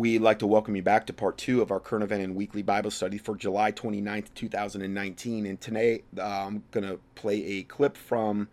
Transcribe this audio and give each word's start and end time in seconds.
We'd 0.00 0.20
like 0.20 0.38
to 0.38 0.46
welcome 0.46 0.76
you 0.76 0.82
back 0.82 1.08
to 1.08 1.12
part 1.12 1.38
two 1.38 1.60
of 1.60 1.72
our 1.72 1.80
current 1.80 2.04
event 2.04 2.22
and 2.22 2.36
weekly 2.36 2.62
Bible 2.62 2.92
study 2.92 3.18
for 3.18 3.34
July 3.34 3.72
29th, 3.72 4.32
2019. 4.32 5.44
And 5.44 5.60
today 5.60 6.04
uh, 6.16 6.22
I'm 6.22 6.62
going 6.70 6.86
to 6.86 7.00
play 7.16 7.44
a 7.44 7.62
clip 7.64 7.96
from 7.96 8.46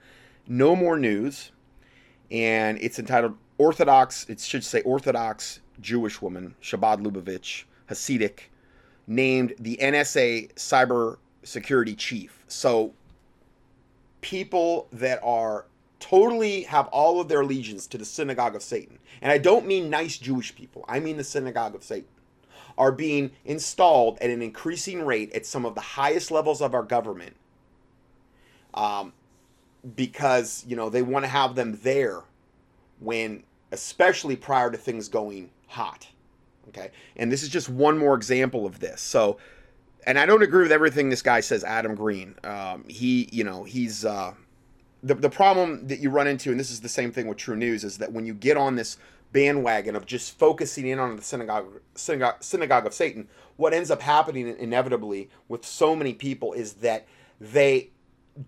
No 0.47 0.75
More 0.75 0.97
News, 0.97 1.51
and 2.31 2.79
it's 2.81 2.97
entitled 2.97 3.37
Orthodox, 3.59 4.25
it 4.27 4.39
should 4.39 4.63
say 4.63 4.81
Orthodox 4.81 5.59
Jewish 5.79 6.19
Woman, 6.19 6.55
Chabad 6.63 7.05
Lubavitch, 7.05 7.65
Hasidic, 7.91 8.49
named 9.05 9.53
the 9.59 9.77
NSA 9.79 10.51
Cyber 10.55 11.17
Security 11.43 11.93
Chief. 11.93 12.43
So 12.47 12.91
people 14.21 14.87
that 14.93 15.19
are 15.21 15.67
totally 15.99 16.63
have 16.63 16.87
all 16.87 17.19
of 17.19 17.27
their 17.27 17.41
allegiance 17.41 17.87
to 17.87 17.97
the 17.97 18.05
synagogue 18.05 18.55
of 18.55 18.63
Satan, 18.63 18.99
and 19.21 19.31
I 19.31 19.37
don't 19.37 19.65
mean 19.65 19.89
nice 19.89 20.17
Jewish 20.17 20.55
people, 20.55 20.85
I 20.87 20.99
mean 20.99 21.17
the 21.17 21.23
synagogue 21.23 21.75
of 21.75 21.83
Satan, 21.83 22.09
are 22.77 22.91
being 22.91 23.31
installed 23.45 24.17
at 24.19 24.29
an 24.29 24.41
increasing 24.41 25.05
rate 25.05 25.31
at 25.33 25.45
some 25.45 25.65
of 25.65 25.75
the 25.75 25.81
highest 25.81 26.31
levels 26.31 26.61
of 26.61 26.73
our 26.73 26.83
government 26.83 27.35
um, 28.73 29.13
because, 29.95 30.65
you 30.67 30.75
know, 30.75 30.89
they 30.89 31.01
want 31.01 31.23
to 31.23 31.29
have 31.29 31.55
them 31.55 31.79
there 31.83 32.21
when, 32.99 33.43
especially 33.71 34.35
prior 34.35 34.69
to 34.69 34.77
things 34.77 35.07
going 35.07 35.49
hot. 35.67 36.07
Okay. 36.69 36.91
And 37.15 37.31
this 37.31 37.43
is 37.43 37.49
just 37.49 37.69
one 37.69 37.97
more 37.97 38.15
example 38.15 38.65
of 38.65 38.79
this. 38.79 38.99
So, 39.01 39.37
and 40.05 40.19
I 40.19 40.25
don't 40.25 40.43
agree 40.43 40.63
with 40.63 40.71
everything 40.71 41.09
this 41.09 41.21
guy 41.21 41.39
says, 41.39 41.63
Adam 41.63 41.95
Green. 41.95 42.35
Um, 42.43 42.83
he, 42.87 43.29
you 43.31 43.43
know, 43.43 43.63
he's, 43.63 44.03
uh, 44.03 44.33
the, 45.05 45.13
the 45.13 45.29
problem 45.29 45.87
that 45.87 45.99
you 45.99 46.09
run 46.09 46.25
into, 46.25 46.49
and 46.49 46.59
this 46.59 46.71
is 46.71 46.81
the 46.81 46.89
same 46.89 47.11
thing 47.11 47.27
with 47.27 47.37
True 47.37 47.55
News, 47.55 47.83
is 47.83 47.99
that 47.99 48.11
when 48.11 48.25
you 48.25 48.33
get 48.33 48.57
on 48.57 48.75
this 48.75 48.97
bandwagon 49.31 49.95
of 49.95 50.07
just 50.07 50.37
focusing 50.39 50.87
in 50.87 50.97
on 50.97 51.15
the 51.15 51.21
synagogue, 51.21 51.79
synagogue, 51.93 52.37
synagogue 52.41 52.87
of 52.87 52.93
Satan, 52.93 53.27
what 53.55 53.71
ends 53.71 53.91
up 53.91 54.01
happening 54.01 54.47
inevitably 54.57 55.29
with 55.47 55.63
so 55.63 55.95
many 55.95 56.15
people 56.15 56.53
is 56.53 56.73
that 56.75 57.05
they 57.39 57.91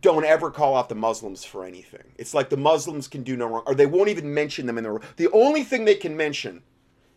don't 0.02 0.26
ever 0.26 0.50
call 0.50 0.76
out 0.76 0.90
the 0.90 0.96
Muslims 0.96 1.46
for 1.46 1.64
anything. 1.64 2.12
It's 2.18 2.34
like 2.34 2.50
the 2.50 2.58
Muslims 2.58 3.08
can 3.08 3.22
do 3.22 3.38
no 3.38 3.46
wrong, 3.46 3.64
or 3.68 3.76
they 3.76 3.86
won't 3.86 4.10
even 4.10 4.34
mention 4.34 4.66
them 4.66 4.80
in 4.80 4.84
the. 4.84 5.00
The 5.18 5.32
only 5.32 5.64
thing 5.64 5.86
they 5.86 5.96
can 5.96 6.18
mention 6.18 6.64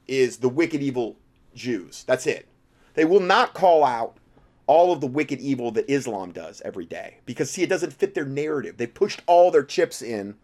is 0.06 0.36
the 0.36 0.50
wicked, 0.50 0.82
evil 0.82 1.16
Jews. 1.54 2.04
That's 2.06 2.26
it. 2.26 2.46
They 2.92 3.06
will 3.06 3.20
not 3.20 3.54
call 3.54 3.84
out 3.84 4.18
all 4.66 4.92
of 4.92 5.00
the 5.00 5.06
wicked 5.06 5.40
evil 5.40 5.70
that 5.72 5.90
Islam 5.90 6.32
does 6.32 6.60
every 6.64 6.86
day 6.86 7.18
because 7.26 7.50
see 7.50 7.62
it 7.62 7.68
doesn't 7.68 7.92
fit 7.92 8.14
their 8.14 8.24
narrative. 8.24 8.76
They 8.76 8.86
pushed 8.86 9.22
all 9.26 9.50
their 9.50 9.64
chips 9.64 10.02
in 10.02 10.36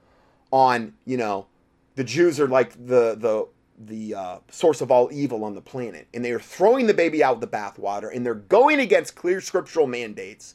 on, 0.51 0.95
you 1.05 1.17
know, 1.17 1.47
the 1.95 2.05
Jews 2.05 2.39
are 2.41 2.49
like 2.49 2.73
the 2.73 3.17
the 3.17 3.47
the 3.79 4.15
uh, 4.15 4.39
source 4.51 4.81
of 4.81 4.91
all 4.91 5.11
evil 5.13 5.45
on 5.45 5.55
the 5.55 5.61
planet, 5.61 6.09
and 6.15 6.25
they 6.25 6.31
are 6.31 6.41
throwing 6.41 6.87
the 6.87 6.95
baby 6.95 7.23
out 7.23 7.41
with 7.41 7.51
the 7.51 7.57
bathwater, 7.57 8.15
and 8.15 8.25
they're 8.25 8.35
going 8.35 8.81
against 8.81 9.17
clear 9.17 9.41
scriptural 9.41 9.87
mandates, 9.87 10.55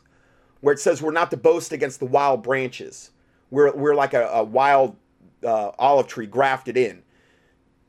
where 0.62 0.74
it 0.74 0.80
says 0.80 1.02
we're 1.02 1.12
not 1.12 1.30
to 1.32 1.38
boast 1.38 1.72
against 1.72 2.00
the 2.00 2.06
wild 2.06 2.44
branches. 2.44 3.12
We're 3.50 3.72
we're 3.76 3.96
like 3.96 4.14
a, 4.14 4.28
a 4.28 4.44
wild 4.44 4.96
uh, 5.44 5.72
olive 5.78 6.08
tree 6.08 6.28
grafted 6.28 6.78
in 6.78 7.04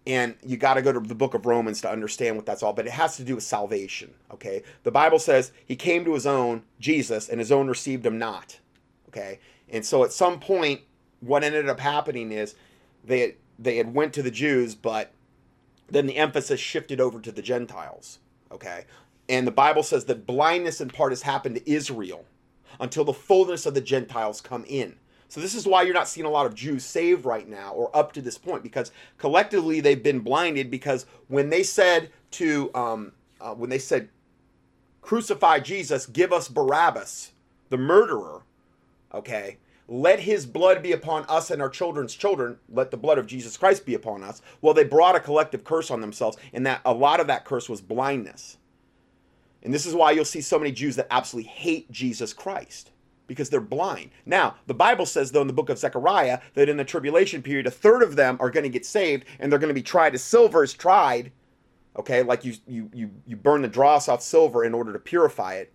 and 0.06 0.34
you 0.44 0.56
got 0.56 0.74
to 0.74 0.82
go 0.82 0.92
to 0.92 1.00
the 1.00 1.14
book 1.14 1.34
of 1.34 1.46
Romans 1.46 1.80
to 1.82 1.90
understand 1.90 2.36
what 2.36 2.46
that's 2.46 2.62
all, 2.62 2.72
but 2.72 2.86
it 2.86 2.92
has 2.92 3.16
to 3.16 3.24
do 3.24 3.36
with 3.36 3.44
salvation, 3.44 4.12
okay? 4.32 4.62
The 4.82 4.90
Bible 4.90 5.18
says 5.18 5.52
he 5.64 5.76
came 5.76 6.04
to 6.04 6.14
his 6.14 6.26
own, 6.26 6.62
Jesus, 6.80 7.28
and 7.28 7.38
his 7.38 7.52
own 7.52 7.68
received 7.68 8.04
him 8.04 8.18
not, 8.18 8.58
okay? 9.08 9.38
And 9.68 9.86
so 9.86 10.02
at 10.04 10.12
some 10.12 10.40
point, 10.40 10.80
what 11.20 11.44
ended 11.44 11.68
up 11.68 11.78
happening 11.78 12.32
is 12.32 12.56
they 13.04 13.20
had, 13.20 13.34
they 13.58 13.76
had 13.76 13.94
went 13.94 14.12
to 14.14 14.22
the 14.22 14.30
Jews, 14.30 14.74
but 14.74 15.12
then 15.88 16.06
the 16.06 16.16
emphasis 16.16 16.58
shifted 16.58 17.00
over 17.00 17.20
to 17.20 17.30
the 17.30 17.42
Gentiles, 17.42 18.18
okay? 18.50 18.86
And 19.28 19.46
the 19.46 19.52
Bible 19.52 19.84
says 19.84 20.06
that 20.06 20.26
blindness 20.26 20.80
in 20.80 20.90
part 20.90 21.12
has 21.12 21.22
happened 21.22 21.56
to 21.56 21.70
Israel 21.70 22.24
until 22.80 23.04
the 23.04 23.12
fullness 23.12 23.66
of 23.66 23.74
the 23.74 23.80
Gentiles 23.80 24.40
come 24.40 24.64
in. 24.66 24.96
So 25.32 25.40
this 25.40 25.54
is 25.54 25.66
why 25.66 25.80
you're 25.80 25.94
not 25.94 26.08
seeing 26.08 26.26
a 26.26 26.30
lot 26.30 26.44
of 26.44 26.54
Jews 26.54 26.84
saved 26.84 27.24
right 27.24 27.48
now 27.48 27.72
or 27.72 27.90
up 27.96 28.12
to 28.12 28.20
this 28.20 28.36
point 28.36 28.62
because 28.62 28.92
collectively 29.16 29.80
they've 29.80 30.02
been 30.02 30.18
blinded 30.18 30.70
because 30.70 31.06
when 31.28 31.48
they 31.48 31.62
said 31.62 32.10
to 32.32 32.70
um, 32.74 33.12
uh, 33.40 33.54
when 33.54 33.70
they 33.70 33.78
said 33.78 34.10
crucify 35.00 35.58
Jesus, 35.60 36.04
give 36.04 36.34
us 36.34 36.48
Barabbas, 36.48 37.32
the 37.70 37.78
murderer, 37.78 38.42
okay? 39.14 39.56
Let 39.88 40.20
his 40.20 40.44
blood 40.44 40.82
be 40.82 40.92
upon 40.92 41.24
us 41.30 41.50
and 41.50 41.62
our 41.62 41.70
children's 41.70 42.14
children. 42.14 42.58
Let 42.68 42.90
the 42.90 42.98
blood 42.98 43.16
of 43.16 43.26
Jesus 43.26 43.56
Christ 43.56 43.86
be 43.86 43.94
upon 43.94 44.22
us. 44.22 44.42
Well, 44.60 44.74
they 44.74 44.84
brought 44.84 45.16
a 45.16 45.20
collective 45.20 45.64
curse 45.64 45.90
on 45.90 46.02
themselves, 46.02 46.36
and 46.52 46.66
that 46.66 46.82
a 46.84 46.92
lot 46.92 47.20
of 47.20 47.26
that 47.28 47.46
curse 47.46 47.70
was 47.70 47.80
blindness. 47.80 48.58
And 49.62 49.72
this 49.72 49.86
is 49.86 49.94
why 49.94 50.10
you'll 50.10 50.26
see 50.26 50.42
so 50.42 50.58
many 50.58 50.72
Jews 50.72 50.96
that 50.96 51.06
absolutely 51.10 51.50
hate 51.50 51.90
Jesus 51.90 52.34
Christ 52.34 52.90
because 53.32 53.48
they're 53.48 53.60
blind. 53.60 54.10
Now, 54.26 54.56
the 54.66 54.74
Bible 54.74 55.06
says, 55.06 55.32
though, 55.32 55.40
in 55.40 55.46
the 55.46 55.52
book 55.54 55.70
of 55.70 55.78
Zechariah, 55.78 56.40
that 56.54 56.68
in 56.68 56.76
the 56.76 56.84
tribulation 56.84 57.42
period, 57.42 57.66
a 57.66 57.70
third 57.70 58.02
of 58.02 58.14
them 58.14 58.36
are 58.40 58.50
going 58.50 58.64
to 58.64 58.68
get 58.68 58.84
saved 58.84 59.24
and 59.38 59.50
they're 59.50 59.58
going 59.58 59.68
to 59.68 59.74
be 59.74 59.82
tried 59.82 60.14
as 60.14 60.22
silver 60.22 60.62
is 60.62 60.74
tried. 60.74 61.32
Okay, 61.96 62.22
like 62.22 62.44
you, 62.44 62.54
you, 62.66 62.90
you, 62.92 63.10
you 63.26 63.36
burn 63.36 63.62
the 63.62 63.68
dross 63.68 64.08
off 64.08 64.22
silver 64.22 64.64
in 64.64 64.74
order 64.74 64.92
to 64.92 64.98
purify 64.98 65.54
it. 65.54 65.72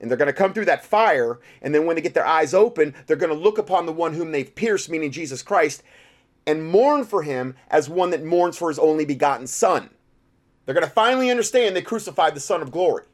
And 0.00 0.08
they're 0.08 0.18
going 0.18 0.26
to 0.26 0.32
come 0.32 0.52
through 0.52 0.66
that 0.66 0.84
fire, 0.84 1.40
and 1.60 1.74
then 1.74 1.84
when 1.84 1.96
they 1.96 2.02
get 2.02 2.14
their 2.14 2.26
eyes 2.26 2.54
open, 2.54 2.94
they're 3.06 3.16
going 3.16 3.34
to 3.34 3.38
look 3.38 3.58
upon 3.58 3.84
the 3.84 3.92
one 3.92 4.14
whom 4.14 4.30
they've 4.30 4.54
pierced, 4.54 4.88
meaning 4.88 5.10
Jesus 5.10 5.42
Christ, 5.42 5.82
and 6.46 6.70
mourn 6.70 7.04
for 7.04 7.24
him 7.24 7.56
as 7.68 7.88
one 7.88 8.10
that 8.10 8.24
mourns 8.24 8.56
for 8.56 8.68
his 8.68 8.78
only 8.78 9.04
begotten 9.04 9.48
Son. 9.48 9.90
They're 10.64 10.74
going 10.74 10.86
to 10.86 10.92
finally 10.92 11.30
understand 11.30 11.74
they 11.74 11.82
crucified 11.82 12.34
the 12.34 12.40
Son 12.40 12.62
of 12.62 12.70
glory. 12.70 13.04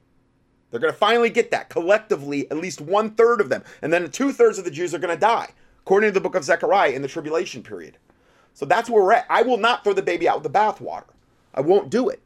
They're 0.75 0.81
going 0.81 0.93
to 0.93 0.99
finally 0.99 1.31
get 1.31 1.53
that 1.53 1.69
collectively, 1.69 2.51
at 2.51 2.57
least 2.57 2.81
one 2.81 3.11
third 3.11 3.41
of 3.41 3.49
them. 3.49 3.63
And 3.81 3.93
then 3.93 4.11
two 4.11 4.33
thirds 4.33 4.59
of 4.59 4.65
the 4.65 4.73
Jews 4.73 4.93
are 4.93 4.99
going 4.99 5.15
to 5.15 5.21
die, 5.21 5.51
according 5.83 6.09
to 6.09 6.15
the 6.15 6.21
book 6.21 6.35
of 6.35 6.43
Zechariah 6.43 6.91
in 6.91 7.01
the 7.01 7.07
tribulation 7.07 7.63
period. 7.63 7.97
So 8.55 8.67
that's 8.67 8.91
where 8.91 9.01
we're 9.01 9.13
at. 9.13 9.27
I 9.31 9.43
will 9.43 9.57
not 9.57 9.85
throw 9.85 9.93
the 9.93 10.03
baby 10.03 10.29
out 10.29 10.43
with 10.43 10.53
the 10.53 10.59
bathwater. 10.59 11.05
I 11.55 11.61
won't 11.61 11.91
do 11.91 12.09
it. 12.09 12.21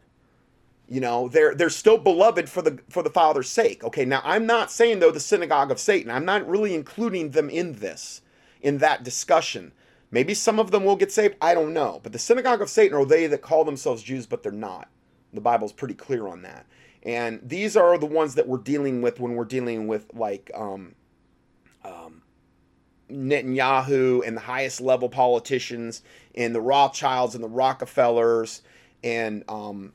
You 0.89 1.03
know, 1.03 1.29
they're 1.29 1.55
they're 1.55 1.69
still 1.69 1.99
beloved 1.99 2.49
for 2.49 2.63
the 2.63 2.79
for 2.89 3.03
the 3.03 3.11
Father's 3.11 3.51
sake. 3.51 3.85
Okay, 3.85 4.07
now 4.07 4.23
I'm 4.25 4.47
not 4.47 4.73
saying 4.73 5.01
though 5.01 5.11
the 5.11 5.21
synagogue 5.21 5.71
of 5.71 5.79
Satan. 5.79 6.11
I'm 6.11 6.25
not 6.25 6.49
really 6.49 6.75
including 6.75 7.33
them 7.33 7.51
in 7.51 7.75
this, 7.75 8.23
in 8.63 8.79
that 8.79 9.05
discussion. 9.05 9.73
Maybe 10.11 10.33
some 10.33 10.59
of 10.59 10.71
them 10.71 10.87
will 10.87 10.97
get 10.97 11.13
saved. 11.13 11.37
I 11.43 11.53
don't 11.53 11.75
know. 11.75 12.01
But 12.03 12.13
the 12.13 12.19
synagogue 12.19 12.63
of 12.63 12.71
Satan 12.71 12.97
are 12.97 13.05
they 13.05 13.27
that 13.27 13.43
call 13.43 13.67
themselves 13.67 14.03
Jews, 14.03 14.25
but 14.25 14.43
they're 14.43 14.53
not. 14.53 14.89
The 15.35 15.43
Bible's 15.43 15.75
pretty 15.75 15.93
clear 15.93 16.27
on 16.27 16.41
that. 16.41 16.65
And 17.03 17.41
these 17.43 17.77
are 17.77 17.97
the 17.99 18.07
ones 18.07 18.35
that 18.35 18.49
we're 18.49 18.59
dealing 18.59 19.03
with 19.03 19.21
when 19.21 19.35
we're 19.35 19.45
dealing 19.45 19.87
with 19.87 20.07
like 20.15 20.51
um, 20.55 20.95
um, 21.85 22.23
Netanyahu 23.11 24.27
and 24.27 24.37
the 24.37 24.41
highest 24.43 24.81
level 24.81 25.09
politicians 25.09 26.03
and 26.35 26.55
the 26.55 26.61
Rothschilds 26.61 27.35
and 27.35 27.43
the 27.43 27.49
Rockefellers 27.49 28.63
and 29.05 29.45
um, 29.49 29.93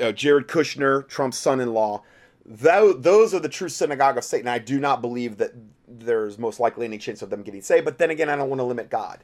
uh, 0.00 0.12
Jared 0.12 0.46
Kushner, 0.46 1.08
Trump's 1.08 1.38
son-in-law. 1.38 2.02
Though 2.44 2.92
those 2.92 3.34
are 3.34 3.40
the 3.40 3.48
true 3.48 3.68
synagogue 3.68 4.18
of 4.18 4.24
Satan. 4.24 4.48
I 4.48 4.58
do 4.58 4.78
not 4.80 5.00
believe 5.00 5.38
that 5.38 5.52
there's 5.86 6.38
most 6.38 6.60
likely 6.60 6.86
any 6.86 6.98
chance 6.98 7.22
of 7.22 7.30
them 7.30 7.42
getting 7.42 7.62
saved. 7.62 7.84
But 7.84 7.98
then 7.98 8.10
again, 8.10 8.28
I 8.28 8.36
don't 8.36 8.48
want 8.48 8.60
to 8.60 8.64
limit 8.64 8.90
God 8.90 9.20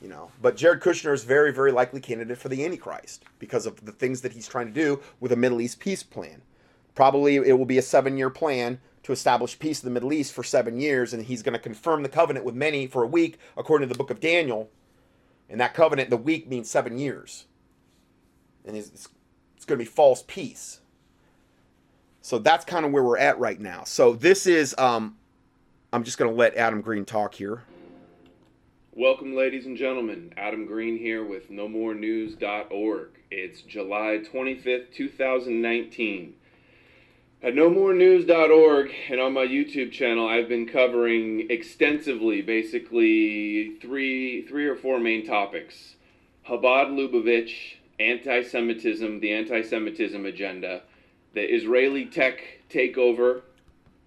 you 0.00 0.08
know. 0.08 0.30
But 0.40 0.56
Jared 0.56 0.80
Kushner 0.80 1.12
is 1.12 1.24
very, 1.24 1.52
very 1.52 1.72
likely 1.72 2.00
candidate 2.00 2.38
for 2.38 2.48
the 2.48 2.64
Antichrist 2.64 3.24
because 3.38 3.66
of 3.66 3.84
the 3.84 3.92
things 3.92 4.20
that 4.22 4.32
he's 4.32 4.48
trying 4.48 4.66
to 4.66 4.72
do 4.72 5.00
with 5.20 5.32
a 5.32 5.36
Middle 5.36 5.60
East 5.60 5.80
peace 5.80 6.02
plan. 6.02 6.42
Probably 6.94 7.36
it 7.36 7.58
will 7.58 7.66
be 7.66 7.78
a 7.78 7.82
seven-year 7.82 8.30
plan 8.30 8.80
to 9.02 9.12
establish 9.12 9.58
peace 9.58 9.82
in 9.82 9.86
the 9.86 9.92
Middle 9.92 10.12
East 10.12 10.32
for 10.32 10.42
seven 10.42 10.80
years, 10.80 11.12
and 11.12 11.24
he's 11.24 11.42
going 11.42 11.52
to 11.52 11.58
confirm 11.58 12.02
the 12.02 12.08
covenant 12.08 12.44
with 12.44 12.54
many 12.54 12.86
for 12.86 13.02
a 13.02 13.06
week, 13.06 13.38
according 13.56 13.88
to 13.88 13.92
the 13.92 13.98
book 13.98 14.10
of 14.10 14.18
Daniel. 14.18 14.68
And 15.48 15.60
that 15.60 15.74
covenant, 15.74 16.10
the 16.10 16.16
week 16.16 16.48
means 16.48 16.68
seven 16.68 16.98
years, 16.98 17.44
and 18.64 18.76
it's, 18.76 19.08
it's 19.56 19.64
going 19.64 19.78
to 19.78 19.84
be 19.84 19.88
false 19.88 20.24
peace. 20.26 20.80
So 22.20 22.38
that's 22.40 22.64
kind 22.64 22.84
of 22.84 22.90
where 22.90 23.04
we're 23.04 23.18
at 23.18 23.38
right 23.38 23.60
now. 23.60 23.84
So 23.84 24.14
this 24.14 24.48
is, 24.48 24.74
um, 24.78 25.16
I'm 25.92 26.02
just 26.02 26.18
going 26.18 26.28
to 26.28 26.36
let 26.36 26.56
Adam 26.56 26.80
Green 26.80 27.04
talk 27.04 27.34
here. 27.34 27.62
Welcome, 28.98 29.36
ladies 29.36 29.66
and 29.66 29.76
gentlemen. 29.76 30.32
Adam 30.38 30.64
Green 30.64 30.96
here 30.96 31.22
with 31.22 31.50
NoMoreNews.org. 31.50 33.08
It's 33.30 33.60
July 33.60 34.22
25th, 34.24 34.90
2019. 34.94 36.32
At 37.42 37.52
NoMoreNews.org 37.52 38.90
and 39.10 39.20
on 39.20 39.34
my 39.34 39.44
YouTube 39.44 39.92
channel, 39.92 40.26
I've 40.26 40.48
been 40.48 40.66
covering 40.66 41.50
extensively, 41.50 42.40
basically 42.40 43.76
three, 43.82 44.46
three 44.46 44.66
or 44.66 44.76
four 44.76 44.98
main 44.98 45.26
topics: 45.26 45.96
Chabad 46.48 46.88
Lubavitch, 46.88 47.74
anti-Semitism, 48.00 49.20
the 49.20 49.30
anti-Semitism 49.30 50.24
agenda, 50.24 50.84
the 51.34 51.42
Israeli 51.42 52.06
tech 52.06 52.62
takeover, 52.70 53.42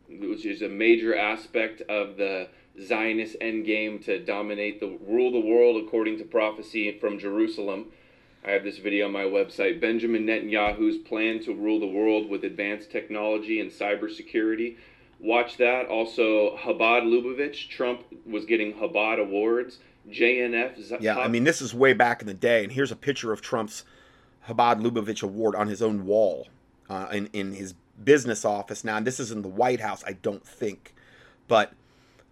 which 0.10 0.48
is 0.48 0.64
a 0.64 0.68
major 0.68 1.16
aspect 1.16 1.82
of 1.82 2.18
the 2.18 2.48
Zionist 2.82 3.38
endgame 3.42 4.04
to 4.06 4.20
dominate 4.20 4.80
the 4.80 4.98
rule 5.08 5.32
the 5.32 5.40
world 5.40 5.84
according 5.84 6.18
to 6.20 6.24
prophecy 6.24 6.98
from 7.00 7.20
Jerusalem. 7.20 7.88
I 8.46 8.52
have 8.52 8.64
this 8.64 8.78
video 8.78 9.06
on 9.06 9.12
my 9.12 9.24
website. 9.24 9.82
Benjamin 9.82 10.26
Netanyahu's 10.26 10.98
plan 10.98 11.42
to 11.44 11.54
rule 11.54 11.80
the 11.80 11.88
world 11.88 12.30
with 12.30 12.44
advanced 12.46 12.90
technology 12.90 13.60
and 13.60 13.70
cybersecurity. 13.70 14.78
Watch 15.20 15.58
that. 15.58 15.88
Also, 15.88 16.56
Chabad 16.58 17.04
Lubavitch. 17.04 17.68
Trump 17.70 18.04
was 18.26 18.46
getting 18.46 18.74
Chabad 18.74 19.20
awards. 19.20 19.80
JNF. 20.10 21.02
Yeah, 21.02 21.20
I 21.20 21.28
mean, 21.28 21.44
this 21.44 21.62
is 21.62 21.74
way 21.74 21.94
back 21.94 22.22
in 22.22 22.28
the 22.28 22.34
day, 22.34 22.64
and 22.64 22.72
here's 22.72 22.92
a 22.92 22.96
picture 22.96 23.34
of 23.34 23.42
Trump's 23.42 23.84
Chabad 24.48 24.82
Lubavitch 24.82 25.22
award 25.22 25.56
on 25.56 25.68
his 25.68 25.82
own 25.82 26.06
wall 26.06 26.48
uh, 26.90 27.08
in, 27.12 27.30
in 27.34 27.54
his 27.54 27.74
business 28.02 28.46
office. 28.46 28.84
Now, 28.84 28.98
And 28.98 29.06
this 29.06 29.20
is 29.20 29.32
in 29.32 29.42
the 29.42 29.50
White 29.50 29.82
House, 29.82 30.04
I 30.08 30.14
don't 30.14 30.46
think, 30.46 30.96
but 31.48 31.74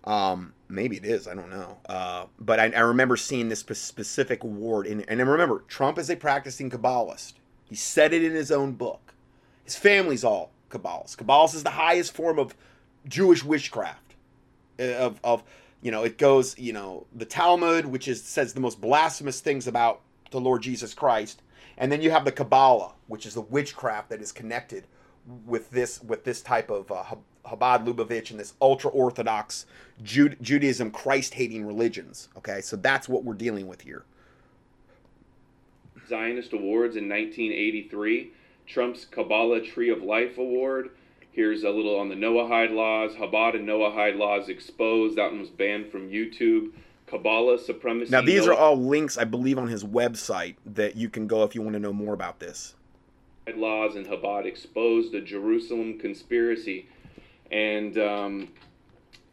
um, 0.07 0.54
maybe 0.69 0.95
it 0.95 1.06
is. 1.06 1.27
I 1.27 1.36
don't 1.36 1.50
know. 1.50 1.77
Uh, 1.86 2.25
but 2.39 2.62
I, 2.62 2.71
I, 2.71 2.80
remember 2.80 3.18
seeing 3.18 3.50
this 3.50 3.59
specific 3.59 4.42
award. 4.42 4.88
In, 4.88 5.01
and 5.01 5.19
remember, 5.19 5.65
Trump 5.68 6.00
is 6.00 6.09
a 6.09 6.15
practicing 6.15 6.69
Kabbalist. 6.69 7.33
He 7.65 7.75
said 7.75 8.13
it 8.13 8.24
in 8.24 8.31
his 8.31 8.50
own 8.50 8.71
book. 8.71 9.13
His 9.65 9.75
family's 9.75 10.24
all 10.24 10.51
Kabbalists. 10.69 11.18
Kabbalists 11.18 11.56
is 11.56 11.63
the 11.63 11.71
highest 11.71 12.13
form 12.13 12.39
of 12.39 12.56
Jewish 13.06 13.44
witchcraft. 13.44 14.15
Uh, 14.80 14.94
of, 14.94 15.19
of 15.25 15.44
you 15.81 15.92
know, 15.92 16.06
it 16.06 16.18
goes, 16.18 16.57
you 16.57 16.71
know, 16.71 17.06
the 17.13 17.25
Talmud, 17.25 17.86
which 17.86 18.07
is 18.07 18.24
says 18.24 18.54
the 18.54 18.62
most 18.62 18.80
blasphemous 18.80 19.42
things 19.42 19.68
about 19.68 20.00
the 20.31 20.39
Lord 20.39 20.62
Jesus 20.62 20.94
Christ, 20.94 21.42
and 21.77 21.92
then 21.92 22.01
you 22.01 22.12
have 22.12 22.24
the 22.24 22.31
Kabbalah, 22.31 22.94
which 23.07 23.25
is 23.25 23.33
the 23.33 23.42
witchcraft 23.42 24.09
that 24.09 24.21
is 24.21 24.31
connected 24.31 24.86
with 25.45 25.69
this 25.71 26.01
with 26.01 26.24
this 26.24 26.41
type 26.41 26.69
of 26.69 26.91
uh, 26.91 27.03
Chabad 27.45 27.85
Lubavitch 27.85 28.31
and 28.31 28.39
this 28.39 28.53
ultra 28.62 28.89
orthodox 28.91 29.65
Judaism 30.03 30.91
Christ 30.91 31.33
hating 31.33 31.65
religions. 31.65 32.29
Okay, 32.38 32.62
so 32.62 32.75
that's 32.75 33.09
what 33.09 33.24
we're 33.24 33.33
dealing 33.33 33.68
with 33.68 33.81
here. 33.81 34.06
Zionist 36.07 36.53
Awards 36.53 36.95
in 36.95 37.09
1983, 37.09 38.31
Trump's 38.65 39.06
Kabbalah 39.06 39.62
Tree 39.62 39.89
of 39.89 40.01
Life 40.03 40.38
Award. 40.38 40.91
Here's 41.31 41.63
a 41.63 41.69
little 41.69 42.00
on 42.00 42.09
the 42.09 42.15
Noahide 42.15 42.71
laws. 42.71 43.12
Chabad 43.13 43.56
and 43.56 43.68
Noahide 43.68 44.18
laws 44.18 44.50
exposed. 44.50 45.18
That 45.18 45.31
one 45.31 45.41
was 45.41 45.50
banned 45.50 45.91
from 45.91 46.09
YouTube. 46.09 46.71
Kabbalah 47.07 47.59
supremacy. 47.59 48.12
Now 48.12 48.21
these 48.21 48.45
Noah- 48.45 48.56
are 48.56 48.59
all 48.59 48.77
links, 48.77 49.18
I 49.18 49.23
believe, 49.23 49.57
on 49.57 49.68
his 49.68 49.83
website 49.83 50.56
that 50.65 50.95
you 50.95 51.09
can 51.09 51.27
go 51.27 51.44
if 51.44 51.56
you 51.56 51.62
want 51.62 51.73
to 51.73 51.80
know 51.80 51.94
more 51.94 52.13
about 52.13 52.39
this. 52.39 52.75
Laws 53.55 53.95
and 53.95 54.05
Chabad 54.05 54.45
exposed 54.45 55.11
the 55.11 55.21
Jerusalem 55.21 55.97
conspiracy 55.99 56.88
and 57.51 57.97
um, 57.97 58.49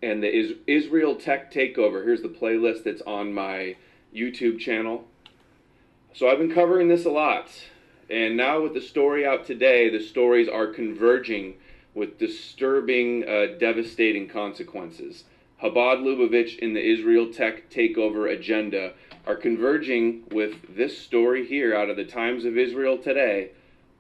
and 0.03 0.23
the 0.23 0.33
Is- 0.33 0.57
Israel 0.67 1.17
Tech 1.17 1.53
Takeover. 1.53 2.05
Here's 2.05 2.23
the 2.23 2.29
playlist 2.29 2.85
that's 2.85 3.03
on 3.03 3.33
my 3.33 3.77
YouTube 4.15 4.61
channel. 4.61 5.07
So 6.13 6.29
I've 6.29 6.39
been 6.39 6.53
covering 6.53 6.89
this 6.89 7.05
a 7.05 7.11
lot, 7.11 7.49
and 8.09 8.37
now 8.37 8.63
with 8.63 8.75
the 8.75 8.81
story 8.81 9.27
out 9.27 9.47
today, 9.47 9.89
the 9.89 10.01
stories 10.01 10.49
are 10.49 10.69
converging 10.69 11.55
with 11.93 12.19
disturbing, 12.19 13.29
uh, 13.29 13.59
devastating 13.59 14.29
consequences. 14.29 15.25
Chabad 15.61 16.03
Lubavitch 16.03 16.59
in 16.59 16.75
the 16.75 16.93
Israel 16.93 17.33
Tech 17.33 17.71
Takeover 17.71 18.33
agenda 18.33 18.93
are 19.27 19.37
converging 19.37 20.25
with 20.31 20.77
this 20.77 20.99
story 20.99 21.47
here 21.47 21.75
out 21.75 21.89
of 21.89 21.97
the 21.97 22.05
Times 22.05 22.45
of 22.45 22.59
Israel 22.59 22.99
today. 22.99 23.51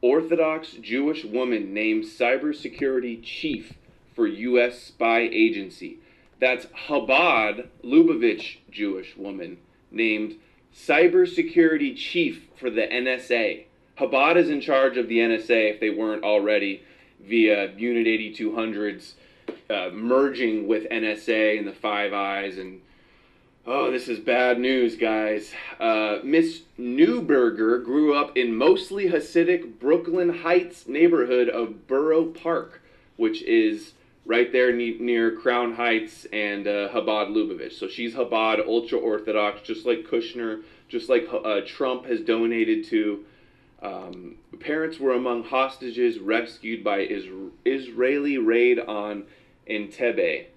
Orthodox 0.04 0.72
Jewish 0.72 1.24
woman 1.24 1.72
named 1.72 2.04
cybersecurity 2.04 3.22
chief 3.22 3.72
for 4.14 4.26
U.S. 4.26 4.78
spy 4.78 5.20
agency. 5.20 5.96
That's 6.38 6.66
Chabad 6.66 7.68
Lubavitch 7.82 8.58
Jewish 8.70 9.16
woman 9.16 9.56
named 9.90 10.34
cybersecurity 10.76 11.96
chief 11.96 12.48
for 12.54 12.68
the 12.68 12.82
NSA. 12.82 13.64
Chabad 13.96 14.36
is 14.36 14.50
in 14.50 14.60
charge 14.60 14.98
of 14.98 15.08
the 15.08 15.20
NSA 15.20 15.72
if 15.72 15.80
they 15.80 15.88
weren't 15.88 16.22
already 16.22 16.82
via 17.18 17.72
Unit 17.74 18.06
8200's 18.06 19.14
uh, 19.70 19.88
merging 19.90 20.68
with 20.68 20.86
NSA 20.90 21.56
and 21.56 21.66
the 21.66 21.72
Five 21.72 22.12
Eyes 22.12 22.58
and 22.58 22.82
Oh, 23.66 23.90
this 23.90 24.08
is 24.08 24.18
bad 24.20 24.60
news, 24.60 24.94
guys. 24.96 25.54
Uh, 25.80 26.18
Miss 26.22 26.62
Neuberger 26.78 27.82
grew 27.82 28.14
up 28.14 28.36
in 28.36 28.54
mostly 28.54 29.08
Hasidic 29.08 29.78
Brooklyn 29.78 30.40
Heights 30.40 30.86
neighborhood 30.86 31.48
of 31.48 31.86
Borough 31.86 32.26
Park, 32.26 32.82
which 33.16 33.40
is 33.44 33.94
right 34.26 34.52
there 34.52 34.70
ne- 34.70 34.98
near 34.98 35.34
Crown 35.34 35.76
Heights 35.76 36.26
and 36.30 36.66
uh, 36.66 36.90
Chabad 36.90 37.30
Lubavitch. 37.30 37.72
So 37.72 37.88
she's 37.88 38.14
Chabad, 38.14 38.66
ultra 38.66 38.98
Orthodox, 38.98 39.62
just 39.62 39.86
like 39.86 40.06
Kushner, 40.06 40.62
just 40.88 41.08
like 41.08 41.26
uh, 41.32 41.62
Trump 41.66 42.04
has 42.04 42.20
donated 42.20 42.84
to. 42.88 43.24
Um, 43.82 44.36
parents 44.60 44.98
were 45.00 45.14
among 45.14 45.44
hostages 45.44 46.18
rescued 46.18 46.84
by 46.84 46.98
is- 46.98 47.28
Israeli 47.64 48.36
raid 48.36 48.78
on 48.78 49.24
Entebbe. 49.66 50.48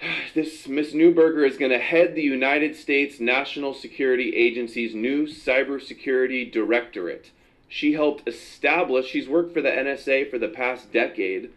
This 0.34 0.68
Miss 0.68 0.92
Neuberger 0.92 1.46
is 1.46 1.56
going 1.56 1.72
to 1.72 1.78
head 1.78 2.14
the 2.14 2.22
United 2.22 2.76
States 2.76 3.18
National 3.18 3.74
Security 3.74 4.36
Agency's 4.36 4.94
new 4.94 5.26
cybersecurity 5.26 6.52
directorate. 6.52 7.30
She 7.68 7.92
helped 7.92 8.28
establish, 8.28 9.08
she's 9.08 9.28
worked 9.28 9.52
for 9.52 9.60
the 9.60 9.70
NSA 9.70 10.30
for 10.30 10.38
the 10.38 10.48
past 10.48 10.92
decade 10.92 11.50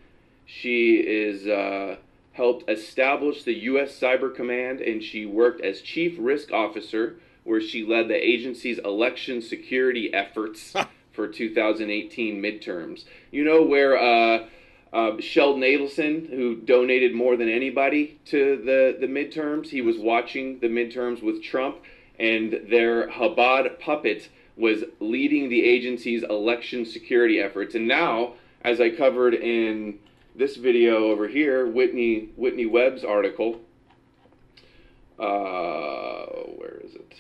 she 0.53 0.95
is 0.95 1.47
uh, 1.47 1.95
helped 2.33 2.69
establish 2.69 3.43
the 3.43 3.53
U.S. 3.53 3.97
Cyber 3.97 4.35
Command, 4.35 4.81
and 4.81 5.01
she 5.01 5.25
worked 5.25 5.61
as 5.61 5.81
chief 5.81 6.17
risk 6.19 6.51
officer, 6.51 7.15
where 7.45 7.61
she 7.61 7.85
led 7.85 8.09
the 8.09 8.15
agency's 8.15 8.77
election 8.79 9.41
security 9.41 10.13
efforts 10.13 10.73
for 11.13 11.29
2018 11.29 12.41
midterms. 12.41 13.05
You 13.31 13.45
know 13.45 13.61
where 13.61 13.97
uh, 13.97 14.47
uh, 14.93 15.19
Sheldon 15.19 15.61
Adelson, 15.61 16.29
who 16.29 16.55
donated 16.55 17.13
more 17.13 17.37
than 17.37 17.49
anybody 17.49 18.19
to 18.25 18.57
the 18.57 18.97
the 18.99 19.07
midterms, 19.07 19.67
he 19.67 19.81
was 19.81 19.97
watching 19.97 20.59
the 20.59 20.67
midterms 20.67 21.23
with 21.23 21.41
Trump, 21.41 21.77
and 22.19 22.59
their 22.69 23.07
Chabad 23.09 23.79
puppet 23.79 24.29
was 24.57 24.83
leading 24.99 25.49
the 25.49 25.63
agency's 25.63 26.23
election 26.23 26.85
security 26.85 27.39
efforts. 27.39 27.73
And 27.73 27.87
now, 27.87 28.33
as 28.63 28.81
I 28.81 28.89
covered 28.89 29.33
in 29.33 29.99
this 30.35 30.57
video 30.57 31.05
over 31.05 31.27
here, 31.27 31.65
Whitney 31.65 32.29
Whitney 32.35 32.65
Webb's 32.65 33.03
article. 33.03 33.61
Uh, 35.17 36.25
where 36.57 36.81
is 36.83 36.95
it? 36.95 37.13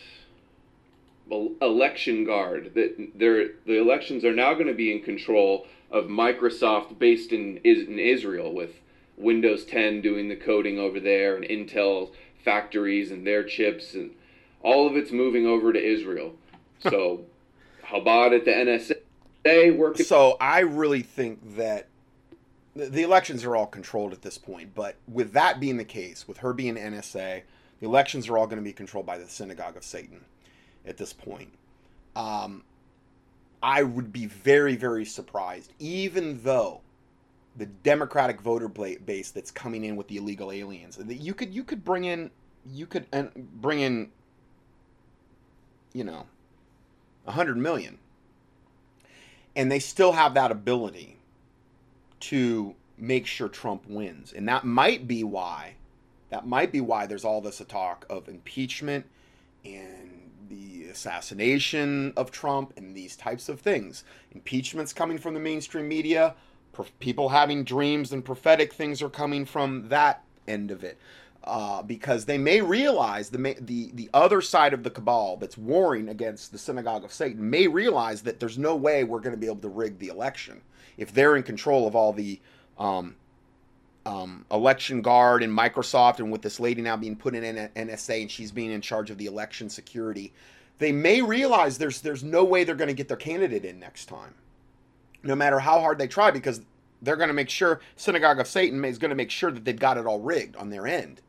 Election 1.61 2.25
Guard. 2.25 2.73
That 2.73 3.11
the 3.17 3.79
elections 3.79 4.25
are 4.25 4.33
now 4.33 4.53
going 4.55 4.67
to 4.67 4.73
be 4.73 4.91
in 4.91 5.03
control 5.03 5.67
of 5.91 6.05
Microsoft, 6.05 6.97
based 6.99 7.31
in 7.31 7.57
in 7.57 7.99
Israel, 7.99 8.53
with 8.53 8.71
Windows 9.17 9.65
10 9.65 10.01
doing 10.01 10.29
the 10.29 10.35
coding 10.35 10.79
over 10.79 10.99
there, 10.99 11.35
and 11.35 11.45
Intel 11.45 12.11
factories 12.43 13.11
and 13.11 13.25
their 13.25 13.43
chips, 13.43 13.93
and 13.93 14.11
all 14.63 14.87
of 14.87 14.95
it's 14.95 15.11
moving 15.11 15.45
over 15.45 15.73
to 15.73 15.79
Israel. 15.79 16.33
So, 16.89 17.25
about 17.93 18.33
at 18.33 18.45
the 18.45 18.51
NSA 18.51 19.77
working? 19.77 20.05
So 20.05 20.37
I 20.39 20.59
really 20.59 21.01
think 21.01 21.55
that 21.57 21.87
the 22.75 23.03
elections 23.03 23.43
are 23.43 23.55
all 23.55 23.67
controlled 23.67 24.13
at 24.13 24.21
this 24.21 24.37
point. 24.37 24.73
But 24.73 24.95
with 25.07 25.33
that 25.33 25.59
being 25.59 25.77
the 25.77 25.85
case, 25.85 26.27
with 26.27 26.37
her 26.37 26.53
being 26.53 26.75
NSA, 26.75 27.41
the 27.79 27.85
elections 27.85 28.29
are 28.29 28.37
all 28.37 28.45
going 28.45 28.57
to 28.59 28.63
be 28.63 28.73
controlled 28.73 29.05
by 29.05 29.17
the 29.17 29.27
synagogue 29.27 29.75
of 29.75 29.83
Satan 29.83 30.25
at 30.85 30.97
this 30.97 31.13
point. 31.13 31.51
Um, 32.15 32.63
I 33.63 33.83
would 33.83 34.11
be 34.11 34.25
very, 34.25 34.75
very 34.75 35.05
surprised, 35.05 35.71
even 35.79 36.41
though 36.43 36.81
the 37.55 37.65
Democratic 37.65 38.41
voter 38.41 38.67
base 38.67 39.31
that's 39.31 39.51
coming 39.51 39.83
in 39.83 39.95
with 39.95 40.07
the 40.07 40.17
illegal 40.17 40.51
aliens, 40.51 40.95
that 40.95 41.15
you 41.15 41.33
could 41.33 41.53
you 41.53 41.63
could 41.63 41.83
bring 41.83 42.05
in 42.05 42.31
you 42.71 42.85
could 42.85 43.05
uh, 43.13 43.25
bring 43.35 43.79
in 43.79 44.09
you 45.93 46.03
know 46.03 46.25
a 47.27 47.31
hundred 47.31 47.57
million, 47.57 47.97
and 49.55 49.71
they 49.71 49.79
still 49.79 50.13
have 50.13 50.33
that 50.33 50.51
ability 50.51 51.17
to 52.21 52.75
make 52.97 53.25
sure 53.25 53.49
Trump 53.49 53.83
wins. 53.87 54.31
And 54.31 54.47
that 54.47 54.63
might 54.63 55.07
be 55.07 55.23
why, 55.23 55.73
that 56.29 56.47
might 56.47 56.71
be 56.71 56.81
why 56.81 57.07
there's 57.07 57.25
all 57.25 57.41
this 57.41 57.61
talk 57.67 58.05
of 58.09 58.29
impeachment 58.29 59.05
and 59.65 60.10
the 60.51 60.89
assassination 60.89 62.13
of 62.15 62.29
Trump 62.29 62.73
and 62.77 62.95
these 62.95 63.15
types 63.15 63.49
of 63.49 63.59
things. 63.59 64.03
Impeachment's 64.33 64.93
coming 64.93 65.17
from 65.17 65.33
the 65.33 65.39
mainstream 65.39 65.87
media. 65.87 66.35
People 66.99 67.29
having 67.29 67.63
dreams 67.63 68.11
and 68.11 68.23
prophetic 68.23 68.73
things 68.73 69.01
are 69.01 69.09
coming 69.09 69.45
from 69.45 69.89
that 69.89 70.23
end 70.47 70.71
of 70.71 70.83
it. 70.83 70.99
Uh, 71.43 71.81
because 71.81 72.25
they 72.25 72.37
may 72.37 72.61
realize 72.61 73.31
the 73.31 73.55
the 73.61 73.89
the 73.95 74.07
other 74.13 74.41
side 74.41 74.73
of 74.73 74.83
the 74.83 74.91
cabal 74.91 75.37
that's 75.37 75.57
warring 75.57 76.07
against 76.07 76.51
the 76.51 76.57
synagogue 76.57 77.03
of 77.03 77.11
Satan 77.11 77.49
may 77.49 77.67
realize 77.67 78.21
that 78.21 78.39
there's 78.39 78.59
no 78.59 78.75
way 78.75 79.03
we're 79.03 79.19
going 79.19 79.33
to 79.33 79.39
be 79.39 79.47
able 79.47 79.55
to 79.55 79.69
rig 79.69 79.97
the 79.97 80.09
election 80.09 80.61
if 80.97 81.11
they're 81.11 81.35
in 81.35 81.41
control 81.41 81.87
of 81.87 81.95
all 81.95 82.13
the 82.13 82.39
um, 82.77 83.15
um, 84.05 84.45
election 84.51 85.01
guard 85.01 85.43
and 85.43 85.55
Microsoft, 85.55 86.19
and 86.19 86.31
with 86.31 86.41
this 86.41 86.59
lady 86.59 86.81
now 86.81 86.97
being 86.97 87.15
put 87.15 87.35
in 87.35 87.69
NSA 87.75 88.21
and 88.21 88.31
she's 88.31 88.51
being 88.51 88.71
in 88.71 88.81
charge 88.81 89.09
of 89.09 89.17
the 89.17 89.25
election 89.25 89.69
security, 89.69 90.33
they 90.79 90.91
may 90.91 91.21
realize 91.21 91.77
there's 91.77 92.01
there's 92.01 92.23
no 92.23 92.43
way 92.43 92.63
they're 92.63 92.75
going 92.75 92.87
to 92.87 92.93
get 92.93 93.07
their 93.07 93.17
candidate 93.17 93.65
in 93.65 93.79
next 93.79 94.05
time, 94.05 94.33
no 95.23 95.35
matter 95.35 95.59
how 95.59 95.79
hard 95.79 95.99
they 95.99 96.07
try, 96.07 96.31
because 96.31 96.61
they're 97.01 97.15
going 97.15 97.29
to 97.29 97.33
make 97.33 97.49
sure 97.49 97.81
synagogue 97.95 98.39
of 98.39 98.47
Satan 98.47 98.83
is 98.85 98.97
going 98.97 99.09
to 99.09 99.15
make 99.15 99.31
sure 99.31 99.51
that 99.51 99.65
they've 99.65 99.77
got 99.77 99.97
it 99.97 100.05
all 100.05 100.19
rigged 100.19 100.55
on 100.55 100.69
their 100.69 100.87
end. 100.87 101.21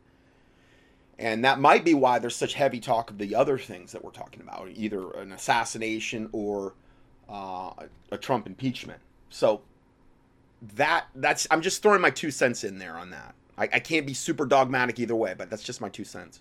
And 1.18 1.44
that 1.44 1.60
might 1.60 1.84
be 1.84 1.94
why 1.94 2.18
there's 2.18 2.34
such 2.34 2.54
heavy 2.54 2.80
talk 2.80 3.10
of 3.10 3.18
the 3.18 3.34
other 3.34 3.58
things 3.58 3.92
that 3.92 4.04
we're 4.04 4.10
talking 4.10 4.40
about, 4.40 4.68
either 4.74 5.10
an 5.12 5.32
assassination 5.32 6.28
or 6.32 6.74
uh, 7.28 7.70
a 8.10 8.18
Trump 8.18 8.46
impeachment. 8.46 9.00
So 9.30 9.62
that 10.76 11.06
that's 11.14 11.46
I'm 11.50 11.60
just 11.60 11.82
throwing 11.82 12.00
my 12.00 12.10
two 12.10 12.30
cents 12.30 12.64
in 12.64 12.78
there 12.78 12.96
on 12.96 13.10
that. 13.10 13.34
I, 13.58 13.64
I 13.64 13.80
can't 13.80 14.06
be 14.06 14.14
super 14.14 14.46
dogmatic 14.46 14.98
either 14.98 15.16
way, 15.16 15.34
but 15.36 15.50
that's 15.50 15.62
just 15.62 15.80
my 15.80 15.88
two 15.88 16.04
cents. 16.04 16.40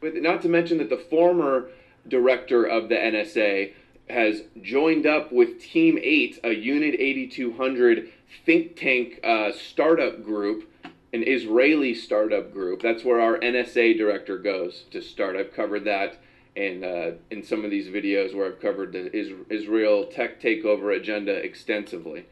But 0.00 0.14
not 0.16 0.42
to 0.42 0.48
mention 0.48 0.78
that 0.78 0.90
the 0.90 0.96
former 0.96 1.68
director 2.08 2.64
of 2.64 2.88
the 2.88 2.96
NSA 2.96 3.72
has 4.10 4.42
joined 4.60 5.06
up 5.06 5.32
with 5.32 5.60
Team 5.60 5.98
8, 6.00 6.40
a 6.44 6.52
Unit 6.52 6.94
8200 6.98 8.12
think 8.44 8.76
tank 8.76 9.20
uh, 9.22 9.52
startup 9.52 10.24
group, 10.24 10.68
an 11.12 11.22
Israeli 11.26 11.94
startup 11.94 12.52
group. 12.52 12.82
That's 12.82 13.04
where 13.04 13.20
our 13.20 13.38
NSA 13.38 13.96
director 13.96 14.38
goes 14.38 14.84
to 14.90 15.00
start. 15.00 15.36
I've 15.36 15.52
covered 15.52 15.84
that 15.84 16.18
in, 16.56 16.84
uh, 16.84 17.12
in 17.30 17.42
some 17.42 17.64
of 17.64 17.70
these 17.70 17.88
videos 17.88 18.34
where 18.34 18.46
I've 18.46 18.60
covered 18.60 18.92
the 18.92 19.14
Israel 19.50 20.06
tech 20.06 20.40
takeover 20.40 20.96
agenda 20.96 21.34
extensively. 21.34 22.26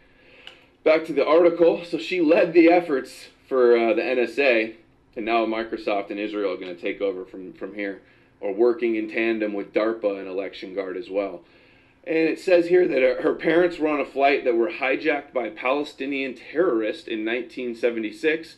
Back 0.82 1.04
to 1.06 1.12
the 1.12 1.26
article. 1.26 1.84
So 1.84 1.98
she 1.98 2.20
led 2.20 2.52
the 2.52 2.68
efforts 2.68 3.28
for 3.48 3.76
uh, 3.76 3.94
the 3.94 4.02
NSA, 4.02 4.76
and 5.16 5.24
now 5.24 5.44
Microsoft 5.44 6.10
and 6.10 6.18
Israel 6.18 6.52
are 6.52 6.56
going 6.56 6.74
to 6.74 6.80
take 6.80 7.00
over 7.00 7.24
from, 7.24 7.52
from 7.52 7.74
here, 7.74 8.00
or 8.40 8.54
working 8.54 8.94
in 8.94 9.08
tandem 9.08 9.52
with 9.52 9.74
DARPA 9.74 10.18
and 10.18 10.28
Election 10.28 10.74
Guard 10.74 10.96
as 10.96 11.10
well. 11.10 11.42
And 12.04 12.16
it 12.16 12.40
says 12.40 12.68
here 12.68 12.88
that 12.88 13.22
her 13.22 13.34
parents 13.34 13.78
were 13.78 13.88
on 13.88 14.00
a 14.00 14.06
flight 14.06 14.44
that 14.44 14.56
were 14.56 14.70
hijacked 14.70 15.34
by 15.34 15.50
Palestinian 15.50 16.34
terrorists 16.34 17.06
in 17.06 17.26
1976, 17.26 18.56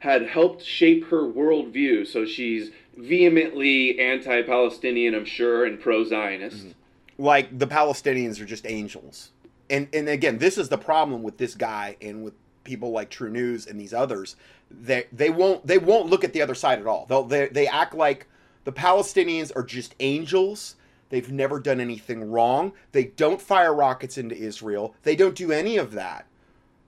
had 0.00 0.26
helped 0.26 0.64
shape 0.64 1.06
her 1.06 1.22
worldview. 1.22 2.06
So 2.06 2.24
she's 2.24 2.70
vehemently 2.96 4.00
anti 4.00 4.42
Palestinian, 4.42 5.14
I'm 5.14 5.24
sure, 5.24 5.64
and 5.64 5.78
pro 5.78 6.04
Zionist. 6.04 6.56
Mm-hmm. 6.56 7.22
Like 7.22 7.58
the 7.58 7.66
Palestinians 7.66 8.40
are 8.40 8.46
just 8.46 8.66
angels. 8.66 9.30
And, 9.70 9.88
and 9.94 10.08
again, 10.08 10.38
this 10.38 10.58
is 10.58 10.68
the 10.68 10.78
problem 10.78 11.22
with 11.22 11.38
this 11.38 11.54
guy 11.54 11.96
and 12.02 12.22
with 12.24 12.34
people 12.64 12.90
like 12.90 13.08
True 13.08 13.30
News 13.30 13.66
and 13.66 13.80
these 13.80 13.94
others. 13.94 14.36
They, 14.70 15.06
they 15.12 15.30
won't 15.30 15.66
they 15.66 15.78
won't 15.78 16.10
look 16.10 16.24
at 16.24 16.32
the 16.32 16.42
other 16.42 16.54
side 16.54 16.78
at 16.78 16.86
all. 16.86 17.06
They'll 17.06 17.24
they, 17.24 17.48
they 17.48 17.66
act 17.66 17.94
like 17.94 18.26
the 18.64 18.72
Palestinians 18.72 19.50
are 19.56 19.62
just 19.62 19.94
angels 20.00 20.76
They've 21.10 21.30
never 21.30 21.60
done 21.60 21.80
anything 21.80 22.30
wrong. 22.30 22.72
They 22.92 23.04
don't 23.04 23.42
fire 23.42 23.74
rockets 23.74 24.16
into 24.16 24.36
Israel. 24.36 24.94
They 25.02 25.16
don't 25.16 25.34
do 25.34 25.52
any 25.52 25.76
of 25.76 25.92
that. 25.92 26.26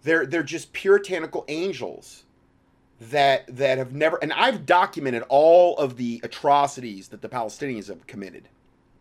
They're 0.04 0.24
they're 0.24 0.42
just 0.42 0.72
puritanical 0.72 1.44
angels 1.48 2.24
that 3.00 3.44
that 3.54 3.78
have 3.78 3.92
never 3.92 4.16
and 4.22 4.32
I've 4.32 4.64
documented 4.64 5.24
all 5.28 5.76
of 5.76 5.96
the 5.96 6.20
atrocities 6.22 7.08
that 7.08 7.20
the 7.20 7.28
Palestinians 7.28 7.88
have 7.88 8.06
committed. 8.06 8.48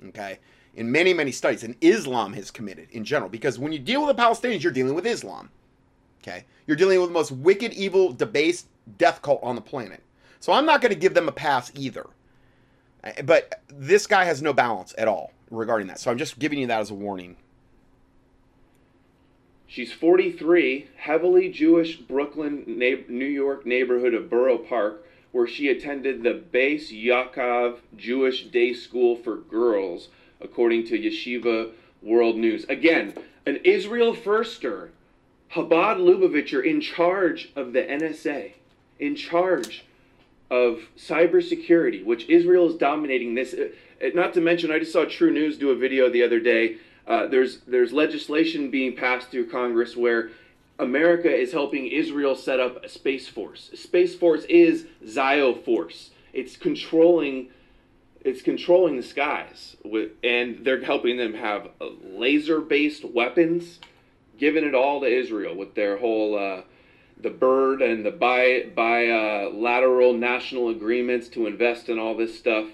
Okay? 0.07 0.39
In 0.75 0.91
many, 0.91 1.13
many 1.13 1.31
studies, 1.31 1.63
and 1.63 1.75
Islam 1.81 2.33
has 2.33 2.49
committed 2.49 2.87
in 2.91 3.03
general. 3.03 3.29
Because 3.29 3.59
when 3.59 3.71
you 3.71 3.79
deal 3.79 4.05
with 4.05 4.15
the 4.15 4.21
Palestinians, 4.21 4.63
you're 4.63 4.71
dealing 4.71 4.95
with 4.95 5.05
Islam. 5.05 5.49
Okay? 6.21 6.45
You're 6.65 6.77
dealing 6.77 6.99
with 6.99 7.09
the 7.09 7.13
most 7.13 7.31
wicked, 7.31 7.73
evil, 7.73 8.13
debased 8.13 8.67
death 8.97 9.21
cult 9.21 9.41
on 9.43 9.55
the 9.55 9.61
planet. 9.61 10.01
So 10.39 10.53
I'm 10.53 10.65
not 10.65 10.81
going 10.81 10.93
to 10.93 10.99
give 10.99 11.13
them 11.13 11.27
a 11.27 11.31
pass 11.31 11.71
either. 11.75 12.05
But 13.23 13.61
this 13.67 14.07
guy 14.07 14.25
has 14.25 14.41
no 14.41 14.53
balance 14.53 14.93
at 14.97 15.07
all 15.07 15.33
regarding 15.49 15.87
that. 15.87 15.99
So 15.99 16.11
I'm 16.11 16.17
just 16.17 16.39
giving 16.39 16.59
you 16.59 16.67
that 16.67 16.79
as 16.79 16.91
a 16.91 16.95
warning. 16.95 17.35
She's 19.67 19.93
43, 19.93 20.89
heavily 20.97 21.49
Jewish 21.49 21.97
Brooklyn, 21.97 22.63
New 22.67 23.25
York 23.25 23.65
neighborhood 23.65 24.13
of 24.13 24.29
Borough 24.29 24.57
Park, 24.57 25.05
where 25.31 25.47
she 25.47 25.69
attended 25.69 26.23
the 26.23 26.33
Bais 26.33 26.91
Yaakov 26.91 27.77
Jewish 27.95 28.47
Day 28.47 28.73
School 28.73 29.15
for 29.15 29.37
Girls, 29.37 30.09
according 30.41 30.85
to 30.87 30.99
Yeshiva 30.99 31.71
World 32.01 32.37
News. 32.37 32.65
Again, 32.69 33.13
an 33.45 33.57
Israel 33.63 34.15
firster. 34.15 34.89
Chabad 35.53 35.97
Lubavitcher 35.97 36.63
in 36.63 36.79
charge 36.79 37.51
of 37.57 37.73
the 37.73 37.81
NSA, 37.81 38.53
in 38.99 39.15
charge 39.15 39.83
of 40.49 40.81
cybersecurity, 40.97 42.05
which 42.05 42.27
Israel 42.29 42.69
is 42.69 42.75
dominating 42.75 43.35
this. 43.35 43.53
Uh, 43.53 43.67
uh, 44.01 44.09
not 44.13 44.33
to 44.33 44.41
mention, 44.41 44.71
I 44.71 44.79
just 44.79 44.93
saw 44.93 45.05
True 45.05 45.31
News 45.31 45.57
do 45.57 45.71
a 45.71 45.75
video 45.75 46.09
the 46.09 46.23
other 46.23 46.39
day. 46.39 46.77
Uh, 47.05 47.27
there's 47.27 47.59
there's 47.67 47.91
legislation 47.91 48.71
being 48.71 48.95
passed 48.95 49.29
through 49.29 49.49
Congress 49.49 49.97
where 49.97 50.29
America 50.79 51.33
is 51.33 51.51
helping 51.51 51.87
Israel 51.87 52.35
set 52.35 52.59
up 52.59 52.83
a 52.83 52.89
space 52.89 53.27
force. 53.27 53.71
Space 53.75 54.15
force 54.15 54.45
is 54.45 54.85
Zio 55.05 55.53
Force. 55.53 56.11
It's 56.33 56.55
controlling 56.55 57.49
it's 58.23 58.41
controlling 58.41 58.97
the 58.97 59.03
skies 59.03 59.75
with, 59.83 60.11
and 60.23 60.63
they're 60.63 60.83
helping 60.83 61.17
them 61.17 61.33
have 61.33 61.69
laser-based 62.03 63.05
weapons, 63.05 63.79
giving 64.37 64.63
it 64.63 64.75
all 64.75 65.01
to 65.01 65.07
Israel 65.07 65.55
with 65.55 65.75
their 65.75 65.97
whole 65.97 66.37
uh, 66.37 66.61
the 67.21 67.29
bird 67.29 67.81
and 67.81 68.05
the 68.05 68.11
bi 68.11 68.63
bilateral 68.75 70.13
national 70.13 70.69
agreements 70.69 71.27
to 71.29 71.45
invest 71.45 71.89
in 71.89 71.99
all 71.99 72.15
this 72.15 72.37
stuff. 72.37 72.67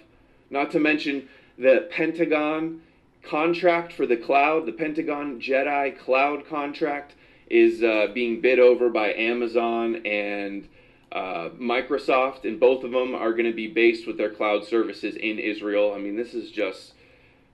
Not 0.49 0.71
to 0.71 0.79
mention 0.79 1.27
the 1.57 1.87
Pentagon 1.91 2.81
contract 3.23 3.91
for 3.91 4.05
the 4.05 4.15
cloud, 4.15 4.65
the 4.65 4.71
Pentagon 4.71 5.41
Jedi 5.41 5.97
cloud 5.97 6.47
contract 6.47 7.15
is 7.49 7.83
uh, 7.83 8.07
being 8.13 8.41
bid 8.41 8.59
over 8.59 8.89
by 8.89 9.13
Amazon 9.13 10.05
and 10.05 10.67
uh, 11.11 11.49
Microsoft, 11.59 12.43
and 12.43 12.59
both 12.59 12.83
of 12.83 12.91
them 12.91 13.15
are 13.15 13.31
going 13.31 13.45
to 13.45 13.53
be 13.53 13.67
based 13.67 14.05
with 14.05 14.17
their 14.17 14.29
cloud 14.29 14.65
services 14.65 15.15
in 15.15 15.39
Israel. 15.39 15.93
I 15.95 15.99
mean, 15.99 16.15
this 16.15 16.33
is 16.33 16.51
just 16.51 16.93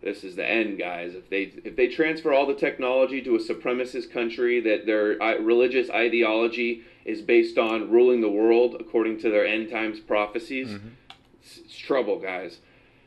this 0.04 0.24
is 0.24 0.36
the 0.36 0.46
end, 0.46 0.78
guys. 0.78 1.16
If 1.16 1.30
they 1.30 1.54
if 1.64 1.76
they 1.76 1.88
transfer 1.88 2.34
all 2.34 2.46
the 2.46 2.56
technology 2.56 3.22
to 3.22 3.36
a 3.36 3.40
supremacist 3.40 4.12
country 4.12 4.60
that 4.62 4.86
their 4.86 5.18
religious 5.42 5.90
ideology 5.90 6.84
is 7.06 7.22
based 7.22 7.58
on 7.58 7.90
ruling 7.90 8.22
the 8.22 8.30
world 8.30 8.76
according 8.80 9.20
to 9.22 9.30
their 9.30 9.46
end 9.46 9.70
times 9.70 10.00
prophecies, 10.00 10.70
mm-hmm. 10.70 10.90
it's, 11.42 11.58
it's, 11.58 11.78
trouble, 11.78 12.20
guys. 12.20 12.60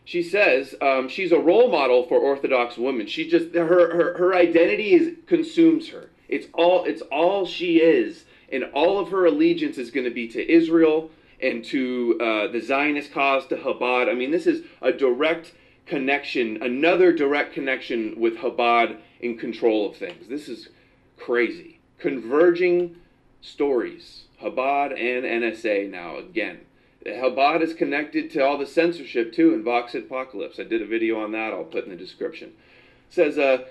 She 0.05 0.23
says 0.23 0.75
um, 0.81 1.09
she's 1.09 1.33
a 1.33 1.39
role 1.39 1.71
model 1.71 2.07
for 2.07 2.19
Orthodox 2.19 2.79
women. 2.79 3.07
She 3.07 3.29
just 3.29 3.55
her 3.55 3.95
her 3.95 4.17
her 4.17 4.35
identity 4.35 4.95
is 4.95 5.17
consumes 5.27 5.91
her. 5.91 6.11
It's 6.29 6.47
all 6.55 6.85
it's 6.85 7.03
all 7.03 7.47
she 7.47 7.81
is, 7.81 8.25
and 8.51 8.65
all 8.73 8.99
of 8.99 9.11
her 9.11 9.27
allegiance 9.27 9.79
is 9.79 9.91
going 9.91 10.05
to 10.05 10.11
be 10.11 10.29
to 10.29 10.53
Israel 10.53 11.11
and 11.41 11.65
to 11.67 12.19
uh, 12.21 12.47
the 12.49 12.61
Zionist 12.61 13.13
cause, 13.13 13.47
to 13.47 13.57
Chabad. 13.57 14.09
I 14.09 14.15
mean, 14.15 14.31
this 14.31 14.47
is 14.47 14.65
a 14.81 14.93
direct 14.93 15.53
connection, 15.87 16.63
another 16.63 17.13
direct 17.13 17.53
connection 17.53 18.19
with 18.19 18.39
Chabad 18.39 18.99
in 19.21 19.37
control 19.37 19.89
of 19.89 19.97
things. 19.97 20.29
This 20.29 20.49
is 20.49 20.69
crazy. 21.17 21.79
Converging 21.99 22.97
stories. 23.41 24.25
Chabad 24.43 24.93
and 24.93 25.25
NSA 25.25 25.91
now 25.91 26.17
again. 26.17 26.61
Chabad 27.05 27.63
is 27.63 27.73
connected 27.73 28.31
to 28.33 28.45
all 28.45 28.59
the 28.59 28.67
censorship 28.67 29.33
too 29.33 29.55
in 29.55 29.63
Vox 29.63 29.95
Apocalypse. 29.95 30.59
I 30.59 30.65
did 30.65 30.83
a 30.83 30.87
video 30.87 31.21
on 31.23 31.33
that. 31.33 31.53
I'll 31.53 31.65
put 31.65 31.85
in 31.85 31.91
the 31.91 31.97
description. 31.97 32.49
It 32.49 33.15
says, 33.15 33.39
uh, 33.39 33.65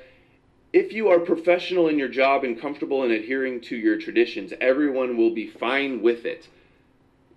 if 0.75 0.91
you 0.91 1.07
are 1.09 1.19
professional 1.19 1.87
in 1.87 1.97
your 1.97 2.09
job 2.09 2.43
and 2.43 2.59
comfortable 2.59 3.03
in 3.03 3.11
adhering 3.11 3.61
to 3.61 3.77
your 3.77 3.97
traditions, 3.97 4.51
everyone 4.59 5.15
will 5.15 5.33
be 5.33 5.47
fine 5.47 6.01
with 6.01 6.25
it 6.25 6.49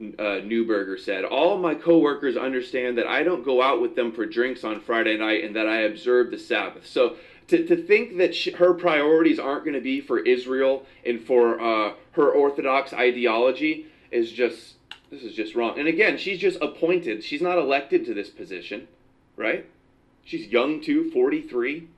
uh, 0.00 0.42
Neuberger 0.42 0.98
said, 0.98 1.24
All 1.24 1.56
my 1.58 1.74
coworkers 1.74 2.36
understand 2.36 2.98
that 2.98 3.06
I 3.06 3.22
don't 3.22 3.44
go 3.44 3.62
out 3.62 3.80
with 3.80 3.96
them 3.96 4.12
for 4.12 4.26
drinks 4.26 4.64
on 4.64 4.80
Friday 4.80 5.16
night 5.16 5.44
and 5.44 5.56
that 5.56 5.68
I 5.68 5.82
observe 5.82 6.30
the 6.30 6.38
Sabbath. 6.38 6.86
So 6.86 7.16
to, 7.48 7.66
to 7.66 7.76
think 7.76 8.18
that 8.18 8.34
she, 8.34 8.50
her 8.52 8.74
priorities 8.74 9.38
aren't 9.38 9.64
going 9.64 9.74
to 9.74 9.80
be 9.80 10.00
for 10.00 10.18
Israel 10.18 10.86
and 11.04 11.20
for 11.24 11.60
uh, 11.60 11.94
her 12.12 12.30
Orthodox 12.30 12.92
ideology 12.92 13.86
is 14.10 14.30
just, 14.30 14.74
this 15.10 15.22
is 15.22 15.34
just 15.34 15.54
wrong. 15.54 15.78
And 15.78 15.88
again, 15.88 16.18
she's 16.18 16.38
just 16.38 16.58
appointed. 16.60 17.24
She's 17.24 17.42
not 17.42 17.58
elected 17.58 18.04
to 18.06 18.14
this 18.14 18.30
position, 18.30 18.88
right? 19.36 19.66
She's 20.24 20.46
young 20.46 20.80
too, 20.80 21.10
43. 21.10 21.88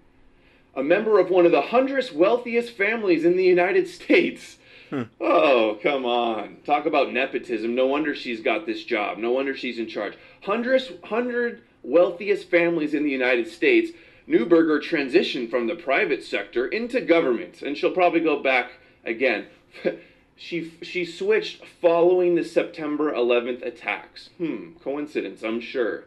A 0.75 0.83
member 0.83 1.19
of 1.19 1.31
one 1.31 1.47
of 1.47 1.53
the 1.53 1.63
hundredth 1.63 2.13
wealthiest 2.13 2.77
families 2.77 3.25
in 3.25 3.37
the 3.37 3.45
United 3.45 3.89
States. 3.89 4.59
Hmm. 4.89 5.03
Oh, 5.21 5.79
come 5.83 6.05
on. 6.05 6.59
Talk 6.65 6.87
about 6.87 7.13
nepotism. 7.13 7.75
No 7.75 7.87
wonder 7.87 8.15
she's 8.15 8.41
got 8.41 8.67
this 8.67 8.85
job. 8.85 9.19
No 9.19 9.31
wonder 9.33 9.57
she's 9.57 9.79
in 9.79 9.89
charge. 9.89 10.15
Hundreds, 10.43 10.93
hundred 11.05 11.63
wealthiest 11.83 12.51
families 12.51 12.95
in 12.95 13.05
the 13.05 13.11
United 13.11 13.49
States. 13.49 13.91
Neuberger 14.29 14.81
transitioned 14.81 15.51
from 15.51 15.67
the 15.67 15.75
private 15.75 16.23
sector 16.23 16.67
into 16.67 17.01
government, 17.01 17.63
and 17.63 17.77
she'll 17.77 17.91
probably 17.93 18.21
go 18.21 18.41
back 18.41 18.73
again. 19.05 19.47
she 20.37 20.73
she 20.83 21.05
switched 21.05 21.65
following 21.67 22.35
the 22.35 22.45
September 22.45 23.13
11th 23.13 23.65
attacks. 23.65 24.31
Hmm, 24.39 24.73
coincidence, 24.83 25.43
I'm 25.43 25.61
sure. 25.61 26.05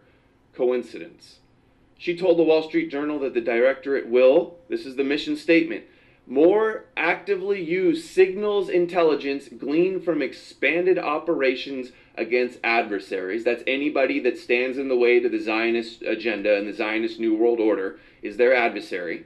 Coincidence. 0.54 1.40
She 2.04 2.18
told 2.18 2.38
the 2.38 2.44
Wall 2.44 2.62
Street 2.62 2.92
Journal 2.92 3.18
that 3.20 3.34
the 3.34 3.40
directorate 3.40 4.10
will, 4.10 4.58
this 4.68 4.86
is 4.86 4.98
the 4.98 5.06
mission 5.06 5.38
statement, 5.38 5.86
more 6.28 6.84
actively 6.98 7.64
use 7.64 8.04
signals 8.10 8.68
intelligence 8.68 9.48
gleaned 9.48 10.04
from 10.04 10.22
expanded 10.22 11.00
operations 11.00 11.94
against 12.16 12.60
adversaries. 12.62 13.46
That's 13.46 13.64
anybody 13.66 14.20
that 14.20 14.38
stands 14.38 14.78
in 14.78 14.90
the 14.90 14.98
way 14.98 15.22
to 15.22 15.30
the 15.30 15.40
Zionist 15.40 16.02
agenda 16.02 16.58
and 16.58 16.68
the 16.68 16.74
Zionist 16.74 17.22
New 17.22 17.38
World 17.38 17.62
Order 17.62 18.00
is 18.22 18.36
their 18.36 18.54
adversary. 18.54 19.24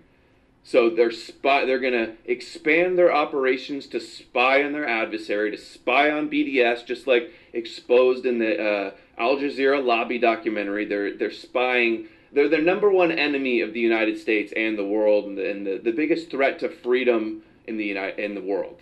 So 0.61 0.91
they're 0.91 1.09
spy, 1.09 1.65
they're 1.65 1.79
going 1.79 1.93
to 1.93 2.13
expand 2.25 2.95
their 2.95 3.11
operations 3.11 3.87
to 3.87 3.99
spy 3.99 4.63
on 4.63 4.73
their 4.73 4.87
adversary, 4.87 5.49
to 5.49 5.57
spy 5.57 6.11
on 6.11 6.29
BDS, 6.29 6.85
just 6.85 7.07
like 7.07 7.31
exposed 7.53 8.27
in 8.27 8.37
the 8.37 8.63
uh, 8.63 8.91
Al 9.17 9.37
Jazeera 9.37 9.83
lobby 9.83 10.19
documentary. 10.19 10.85
They're 10.85 11.17
they're 11.17 11.31
spying. 11.31 12.09
They're 12.31 12.49
the 12.49 12.57
number 12.57 12.89
one 12.89 13.11
enemy 13.11 13.61
of 13.61 13.73
the 13.73 13.79
United 13.79 14.19
States 14.19 14.53
and 14.55 14.77
the 14.77 14.85
world, 14.85 15.25
and 15.25 15.37
the, 15.37 15.49
and 15.49 15.65
the, 15.65 15.77
the 15.77 15.91
biggest 15.91 16.29
threat 16.29 16.59
to 16.59 16.69
freedom 16.69 17.43
in 17.65 17.77
the 17.77 17.85
United 17.85 18.19
in 18.19 18.35
the 18.35 18.41
world 18.41 18.81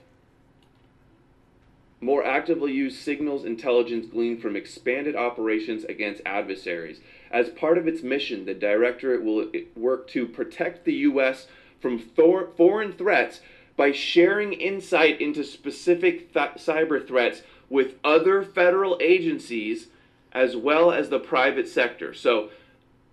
more 2.05 2.25
actively 2.25 2.71
use 2.71 2.97
signals 2.97 3.45
intelligence 3.45 4.05
gleaned 4.05 4.41
from 4.41 4.55
expanded 4.55 5.15
operations 5.15 5.83
against 5.85 6.21
adversaries. 6.25 6.99
As 7.31 7.49
part 7.49 7.79
of 7.79 7.87
its 7.87 8.03
mission, 8.03 8.45
the 8.45 8.53
Directorate 8.53 9.23
will 9.23 9.51
work 9.75 10.07
to 10.09 10.27
protect 10.27 10.85
the 10.85 10.93
U.S. 10.93 11.47
from 11.79 11.97
foreign 11.97 12.93
threats 12.93 13.41
by 13.75 13.91
sharing 13.91 14.53
insight 14.53 15.19
into 15.19 15.43
specific 15.43 16.31
th- 16.31 16.51
cyber 16.57 17.05
threats 17.05 17.41
with 17.69 17.95
other 18.03 18.43
federal 18.43 18.97
agencies 19.01 19.87
as 20.31 20.55
well 20.55 20.91
as 20.91 21.09
the 21.09 21.19
private 21.19 21.67
sector. 21.67 22.13
So, 22.13 22.49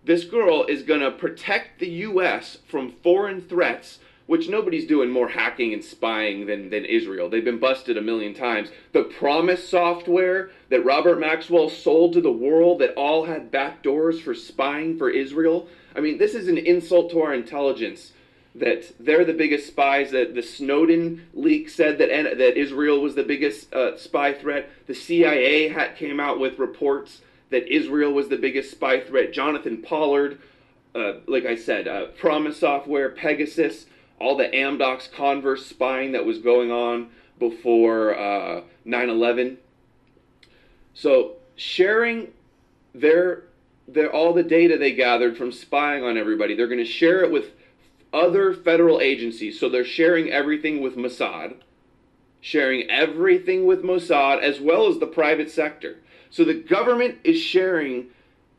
this 0.04 0.24
girl 0.24 0.64
is 0.64 0.82
going 0.82 1.00
to 1.00 1.10
protect 1.10 1.78
the 1.78 1.88
U.S. 1.88 2.58
from 2.68 2.92
foreign 3.02 3.40
threats 3.40 3.98
which 4.26 4.48
nobody's 4.48 4.86
doing 4.86 5.10
more 5.10 5.28
hacking 5.28 5.72
and 5.72 5.84
spying 5.84 6.46
than, 6.46 6.70
than 6.70 6.84
Israel. 6.84 7.28
They've 7.28 7.44
been 7.44 7.58
busted 7.58 7.96
a 7.96 8.02
million 8.02 8.34
times. 8.34 8.70
The 8.92 9.04
PROMIS 9.04 9.68
software 9.68 10.50
that 10.70 10.84
Robert 10.84 11.18
Maxwell 11.18 11.68
sold 11.68 12.12
to 12.14 12.20
the 12.20 12.32
world 12.32 12.80
that 12.80 12.94
all 12.94 13.26
had 13.26 13.50
back 13.50 13.82
doors 13.82 14.20
for 14.20 14.34
spying 14.34 14.96
for 14.96 15.10
Israel. 15.10 15.68
I 15.94 16.00
mean, 16.00 16.18
this 16.18 16.34
is 16.34 16.48
an 16.48 16.58
insult 16.58 17.10
to 17.10 17.20
our 17.20 17.34
intelligence 17.34 18.12
that 18.54 18.92
they're 19.00 19.24
the 19.24 19.32
biggest 19.32 19.66
spies. 19.66 20.10
That 20.12 20.34
the 20.34 20.42
Snowden 20.42 21.26
leak 21.34 21.68
said 21.68 21.98
that 21.98 22.08
that 22.08 22.58
Israel 22.58 23.00
was 23.00 23.14
the 23.14 23.24
biggest 23.24 23.72
uh, 23.74 23.96
spy 23.96 24.32
threat. 24.32 24.70
The 24.86 24.94
CIA 24.94 25.68
had, 25.68 25.96
came 25.96 26.20
out 26.20 26.38
with 26.38 26.58
reports 26.58 27.22
that 27.52 27.72
Israel 27.72 28.12
was 28.12 28.28
the 28.28 28.36
biggest 28.36 28.70
spy 28.70 29.00
threat. 29.00 29.32
Jonathan 29.32 29.80
Pollard, 29.80 30.40
uh, 30.94 31.14
like 31.26 31.46
I 31.46 31.54
said, 31.54 31.86
uh, 31.86 32.06
PROMIS 32.18 32.58
software, 32.58 33.10
Pegasus 33.10 33.86
all 34.22 34.36
the 34.36 34.44
Amdocs 34.44 35.10
Comverse 35.10 35.66
spying 35.66 36.12
that 36.12 36.24
was 36.24 36.38
going 36.38 36.70
on 36.70 37.08
before 37.40 38.16
uh, 38.16 38.62
9/11. 38.86 39.56
So 40.94 41.32
sharing 41.56 42.28
their 42.94 43.42
their 43.88 44.12
all 44.12 44.32
the 44.32 44.44
data 44.44 44.78
they 44.78 44.92
gathered 44.92 45.36
from 45.36 45.50
spying 45.50 46.04
on 46.04 46.16
everybody, 46.16 46.54
they're 46.54 46.68
going 46.68 46.78
to 46.78 46.84
share 46.84 47.24
it 47.24 47.32
with 47.32 47.50
other 48.12 48.54
federal 48.54 49.00
agencies. 49.00 49.58
So 49.58 49.68
they're 49.68 49.84
sharing 49.84 50.30
everything 50.30 50.80
with 50.80 50.96
Mossad, 50.96 51.56
sharing 52.40 52.88
everything 52.88 53.66
with 53.66 53.82
Mossad 53.82 54.40
as 54.40 54.60
well 54.60 54.86
as 54.86 55.00
the 55.00 55.06
private 55.06 55.50
sector. 55.50 55.96
So 56.32 56.44
the 56.44 56.54
government 56.54 57.18
is 57.24 57.38
sharing 57.38 58.06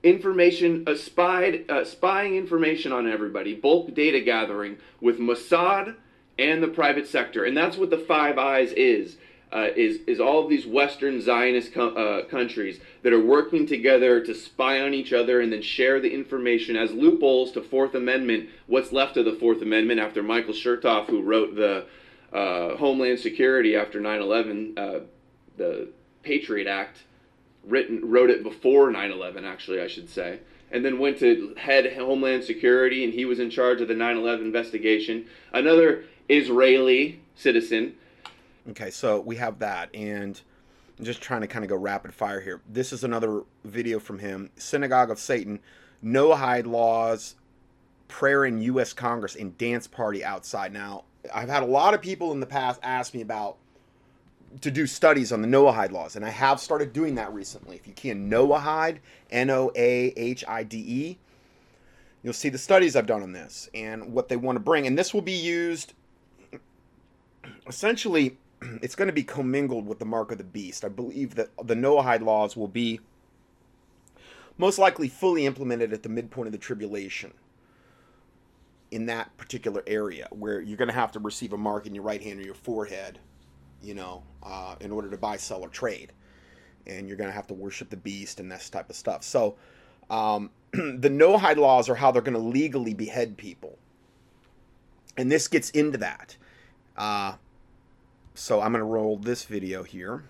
information, 0.03 0.84
uh, 0.86 0.96
spied, 0.96 1.65
uh, 1.70 1.84
spying 1.84 2.36
information 2.36 2.92
on 2.92 3.12
everybody, 3.12 3.56
bulk 3.56 3.96
data 3.96 4.22
gathering 4.22 4.77
with 5.01 5.18
Mossad 5.18 5.96
and 6.38 6.62
the 6.62 6.68
private 6.68 7.08
sector, 7.08 7.44
and 7.44 7.58
that's 7.58 7.75
what 7.75 7.89
the 7.89 7.98
Five 7.98 8.38
Eyes 8.38 8.72
is. 8.74 9.18
Uh, 9.51 9.69
is 9.76 10.00
is 10.08 10.19
all 10.19 10.43
of 10.43 10.50
these 10.50 10.65
Western 10.65 11.21
Zionist 11.21 11.74
co- 11.74 11.89
uh, 11.89 12.26
countries 12.26 12.80
that 13.04 13.13
are 13.13 13.24
working 13.24 13.67
together 13.67 14.19
to 14.19 14.34
spy 14.34 14.82
on 14.82 14.95
each 14.95 15.13
other 15.13 15.41
and 15.41 15.54
then 15.54 15.62
share 15.62 16.00
the 16.00 16.12
information 16.12 16.76
as 16.76 16.91
loopholes 16.91 17.52
to 17.52 17.62
Fourth 17.62 17.93
Amendment. 17.93 18.50
What's 18.65 18.91
left 18.91 19.15
of 19.15 19.26
the 19.26 19.34
Fourth 19.34 19.62
Amendment 19.62 20.00
after 20.00 20.24
Michael 20.24 20.56
Chertoff, 20.56 21.06
who 21.06 21.21
wrote 21.21 21.56
the 21.56 21.86
uh, 22.32 22.78
Homeland 22.78 23.19
Security 23.19 23.76
after 23.76 24.00
9/11, 24.00 24.78
uh, 24.78 25.00
the 25.58 25.89
Patriot 26.24 26.67
Act, 26.67 27.04
written 27.65 28.10
wrote 28.10 28.30
it 28.30 28.43
before 28.43 28.91
9/11 28.91 29.45
actually 29.45 29.82
I 29.82 29.88
should 29.88 30.10
say 30.10 30.39
and 30.71 30.84
then 30.84 30.99
went 30.99 31.19
to 31.19 31.54
head 31.56 31.93
Homeland 31.93 32.43
Security 32.43 33.04
and 33.04 33.13
he 33.13 33.26
was 33.26 33.39
in 33.39 33.49
charge 33.49 33.80
of 33.80 33.88
the 33.88 33.93
9/11 33.93 34.41
investigation. 34.41 35.28
Another 35.54 36.06
Israeli 36.30 37.21
citizen. 37.36 37.95
Okay 38.71 38.89
so 38.89 39.19
we 39.19 39.38
have 39.38 39.60
that 39.60 39.89
and 39.93 40.41
I'm 40.97 41.06
just 41.06 41.21
trying 41.21 41.41
to 41.41 41.47
kind 41.47 41.63
of 41.63 41.69
go 41.69 41.76
rapid 41.76 42.13
fire 42.13 42.41
here. 42.41 42.62
This 42.69 42.93
is 42.93 43.04
another 43.04 43.43
video 43.63 43.99
from 43.99 44.19
him. 44.19 44.49
Synagogue 44.56 45.10
of 45.10 45.19
Satan 45.19 45.60
Noahide 46.04 46.65
laws 46.65 47.36
prayer 48.08 48.45
in 48.45 48.62
US 48.62 48.93
Congress 48.93 49.36
and 49.36 49.58
dance 49.58 49.88
party 49.88 50.23
outside. 50.23 50.73
Now 50.73 51.06
I've 51.34 51.49
had 51.49 51.63
a 51.63 51.67
lot 51.67 51.93
of 51.93 52.02
people 52.02 52.32
in 52.32 52.39
the 52.39 52.45
past 52.45 52.80
ask 52.84 53.13
me 53.13 53.21
about 53.21 53.58
to 54.62 54.72
do 54.72 54.88
studies 54.88 55.32
on 55.32 55.42
the 55.42 55.48
Noahide 55.48 55.92
laws, 55.92 56.16
and 56.16 56.26
I 56.26 56.30
have 56.30 56.60
started 56.60 56.94
doing 56.94 57.16
that 57.16 57.34
recently. 57.34 57.76
If 57.76 57.88
you 57.88 57.94
can, 57.94 58.30
Noahide, 58.30 59.00
N 59.32 59.50
O 59.50 59.72
A 59.76 60.13
H 60.16 60.44
I 60.48 60.63
D 60.63 60.78
E, 60.78 61.18
you'll 62.22 62.34
see 62.34 62.50
the 62.50 62.58
studies 62.58 62.96
I've 62.96 63.08
done 63.08 63.24
on 63.24 63.34
this 63.34 63.70
and 63.74 64.13
what 64.13 64.30
they 64.30 64.38
want 64.38 64.56
to 64.58 64.60
bring. 64.60 64.88
And 64.88 64.98
this 64.98 65.13
will 65.13 65.22
be 65.22 65.34
used 65.34 65.94
essentially, 67.68 68.38
it's 68.82 68.96
going 68.96 69.08
to 69.08 69.13
be 69.13 69.24
commingled 69.24 69.88
with 69.88 70.00
the 70.00 70.06
mark 70.06 70.32
of 70.32 70.38
the 70.38 70.44
beast. 70.44 70.86
I 70.86 70.89
believe 70.89 71.36
that 71.36 71.50
the 71.63 71.76
Noahide 71.76 72.22
laws 72.22 72.56
will 72.56 72.68
be 72.68 73.00
most 74.58 74.78
likely 74.78 75.08
fully 75.08 75.46
implemented 75.46 75.94
at 75.94 76.04
the 76.04 76.10
midpoint 76.10 76.48
of 76.48 76.52
the 76.52 76.60
tribulation 76.60 77.34
in 78.92 79.08
that 79.08 79.36
particular 79.38 79.84
area 79.88 80.28
where 80.30 80.62
you're 80.62 80.78
going 80.78 80.88
to 80.88 80.94
have 80.94 81.12
to 81.12 81.20
receive 81.20 81.54
a 81.54 81.58
mark 81.58 81.88
in 81.88 81.96
your 81.96 82.04
right 82.04 82.22
hand 82.22 82.39
or 82.39 82.44
your 82.44 82.54
forehead 82.54 83.18
you 83.84 83.93
know, 83.93 84.24
uh, 84.41 84.76
in 84.80 84.91
order 84.91 85.10
to 85.10 85.17
buy, 85.17 85.38
sell, 85.38 85.62
or 85.62 85.69
trade. 85.69 86.12
And 86.88 87.08
you're 87.08 87.17
going 87.17 87.30
to 87.30 87.36
have 87.36 87.48
to 87.48 87.54
worship 87.54 87.89
the 87.89 87.98
beast 87.98 88.39
and 88.39 88.52
this 88.52 88.69
type 88.69 88.89
of 88.89 88.96
stuff. 88.96 89.24
So, 89.24 89.56
um, 90.10 90.50
the 90.72 91.10
Noahide 91.10 91.58
laws 91.58 91.89
are 91.89 91.96
how 91.96 92.12
they're 92.12 92.22
going 92.22 92.34
to 92.34 92.39
legally 92.39 92.93
behead 92.93 93.38
people. 93.38 93.78
And 95.17 95.32
this 95.32 95.48
gets 95.48 95.69
into 95.72 95.98
that. 96.00 96.38
Uh, 96.98 97.36
so, 98.34 98.62
I'm 98.62 98.72
going 98.72 98.82
to 98.82 98.86
roll 98.86 99.17
this 99.17 99.43
video 99.46 99.84
here. 99.84 100.24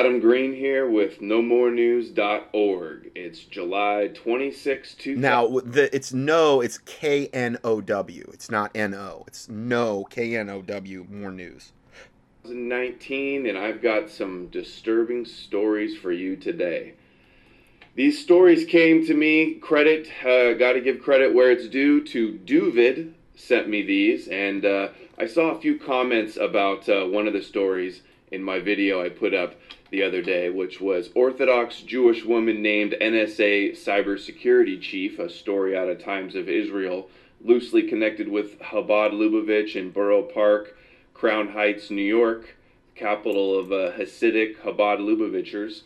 Adam 0.00 0.18
Green 0.18 0.54
here 0.54 0.88
with 0.88 1.20
NoMoreNews.org. 1.20 3.10
It's 3.14 3.40
July 3.40 4.08
26, 4.14 4.94
2000. 4.94 5.20
Now, 5.20 5.46
the, 5.60 5.94
it's 5.94 6.14
no, 6.14 6.62
it's 6.62 6.78
K 6.78 7.26
N 7.34 7.58
O 7.62 7.82
W. 7.82 8.30
It's 8.32 8.50
not 8.50 8.70
N 8.74 8.94
O. 8.94 9.24
It's 9.26 9.50
no, 9.50 10.04
K 10.04 10.36
N 10.36 10.48
O 10.48 10.62
W, 10.62 11.06
more 11.10 11.30
news. 11.30 11.72
2019, 12.44 13.44
and 13.44 13.58
I've 13.58 13.82
got 13.82 14.08
some 14.08 14.46
disturbing 14.46 15.26
stories 15.26 15.98
for 15.98 16.12
you 16.12 16.34
today. 16.34 16.94
These 17.94 18.22
stories 18.22 18.64
came 18.64 19.04
to 19.04 19.12
me, 19.12 19.56
credit, 19.56 20.08
uh, 20.22 20.54
got 20.54 20.72
to 20.72 20.80
give 20.80 21.02
credit 21.02 21.34
where 21.34 21.50
it's 21.50 21.68
due 21.68 22.02
to 22.06 22.40
Duvid 22.46 23.12
sent 23.36 23.68
me 23.68 23.82
these, 23.82 24.28
and 24.28 24.64
uh, 24.64 24.88
I 25.18 25.26
saw 25.26 25.50
a 25.50 25.60
few 25.60 25.78
comments 25.78 26.38
about 26.38 26.88
uh, 26.88 27.04
one 27.04 27.26
of 27.26 27.34
the 27.34 27.42
stories 27.42 28.00
in 28.32 28.42
my 28.42 28.60
video 28.60 29.02
I 29.02 29.08
put 29.10 29.34
up 29.34 29.56
the 29.90 30.02
other 30.02 30.22
day, 30.22 30.48
which 30.50 30.80
was 30.80 31.10
Orthodox 31.14 31.80
Jewish 31.80 32.24
woman 32.24 32.62
named 32.62 32.94
NSA 33.00 33.72
cybersecurity 33.72 34.80
chief, 34.80 35.18
a 35.18 35.28
story 35.28 35.76
out 35.76 35.88
of 35.88 36.02
Times 36.02 36.36
of 36.36 36.48
Israel, 36.48 37.08
loosely 37.42 37.82
connected 37.82 38.28
with 38.28 38.60
Chabad 38.60 39.12
Lubavitch 39.12 39.74
in 39.74 39.90
Borough 39.90 40.22
Park, 40.22 40.76
Crown 41.12 41.48
Heights, 41.48 41.90
New 41.90 42.02
York, 42.02 42.56
capital 42.94 43.58
of 43.58 43.72
uh, 43.72 43.92
Hasidic 43.92 44.58
Chabad 44.58 45.00
Lubavitchers. 45.00 45.82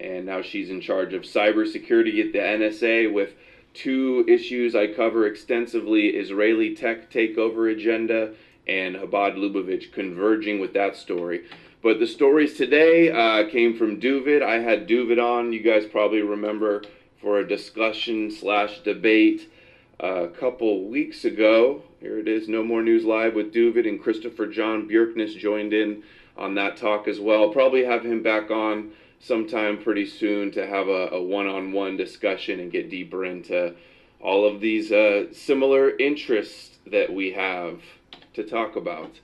And 0.00 0.26
now 0.26 0.40
she's 0.40 0.70
in 0.70 0.80
charge 0.80 1.12
of 1.12 1.22
cybersecurity 1.22 2.24
at 2.24 2.32
the 2.32 2.38
NSA 2.38 3.12
with 3.12 3.34
two 3.74 4.24
issues 4.28 4.74
I 4.74 4.86
cover 4.86 5.26
extensively 5.26 6.08
Israeli 6.08 6.74
tech 6.74 7.10
takeover 7.10 7.70
agenda 7.72 8.32
and 8.66 8.96
Chabad 8.96 9.36
Lubavitch 9.36 9.92
converging 9.92 10.60
with 10.60 10.72
that 10.72 10.96
story. 10.96 11.44
But 11.82 11.98
the 11.98 12.06
stories 12.06 12.56
today 12.56 13.10
uh, 13.10 13.48
came 13.50 13.76
from 13.76 14.00
Duvid. 14.00 14.40
I 14.40 14.60
had 14.60 14.86
Duvid 14.86 15.20
on. 15.20 15.52
You 15.52 15.60
guys 15.60 15.84
probably 15.84 16.22
remember 16.22 16.84
for 17.20 17.40
a 17.40 17.48
discussion 17.48 18.30
slash 18.30 18.78
debate 18.84 19.50
uh, 20.00 20.26
a 20.26 20.28
couple 20.28 20.84
weeks 20.88 21.24
ago. 21.24 21.82
Here 21.98 22.20
it 22.20 22.28
is, 22.28 22.46
No 22.46 22.62
More 22.62 22.82
News 22.82 23.04
Live 23.04 23.34
with 23.34 23.52
Duvid 23.52 23.88
and 23.88 24.00
Christopher 24.00 24.46
John 24.46 24.88
Bjerknes 24.88 25.36
joined 25.36 25.72
in 25.72 26.04
on 26.36 26.54
that 26.54 26.76
talk 26.76 27.08
as 27.08 27.18
well. 27.18 27.48
Probably 27.48 27.84
have 27.84 28.04
him 28.04 28.22
back 28.22 28.52
on 28.52 28.92
sometime 29.18 29.82
pretty 29.82 30.06
soon 30.06 30.52
to 30.52 30.64
have 30.64 30.86
a, 30.86 31.08
a 31.08 31.20
one-on-one 31.20 31.96
discussion 31.96 32.60
and 32.60 32.70
get 32.70 32.90
deeper 32.90 33.24
into 33.24 33.74
all 34.20 34.46
of 34.46 34.60
these 34.60 34.92
uh, 34.92 35.24
similar 35.32 35.96
interests 35.96 36.78
that 36.86 37.12
we 37.12 37.32
have 37.32 37.80
to 38.34 38.44
talk 38.44 38.76
about. 38.76 39.18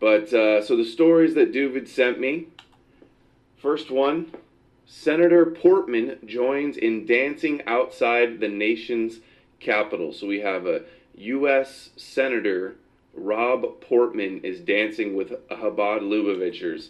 But 0.00 0.32
uh, 0.32 0.64
so 0.64 0.76
the 0.76 0.84
stories 0.84 1.34
that 1.34 1.52
David 1.52 1.88
sent 1.88 2.18
me. 2.18 2.48
First 3.58 3.90
one 3.90 4.32
Senator 4.86 5.46
Portman 5.46 6.18
joins 6.26 6.76
in 6.76 7.06
dancing 7.06 7.62
outside 7.66 8.40
the 8.40 8.48
nation's 8.48 9.20
capital. 9.60 10.12
So 10.12 10.26
we 10.26 10.40
have 10.40 10.66
a 10.66 10.82
U.S. 11.16 11.90
Senator 11.96 12.74
Rob 13.14 13.80
Portman 13.80 14.40
is 14.42 14.60
dancing 14.60 15.14
with 15.14 15.30
Chabad 15.48 16.00
Lubavitchers, 16.00 16.88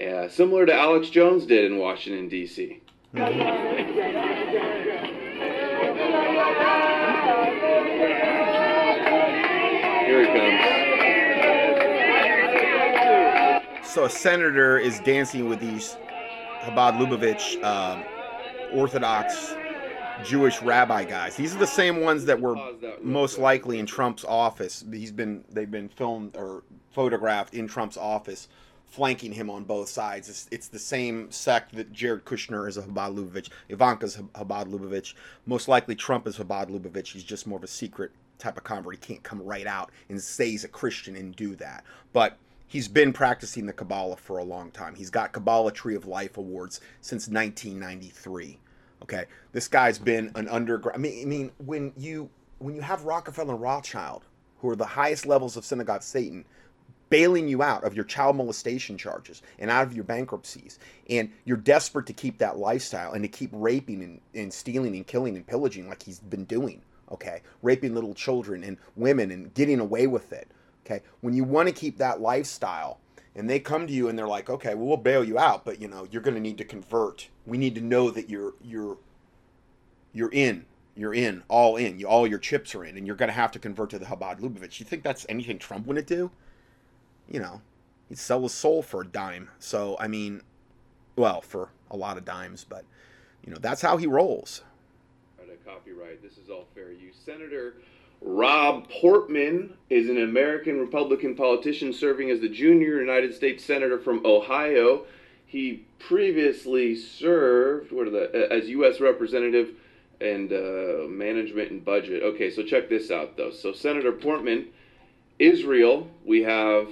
uh, 0.00 0.28
similar 0.28 0.66
to 0.66 0.74
Alex 0.74 1.10
Jones 1.10 1.46
did 1.46 1.70
in 1.70 1.78
Washington, 1.78 2.28
D.C. 2.28 2.80
Here 3.12 3.26
he 10.20 10.26
comes. 10.26 10.69
So 13.90 14.04
a 14.04 14.10
senator 14.10 14.78
is 14.78 15.00
dancing 15.00 15.48
with 15.48 15.58
these 15.58 15.96
Chabad 16.62 16.96
Lubavitch 16.98 17.60
um, 17.64 18.04
Orthodox 18.72 19.52
Jewish 20.22 20.62
rabbi 20.62 21.02
guys. 21.02 21.34
These 21.34 21.56
are 21.56 21.58
the 21.58 21.66
same 21.66 22.00
ones 22.00 22.24
that 22.26 22.40
were 22.40 22.54
most 23.02 23.38
likely 23.38 23.80
in 23.80 23.86
Trump's 23.86 24.24
office. 24.24 24.84
He's 24.92 25.10
been 25.10 25.44
they've 25.50 25.68
been 25.68 25.88
filmed 25.88 26.36
or 26.36 26.62
photographed 26.92 27.54
in 27.54 27.66
Trump's 27.66 27.96
office, 27.96 28.46
flanking 28.86 29.32
him 29.32 29.50
on 29.50 29.64
both 29.64 29.88
sides. 29.88 30.28
It's, 30.28 30.48
it's 30.52 30.68
the 30.68 30.78
same 30.78 31.28
sect 31.32 31.74
that 31.74 31.92
Jared 31.92 32.24
Kushner 32.24 32.68
is 32.68 32.76
a 32.76 32.82
Chabad 32.82 33.16
Lubavitch, 33.16 33.48
Ivanka's 33.70 34.16
Chabad 34.16 34.68
Lubavitch. 34.68 35.14
Most 35.46 35.66
likely 35.66 35.96
Trump 35.96 36.28
is 36.28 36.38
Chabad 36.38 36.70
Lubavitch. 36.70 37.08
He's 37.08 37.24
just 37.24 37.44
more 37.44 37.58
of 37.58 37.64
a 37.64 37.68
secret 37.68 38.12
type 38.38 38.56
of 38.56 38.62
convert. 38.62 38.94
He 38.94 39.00
can't 39.00 39.24
come 39.24 39.42
right 39.42 39.66
out 39.66 39.90
and 40.08 40.22
say 40.22 40.50
he's 40.50 40.62
a 40.62 40.68
Christian 40.68 41.16
and 41.16 41.34
do 41.34 41.56
that. 41.56 41.82
But 42.12 42.38
he's 42.70 42.88
been 42.88 43.12
practicing 43.12 43.66
the 43.66 43.72
Kabbalah 43.72 44.16
for 44.16 44.38
a 44.38 44.44
long 44.44 44.70
time. 44.70 44.94
He's 44.94 45.10
got 45.10 45.32
Kabbalah 45.32 45.72
Tree 45.72 45.96
of 45.96 46.06
Life 46.06 46.38
awards 46.38 46.80
since 47.02 47.28
1993. 47.28 48.58
Okay, 49.02 49.24
this 49.52 49.68
guy's 49.68 49.98
been 49.98 50.30
an 50.36 50.48
underground. 50.48 50.96
I 50.96 51.00
mean, 51.00 51.22
I 51.22 51.24
mean, 51.26 51.50
when 51.58 51.92
you 51.98 52.30
when 52.58 52.74
you 52.74 52.80
have 52.80 53.04
Rockefeller 53.04 53.54
and 53.54 53.62
Rothschild, 53.62 54.24
who 54.60 54.70
are 54.70 54.76
the 54.76 54.86
highest 54.86 55.26
levels 55.26 55.56
of 55.56 55.64
synagogue 55.64 56.02
Satan, 56.02 56.44
bailing 57.08 57.48
you 57.48 57.62
out 57.62 57.82
of 57.82 57.94
your 57.94 58.04
child 58.04 58.36
molestation 58.36 58.96
charges 58.96 59.42
and 59.58 59.70
out 59.70 59.86
of 59.86 59.94
your 59.94 60.04
bankruptcies, 60.04 60.78
and 61.08 61.30
you're 61.44 61.56
desperate 61.56 62.06
to 62.06 62.12
keep 62.12 62.38
that 62.38 62.58
lifestyle 62.58 63.12
and 63.12 63.24
to 63.24 63.28
keep 63.28 63.50
raping 63.52 64.02
and, 64.02 64.20
and 64.34 64.52
stealing 64.52 64.94
and 64.94 65.06
killing 65.06 65.34
and 65.34 65.46
pillaging 65.46 65.88
like 65.88 66.02
he's 66.02 66.20
been 66.20 66.44
doing. 66.44 66.80
Okay, 67.10 67.40
raping 67.62 67.94
little 67.94 68.14
children 68.14 68.62
and 68.62 68.76
women 68.94 69.32
and 69.32 69.52
getting 69.54 69.80
away 69.80 70.06
with 70.06 70.32
it. 70.32 70.46
Okay, 70.90 71.04
when 71.20 71.34
you 71.34 71.44
want 71.44 71.68
to 71.68 71.74
keep 71.74 71.98
that 71.98 72.20
lifestyle 72.20 72.98
and 73.36 73.48
they 73.48 73.60
come 73.60 73.86
to 73.86 73.92
you 73.92 74.08
and 74.08 74.18
they're 74.18 74.26
like, 74.26 74.50
okay, 74.50 74.74
well, 74.74 74.86
we'll 74.86 74.96
bail 74.96 75.22
you 75.22 75.38
out, 75.38 75.64
but 75.64 75.80
you 75.80 75.86
know, 75.86 76.06
you're 76.10 76.22
going 76.22 76.34
to 76.34 76.40
need 76.40 76.58
to 76.58 76.64
convert. 76.64 77.28
We 77.46 77.58
need 77.58 77.76
to 77.76 77.80
know 77.80 78.10
that 78.10 78.28
you're 78.28 78.54
you're 78.62 78.98
you're 80.12 80.32
in, 80.32 80.66
you're 80.96 81.14
in, 81.14 81.44
all 81.48 81.76
in. 81.76 82.00
You, 82.00 82.08
all 82.08 82.26
your 82.26 82.40
chips 82.40 82.74
are 82.74 82.84
in, 82.84 82.96
and 82.96 83.06
you're 83.06 83.14
going 83.14 83.28
to 83.28 83.34
have 83.34 83.52
to 83.52 83.60
convert 83.60 83.90
to 83.90 84.00
the 84.00 84.06
Chabad 84.06 84.40
Lubavitch. 84.40 84.80
You 84.80 84.86
think 84.86 85.04
that's 85.04 85.24
anything 85.28 85.58
Trump 85.60 85.86
wouldn't 85.86 86.08
do? 86.08 86.32
You 87.28 87.38
know, 87.38 87.60
he'd 88.08 88.18
sell 88.18 88.42
his 88.42 88.52
soul 88.52 88.82
for 88.82 89.02
a 89.02 89.06
dime. 89.06 89.48
So 89.60 89.96
I 90.00 90.08
mean, 90.08 90.42
well, 91.14 91.40
for 91.40 91.68
a 91.90 91.96
lot 91.96 92.16
of 92.16 92.24
dimes, 92.24 92.66
but 92.68 92.84
you 93.44 93.52
know, 93.52 93.58
that's 93.60 93.80
how 93.80 93.96
he 93.96 94.08
rolls. 94.08 94.62
Copyright. 95.64 96.20
This 96.20 96.36
is 96.36 96.50
all 96.50 96.66
fair 96.74 96.90
use. 96.90 97.14
Senator 97.24 97.74
Rob 98.20 98.88
Portman 98.90 99.74
is 99.88 100.08
an 100.08 100.22
American 100.22 100.78
Republican 100.78 101.34
politician 101.34 101.92
serving 101.92 102.30
as 102.30 102.40
the 102.40 102.48
junior 102.48 103.00
United 103.00 103.34
States 103.34 103.64
Senator 103.64 103.98
from 103.98 104.24
Ohio. 104.26 105.06
He 105.46 105.84
previously 105.98 106.94
served 106.96 107.92
what 107.92 108.06
are 108.06 108.10
the, 108.10 108.52
as 108.52 108.68
U.S. 108.68 109.00
Representative 109.00 109.70
and 110.20 110.52
uh, 110.52 111.08
Management 111.08 111.70
and 111.70 111.84
Budget. 111.84 112.22
Okay, 112.22 112.50
so 112.50 112.62
check 112.62 112.88
this 112.88 113.10
out 113.10 113.36
though. 113.36 113.50
So 113.50 113.72
Senator 113.72 114.12
Portman, 114.12 114.66
Israel, 115.38 116.08
we 116.24 116.42
have 116.42 116.88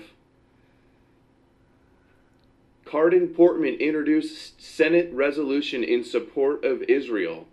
Cardin 2.87 3.35
Portman 3.35 3.75
introduced 3.75 4.62
Senate 4.62 5.11
resolution 5.12 5.85
in 5.85 6.03
support 6.03 6.64
of 6.64 6.83
Israel, 6.85 7.47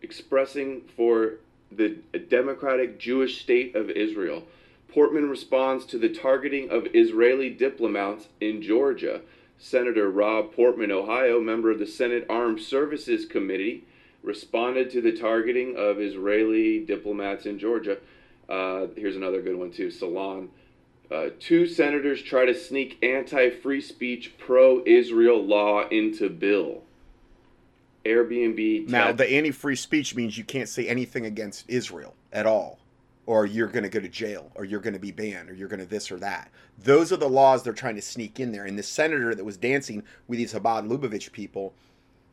expressing 0.00 0.80
for 0.96 1.34
the 1.70 1.98
democratic 2.28 2.98
Jewish 2.98 3.40
state 3.40 3.74
of 3.76 3.90
Israel. 3.90 4.44
Portman 4.88 5.28
responds 5.28 5.86
to 5.86 5.98
the 5.98 6.08
targeting 6.08 6.70
of 6.70 6.88
Israeli 6.94 7.50
diplomats 7.50 8.28
in 8.40 8.60
Georgia. 8.60 9.20
Senator 9.56 10.10
Rob 10.10 10.52
Portman, 10.52 10.90
Ohio, 10.90 11.40
member 11.40 11.70
of 11.70 11.78
the 11.78 11.86
Senate 11.86 12.26
Armed 12.28 12.60
Services 12.60 13.26
Committee, 13.26 13.84
responded 14.22 14.90
to 14.90 15.00
the 15.00 15.12
targeting 15.12 15.76
of 15.76 16.00
Israeli 16.00 16.84
diplomats 16.84 17.46
in 17.46 17.58
Georgia. 17.58 17.98
Uh, 18.48 18.86
here's 18.96 19.16
another 19.16 19.42
good 19.42 19.56
one, 19.56 19.70
too. 19.70 19.90
Salon. 19.90 20.48
Uh, 21.10 21.30
two 21.38 21.66
senators 21.66 22.22
try 22.22 22.44
to 22.44 22.54
sneak 22.54 22.98
anti 23.02 23.50
free 23.50 23.80
speech, 23.80 24.32
pro 24.38 24.82
Israel 24.86 25.44
law 25.44 25.86
into 25.88 26.28
bill. 26.28 26.82
Airbnb. 28.04 28.88
Now, 28.88 29.12
the 29.12 29.30
anti 29.30 29.50
free 29.50 29.76
speech 29.76 30.14
means 30.14 30.38
you 30.38 30.44
can't 30.44 30.68
say 30.68 30.86
anything 30.88 31.26
against 31.26 31.68
Israel 31.68 32.14
at 32.32 32.46
all, 32.46 32.78
or 33.26 33.46
you're 33.46 33.68
going 33.68 33.82
to 33.82 33.88
go 33.88 34.00
to 34.00 34.08
jail, 34.08 34.50
or 34.54 34.64
you're 34.64 34.80
going 34.80 34.94
to 34.94 35.00
be 35.00 35.12
banned, 35.12 35.50
or 35.50 35.54
you're 35.54 35.68
going 35.68 35.80
to 35.80 35.86
this 35.86 36.10
or 36.10 36.18
that. 36.18 36.50
Those 36.78 37.12
are 37.12 37.16
the 37.16 37.28
laws 37.28 37.62
they're 37.62 37.72
trying 37.72 37.96
to 37.96 38.02
sneak 38.02 38.40
in 38.40 38.52
there. 38.52 38.64
And 38.64 38.78
the 38.78 38.82
senator 38.82 39.34
that 39.34 39.44
was 39.44 39.56
dancing 39.56 40.02
with 40.28 40.38
these 40.38 40.54
Chabad 40.54 40.88
Lubavitch 40.88 41.32
people, 41.32 41.74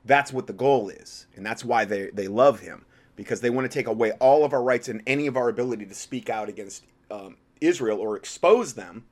that's 0.05 0.31
what 0.31 0.47
the 0.47 0.53
goal 0.53 0.89
is. 0.89 1.27
And 1.35 1.45
that's 1.45 1.65
why 1.65 1.83
they, 1.85 2.11
they 2.11 2.27
love 2.27 2.61
him, 2.61 2.85
because 3.15 3.41
they 3.41 3.49
want 3.49 3.69
to 3.69 3.77
take 3.77 3.87
away 3.87 4.11
all 4.13 4.45
of 4.45 4.53
our 4.53 4.63
rights 4.63 4.87
and 4.87 5.01
any 5.05 5.27
of 5.27 5.35
our 5.35 5.49
ability 5.49 5.85
to 5.85 5.93
speak 5.93 6.29
out 6.29 6.47
against 6.47 6.85
um, 7.11 7.35
Israel 7.59 7.99
or 7.99 8.15
expose 8.15 8.73
them 8.73 9.05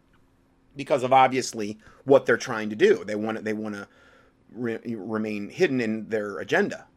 because 0.76 1.04
of 1.04 1.14
obviously 1.14 1.78
what 2.06 2.26
they're 2.26 2.38
trying 2.38 2.70
to 2.70 2.76
do. 2.76 3.04
They 3.04 3.16
want 3.16 3.38
to, 3.38 3.44
they 3.44 3.54
want 3.54 3.76
to 3.76 3.88
re- 4.56 4.80
remain 4.96 5.50
hidden 5.50 5.82
in 5.82 6.10
their 6.10 6.40
agenda. 6.40 6.88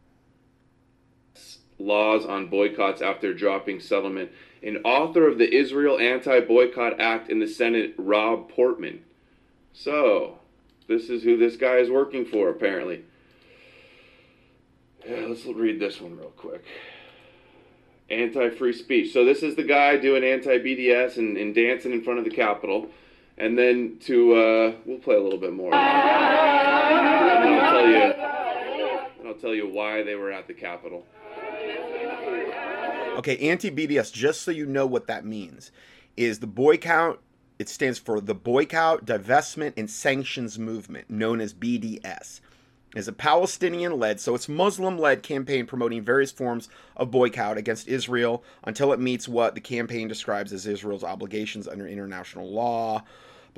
Laws 1.77 2.25
on 2.25 2.47
boycotts 2.47 3.01
after 3.01 3.33
dropping 3.33 3.79
settlement. 3.79 4.31
An 4.61 4.77
author 4.77 5.27
of 5.27 5.37
the 5.37 5.53
Israel 5.53 5.97
Anti 5.97 6.41
Boycott 6.41 6.99
Act 6.99 7.29
in 7.29 7.39
the 7.39 7.47
Senate, 7.47 7.93
Rob 7.97 8.49
Portman. 8.49 9.03
So, 9.71 10.39
this 10.87 11.09
is 11.09 11.23
who 11.23 11.37
this 11.37 11.55
guy 11.55 11.77
is 11.77 11.89
working 11.89 12.25
for, 12.25 12.49
apparently. 12.49 13.05
Yeah, 15.07 15.27
let's 15.27 15.45
read 15.45 15.79
this 15.79 16.01
one 16.01 16.17
real 16.17 16.31
quick. 16.31 16.65
Anti 18.09 18.49
free 18.49 18.73
speech. 18.73 19.13
So, 19.13 19.23
this 19.23 19.41
is 19.41 19.55
the 19.55 19.63
guy 19.63 19.95
doing 19.95 20.23
anti 20.23 20.57
BDS 20.57 21.17
and, 21.17 21.37
and 21.37 21.55
dancing 21.55 21.93
in 21.93 22.03
front 22.03 22.19
of 22.19 22.25
the 22.25 22.31
Capitol. 22.31 22.89
And 23.39 23.57
then 23.57 23.97
to, 24.01 24.33
uh, 24.33 24.73
we'll 24.85 24.99
play 24.99 25.15
a 25.15 25.21
little 25.21 25.39
bit 25.39 25.53
more. 25.53 25.73
And 25.73 25.81
I'll 27.55 27.71
tell 27.71 27.87
you, 27.87 28.03
and 29.19 29.27
I'll 29.27 29.33
tell 29.35 29.55
you 29.55 29.69
why 29.69 30.03
they 30.03 30.15
were 30.15 30.31
at 30.31 30.47
the 30.47 30.53
Capitol. 30.53 31.05
Okay, 33.17 33.37
anti-BDS. 33.49 34.11
Just 34.13 34.41
so 34.41 34.51
you 34.51 34.65
know 34.65 34.85
what 34.85 35.07
that 35.07 35.25
means, 35.25 35.71
is 36.17 36.39
the 36.39 36.47
boycott. 36.47 37.19
It 37.57 37.67
stands 37.67 37.99
for 37.99 38.21
the 38.21 38.35
Boycott, 38.35 39.05
Divestment, 39.05 39.73
and 39.75 39.89
Sanctions 39.89 40.57
Movement, 40.57 41.09
known 41.09 41.41
as 41.41 41.53
BDS. 41.53 42.39
Is 42.95 43.09
a 43.09 43.13
Palestinian-led, 43.13 44.19
so 44.19 44.33
it's 44.33 44.49
Muslim-led 44.49 45.21
campaign 45.21 45.67
promoting 45.67 46.01
various 46.01 46.31
forms 46.31 46.69
of 46.95 47.11
boycott 47.11 47.57
against 47.57 47.87
Israel 47.87 48.43
until 48.63 48.93
it 48.93 48.99
meets 48.99 49.27
what 49.27 49.53
the 49.53 49.61
campaign 49.61 50.07
describes 50.07 50.53
as 50.53 50.65
Israel's 50.65 51.03
obligations 51.03 51.67
under 51.67 51.85
international 51.85 52.49
law. 52.49 53.03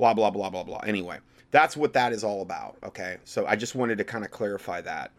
Blah 0.02 0.14
blah 0.14 0.30
blah 0.30 0.50
blah 0.50 0.64
blah. 0.64 0.78
Anyway, 0.78 1.18
that's 1.52 1.76
what 1.76 1.92
that 1.92 2.12
is 2.12 2.24
all 2.24 2.42
about, 2.42 2.76
okay? 2.82 3.18
So 3.22 3.46
I 3.46 3.54
just 3.54 3.76
wanted 3.76 3.98
to 3.98 4.04
kind 4.04 4.24
of 4.24 4.32
clarify 4.32 4.80
that. 4.80 5.12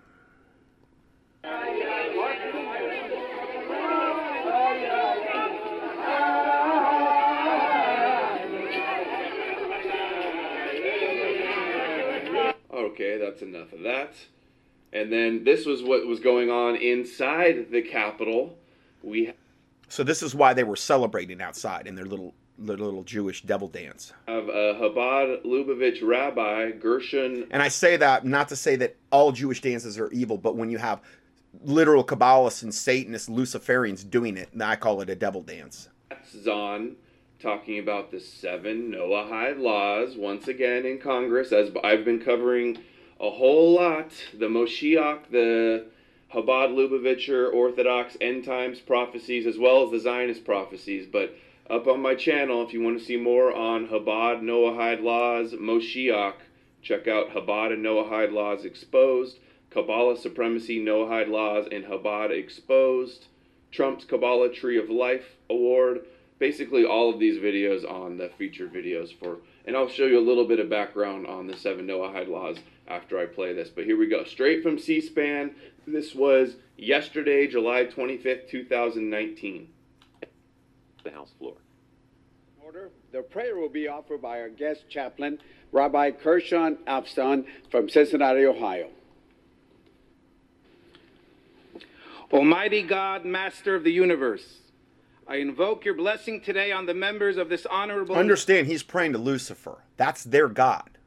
Okay, 12.73 13.17
that's 13.17 13.41
enough 13.41 13.71
of 13.71 13.83
that. 13.83 14.15
And 14.91 15.13
then 15.13 15.45
this 15.45 15.65
was 15.65 15.81
what 15.81 16.05
was 16.05 16.19
going 16.19 16.49
on 16.49 16.75
inside 16.75 17.71
the 17.71 17.81
Capitol. 17.81 18.57
We 19.01 19.31
So 19.87 20.03
this 20.03 20.21
is 20.21 20.35
why 20.35 20.53
they 20.53 20.65
were 20.65 20.75
celebrating 20.75 21.41
outside 21.41 21.87
in 21.87 21.95
their 21.95 22.03
little 22.03 22.33
little 22.57 23.03
Jewish 23.03 23.41
devil 23.43 23.67
dance. 23.67 24.13
Of 24.27 24.47
a 24.47 24.75
Chabad 24.75 25.45
Lubavitch 25.45 26.01
rabbi, 26.01 26.71
Gershon. 26.71 27.47
And 27.51 27.61
I 27.61 27.67
say 27.67 27.97
that 27.97 28.25
not 28.25 28.49
to 28.49 28.55
say 28.55 28.75
that 28.77 28.95
all 29.11 29.31
Jewish 29.31 29.61
dances 29.61 29.97
are 29.97 30.11
evil, 30.11 30.37
but 30.37 30.55
when 30.55 30.69
you 30.69 30.77
have 30.77 31.01
literal 31.63 32.03
Kabbalists 32.03 32.63
and 32.63 32.73
Satanists, 32.73 33.29
Luciferians 33.29 34.09
doing 34.09 34.37
it, 34.37 34.49
I 34.59 34.75
call 34.75 35.01
it 35.01 35.09
a 35.09 35.15
devil 35.15 35.41
dance. 35.41 35.89
That's 36.09 36.31
Zahn 36.31 36.95
talking 37.39 37.79
about 37.79 38.09
the 38.09 38.19
seven 38.19 38.91
Noahide 38.91 39.59
laws 39.59 40.15
once 40.15 40.47
again 40.47 40.85
in 40.85 40.99
Congress, 40.99 41.51
as 41.51 41.71
I've 41.83 42.05
been 42.05 42.19
covering 42.19 42.77
a 43.19 43.29
whole 43.29 43.73
lot. 43.73 44.11
The 44.33 44.47
Moshiach, 44.47 45.29
the 45.29 45.87
Chabad 46.33 46.73
Lubavitcher 46.73 47.53
Orthodox 47.53 48.17
end 48.21 48.45
times 48.45 48.79
prophecies, 48.79 49.45
as 49.45 49.57
well 49.57 49.83
as 49.83 49.91
the 49.91 49.99
Zionist 49.99 50.45
prophecies. 50.45 51.05
But 51.05 51.35
up 51.69 51.87
on 51.87 52.01
my 52.01 52.15
channel, 52.15 52.63
if 52.63 52.73
you 52.73 52.81
want 52.81 52.99
to 52.99 53.05
see 53.05 53.17
more 53.17 53.53
on 53.53 53.87
Chabad 53.87 54.41
Noahide 54.41 55.01
laws, 55.01 55.53
Moshiach, 55.53 56.35
check 56.81 57.07
out 57.07 57.31
Chabad 57.31 57.73
and 57.73 57.83
Noahide 57.83 58.33
laws 58.33 58.65
exposed, 58.65 59.39
Kabbalah 59.69 60.17
supremacy 60.17 60.83
Noahide 60.83 61.29
laws, 61.29 61.67
and 61.71 61.85
Chabad 61.85 62.31
exposed. 62.31 63.27
Trump's 63.71 64.05
Kabbalah 64.05 64.53
Tree 64.53 64.77
of 64.77 64.89
Life 64.89 65.37
Award 65.49 66.05
basically 66.43 66.83
all 66.83 67.09
of 67.09 67.19
these 67.19 67.37
videos 67.41 67.89
on 67.89 68.17
the 68.17 68.29
featured 68.37 68.73
videos 68.73 69.17
for, 69.17 69.37
and 69.65 69.77
I'll 69.77 69.87
show 69.87 70.05
you 70.05 70.19
a 70.19 70.27
little 70.27 70.45
bit 70.45 70.59
of 70.59 70.69
background 70.69 71.25
on 71.25 71.47
the 71.47 71.55
seven 71.55 71.87
Noahide 71.87 72.27
laws 72.27 72.57
after 72.85 73.17
I 73.17 73.25
play 73.27 73.53
this. 73.53 73.69
But 73.69 73.85
here 73.85 73.97
we 73.97 74.07
go, 74.07 74.25
straight 74.25 74.61
from 74.61 74.77
C-SPAN. 74.77 75.55
This 75.87 76.13
was 76.13 76.57
yesterday, 76.77 77.47
July 77.47 77.85
25th, 77.85 78.49
2019. 78.49 79.69
The 81.03 81.11
House 81.11 81.31
floor. 81.37 81.55
Order. 82.63 82.89
The 83.11 83.21
prayer 83.21 83.57
will 83.57 83.69
be 83.69 83.87
offered 83.87 84.21
by 84.21 84.39
our 84.39 84.49
guest 84.49 84.89
chaplain, 84.89 85.39
Rabbi 85.71 86.11
Kershaw 86.11 86.71
Afston 86.87 87.45
from 87.69 87.89
Cincinnati, 87.89 88.45
Ohio. 88.45 88.89
Almighty 92.31 92.81
God, 92.81 93.25
Master 93.25 93.75
of 93.75 93.83
the 93.83 93.91
universe, 93.91 94.61
I 95.27 95.35
invoke 95.35 95.85
your 95.85 95.93
blessing 95.93 96.41
today 96.41 96.71
on 96.71 96.85
the 96.85 96.93
members 96.93 97.37
of 97.37 97.47
this 97.49 97.65
honorable. 97.65 98.15
Understand, 98.15 98.67
he's 98.67 98.81
praying 98.81 99.13
to 99.13 99.19
Lucifer. 99.19 99.83
That's 99.97 100.23
their 100.23 100.47
God 100.47 100.97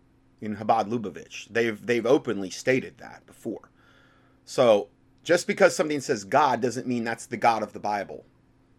in 0.41 0.57
Chabad 0.57 0.89
Lubavitch. 0.89 1.49
They've 1.51 1.85
they've 1.85 2.07
openly 2.07 2.51
stated 2.51 2.99
that 2.99 3.27
before. 3.27 3.71
So 4.45 4.89
just 5.25 5.47
because 5.47 5.75
something 5.75 6.01
says 6.01 6.25
God 6.25 6.61
doesn't 6.61 6.87
mean 6.87 7.03
that's 7.03 7.27
the 7.27 7.37
God 7.37 7.63
of 7.63 7.73
the 7.73 7.81
Bible. 7.81 8.25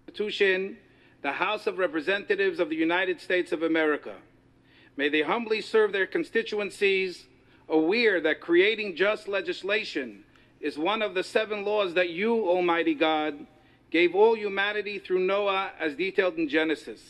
Constitution, 0.06 0.77
the 1.21 1.32
House 1.34 1.67
of 1.67 1.77
Representatives 1.77 2.60
of 2.60 2.69
the 2.69 2.75
United 2.75 3.19
States 3.19 3.51
of 3.51 3.63
America. 3.63 4.15
May 4.95 5.10
they 5.10 5.21
humbly 5.21 5.62
serve 5.62 5.91
their 5.91 6.08
constituencies, 6.08 7.25
aware 7.69 8.21
that 8.21 8.41
creating 8.41 8.95
just 8.95 9.27
legislation 9.27 10.23
is 10.60 10.77
one 10.77 11.01
of 11.01 11.13
the 11.13 11.23
seven 11.23 11.63
laws 11.63 11.93
that 11.93 12.10
you, 12.10 12.47
Almighty 12.47 12.95
God, 12.95 13.45
gave 13.91 14.15
all 14.15 14.36
humanity 14.36 14.99
through 14.99 15.19
Noah 15.19 15.71
as 15.80 15.95
detailed 15.95 16.36
in 16.36 16.49
Genesis. 16.49 17.01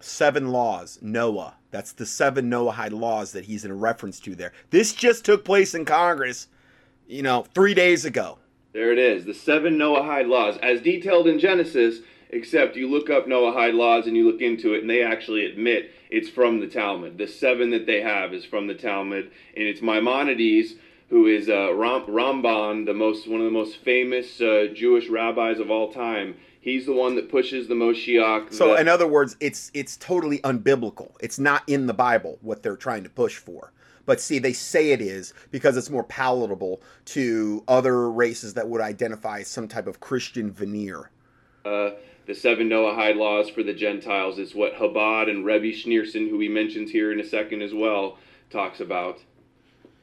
Seven 0.00 0.48
laws, 0.48 0.98
Noah. 1.02 1.54
That's 1.70 1.92
the 1.92 2.06
seven 2.06 2.50
Noahide 2.50 2.98
laws 2.98 3.32
that 3.32 3.44
he's 3.44 3.64
in 3.64 3.78
reference 3.78 4.18
to 4.20 4.34
there. 4.34 4.52
This 4.70 4.94
just 4.94 5.24
took 5.24 5.44
place 5.44 5.74
in 5.74 5.84
Congress, 5.84 6.48
you 7.06 7.22
know, 7.22 7.44
three 7.54 7.74
days 7.74 8.04
ago. 8.04 8.38
There 8.72 8.92
it 8.92 8.98
is, 8.98 9.24
the 9.24 9.34
seven 9.34 9.76
Noahide 9.76 10.28
laws, 10.28 10.56
as 10.62 10.80
detailed 10.80 11.26
in 11.26 11.38
Genesis, 11.38 11.98
except 12.32 12.76
you 12.76 12.88
look 12.88 13.10
up 13.10 13.26
Noahide 13.26 13.74
laws 13.74 14.06
and 14.06 14.16
you 14.16 14.30
look 14.30 14.40
into 14.40 14.74
it, 14.74 14.80
and 14.80 14.90
they 14.90 15.02
actually 15.02 15.44
admit 15.44 15.90
it's 16.10 16.28
from 16.28 16.60
the 16.60 16.66
Talmud. 16.66 17.18
The 17.18 17.26
seven 17.26 17.70
that 17.70 17.86
they 17.86 18.00
have 18.02 18.32
is 18.32 18.44
from 18.44 18.66
the 18.66 18.74
Talmud, 18.74 19.24
and 19.56 19.64
it's 19.64 19.82
Maimonides 19.82 20.74
who 21.08 21.26
is 21.26 21.48
uh, 21.48 21.74
Ram- 21.74 22.06
Rambam, 22.06 22.86
the 22.86 22.94
most 22.94 23.28
one 23.28 23.40
of 23.40 23.44
the 23.44 23.50
most 23.50 23.78
famous 23.78 24.40
uh, 24.40 24.68
Jewish 24.72 25.08
rabbis 25.08 25.58
of 25.58 25.68
all 25.70 25.92
time. 25.92 26.36
He's 26.60 26.86
the 26.86 26.92
one 26.92 27.16
that 27.16 27.28
pushes 27.30 27.66
the 27.66 27.74
Moshiach. 27.74 28.52
So, 28.52 28.68
the- 28.74 28.80
in 28.80 28.86
other 28.88 29.08
words, 29.08 29.36
it's 29.40 29.70
it's 29.74 29.96
totally 29.96 30.38
unbiblical. 30.40 31.12
It's 31.20 31.38
not 31.38 31.62
in 31.66 31.86
the 31.86 31.94
Bible 31.94 32.38
what 32.42 32.62
they're 32.62 32.76
trying 32.76 33.02
to 33.04 33.10
push 33.10 33.36
for. 33.38 33.72
But 34.06 34.20
see, 34.20 34.38
they 34.38 34.52
say 34.52 34.90
it 34.92 35.00
is 35.00 35.34
because 35.50 35.76
it's 35.76 35.90
more 35.90 36.04
palatable 36.04 36.80
to 37.06 37.62
other 37.68 38.10
races 38.10 38.54
that 38.54 38.68
would 38.68 38.80
identify 38.80 39.42
some 39.42 39.68
type 39.68 39.86
of 39.86 40.00
Christian 40.00 40.50
veneer. 40.52 41.10
uh, 41.64 41.90
the 42.30 42.36
seven 42.36 42.68
Noahide 42.68 43.16
laws 43.16 43.50
for 43.50 43.64
the 43.64 43.72
Gentiles 43.72 44.38
is 44.38 44.54
what 44.54 44.76
Chabad 44.76 45.28
and 45.28 45.44
Rebbe 45.44 45.76
Schneerson, 45.76 46.30
who 46.30 46.38
he 46.38 46.48
mentions 46.48 46.92
here 46.92 47.10
in 47.10 47.18
a 47.18 47.24
second 47.24 47.60
as 47.60 47.74
well, 47.74 48.18
talks 48.50 48.78
about. 48.78 49.18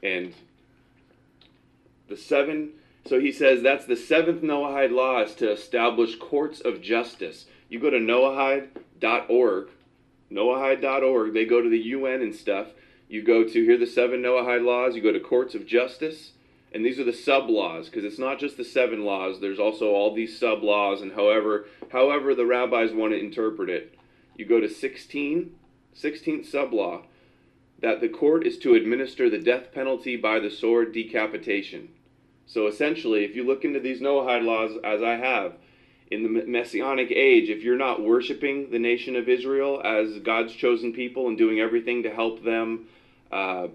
And 0.02 0.34
the 2.06 2.18
seven, 2.18 2.72
so 3.06 3.18
he 3.18 3.32
says 3.32 3.62
that's 3.62 3.86
the 3.86 3.96
seventh 3.96 4.42
Noahide 4.42 4.90
law 4.90 5.22
is 5.22 5.34
to 5.36 5.50
establish 5.50 6.16
courts 6.16 6.60
of 6.60 6.82
justice. 6.82 7.46
You 7.70 7.80
go 7.80 7.88
to 7.88 7.98
noahide.org, 7.98 9.68
noahide.org, 10.30 11.32
they 11.32 11.46
go 11.46 11.62
to 11.62 11.70
the 11.70 11.78
UN 11.78 12.20
and 12.20 12.34
stuff. 12.34 12.66
You 13.08 13.22
go 13.22 13.42
to 13.42 13.64
here 13.64 13.78
the 13.78 13.86
seven 13.86 14.20
Noahide 14.20 14.66
laws, 14.66 14.94
you 14.94 15.00
go 15.00 15.12
to 15.12 15.20
courts 15.20 15.54
of 15.54 15.64
justice, 15.64 16.32
and 16.72 16.84
these 16.84 16.98
are 16.98 17.04
the 17.04 17.12
sub 17.12 17.48
laws 17.48 17.86
because 17.86 18.04
it's 18.04 18.18
not 18.18 18.38
just 18.38 18.56
the 18.56 18.64
seven 18.64 19.04
laws. 19.04 19.40
There's 19.40 19.58
also 19.58 19.92
all 19.92 20.14
these 20.14 20.38
sub 20.38 20.62
laws, 20.62 21.00
and 21.00 21.12
however 21.12 21.66
however 21.90 22.34
the 22.34 22.46
rabbis 22.46 22.92
want 22.92 23.12
to 23.12 23.18
interpret 23.18 23.70
it. 23.70 23.94
You 24.36 24.44
go 24.44 24.60
to 24.60 24.68
16, 24.68 25.54
16th 25.96 26.46
sub 26.46 26.72
law, 26.72 27.02
that 27.80 28.00
the 28.00 28.08
court 28.08 28.46
is 28.46 28.58
to 28.58 28.74
administer 28.74 29.28
the 29.28 29.38
death 29.38 29.72
penalty 29.72 30.16
by 30.16 30.38
the 30.38 30.50
sword 30.50 30.92
decapitation. 30.92 31.88
So 32.46 32.66
essentially, 32.66 33.24
if 33.24 33.36
you 33.36 33.44
look 33.44 33.64
into 33.64 33.80
these 33.80 34.00
Noahide 34.00 34.44
laws, 34.44 34.72
as 34.82 35.02
I 35.02 35.16
have, 35.16 35.54
in 36.10 36.22
the 36.22 36.46
Messianic 36.46 37.10
age, 37.10 37.50
if 37.50 37.62
you're 37.62 37.76
not 37.76 38.02
worshiping 38.02 38.70
the 38.70 38.78
nation 38.78 39.14
of 39.16 39.28
Israel 39.28 39.82
as 39.84 40.18
God's 40.20 40.54
chosen 40.54 40.92
people 40.92 41.28
and 41.28 41.36
doing 41.36 41.60
everything 41.60 42.02
to 42.04 42.10
help 42.10 42.42
them 42.42 42.86
uh, 43.30 43.68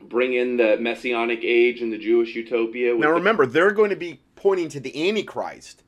bring 0.00 0.34
in 0.34 0.56
the 0.56 0.76
Messianic 0.78 1.40
age 1.42 1.80
and 1.80 1.92
the 1.92 1.98
Jewish 1.98 2.34
utopia. 2.34 2.94
Now 2.94 3.08
the- 3.08 3.14
remember, 3.14 3.46
they're 3.46 3.72
going 3.72 3.90
to 3.90 3.96
be 3.96 4.20
pointing 4.36 4.68
to 4.70 4.80
the 4.80 5.08
Antichrist 5.08 5.82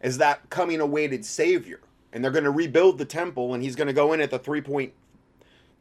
as 0.00 0.18
that 0.18 0.50
coming 0.50 0.80
awaited 0.80 1.24
Savior, 1.24 1.80
and 2.12 2.22
they're 2.22 2.30
going 2.30 2.44
to 2.44 2.50
rebuild 2.50 2.98
the 2.98 3.04
temple, 3.04 3.54
and 3.54 3.62
he's 3.62 3.76
going 3.76 3.86
to 3.88 3.92
go 3.92 4.12
in 4.12 4.20
at 4.20 4.30
the 4.30 4.38
three 4.38 4.60
point 4.60 4.92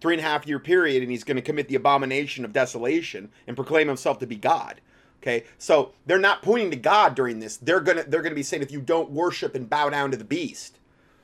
three 0.02 0.14
and 0.14 0.22
a 0.22 0.24
half 0.24 0.48
year 0.48 0.60
period, 0.60 1.02
and 1.02 1.12
he's 1.12 1.24
going 1.24 1.38
to 1.38 1.42
commit 1.42 1.68
the 1.68 1.76
abomination 1.76 2.46
of 2.46 2.54
desolation 2.54 3.30
and 3.48 3.56
proclaim 3.56 3.88
himself 3.88 4.20
to 4.20 4.28
be 4.28 4.36
God. 4.36 4.82
Okay, 5.22 5.44
so 5.58 5.94
they're 6.06 6.20
not 6.20 6.44
pointing 6.44 6.70
to 6.70 6.78
God 6.78 7.16
during 7.16 7.40
this. 7.40 7.58
They're 7.58 7.80
gonna 7.80 8.04
they're 8.04 8.22
gonna 8.22 8.36
be 8.36 8.44
saying 8.44 8.62
if 8.62 8.72
you 8.72 8.80
don't 8.80 9.10
worship 9.10 9.56
and 9.56 9.68
bow 9.68 9.90
down 9.90 10.12
to 10.12 10.18
the 10.18 10.24
beast, 10.24 10.78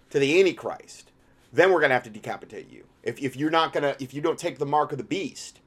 to 0.09 0.17
the 0.17 0.39
Antichrist, 0.39 1.11
then 1.53 1.71
we're 1.71 1.81
gonna 1.81 1.93
have 1.93 2.03
to 2.03 2.09
decapitate 2.09 2.71
you. 2.71 2.85
If 3.03 3.21
if 3.21 3.35
you're 3.35 3.51
not 3.51 3.73
gonna 3.73 3.95
if 3.99 4.13
you 4.13 4.21
don't 4.21 4.39
take 4.39 4.57
the 4.57 4.65
mark 4.65 4.91
of 4.91 4.97
the 4.97 5.03
beast, 5.03 5.59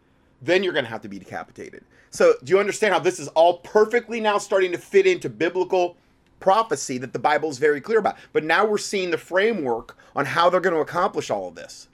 then 0.45 0.63
you're 0.63 0.73
gonna 0.73 0.89
have 0.89 1.03
to 1.03 1.09
be 1.09 1.19
decapitated. 1.19 1.85
So 2.11 2.35
do 2.45 2.53
you 2.53 2.61
understand 2.61 2.93
how 2.93 3.01
this 3.01 3.19
is 3.19 3.29
all 3.29 3.59
perfectly 3.59 4.21
now 4.21 4.39
starting 4.39 4.73
to 4.73 4.79
fit 4.79 5.07
into 5.07 5.29
biblical 5.29 5.97
prophecy 6.39 6.99
that 6.99 7.13
the 7.13 7.19
Bible 7.19 7.49
is 7.49 7.59
very 7.59 7.81
clear 7.81 7.99
about? 7.99 8.17
But 8.33 8.45
now 8.45 8.65
we're 8.65 8.79
seeing 8.79 9.11
the 9.11 9.19
framework 9.19 9.97
on 10.15 10.27
how 10.27 10.51
they're 10.51 10.61
going 10.61 10.75
to 10.77 10.81
accomplish 10.81 11.31
all 11.31 11.49
of 11.49 11.55
this. 11.55 11.89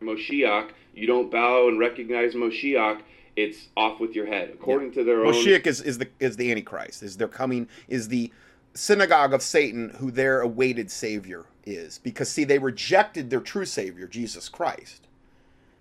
Moshiach, 0.00 0.70
you 0.94 1.06
don't 1.06 1.30
bow 1.30 1.68
and 1.68 1.78
recognize 1.78 2.34
Moshiach, 2.34 3.00
it's 3.34 3.68
off 3.76 4.00
with 4.00 4.14
your 4.14 4.26
head. 4.26 4.50
According 4.54 4.92
to 4.92 5.04
their 5.04 5.24
own. 5.24 5.32
Moshiach 5.32 5.66
is, 5.66 5.80
is 5.80 5.98
the 5.98 6.08
is 6.20 6.36
the 6.36 6.50
Antichrist. 6.50 7.02
Is 7.02 7.16
their 7.16 7.28
coming 7.28 7.68
is 7.88 8.08
the 8.08 8.30
synagogue 8.74 9.32
of 9.32 9.42
Satan, 9.42 9.90
who 9.98 10.10
their 10.10 10.40
awaited 10.40 10.90
savior 10.90 11.46
is. 11.64 11.98
Because 11.98 12.30
see, 12.30 12.44
they 12.44 12.58
rejected 12.58 13.30
their 13.30 13.40
true 13.40 13.64
savior, 13.64 14.06
Jesus 14.06 14.48
Christ, 14.48 15.06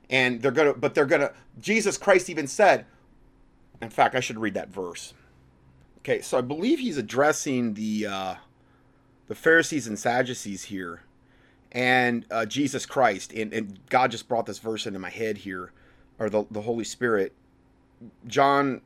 and 0.10 0.42
they're 0.42 0.52
gonna. 0.52 0.74
But 0.74 0.96
they're 0.96 1.06
gonna. 1.06 1.32
Jesus 1.60 1.98
Christ 1.98 2.30
even 2.30 2.48
said. 2.48 2.86
In 3.82 3.90
fact, 3.90 4.16
I 4.16 4.20
should 4.22 4.40
read 4.40 4.54
that 4.54 4.70
verse. 4.70 5.14
Okay, 6.00 6.22
so 6.22 6.38
I 6.38 6.42
believe 6.42 6.80
he's 6.80 6.98
addressing 6.98 7.74
the 7.74 8.08
uh, 8.08 8.36
the 9.28 9.36
Pharisees 9.36 9.88
and 9.88 9.98
Sadducees 9.98 10.66
here, 10.66 11.02
and 11.72 12.26
uh, 12.32 12.46
Jesus 12.46 12.86
Christ, 12.86 13.34
and, 13.34 13.54
and 13.54 13.80
God 13.90 14.12
just 14.12 14.28
brought 14.28 14.46
this 14.46 14.60
verse 14.60 14.86
into 14.86 15.00
my 15.00 15.10
head 15.10 15.40
here, 15.40 15.72
or 16.20 16.30
the 16.30 16.46
the 16.52 16.62
Holy 16.62 16.86
Spirit. 16.86 17.34
John 18.28 18.82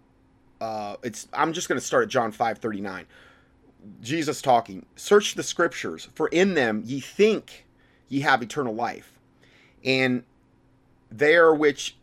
uh, 0.62 0.96
it's 1.04 1.28
I'm 1.34 1.54
just 1.54 1.70
going 1.70 1.80
to 1.80 1.86
start 1.86 2.04
at 2.04 2.10
John 2.10 2.32
5:39. 2.32 3.06
Jesus 4.02 4.42
talking, 4.42 4.86
"Search 4.96 5.36
the 5.36 5.44
scriptures, 5.44 6.10
for 6.14 6.28
in 6.30 6.54
them 6.54 6.84
ye 6.86 7.00
think 7.00 7.66
ye 8.10 8.22
have 8.22 8.42
eternal 8.42 8.76
life, 8.76 9.20
and 9.84 10.24
they 11.12 11.36
are 11.36 11.54
which 11.54 11.96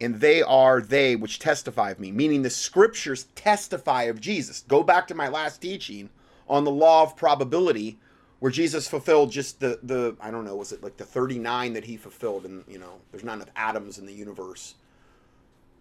and 0.00 0.20
they 0.20 0.42
are 0.42 0.80
they 0.80 1.16
which 1.16 1.38
testify 1.38 1.90
of 1.90 2.00
me." 2.00 2.12
Meaning 2.12 2.42
the 2.42 2.50
scriptures 2.50 3.24
testify 3.34 4.04
of 4.04 4.20
Jesus. 4.20 4.64
Go 4.68 4.82
back 4.82 5.06
to 5.08 5.14
my 5.14 5.28
last 5.28 5.60
teaching 5.60 6.10
on 6.48 6.64
the 6.64 6.70
law 6.70 7.02
of 7.02 7.16
probability 7.16 7.98
where 8.40 8.52
Jesus 8.52 8.88
fulfilled 8.88 9.30
just 9.30 9.60
the 9.60 9.78
the 9.82 10.16
I 10.20 10.30
don't 10.30 10.44
know 10.44 10.56
was 10.56 10.72
it 10.72 10.82
like 10.82 10.96
the 10.96 11.04
39 11.04 11.72
that 11.74 11.84
he 11.84 11.96
fulfilled 11.96 12.44
and 12.44 12.64
you 12.68 12.78
know 12.78 13.00
there's 13.10 13.24
not 13.24 13.36
enough 13.36 13.50
atoms 13.56 13.98
in 13.98 14.06
the 14.06 14.12
universe 14.12 14.74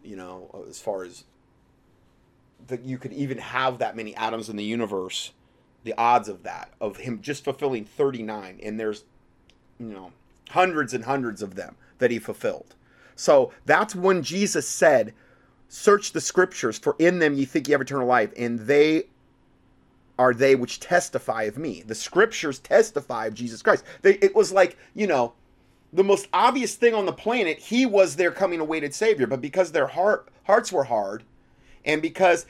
you 0.04 0.16
know 0.16 0.66
as 0.68 0.80
far 0.80 1.04
as 1.04 1.24
that 2.68 2.84
you 2.84 2.98
could 2.98 3.14
even 3.14 3.38
have 3.38 3.78
that 3.80 3.96
many 3.96 4.16
atoms 4.16 4.50
in 4.50 4.56
the 4.56 4.64
universe 4.64 5.32
the 5.84 5.94
odds 5.98 6.28
of 6.28 6.44
that 6.44 6.72
of 6.82 6.98
him 6.98 7.22
just 7.22 7.44
fulfilling 7.44 7.86
39 7.86 8.60
and 8.64 8.80
there's 8.80 9.04
you 9.80 9.88
know 9.88 10.12
hundreds 10.50 10.94
and 10.94 11.06
hundreds 11.06 11.42
of 11.42 11.56
them 11.56 11.76
that 12.00 12.12
he 12.12 12.20
fulfilled 12.20 12.76
so 13.16 13.52
that's 13.66 13.96
when 13.96 14.22
Jesus 14.22 14.68
said 14.68 15.14
search 15.70 16.14
the 16.14 16.22
scriptures 16.22 16.78
for 16.78 16.96
in 17.00 17.20
them 17.20 17.34
ye 17.34 17.46
think 17.46 17.68
ye 17.68 17.72
have 17.72 17.82
eternal 17.82 18.08
life 18.08 18.32
and 18.38 18.60
they 18.60 19.06
are 20.20 20.34
they 20.34 20.56
which 20.56 20.80
testify 20.80 21.44
of 21.44 21.58
me. 21.58 21.84
The 21.86 21.96
scriptures 21.96 22.60
testify 22.60 23.28
of 23.28 23.34
Jesus 23.34 23.62
Christ. 23.62 23.84
They, 24.02 24.16
it 24.16 24.36
was 24.36 24.52
like, 24.52 24.78
you 24.96 25.08
know, 25.08 25.34
the 25.94 26.04
most 26.04 26.28
obvious 26.34 26.76
thing 26.76 26.94
on 26.94 27.06
the 27.06 27.14
planet, 27.14 27.60
he 27.60 27.86
was 27.86 28.16
their 28.16 28.32
coming 28.32 28.60
awaited 28.60 28.94
savior, 28.94 29.28
but 29.28 29.42
because 29.42 29.72
their 29.72 29.88
heart 29.88 30.30
hearts 30.44 30.72
were 30.72 30.86
hard 30.86 31.24
and 31.86 32.02
because 32.02 32.46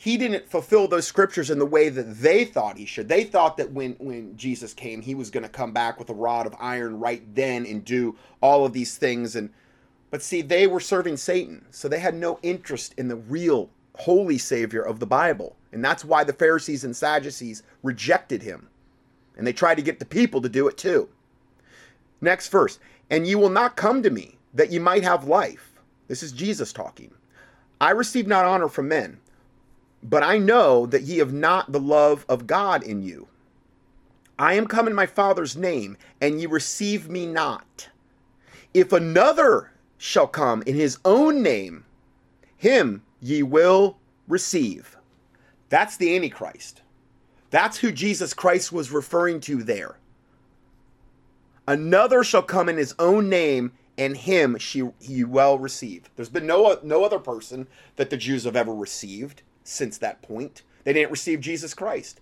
he 0.00 0.16
didn't 0.16 0.48
fulfill 0.48 0.88
those 0.88 1.06
scriptures 1.06 1.50
in 1.50 1.58
the 1.58 1.66
way 1.66 1.90
that 1.90 2.22
they 2.22 2.46
thought 2.46 2.78
he 2.78 2.86
should. 2.86 3.06
They 3.06 3.22
thought 3.22 3.58
that 3.58 3.70
when 3.70 3.96
when 3.98 4.34
Jesus 4.34 4.72
came, 4.72 5.02
he 5.02 5.14
was 5.14 5.28
going 5.28 5.42
to 5.42 5.48
come 5.50 5.72
back 5.72 5.98
with 5.98 6.08
a 6.08 6.14
rod 6.14 6.46
of 6.46 6.54
iron 6.58 6.98
right 6.98 7.22
then 7.34 7.66
and 7.66 7.84
do 7.84 8.16
all 8.40 8.64
of 8.64 8.72
these 8.72 8.96
things 8.96 9.36
and 9.36 9.50
but 10.10 10.22
see, 10.22 10.40
they 10.40 10.66
were 10.66 10.80
serving 10.80 11.18
Satan. 11.18 11.66
So 11.70 11.86
they 11.86 11.98
had 11.98 12.14
no 12.14 12.38
interest 12.42 12.94
in 12.96 13.08
the 13.08 13.16
real 13.16 13.68
holy 13.94 14.38
savior 14.38 14.80
of 14.80 15.00
the 15.00 15.06
Bible. 15.06 15.54
And 15.70 15.84
that's 15.84 16.02
why 16.02 16.24
the 16.24 16.32
Pharisees 16.32 16.82
and 16.82 16.96
Sadducees 16.96 17.62
rejected 17.82 18.42
him. 18.42 18.70
And 19.36 19.46
they 19.46 19.52
tried 19.52 19.74
to 19.74 19.82
get 19.82 19.98
the 19.98 20.06
people 20.06 20.40
to 20.40 20.48
do 20.48 20.66
it 20.66 20.78
too. 20.78 21.10
Next 22.22 22.48
verse. 22.48 22.78
And 23.10 23.26
ye 23.26 23.34
will 23.34 23.50
not 23.50 23.76
come 23.76 24.02
to 24.02 24.10
me 24.10 24.38
that 24.54 24.72
ye 24.72 24.78
might 24.78 25.04
have 25.04 25.28
life. 25.28 25.72
This 26.08 26.22
is 26.22 26.32
Jesus 26.32 26.72
talking. 26.72 27.12
I 27.82 27.90
receive 27.90 28.26
not 28.26 28.46
honor 28.46 28.68
from 28.68 28.88
men, 28.88 29.20
but 30.02 30.22
I 30.22 30.38
know 30.38 30.86
that 30.86 31.02
ye 31.02 31.18
have 31.18 31.32
not 31.32 31.72
the 31.72 31.80
love 31.80 32.24
of 32.28 32.46
God 32.46 32.82
in 32.82 33.02
you. 33.02 33.28
I 34.38 34.54
am 34.54 34.66
come 34.66 34.86
in 34.86 34.94
my 34.94 35.06
Father's 35.06 35.56
name, 35.56 35.98
and 36.20 36.40
ye 36.40 36.46
receive 36.46 37.10
me 37.10 37.26
not. 37.26 37.90
If 38.72 38.92
another 38.92 39.72
shall 39.98 40.26
come 40.26 40.62
in 40.62 40.76
his 40.76 40.98
own 41.04 41.42
name, 41.42 41.84
him 42.56 43.02
ye 43.20 43.42
will 43.42 43.98
receive. 44.26 44.96
That's 45.68 45.96
the 45.96 46.16
Antichrist. 46.16 46.82
That's 47.50 47.78
who 47.78 47.92
Jesus 47.92 48.32
Christ 48.32 48.72
was 48.72 48.90
referring 48.90 49.40
to 49.40 49.62
there. 49.62 49.96
Another 51.66 52.24
shall 52.24 52.42
come 52.42 52.68
in 52.68 52.78
his 52.78 52.94
own 52.98 53.28
name, 53.28 53.72
and 53.98 54.16
him 54.16 54.56
she 54.58 54.88
he 55.00 55.24
will 55.24 55.58
receive. 55.58 56.08
There's 56.16 56.28
been 56.30 56.46
no 56.46 56.78
no 56.82 57.04
other 57.04 57.18
person 57.18 57.66
that 57.96 58.08
the 58.08 58.16
Jews 58.16 58.44
have 58.44 58.56
ever 58.56 58.74
received 58.74 59.42
since 59.70 59.98
that 59.98 60.22
point. 60.22 60.62
They 60.84 60.92
didn't 60.92 61.10
receive 61.10 61.40
Jesus 61.40 61.74
Christ. 61.74 62.20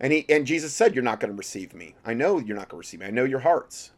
And 0.00 0.12
he 0.12 0.24
and 0.28 0.46
Jesus 0.46 0.72
said, 0.72 0.94
You're 0.94 1.04
not 1.04 1.20
going 1.20 1.32
to 1.32 1.36
receive 1.36 1.74
me. 1.74 1.94
I 2.04 2.14
know 2.14 2.38
you're 2.38 2.56
not 2.56 2.68
going 2.68 2.78
to 2.78 2.86
receive 2.86 3.00
me. 3.00 3.06
I 3.06 3.10
know 3.10 3.24
your 3.24 3.40
hearts. 3.40 3.90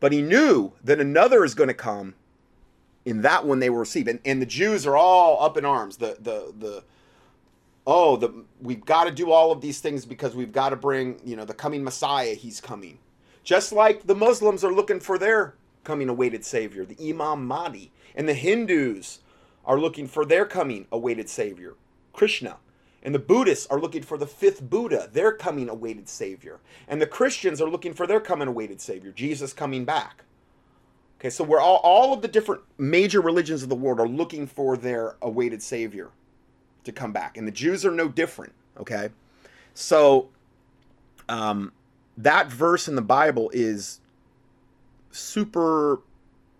But 0.00 0.12
he 0.12 0.20
knew 0.20 0.72
that 0.82 1.00
another 1.00 1.44
is 1.44 1.54
going 1.54 1.68
to 1.68 1.74
come 1.74 2.14
in 3.04 3.22
that 3.22 3.46
one 3.46 3.58
they 3.58 3.70
will 3.70 3.78
receive. 3.78 4.08
And, 4.08 4.20
and 4.24 4.42
the 4.42 4.46
Jews 4.46 4.86
are 4.86 4.96
all 4.96 5.42
up 5.42 5.56
in 5.56 5.64
arms. 5.64 5.96
The 5.96 6.16
the 6.20 6.52
the 6.58 6.84
oh 7.86 8.16
the 8.16 8.44
we've 8.60 8.84
got 8.84 9.04
to 9.04 9.10
do 9.10 9.30
all 9.30 9.52
of 9.52 9.60
these 9.60 9.80
things 9.80 10.04
because 10.04 10.34
we've 10.34 10.52
got 10.52 10.70
to 10.70 10.76
bring 10.76 11.20
you 11.24 11.36
know 11.36 11.44
the 11.44 11.54
coming 11.54 11.82
Messiah. 11.82 12.34
He's 12.34 12.60
coming. 12.60 12.98
Just 13.42 13.72
like 13.72 14.06
the 14.06 14.14
Muslims 14.14 14.62
are 14.62 14.72
looking 14.72 15.00
for 15.00 15.18
their 15.18 15.54
coming 15.82 16.08
awaited 16.08 16.44
savior, 16.44 16.84
the 16.84 17.10
Imam 17.10 17.46
Mahdi, 17.46 17.90
and 18.14 18.28
the 18.28 18.34
Hindus 18.34 19.18
are 19.64 19.78
looking 19.78 20.06
for 20.06 20.24
their 20.24 20.44
coming 20.44 20.86
awaited 20.90 21.28
savior, 21.28 21.74
Krishna. 22.12 22.56
And 23.04 23.14
the 23.14 23.18
Buddhists 23.18 23.66
are 23.66 23.80
looking 23.80 24.02
for 24.02 24.16
the 24.16 24.26
fifth 24.26 24.62
Buddha, 24.62 25.08
their 25.12 25.32
coming 25.32 25.68
awaited 25.68 26.08
savior. 26.08 26.60
And 26.86 27.00
the 27.00 27.06
Christians 27.06 27.60
are 27.60 27.68
looking 27.68 27.94
for 27.94 28.06
their 28.06 28.20
coming 28.20 28.46
awaited 28.46 28.80
savior, 28.80 29.10
Jesus 29.10 29.52
coming 29.52 29.84
back. 29.84 30.24
Okay, 31.22 31.30
so 31.30 31.44
we're 31.44 31.60
all 31.60 31.76
all 31.84 32.12
of 32.12 32.20
the 32.20 32.26
different 32.26 32.62
major 32.78 33.20
religions 33.20 33.62
of 33.62 33.68
the 33.68 33.76
world 33.76 34.00
are 34.00 34.08
looking 34.08 34.44
for 34.44 34.76
their 34.76 35.14
awaited 35.22 35.62
savior 35.62 36.10
to 36.82 36.90
come 36.90 37.12
back, 37.12 37.36
and 37.36 37.46
the 37.46 37.52
Jews 37.52 37.86
are 37.86 37.92
no 37.92 38.08
different. 38.08 38.52
Okay, 38.76 39.10
so 39.72 40.30
um, 41.28 41.72
that 42.16 42.50
verse 42.50 42.88
in 42.88 42.96
the 42.96 43.02
Bible 43.02 43.50
is 43.54 44.00
super 45.12 46.00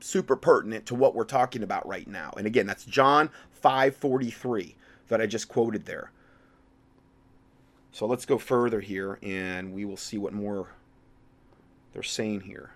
super 0.03 0.37
pertinent 0.37 0.87
to 0.87 0.95
what 0.95 1.15
we're 1.15 1.25
talking 1.25 1.63
about 1.63 1.87
right 1.87 2.09
now. 2.09 2.33
And 2.37 2.47
again, 2.47 2.67
that's 2.67 2.85
John 2.85 3.31
5:43 3.63 4.75
that 5.09 5.21
I 5.21 5.27
just 5.27 5.49
quoted 5.49 5.87
there. 5.87 6.11
So 7.93 8.07
let's 8.07 8.25
go 8.25 8.39
further 8.39 8.81
here 8.81 9.19
and 9.23 9.73
we 9.73 9.85
will 9.85 9.97
see 9.97 10.19
what 10.19 10.33
more 10.33 10.69
they're 11.93 12.03
saying 12.03 12.43
here 12.43 12.71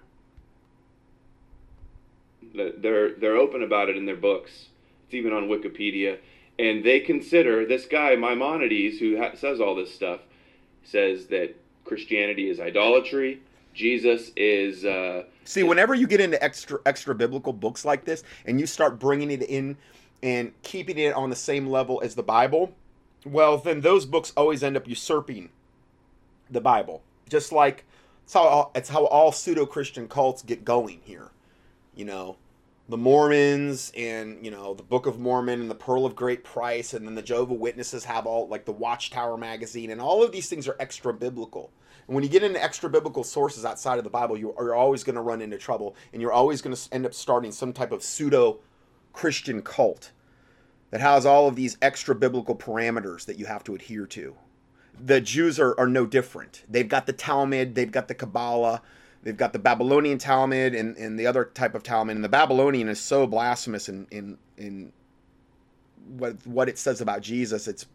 they're 2.57 3.15
they're 3.15 3.37
open 3.37 3.63
about 3.63 3.89
it 3.89 3.97
in 3.97 4.07
their 4.07 4.17
books. 4.17 4.67
It's 5.05 5.15
even 5.15 5.33
on 5.33 5.49
Wikipedia, 5.49 6.19
and 6.59 6.85
they 6.85 7.01
consider 7.01 7.65
this 7.67 7.87
guy 7.87 8.17
Maimonides, 8.17 8.99
who 8.99 9.19
ha- 9.19 9.35
says 9.35 9.61
all 9.61 9.75
this 9.75 9.95
stuff, 9.95 10.21
says 10.83 11.27
that 11.27 11.55
Christianity 11.85 12.49
is 12.49 12.61
idolatry. 12.61 13.41
Jesus 13.77 14.33
is. 14.37 14.85
Uh, 14.85 15.25
See, 15.45 15.63
whenever 15.63 15.95
you 15.95 16.07
get 16.07 16.21
into 16.21 16.43
extra 16.43 16.79
extra 16.87 17.15
biblical 17.15 17.53
books 17.53 17.85
like 17.85 18.05
this, 18.05 18.25
and 18.47 18.59
you 18.59 18.67
start 18.67 18.99
bringing 18.99 19.31
it 19.31 19.43
in 19.43 19.77
and 20.23 20.53
keeping 20.63 20.99
it 20.99 21.15
on 21.15 21.31
the 21.31 21.37
same 21.37 21.69
level 21.69 22.01
as 22.03 22.15
the 22.15 22.23
Bible, 22.23 22.75
well, 23.25 23.59
then 23.59 23.83
those 23.83 24.07
books 24.07 24.33
always 24.37 24.63
end 24.63 24.77
up 24.77 24.89
usurping 24.89 25.51
the 26.51 26.61
Bible. 26.61 27.03
Just 27.29 27.53
like 27.53 27.85
it's 28.25 28.33
how 28.33 28.43
all, 28.43 28.73
it's 28.75 28.89
how 28.89 29.05
all 29.05 29.31
pseudo 29.31 29.67
Christian 29.67 30.09
cults 30.09 30.43
get 30.43 30.65
going 30.65 31.01
here. 31.05 31.31
You 31.95 32.07
know, 32.07 32.37
the 32.89 32.97
Mormons 32.97 33.93
and 33.97 34.45
you 34.45 34.51
know 34.51 34.75
the 34.75 34.83
Book 34.83 35.07
of 35.07 35.19
Mormon 35.19 35.61
and 35.61 35.71
the 35.71 35.75
Pearl 35.77 36.07
of 36.07 36.17
Great 36.17 36.45
Price, 36.45 36.95
and 36.95 37.07
then 37.07 37.15
the 37.15 37.23
Jehovah 37.23 37.55
Witnesses 37.55 38.05
have 38.05 38.27
all 38.27 38.49
like 38.49 38.65
the 38.65 38.73
Watchtower 38.73 39.37
magazine, 39.37 39.91
and 39.91 40.01
all 40.01 40.23
of 40.23 40.33
these 40.33 40.49
things 40.49 40.67
are 40.67 40.77
extra 40.81 41.13
biblical. 41.13 41.71
And 42.07 42.15
when 42.15 42.23
you 42.23 42.31
get 42.31 42.43
into 42.43 42.63
extra 42.63 42.89
biblical 42.89 43.25
sources 43.25 43.65
outside 43.65 43.99
of 43.99 44.05
the 44.05 44.11
Bible, 44.11 44.37
you 44.37 44.55
are 44.57 44.75
always 44.75 45.03
going 45.03 45.17
to 45.17 45.23
run 45.23 45.43
into 45.43 45.59
trouble, 45.59 45.97
and 46.13 46.23
you're 46.23 46.33
always 46.33 46.63
going 46.63 46.75
to 46.75 46.95
end 46.95 47.07
up 47.07 47.15
starting 47.15 47.53
some 47.53 47.73
type 47.73 47.93
of 47.93 48.03
pseudo 48.03 48.59
Christian 49.13 49.63
cult 49.63 50.13
that 50.91 51.01
has 51.01 51.27
all 51.27 51.49
of 51.49 51.57
these 51.57 51.77
extra 51.83 52.15
biblical 52.15 52.55
parameters 52.55 53.25
that 53.27 53.39
you 53.39 53.47
have 53.47 53.65
to 53.65 53.75
adhere 53.75 54.07
to. 54.07 54.37
The 54.99 55.21
Jews 55.21 55.59
are, 55.59 55.79
are 55.79 55.89
no 55.89 56.07
different. 56.07 56.63
They've 56.69 56.89
got 56.89 57.07
the 57.07 57.13
Talmud, 57.13 57.75
they've 57.75 57.91
got 57.91 58.09
the 58.09 58.15
Kabbalah, 58.15 58.83
They've 59.27 59.37
got 59.37 59.53
the 59.53 59.59
Babylonian 59.59 60.19
Talmud 60.19 60.73
and, 60.73 60.97
and 60.97 61.19
the 61.19 61.27
other 61.27 61.47
type 61.47 61.75
of 61.75 61.83
Talmud. 61.83 62.15
And 62.15 62.25
the 62.25 62.29
Babylonian 62.29 62.89
is 62.89 63.01
so 63.01 63.27
blasphemous 63.27 63.89
in, 63.89 64.07
in, 64.13 64.39
in 64.57 64.93
what, 66.17 66.37
what 66.47 66.69
it 66.69 66.79
says 66.79 67.01
about 67.01 67.23
Jesus. 67.23 67.67
It's 67.67 67.87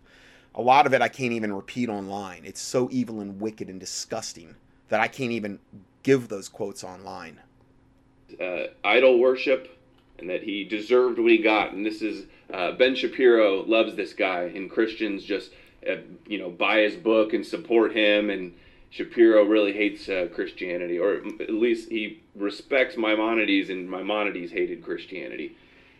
a 0.55 0.61
lot 0.61 0.85
of 0.85 0.93
it 0.93 1.01
I 1.01 1.07
can't 1.07 1.33
even 1.33 1.53
repeat 1.53 1.89
online. 1.89 2.43
It's 2.45 2.61
so 2.61 2.89
evil 2.91 3.21
and 3.21 3.39
wicked 3.39 3.69
and 3.69 3.79
disgusting 3.79 4.55
that 4.89 4.99
I 4.99 5.07
can't 5.07 5.31
even 5.31 5.59
give 6.03 6.27
those 6.27 6.49
quotes 6.49 6.83
online. 6.83 7.39
Uh, 8.39 8.67
idol 8.83 9.19
worship 9.19 9.77
and 10.19 10.29
that 10.29 10.43
he 10.43 10.63
deserved 10.63 11.19
what 11.19 11.31
he 11.31 11.37
got. 11.37 11.73
And 11.73 11.85
this 11.85 12.01
is 12.01 12.25
uh, 12.53 12.73
Ben 12.73 12.95
Shapiro 12.95 13.63
loves 13.63 13.95
this 13.95 14.13
guy, 14.13 14.43
and 14.55 14.69
Christians 14.69 15.23
just 15.23 15.51
uh, 15.89 15.95
you 16.27 16.37
know 16.37 16.49
buy 16.49 16.79
his 16.79 16.95
book 16.95 17.33
and 17.33 17.45
support 17.45 17.95
him 17.95 18.29
and 18.29 18.53
Shapiro 18.91 19.45
really 19.45 19.71
hates 19.71 20.09
uh, 20.09 20.27
Christianity, 20.35 20.99
or 20.99 21.21
at 21.39 21.53
least 21.53 21.89
he 21.89 22.21
respects 22.35 22.97
Maimonides, 22.97 23.69
and 23.69 23.89
Maimonides 23.89 24.51
hated 24.51 24.83
Christianity. 24.83 25.55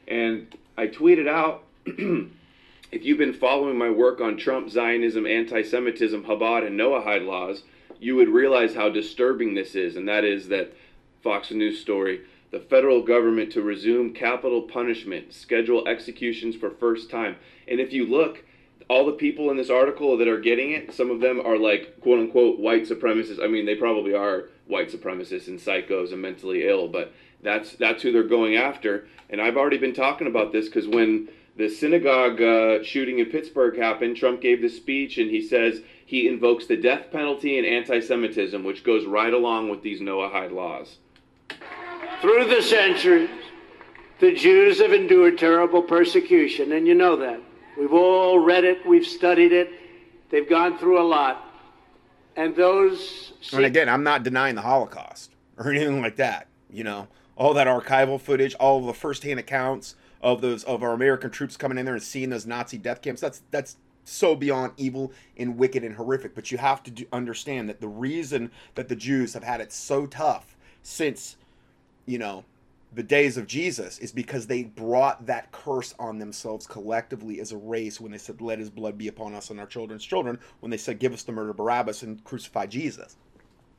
And 0.10 0.54
I 0.78 0.88
tweeted 0.88 1.28
out 1.28 1.64
if 2.92 3.06
you've 3.06 3.18
been 3.18 3.34
following 3.34 3.78
my 3.78 3.90
work 3.90 4.20
on 4.22 4.38
Trump, 4.38 4.70
Zionism, 4.70 5.26
anti 5.26 5.62
Semitism, 5.62 6.24
Chabad, 6.24 6.66
and 6.66 6.80
Noahide 6.80 7.26
laws, 7.26 7.64
you 8.00 8.16
would 8.16 8.30
realize 8.30 8.76
how 8.76 8.90
disturbing 8.90 9.54
this 9.54 9.76
is, 9.76 9.96
and 9.96 10.08
that 10.08 10.24
is 10.24 10.48
that 10.50 10.74
Fox 11.22 11.52
News 11.52 11.80
story 11.80 12.22
the 12.52 12.60
federal 12.60 13.02
government 13.02 13.52
to 13.54 13.62
resume 13.62 14.14
capital 14.14 14.62
punishment, 14.64 15.34
schedule 15.34 15.88
executions 15.88 16.56
for 16.56 16.70
first 16.70 17.10
time. 17.10 17.38
And 17.68 17.80
if 17.80 17.94
you 17.94 18.06
look, 18.06 18.44
all 18.90 19.06
the 19.06 19.14
people 19.14 19.50
in 19.50 19.58
this 19.58 19.70
article 19.70 20.18
that 20.18 20.28
are 20.28 20.40
getting 20.40 20.72
it, 20.72 20.94
some 20.94 21.10
of 21.10 21.22
them 21.22 21.40
are 21.40 21.58
like 21.58 22.02
quote 22.02 22.20
unquote 22.20 22.60
white 22.60 22.84
supremacists. 22.84 23.42
I 23.42 23.48
mean, 23.48 23.66
they 23.66 23.76
probably 23.76 24.14
are 24.14 24.50
white 24.68 24.92
supremacists 24.92 25.48
and 25.48 25.60
psychos 25.60 26.12
and 26.12 26.22
mentally 26.22 26.68
ill, 26.68 26.90
but 26.90 27.14
that's 27.42 27.74
that's 27.78 28.04
who 28.04 28.12
they're 28.12 28.24
going 28.24 28.58
after. 28.58 29.08
And 29.30 29.42
I've 29.42 29.56
already 29.56 29.78
been 29.78 29.94
talking 29.94 30.28
about 30.28 30.52
this 30.52 30.66
because 30.66 30.88
when 30.88 31.30
the 31.58 31.70
synagogue 31.70 32.42
uh, 32.42 32.84
shooting 32.84 33.20
in 33.20 33.26
Pittsburgh 33.28 33.78
happened, 33.78 34.16
Trump 34.16 34.42
gave 34.42 34.62
the 34.62 34.70
speech 34.70 35.18
and 35.18 35.30
he 35.30 35.42
says 35.42 35.82
he 36.06 36.28
invokes 36.28 36.66
the 36.66 36.78
death 36.78 37.12
penalty 37.12 37.58
and 37.58 37.68
anti 37.68 38.00
Semitism, 38.00 38.64
which 38.64 38.84
goes 38.84 39.06
right 39.06 39.34
along 39.34 39.70
with 39.70 39.82
these 39.82 40.02
Noahide 40.02 40.52
laws. 40.52 40.98
Through 42.22 42.46
the 42.48 42.62
centuries, 42.62 43.30
the 44.20 44.34
Jews 44.34 44.80
have 44.80 44.94
endured 44.94 45.38
terrible 45.38 45.82
persecution, 45.82 46.72
and 46.74 46.88
you 46.88 46.94
know 46.94 47.16
that. 47.18 47.42
We've 47.78 47.94
all 47.94 48.40
read 48.40 48.64
it, 48.64 48.86
we've 48.86 49.06
studied 49.06 49.52
it, 49.52 49.72
they've 50.30 50.48
gone 50.48 50.78
through 50.78 51.02
a 51.02 51.08
lot. 51.08 51.48
And 52.36 52.56
those. 52.56 53.34
And 53.52 53.66
again, 53.66 53.90
I'm 53.90 54.04
not 54.04 54.24
denying 54.24 54.56
the 54.56 54.62
Holocaust 54.62 55.32
or 55.58 55.70
anything 55.72 56.02
like 56.02 56.16
that. 56.18 56.48
You 56.70 56.84
know, 56.84 57.08
all 57.36 57.54
that 57.56 57.68
archival 57.68 58.20
footage, 58.22 58.54
all 58.56 58.86
the 58.86 58.94
firsthand 58.94 59.40
accounts 59.40 59.96
of 60.22 60.42
those 60.42 60.64
of 60.64 60.84
our 60.84 60.94
American 60.94 61.30
troops 61.30 61.58
coming 61.58 61.78
in 61.78 61.86
there 61.86 61.96
and 61.96 62.04
seeing 62.04 62.30
those 62.30 62.46
Nazi 62.46 62.78
death 62.78 63.02
camps. 63.02 63.22
That's 63.22 63.42
that's 63.52 63.78
so 64.04 64.36
beyond 64.36 64.74
evil 64.78 65.12
and 65.38 65.58
wicked 65.58 65.84
and 65.84 65.96
horrific. 65.96 66.36
But 66.36 66.52
you 66.52 66.58
have 66.58 66.84
to 66.84 66.92
do, 66.92 67.06
understand 67.12 67.70
that 67.70 67.82
the 67.82 67.88
reason 67.88 68.52
that 68.76 68.88
the 68.88 68.96
Jews 68.96 69.34
have 69.34 69.44
had 69.44 69.62
it 69.62 69.72
so 69.72 70.06
tough 70.06 70.56
since, 70.84 71.38
you 72.06 72.18
know, 72.18 72.46
the 72.94 73.04
days 73.04 73.38
of 73.38 73.48
Jesus 73.48 74.00
is 74.00 74.12
because 74.12 74.48
they 74.48 74.64
brought 74.64 75.26
that 75.26 75.52
curse 75.52 75.96
on 75.98 76.20
themselves 76.20 76.68
collectively 76.68 77.40
as 77.40 77.54
a 77.54 77.58
race 77.58 78.02
when 78.02 78.12
they 78.12 78.18
said, 78.18 78.42
Let 78.42 78.60
his 78.60 78.70
blood 78.70 78.98
be 78.98 79.08
upon 79.08 79.34
us 79.34 79.50
and 79.50 79.60
our 79.60 79.66
children's 79.66 80.04
children, 80.04 80.38
when 80.60 80.70
they 80.70 80.78
said, 80.78 81.00
Give 81.00 81.14
us 81.14 81.24
the 81.24 81.32
murder 81.32 81.54
Barabbas 81.54 82.04
and 82.04 82.24
crucify 82.24 82.66
Jesus. 82.66 83.16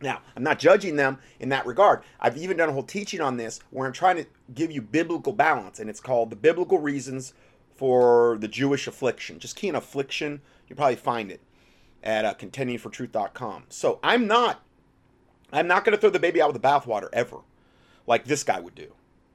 Now, 0.03 0.21
I'm 0.37 0.43
not 0.43 0.59
judging 0.59 0.97
them 0.97 1.19
in 1.39 1.49
that 1.51 1.65
regard. 1.65 2.03
I've 2.21 2.37
even 2.37 2.57
done 2.57 2.69
a 2.69 2.73
whole 2.73 2.83
teaching 2.83 3.21
on 3.21 3.37
this 3.37 3.61
where 3.71 3.87
I'm 3.87 3.93
trying 3.93 4.17
to 4.17 4.27
give 4.53 4.73
you 4.73 4.83
biblical 4.83 5.33
balance, 5.33 5.79
and 5.79 5.89
it's 5.89 6.01
called 6.01 6.31
The 6.31 6.37
Biblical 6.37 6.79
Reasons 6.79 7.33
for 7.77 8.37
the 8.41 8.49
Jewish 8.49 8.89
Affliction. 8.89 9.39
Just 9.39 9.57
key 9.57 9.69
in 9.69 9.77
affliction, 9.77 10.43
you'll 10.67 10.77
probably 10.77 10.97
find 10.97 11.31
it 11.31 11.41
at 12.03 12.25
uh, 12.25 12.35
contendingfortruth.com. 12.35 13.65
So 13.69 14.01
I'm 14.03 14.27
not, 14.27 14.63
I'm 15.53 15.69
not 15.69 15.85
going 15.85 15.95
to 15.95 16.01
throw 16.01 16.11
the 16.11 16.19
baby 16.19 16.43
out 16.43 16.53
with 16.53 16.61
the 16.61 16.69
bathwater 16.69 17.09
ever, 17.13 17.39
like 18.07 18.25
this 18.25 18.43
guy 18.43 18.59
would 18.59 18.75
do, 18.75 18.93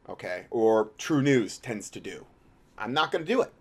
okay, 0.10 0.46
or 0.52 0.92
True 0.98 1.22
News 1.22 1.58
tends 1.58 1.90
to 1.92 2.02
do. 2.02 2.26
I'm 2.78 2.94
not 2.94 3.12
going 3.12 3.26
to 3.26 3.34
do 3.34 3.42
it. 3.42 3.54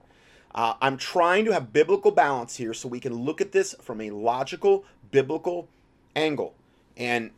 Uh, 0.53 0.75
I'm 0.81 0.97
trying 0.97 1.45
to 1.45 1.53
have 1.53 1.73
biblical 1.73 2.11
balance 2.11 2.57
here 2.57 2.75
so 2.75 2.89
we 2.89 2.99
can 2.99 3.15
look 3.15 3.41
at 3.41 3.53
this 3.53 3.77
from 3.81 4.01
a 4.01 4.11
logical, 4.11 4.85
biblical 5.13 5.69
angle 6.17 6.55
and 6.97 7.31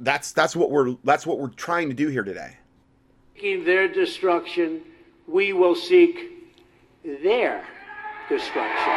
that's 0.00 0.32
that's 0.32 0.56
what 0.56 0.70
we're 0.70 0.96
that's 1.04 1.26
what 1.26 1.38
we're 1.38 1.48
trying 1.48 1.88
to 1.88 1.94
do 1.94 2.08
here 2.08 2.24
today. 2.24 2.56
Seeking 3.34 3.64
their 3.64 3.88
destruction, 3.88 4.82
we 5.26 5.52
will 5.52 5.74
seek 5.74 6.30
their 7.04 7.64
destruction. 8.28 8.92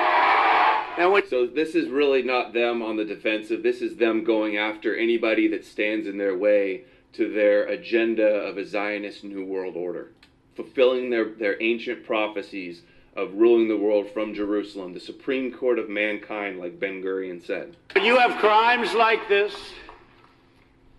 Now, 0.97 1.11
what, 1.11 1.29
so 1.29 1.45
this 1.45 1.75
is 1.75 1.89
really 1.89 2.23
not 2.23 2.53
them 2.53 2.81
on 2.81 2.95
the 2.95 3.03
defensive. 3.03 3.63
This 3.63 3.81
is 3.81 3.97
them 3.97 4.23
going 4.23 4.55
after 4.55 4.95
anybody 4.95 5.47
that 5.49 5.65
stands 5.65 6.07
in 6.07 6.17
their 6.17 6.37
way 6.37 6.85
to 7.13 7.33
their 7.33 7.65
agenda 7.65 8.25
of 8.25 8.57
a 8.57 8.65
Zionist 8.65 9.23
New 9.23 9.45
World 9.45 9.75
Order, 9.75 10.11
fulfilling 10.55 11.09
their, 11.09 11.29
their 11.33 11.61
ancient 11.61 12.05
prophecies 12.05 12.83
of 13.15 13.33
ruling 13.33 13.67
the 13.67 13.77
world 13.77 14.09
from 14.13 14.33
Jerusalem, 14.33 14.93
the 14.93 14.99
supreme 14.99 15.51
court 15.51 15.79
of 15.79 15.89
mankind, 15.89 16.59
like 16.59 16.79
Ben 16.79 17.01
Gurion 17.01 17.45
said. 17.45 17.75
When 17.93 18.05
you 18.05 18.17
have 18.17 18.37
crimes 18.39 18.93
like 18.93 19.27
this, 19.27 19.53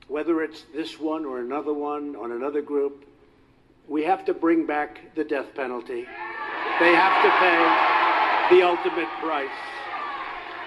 whether 0.08 0.42
it's 0.42 0.64
this 0.74 1.00
one 1.00 1.24
or 1.24 1.40
another 1.40 1.72
one 1.72 2.16
on 2.16 2.32
another 2.32 2.62
group, 2.62 3.04
we 3.88 4.04
have 4.04 4.24
to 4.24 4.34
bring 4.34 4.66
back 4.66 5.00
the 5.14 5.24
death 5.24 5.54
penalty. 5.54 6.06
They 6.80 6.94
have 6.94 7.22
to 7.24 7.30
pay 7.38 8.56
the 8.56 8.66
ultimate 8.66 9.08
price. 9.20 9.48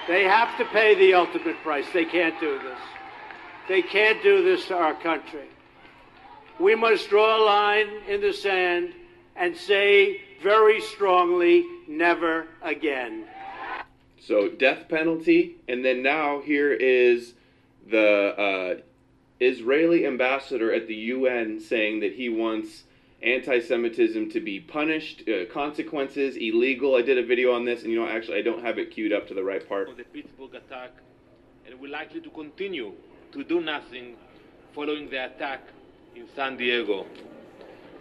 They 0.07 0.23
have 0.23 0.57
to 0.57 0.65
pay 0.65 0.95
the 0.95 1.13
ultimate 1.13 1.57
price. 1.61 1.85
They 1.93 2.05
can't 2.05 2.39
do 2.39 2.59
this. 2.59 2.79
They 3.67 3.81
can't 3.81 4.21
do 4.23 4.43
this 4.43 4.65
to 4.67 4.75
our 4.75 4.95
country. 4.95 5.47
We 6.59 6.75
must 6.75 7.09
draw 7.09 7.37
a 7.37 7.43
line 7.45 7.87
in 8.07 8.19
the 8.19 8.33
sand 8.33 8.93
and 9.35 9.55
say 9.55 10.21
very 10.41 10.81
strongly, 10.81 11.65
never 11.87 12.47
again. 12.61 13.25
So, 14.19 14.49
death 14.49 14.89
penalty, 14.89 15.57
and 15.67 15.85
then 15.85 16.03
now 16.03 16.41
here 16.41 16.73
is 16.73 17.33
the 17.89 18.79
uh, 18.79 18.81
Israeli 19.39 20.05
ambassador 20.05 20.73
at 20.73 20.87
the 20.87 20.95
UN 20.95 21.59
saying 21.59 22.01
that 22.01 22.13
he 22.13 22.29
wants 22.29 22.83
anti-Semitism 23.21 24.29
to 24.31 24.39
be 24.39 24.59
punished, 24.59 25.23
uh, 25.27 25.45
consequences, 25.51 26.35
illegal. 26.35 26.95
I 26.95 27.01
did 27.01 27.17
a 27.17 27.25
video 27.25 27.53
on 27.53 27.65
this, 27.65 27.83
and 27.83 27.91
you 27.91 27.99
know, 27.99 28.07
actually, 28.07 28.37
I 28.37 28.41
don't 28.41 28.63
have 28.63 28.77
it 28.77 28.91
queued 28.91 29.13
up 29.13 29.27
to 29.27 29.33
the 29.33 29.43
right 29.43 29.67
part. 29.67 29.95
The 29.95 30.03
Pittsburgh 30.03 30.55
attack, 30.55 30.91
and 31.65 31.79
we're 31.79 31.91
likely 31.91 32.21
to 32.21 32.29
continue 32.29 32.93
to 33.31 33.43
do 33.43 33.61
nothing 33.61 34.15
following 34.73 35.09
the 35.09 35.25
attack 35.25 35.61
in 36.15 36.25
San 36.35 36.57
Diego. 36.57 37.05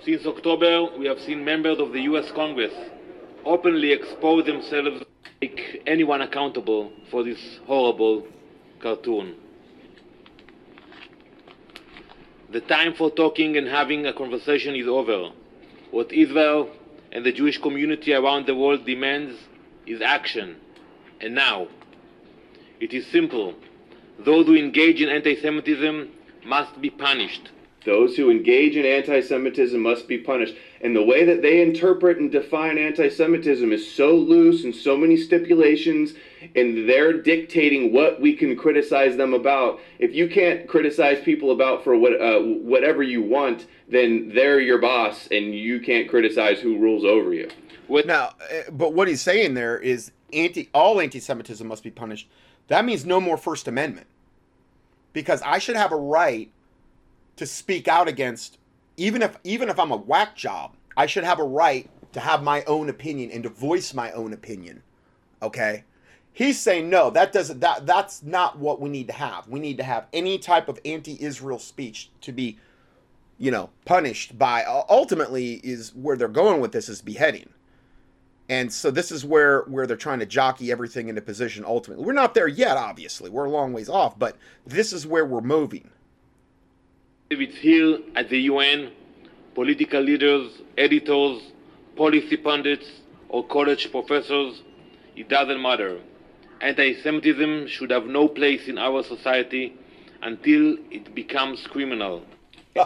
Since 0.05 0.27
October, 0.27 0.97
we 0.97 1.07
have 1.07 1.21
seen 1.21 1.45
members 1.45 1.79
of 1.81 1.93
the 1.93 2.03
U.S. 2.03 2.31
Congress 2.33 2.73
openly 3.45 3.93
expose 3.93 4.47
themselves, 4.47 5.03
make 5.41 5.83
anyone 5.87 6.23
accountable 6.23 6.93
for 7.11 7.25
this 7.25 7.59
horrible 7.67 8.27
cartoon. 8.81 9.35
The 12.51 12.61
time 12.61 12.95
for 12.95 13.11
talking 13.11 13.57
and 13.57 13.69
having 13.69 14.07
a 14.07 14.13
conversation 14.13 14.75
is 14.75 14.87
over. 14.87 15.31
What 15.91 16.13
Israel 16.13 16.71
and 17.13 17.25
the 17.25 17.33
Jewish 17.33 17.59
community 17.59 18.15
around 18.15 18.47
the 18.47 18.55
world 18.55 18.87
demands 18.87 19.39
is 19.87 20.01
action. 20.01 20.57
And 21.21 21.35
now. 21.35 21.69
It 22.81 22.95
is 22.95 23.07
simple. 23.09 23.55
Those 24.19 24.47
who 24.47 24.57
engage 24.57 25.01
in 25.03 25.09
anti 25.09 25.41
Semitism 25.41 26.11
must 26.47 26.81
be 26.81 26.91
punished. 26.91 27.51
Those 27.89 28.17
who 28.17 28.31
engage 28.31 28.77
in 28.77 28.85
anti 28.85 29.23
Semitism 29.23 29.81
must 29.81 30.07
be 30.07 30.19
punished. 30.19 30.55
And 30.83 30.95
the 30.95 31.03
way 31.03 31.25
that 31.25 31.41
they 31.41 31.63
interpret 31.63 32.19
and 32.19 32.31
define 32.31 32.77
anti 32.77 33.09
Semitism 33.09 33.73
is 33.73 33.91
so 33.91 34.15
loose 34.15 34.65
and 34.65 34.75
so 34.75 34.95
many 34.95 35.17
stipulations, 35.17 36.13
and 36.55 36.87
they're 36.87 37.15
dictating 37.15 37.91
what 37.91 38.21
we 38.21 38.35
can 38.35 38.57
criticize 38.57 39.17
them 39.17 39.33
about. 39.33 39.81
If 39.99 40.15
you 40.15 40.29
can't 40.29 40.69
criticize 40.69 41.25
people 41.25 41.51
about 41.51 41.83
for 41.83 41.97
what, 41.97 42.21
uh, 42.21 42.41
whatever 42.41 43.03
you 43.03 43.23
want, 43.23 43.65
then 43.89 44.33
they're 44.35 44.61
your 44.61 44.79
boss, 44.79 45.27
and 45.31 45.55
you 45.55 45.81
can't 45.81 46.11
criticize 46.11 46.61
who 46.61 46.79
rules 46.79 47.07
over 47.07 47.33
you. 47.33 47.49
Now, 47.89 48.35
eh, 48.51 48.65
but 48.71 48.93
what 48.93 49.09
he's 49.09 49.23
saying 49.23 49.55
there 49.55 49.79
is 49.79 50.13
anti 50.35 50.69
all 50.75 51.01
anti-Semitism 51.01 51.67
must 51.67 51.83
be 51.83 51.91
punished. 51.91 52.29
That 52.67 52.85
means 52.85 53.07
no 53.07 53.19
more 53.19 53.39
First 53.39 53.67
Amendment, 53.67 54.09
because 55.15 55.41
I 55.41 55.59
should 55.59 55.77
have 55.77 55.91
a 55.91 55.97
right 55.97 56.51
to 57.39 57.47
speak 57.47 57.89
out 57.89 58.09
against 58.09 58.59
even 58.97 59.23
if 59.23 59.39
even 59.45 59.69
if 59.69 59.79
I'm 59.79 59.93
a 59.93 59.97
whack 59.97 60.37
job, 60.37 60.75
I 60.97 61.07
should 61.07 61.25
have 61.25 61.39
a 61.39 61.45
right 61.45 61.89
to 62.13 62.21
have 62.21 62.43
my 62.43 62.65
own 62.65 62.89
opinion 62.89 63.31
and 63.31 63.43
to 63.45 63.49
voice 63.49 63.95
my 63.95 64.13
own 64.13 64.33
opinion. 64.33 64.83
Okay? 65.41 65.85
He's 66.33 66.61
saying 66.61 66.91
no, 66.91 67.11
that 67.11 67.33
doesn't 67.33 67.61
that 67.61 67.87
that's 67.87 68.23
not 68.23 68.59
what 68.59 68.81
we 68.81 68.91
need 68.91 69.07
to 69.07 69.13
have. 69.13 69.49
We 69.49 69.61
need 69.61 69.79
to 69.79 69.85
have 69.85 70.07
any 70.13 70.39
type 70.39 70.69
of 70.69 70.79
anti-Israel 70.85 71.59
speech 71.59 72.11
to 72.23 72.33
be 72.33 72.59
you 73.39 73.53
know, 73.53 73.71
punished 73.85 74.37
by 74.37 74.65
ultimately 74.89 75.55
is 75.63 75.95
where 75.95 76.17
they're 76.17 76.29
going 76.29 76.61
with 76.61 76.73
this 76.73 76.89
is 76.89 77.01
beheading. 77.01 77.49
And 78.49 78.73
so 78.73 78.91
this 78.91 79.13
is 79.13 79.25
where 79.25 79.63
where 79.63 79.87
they're 79.87 79.97
trying 79.97 80.19
to 80.19 80.27
jockey 80.27 80.73
everything 80.73 81.09
into 81.09 81.21
position 81.21 81.65
ultimately. 81.65 82.05
We're 82.05 82.13
not 82.15 82.35
there 82.35 82.49
yet 82.49 82.77
obviously. 82.77 83.31
We're 83.31 83.45
a 83.45 83.51
long 83.51 83.73
ways 83.73 83.89
off, 83.89 84.19
but 84.19 84.37
this 84.67 84.93
is 84.93 85.07
where 85.07 85.25
we're 85.25 85.41
moving. 85.41 85.91
It's 87.31 87.59
here 87.59 87.99
at 88.17 88.31
the 88.31 88.39
UN, 88.53 88.91
political 89.55 90.01
leaders, 90.01 90.51
editors, 90.79 91.43
policy 91.95 92.39
pundits, 92.39 92.87
or 93.29 93.47
college 93.47 93.91
professors, 93.91 94.63
it 95.15 95.29
doesn't 95.29 95.61
matter. 95.61 96.01
Anti 96.63 97.03
Semitism 97.03 97.67
should 97.67 97.91
have 97.91 98.07
no 98.07 98.29
place 98.29 98.67
in 98.67 98.79
our 98.79 99.03
society 99.05 99.75
until 100.23 100.79
it 100.91 101.15
becomes 101.15 101.67
criminal. 101.67 102.23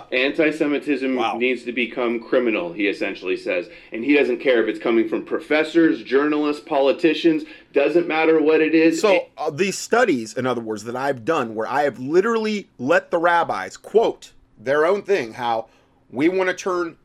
Anti 0.12 0.50
Semitism 0.50 1.14
wow. 1.14 1.36
needs 1.36 1.64
to 1.64 1.72
become 1.72 2.20
criminal, 2.20 2.72
he 2.72 2.88
essentially 2.88 3.36
says. 3.36 3.68
And 3.92 4.04
he 4.04 4.14
doesn't 4.14 4.38
care 4.38 4.62
if 4.62 4.68
it's 4.68 4.82
coming 4.82 5.08
from 5.08 5.24
professors, 5.24 6.02
journalists, 6.02 6.62
politicians, 6.64 7.44
doesn't 7.72 8.06
matter 8.06 8.40
what 8.40 8.60
it 8.60 8.74
is. 8.74 9.00
So, 9.00 9.28
uh, 9.36 9.50
these 9.50 9.78
studies, 9.78 10.34
in 10.34 10.46
other 10.46 10.60
words, 10.60 10.84
that 10.84 10.96
I've 10.96 11.24
done 11.24 11.54
where 11.54 11.66
I 11.66 11.82
have 11.82 11.98
literally 11.98 12.68
let 12.78 13.10
the 13.10 13.18
rabbis 13.18 13.76
quote 13.76 14.32
their 14.58 14.86
own 14.86 15.02
thing 15.02 15.32
how 15.32 15.68
we 16.10 16.28
want 16.28 16.50
to 16.50 16.54
turn 16.54 16.96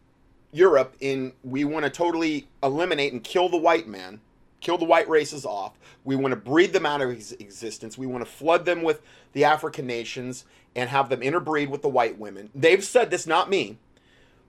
Europe 0.52 0.96
in, 1.00 1.34
we 1.44 1.64
want 1.64 1.86
to 1.86 1.90
totally 1.90 2.48
eliminate 2.64 3.14
and 3.14 3.24
kill 3.24 3.50
the 3.50 3.58
white 3.58 3.88
man, 3.88 4.20
kill 4.68 4.78
the 4.78 4.84
white 4.84 5.08
races 5.08 5.46
off. 5.46 5.80
We 6.04 6.18
want 6.18 6.34
to 6.34 6.36
breed 6.36 6.74
them 6.74 6.86
out 6.86 7.02
of 7.02 7.10
existence. 7.10 7.98
We 7.98 8.06
want 8.06 8.26
to 8.26 8.30
flood 8.30 8.66
them 8.66 8.84
with 8.84 9.02
the 9.32 9.46
African 9.46 9.88
nations 9.88 10.44
and 10.76 10.90
have 10.90 11.08
them 11.08 11.24
interbreed 11.24 11.70
with 11.70 11.82
the 11.82 11.88
white 11.88 12.20
women. 12.20 12.50
They've 12.54 12.84
said 12.84 13.10
this, 13.10 13.26
not 13.26 13.50
me, 13.50 13.78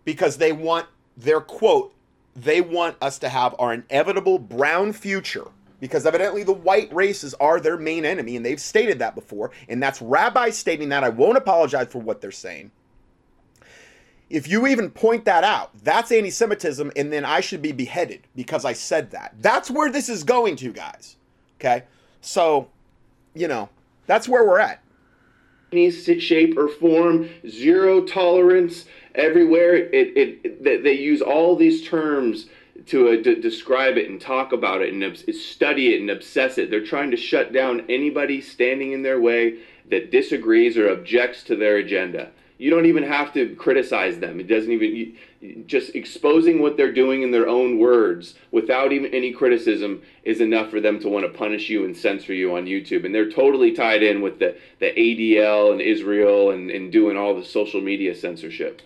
because 0.05 0.39
they 0.39 0.51
want 0.51 0.87
their 1.17 1.41
quote 1.41 1.95
they 2.37 2.61
want 2.61 2.97
us 3.03 3.19
to 3.19 3.29
have 3.29 3.53
our 3.59 3.75
inevitable 3.75 4.39
brown 4.39 4.93
future 4.93 5.49
because 5.81 6.07
evidently 6.07 6.45
the 6.45 6.53
white 6.53 6.93
races 6.95 7.35
are 7.35 7.59
their 7.59 7.77
main 7.77 8.05
enemy 8.05 8.37
and 8.37 8.47
they've 8.47 8.61
stated 8.61 9.01
that 9.01 9.17
before 9.17 9.51
and 9.69 9.83
that's 9.83 10.01
rabbis 10.01 10.57
stating 10.57 10.89
that 10.89 11.03
i 11.03 11.09
won't 11.09 11.37
apologize 11.37 11.89
for 11.89 11.99
what 11.99 12.21
they're 12.21 12.31
saying 12.31 12.71
if 14.31 14.47
you 14.49 14.67
even 14.67 14.91
point 14.91 15.25
that 15.25 15.45
out 15.45 15.71
that's 15.83 16.13
anti-semitism 16.13 16.91
and 16.97 17.13
then 17.13 17.25
i 17.25 17.41
should 17.41 17.63
be 17.63 17.73
beheaded 17.73 18.21
because 18.37 18.65
i 18.65 18.73
said 18.73 19.11
that 19.11 19.35
that's 19.41 19.71
where 19.71 19.91
this 19.91 20.09
is 20.09 20.25
going 20.25 20.57
to 20.57 20.73
guys 20.73 21.17
okay 21.59 21.85
so 22.21 22.69
you 23.35 23.49
know 23.49 23.69
that's 24.07 24.29
where 24.29 24.45
we're 24.45 24.61
at 24.61 24.83
any 25.73 25.91
shape 25.91 26.57
or 26.57 26.69
form, 26.69 27.29
zero 27.47 28.05
tolerance 28.05 28.87
everywhere. 29.15 29.77
It, 29.77 30.17
it, 30.17 30.41
it 30.45 30.83
they 30.83 30.95
use 30.95 31.21
all 31.21 31.57
these 31.57 31.87
terms 31.87 32.47
to, 32.87 33.09
uh, 33.11 33.23
describe 33.23 33.99
it 33.99 34.09
and 34.09 34.21
talk 34.21 34.53
about 34.53 34.81
it 34.81 34.93
and 34.93 35.05
obs- 35.05 35.25
study 35.41 35.95
it 35.95 36.01
and 36.01 36.11
obsess 36.11 36.59
it. 36.59 36.71
They're 36.71 36.85
trying 36.85 37.11
to 37.11 37.17
shut 37.17 37.53
down 37.53 37.85
anybody 37.89 38.41
standing 38.41 38.93
in 38.93 39.03
their 39.03 39.21
way 39.21 39.59
that 39.91 40.11
disagrees 40.11 40.77
or 40.77 40.89
objects 40.89 41.43
to 41.45 41.57
their 41.57 41.77
agenda. 41.77 42.31
You 42.59 42.71
don't 42.71 42.87
even 42.87 43.05
have 43.05 43.33
to 43.35 43.55
criticize 43.55 44.19
them. 44.19 44.41
It 44.41 44.49
doesn't 44.49 44.71
even 44.71 44.97
you, 44.97 45.65
just 45.67 45.95
exposing 45.95 46.61
what 46.61 46.77
they're 46.77 46.93
doing 46.93 47.23
in 47.23 47.31
their 47.31 47.49
own 47.49 47.79
words 47.79 48.35
without 48.51 48.93
even 48.93 49.15
any 49.15 49.33
criticism 49.33 50.03
is 50.25 50.41
enough 50.41 50.69
for 50.69 50.81
them 50.81 50.99
to 51.01 51.09
want 51.09 51.25
to 51.25 51.39
punish 51.39 51.69
you 51.69 51.85
and 51.85 51.97
censor 51.97 52.35
you 52.35 52.57
on 52.57 52.65
YouTube. 52.67 53.07
And 53.07 53.15
they're 53.15 53.31
totally 53.31 53.73
tied 53.73 54.03
in 54.03 54.21
with 54.23 54.41
the, 54.41 54.57
the 54.81 54.87
ADL 54.87 55.71
and 55.71 55.81
Israel 55.81 56.51
and, 56.51 56.69
and 56.69 56.91
doing 56.91 57.17
all 57.17 57.37
the 57.39 57.45
social 57.45 57.81
media 57.81 58.13
censorship. 58.15 58.83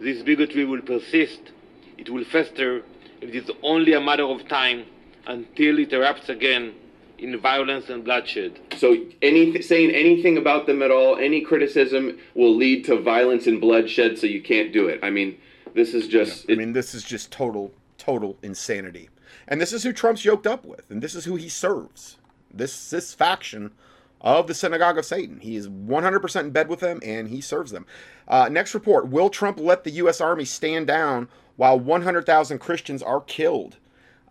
This 0.00 0.22
bigotry 0.22 0.64
will 0.64 0.80
persist, 0.80 1.52
it 1.98 2.08
will 2.08 2.24
fester, 2.24 2.82
it 3.20 3.34
is 3.34 3.50
only 3.62 3.92
a 3.92 4.00
matter 4.00 4.24
of 4.24 4.48
time 4.48 4.86
until 5.26 5.78
it 5.78 5.90
erupts 5.90 6.30
again 6.30 6.74
in 7.22 7.38
violence 7.38 7.88
and 7.88 8.04
bloodshed. 8.04 8.58
So 8.76 8.96
any 9.22 9.62
saying 9.62 9.90
anything 9.90 10.36
about 10.36 10.66
them 10.66 10.82
at 10.82 10.90
all, 10.90 11.16
any 11.16 11.40
criticism 11.40 12.18
will 12.34 12.54
lead 12.54 12.84
to 12.86 13.00
violence 13.00 13.46
and 13.46 13.60
bloodshed. 13.60 14.18
So 14.18 14.26
you 14.26 14.42
can't 14.42 14.72
do 14.72 14.88
it. 14.88 15.00
I 15.02 15.10
mean, 15.10 15.38
this 15.74 15.94
is 15.94 16.08
just. 16.08 16.50
I 16.50 16.54
mean, 16.54 16.72
this 16.72 16.94
is 16.94 17.04
just 17.04 17.30
total, 17.30 17.72
total 17.98 18.36
insanity. 18.42 19.08
And 19.48 19.60
this 19.60 19.72
is 19.72 19.82
who 19.82 19.92
Trump's 19.92 20.24
yoked 20.24 20.46
up 20.46 20.64
with, 20.64 20.90
and 20.90 21.02
this 21.02 21.14
is 21.14 21.24
who 21.24 21.36
he 21.36 21.48
serves. 21.48 22.18
This 22.52 22.90
this 22.90 23.14
faction 23.14 23.72
of 24.20 24.46
the 24.46 24.54
synagogue 24.54 24.98
of 24.98 25.04
Satan. 25.04 25.40
He 25.40 25.56
is 25.56 25.68
100% 25.68 26.40
in 26.40 26.50
bed 26.50 26.68
with 26.68 26.78
them, 26.78 27.00
and 27.02 27.28
he 27.28 27.40
serves 27.40 27.72
them. 27.72 27.86
Uh, 28.28 28.48
next 28.50 28.74
report: 28.74 29.08
Will 29.08 29.30
Trump 29.30 29.58
let 29.58 29.84
the 29.84 29.90
U.S. 29.92 30.20
Army 30.20 30.44
stand 30.44 30.86
down 30.86 31.28
while 31.56 31.78
100,000 31.78 32.58
Christians 32.58 33.02
are 33.02 33.20
killed? 33.20 33.78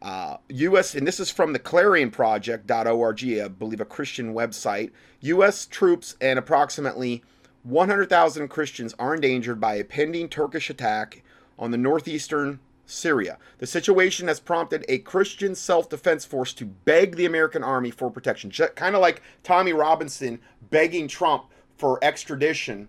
Uh, 0.01 0.37
U.S. 0.49 0.95
and 0.95 1.07
this 1.07 1.19
is 1.19 1.29
from 1.29 1.53
the 1.53 1.59
ClarionProject.org, 1.59 3.23
I 3.23 3.47
believe 3.47 3.81
a 3.81 3.85
Christian 3.85 4.33
website. 4.33 4.91
U.S. 5.21 5.67
troops 5.67 6.15
and 6.19 6.39
approximately 6.39 7.23
100,000 7.63 8.47
Christians 8.47 8.95
are 8.97 9.13
endangered 9.13 9.61
by 9.61 9.75
a 9.75 9.83
pending 9.83 10.29
Turkish 10.29 10.69
attack 10.69 11.23
on 11.59 11.69
the 11.69 11.77
northeastern 11.77 12.59
Syria. 12.87 13.37
The 13.59 13.67
situation 13.67 14.27
has 14.27 14.39
prompted 14.39 14.83
a 14.89 14.97
Christian 14.97 15.53
self-defense 15.53 16.25
force 16.25 16.53
to 16.53 16.65
beg 16.65 17.15
the 17.15 17.25
American 17.25 17.63
army 17.63 17.91
for 17.91 18.09
protection, 18.09 18.51
kind 18.75 18.95
of 18.95 19.01
like 19.01 19.21
Tommy 19.43 19.71
Robinson 19.71 20.39
begging 20.69 21.07
Trump 21.07 21.45
for 21.77 22.03
extradition 22.03 22.87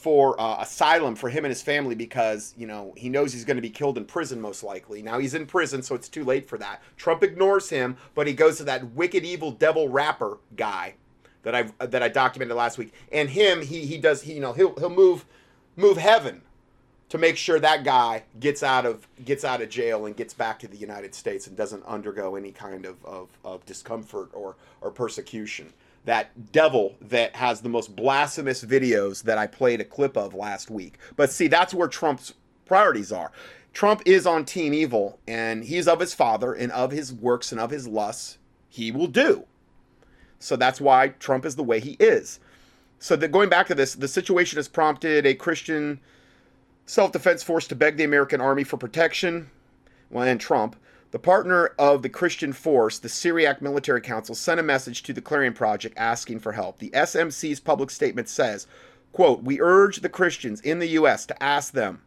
for 0.00 0.40
uh, 0.40 0.60
asylum 0.60 1.14
for 1.14 1.28
him 1.28 1.44
and 1.44 1.50
his 1.50 1.62
family 1.62 1.94
because 1.94 2.54
you 2.56 2.66
know 2.66 2.92
he 2.96 3.08
knows 3.08 3.32
he's 3.32 3.44
going 3.44 3.56
to 3.56 3.62
be 3.62 3.70
killed 3.70 3.98
in 3.98 4.04
prison 4.04 4.40
most 4.40 4.62
likely. 4.62 5.02
Now 5.02 5.18
he's 5.18 5.34
in 5.34 5.46
prison, 5.46 5.82
so 5.82 5.94
it's 5.94 6.08
too 6.08 6.24
late 6.24 6.48
for 6.48 6.58
that. 6.58 6.82
Trump 6.96 7.22
ignores 7.22 7.68
him, 7.68 7.96
but 8.14 8.26
he 8.26 8.32
goes 8.32 8.56
to 8.58 8.64
that 8.64 8.92
wicked 8.92 9.24
evil 9.24 9.50
devil 9.50 9.88
rapper 9.88 10.38
guy 10.56 10.94
that 11.42 11.54
I 11.54 11.62
that 11.84 12.02
I 12.02 12.08
documented 12.08 12.56
last 12.56 12.78
week, 12.78 12.94
and 13.12 13.28
him 13.30 13.62
he 13.62 13.86
he 13.86 13.98
does 13.98 14.22
he 14.22 14.34
you 14.34 14.40
know 14.40 14.52
he'll 14.52 14.74
he'll 14.78 14.90
move 14.90 15.26
move 15.76 15.98
heaven 15.98 16.42
to 17.10 17.18
make 17.18 17.36
sure 17.36 17.58
that 17.58 17.84
guy 17.84 18.22
gets 18.38 18.62
out 18.62 18.86
of 18.86 19.06
gets 19.24 19.44
out 19.44 19.60
of 19.60 19.68
jail 19.68 20.06
and 20.06 20.16
gets 20.16 20.32
back 20.32 20.58
to 20.60 20.68
the 20.68 20.76
United 20.76 21.14
States 21.14 21.46
and 21.46 21.56
doesn't 21.56 21.84
undergo 21.84 22.36
any 22.36 22.52
kind 22.52 22.86
of, 22.86 23.04
of, 23.04 23.28
of 23.44 23.66
discomfort 23.66 24.30
or 24.32 24.56
or 24.80 24.90
persecution 24.90 25.72
that 26.04 26.52
devil 26.52 26.96
that 27.00 27.36
has 27.36 27.60
the 27.60 27.68
most 27.68 27.94
blasphemous 27.94 28.64
videos 28.64 29.22
that 29.24 29.38
I 29.38 29.46
played 29.46 29.80
a 29.80 29.84
clip 29.84 30.16
of 30.16 30.34
last 30.34 30.70
week. 30.70 30.98
But 31.16 31.30
see, 31.30 31.48
that's 31.48 31.74
where 31.74 31.88
Trump's 31.88 32.34
priorities 32.64 33.12
are. 33.12 33.32
Trump 33.72 34.02
is 34.04 34.26
on 34.26 34.44
Team 34.44 34.74
Evil, 34.74 35.18
and 35.28 35.64
he's 35.64 35.86
of 35.86 36.00
his 36.00 36.14
father 36.14 36.52
and 36.52 36.72
of 36.72 36.90
his 36.90 37.12
works 37.12 37.52
and 37.52 37.60
of 37.60 37.70
his 37.70 37.86
lusts. 37.86 38.38
He 38.68 38.90
will 38.90 39.06
do. 39.06 39.44
So 40.38 40.56
that's 40.56 40.80
why 40.80 41.08
Trump 41.08 41.44
is 41.44 41.56
the 41.56 41.62
way 41.62 41.80
he 41.80 41.96
is. 42.00 42.40
So 42.98 43.14
that 43.16 43.32
going 43.32 43.48
back 43.48 43.66
to 43.68 43.74
this, 43.74 43.94
the 43.94 44.08
situation 44.08 44.56
has 44.56 44.68
prompted 44.68 45.26
a 45.26 45.34
Christian 45.34 46.00
self-defense 46.86 47.42
force 47.42 47.68
to 47.68 47.76
beg 47.76 47.96
the 47.96 48.04
American 48.04 48.40
army 48.40 48.64
for 48.64 48.76
protection. 48.76 49.50
Well, 50.10 50.26
and 50.26 50.40
Trump 50.40 50.76
the 51.10 51.18
partner 51.18 51.72
of 51.78 52.02
the 52.02 52.08
Christian 52.08 52.52
Force, 52.52 52.98
the 52.98 53.08
Syriac 53.08 53.60
Military 53.60 54.00
Council, 54.00 54.34
sent 54.34 54.60
a 54.60 54.64
message 54.64 55.02
to 55.02 55.12
the 55.12 55.20
Clarion 55.20 55.52
Project 55.52 55.96
asking 55.98 56.40
for 56.40 56.52
help. 56.52 56.78
The 56.78 56.90
SMC's 56.90 57.60
public 57.60 57.90
statement 57.90 58.28
says, 58.28 58.66
quote, 59.12 59.42
We 59.42 59.60
urge 59.60 60.00
the 60.00 60.08
Christians 60.08 60.60
in 60.60 60.78
the 60.78 60.88
U.S. 60.88 61.26
to 61.26 61.42
ask 61.42 61.72
them 61.72 62.02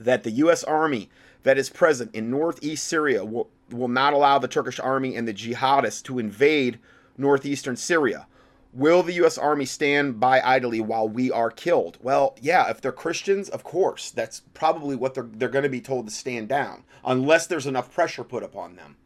that 0.00 0.22
the 0.22 0.30
U.S. 0.30 0.64
Army 0.64 1.10
that 1.42 1.58
is 1.58 1.68
present 1.68 2.14
in 2.14 2.30
northeast 2.30 2.86
Syria 2.86 3.24
will, 3.24 3.48
will 3.70 3.88
not 3.88 4.12
allow 4.12 4.38
the 4.38 4.48
Turkish 4.48 4.80
army 4.80 5.16
and 5.16 5.26
the 5.26 5.34
jihadists 5.34 6.02
to 6.04 6.18
invade 6.18 6.78
northeastern 7.18 7.76
Syria. 7.76 8.26
Will 8.74 9.02
the 9.02 9.12
U.S. 9.14 9.36
Army 9.36 9.66
stand 9.66 10.18
by 10.18 10.40
idly 10.40 10.80
while 10.80 11.06
we 11.06 11.30
are 11.30 11.50
killed? 11.50 11.98
Well, 12.00 12.36
yeah, 12.40 12.70
if 12.70 12.80
they're 12.80 12.90
Christians, 12.90 13.50
of 13.50 13.64
course. 13.64 14.10
That's 14.10 14.40
probably 14.54 14.96
what 14.96 15.12
they're, 15.12 15.28
they're 15.30 15.50
going 15.50 15.64
to 15.64 15.68
be 15.68 15.82
told 15.82 16.06
to 16.06 16.14
stand 16.14 16.48
down, 16.48 16.84
unless 17.04 17.46
there's 17.46 17.66
enough 17.66 17.92
pressure 17.92 18.24
put 18.24 18.42
upon 18.42 18.76
them. 18.76 18.96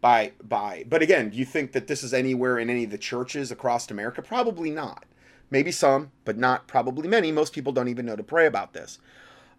By, 0.00 0.32
by, 0.42 0.84
but 0.88 1.02
again, 1.02 1.28
do 1.28 1.36
you 1.36 1.44
think 1.44 1.72
that 1.72 1.86
this 1.86 2.02
is 2.02 2.14
anywhere 2.14 2.58
in 2.58 2.70
any 2.70 2.84
of 2.84 2.90
the 2.90 2.98
churches 2.98 3.52
across 3.52 3.90
America? 3.90 4.22
Probably 4.22 4.70
not. 4.70 5.04
Maybe 5.50 5.70
some, 5.70 6.10
but 6.24 6.38
not 6.38 6.66
probably 6.66 7.06
many. 7.06 7.30
Most 7.30 7.52
people 7.52 7.72
don't 7.72 7.88
even 7.88 8.06
know 8.06 8.16
to 8.16 8.22
pray 8.22 8.46
about 8.46 8.72
this. 8.72 8.98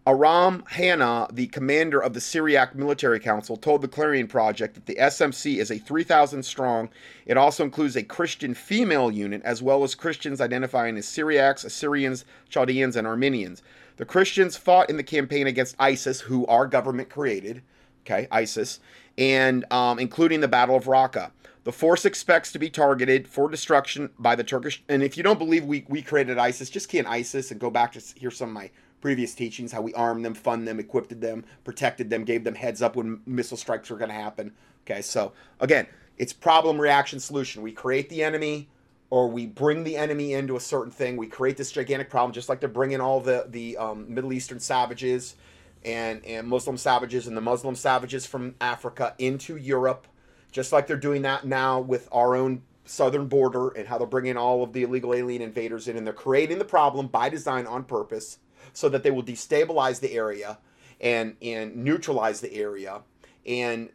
Aram 0.05 0.65
Hanna, 0.67 1.27
the 1.31 1.47
commander 1.47 1.97
of 2.01 2.13
the 2.13 2.19
Syriac 2.19 2.75
Military 2.75 3.21
Council, 3.21 3.55
told 3.55 3.81
the 3.81 3.87
Clarion 3.87 4.27
Project 4.27 4.73
that 4.75 4.85
the 4.85 4.95
SMC 4.95 5.59
is 5.59 5.71
a 5.71 5.77
3,000 5.77 6.43
strong. 6.43 6.89
It 7.25 7.37
also 7.37 7.63
includes 7.63 7.95
a 7.95 8.03
Christian 8.03 8.53
female 8.53 9.09
unit, 9.09 9.41
as 9.45 9.61
well 9.61 9.81
as 9.81 9.95
Christians 9.95 10.41
identifying 10.41 10.97
as 10.97 11.05
Syriacs, 11.05 11.63
Assyrians, 11.63 12.25
Chaldeans, 12.49 12.97
and 12.97 13.07
Armenians. 13.07 13.61
The 13.95 14.03
Christians 14.03 14.57
fought 14.57 14.89
in 14.89 14.97
the 14.97 15.03
campaign 15.03 15.47
against 15.47 15.77
ISIS, 15.79 16.19
who 16.19 16.45
are 16.47 16.67
government 16.67 17.09
created, 17.09 17.61
okay, 18.01 18.27
ISIS, 18.29 18.81
and 19.17 19.63
um, 19.71 19.99
including 19.99 20.41
the 20.41 20.49
Battle 20.49 20.75
of 20.75 20.83
Raqqa. 20.83 21.31
The 21.63 21.71
force 21.71 22.03
expects 22.03 22.51
to 22.51 22.59
be 22.59 22.69
targeted 22.69 23.25
for 23.25 23.49
destruction 23.49 24.09
by 24.19 24.35
the 24.35 24.43
Turkish. 24.43 24.83
And 24.89 25.01
if 25.01 25.15
you 25.15 25.23
don't 25.23 25.39
believe 25.39 25.63
we, 25.63 25.85
we 25.87 26.01
created 26.01 26.37
ISIS, 26.37 26.69
just 26.69 26.89
key 26.89 26.97
in 26.97 27.05
ISIS 27.05 27.51
and 27.51 27.59
go 27.61 27.69
back 27.69 27.93
to 27.93 28.01
hear 28.19 28.31
some 28.31 28.49
of 28.49 28.53
my 28.53 28.69
previous 29.03 29.35
teachings, 29.35 29.73
how 29.73 29.81
we 29.81 29.93
armed 29.95 30.23
them, 30.23 30.33
funded 30.33 30.65
them, 30.65 30.79
equipped 30.79 31.19
them, 31.19 31.43
protected 31.65 32.09
them, 32.09 32.23
gave 32.23 32.45
them 32.45 32.55
heads 32.55 32.81
up 32.81 32.95
when 32.95 33.19
missile 33.25 33.57
strikes 33.57 33.89
were 33.89 33.97
going 33.97 34.07
to 34.07 34.15
happen. 34.15 34.49
Okay, 34.85 35.01
so 35.01 35.33
again, 35.59 35.85
it's 36.17 36.31
problem, 36.31 36.79
reaction, 36.79 37.19
solution. 37.19 37.61
We 37.61 37.73
create 37.73 38.07
the 38.07 38.23
enemy 38.23 38.69
or 39.09 39.27
we 39.27 39.45
bring 39.45 39.83
the 39.83 39.97
enemy 39.97 40.31
into 40.31 40.55
a 40.55 40.59
certain 40.61 40.89
thing. 40.89 41.17
We 41.17 41.27
create 41.27 41.57
this 41.57 41.69
gigantic 41.69 42.09
problem, 42.09 42.31
just 42.31 42.47
like 42.47 42.61
they're 42.61 42.69
bringing 42.69 43.01
all 43.01 43.19
the, 43.19 43.45
the 43.49 43.75
um, 43.75 44.05
Middle 44.07 44.31
Eastern 44.31 44.61
savages 44.61 45.35
and, 45.83 46.23
and 46.25 46.47
Muslim 46.47 46.77
savages 46.77 47.27
and 47.27 47.35
the 47.35 47.41
Muslim 47.41 47.75
savages 47.75 48.25
from 48.25 48.55
Africa 48.61 49.15
into 49.19 49.57
Europe, 49.57 50.07
just 50.53 50.71
like 50.71 50.87
they're 50.87 50.95
doing 50.95 51.23
that 51.23 51.45
now 51.45 51.81
with 51.81 52.07
our 52.13 52.37
own 52.37 52.61
southern 52.85 53.27
border 53.27 53.67
and 53.71 53.85
how 53.85 53.97
they're 53.97 54.07
bringing 54.07 54.37
all 54.37 54.63
of 54.63 54.71
the 54.71 54.83
illegal 54.83 55.13
alien 55.13 55.41
invaders 55.41 55.89
in 55.89 55.97
and 55.97 56.07
they're 56.07 56.13
creating 56.13 56.57
the 56.57 56.65
problem 56.65 57.07
by 57.07 57.27
design 57.27 57.67
on 57.67 57.83
purpose 57.83 58.39
so 58.71 58.89
that 58.89 59.03
they 59.03 59.11
will 59.11 59.23
destabilize 59.23 59.99
the 59.99 60.13
area 60.13 60.57
and 61.01 61.35
and 61.41 61.75
neutralize 61.75 62.39
the 62.41 62.53
area 62.53 63.01
and 63.45 63.89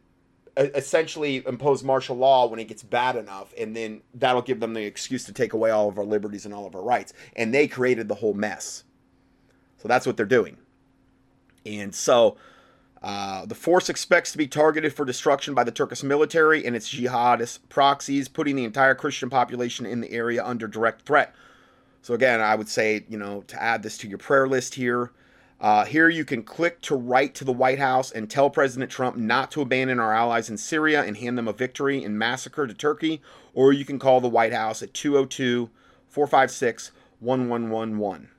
essentially 0.59 1.45
impose 1.47 1.85
martial 1.85 2.17
law 2.17 2.47
when 2.47 2.59
it 2.59 2.67
gets 2.67 2.83
bad 2.83 3.17
enough 3.17 3.55
and 3.57 3.77
then 3.77 4.03
that'll 4.15 4.43
give 4.43 4.61
them 4.61 4.75
the 4.75 4.85
excuse 4.85 5.25
to 5.25 5.33
take 5.33 5.53
away 5.53 5.71
all 5.71 5.89
of 5.89 5.99
our 5.99 6.05
liberties 6.05 6.45
and 6.45 6.53
all 6.53 6.67
of 6.67 6.75
our 6.75 6.83
rights. 6.83 7.13
And 7.37 7.55
they 7.55 7.69
created 7.69 8.09
the 8.09 8.17
whole 8.17 8.35
mess. 8.35 8.85
So 9.79 9.87
that's 9.87 10.07
what 10.07 10.17
they're 10.17 10.27
doing. 10.27 10.57
And 11.65 11.95
so 11.95 12.37
uh, 13.03 13.47
the 13.47 13.55
force 13.55 13.89
expects 13.89 14.33
to 14.33 14.39
be 14.39 14.49
targeted 14.49 14.93
for 14.93 15.05
destruction 15.05 15.55
by 15.55 15.63
the 15.63 15.71
Turkish 15.71 16.03
military 16.03 16.67
and 16.67 16.75
its 16.75 16.93
jihadist 16.93 17.61
proxies, 17.69 18.29
putting 18.29 18.57
the 18.57 18.65
entire 18.65 18.95
Christian 18.95 19.31
population 19.31 19.87
in 19.87 20.01
the 20.01 20.11
area 20.11 20.45
under 20.45 20.67
direct 20.67 21.03
threat. 21.03 21.35
So 22.09 22.15
again, 22.15 22.41
I 22.41 22.55
would 22.55 22.71
say, 22.71 23.05
you 23.11 23.19
know, 23.19 23.43
to 23.49 23.63
add 23.63 23.83
this 23.83 23.99
to 23.99 24.09
your 24.09 24.17
prayer 24.17 24.49
list 24.49 24.77
here. 24.77 25.13
Uh, 25.61 25.85
here 25.85 26.09
you 26.09 26.25
can 26.25 26.43
click 26.43 26.81
to 26.81 26.97
write 26.97 27.35
to 27.35 27.45
the 27.45 27.53
White 27.53 27.79
House 27.79 28.11
and 28.11 28.31
tell 28.31 28.49
President 28.49 28.91
Trump 28.91 29.19
not 29.19 29.51
to 29.51 29.61
abandon 29.61 30.01
our 30.01 30.15
allies 30.15 30.49
in 30.49 30.57
Syria 30.57 31.03
and 31.03 31.19
hand 31.19 31.37
them 31.37 31.49
a 31.49 31.53
victory 31.53 32.03
in 32.03 32.17
massacre 32.17 32.67
to 32.67 32.73
Turkey, 32.73 33.21
or 33.53 33.75
you 33.75 33.85
can 33.85 33.99
call 33.99 34.23
the 34.23 34.29
White 34.31 34.55
House 34.55 34.83
at 34.83 34.95
202 34.95 35.69
456 36.09 36.93
1111. 37.21 38.31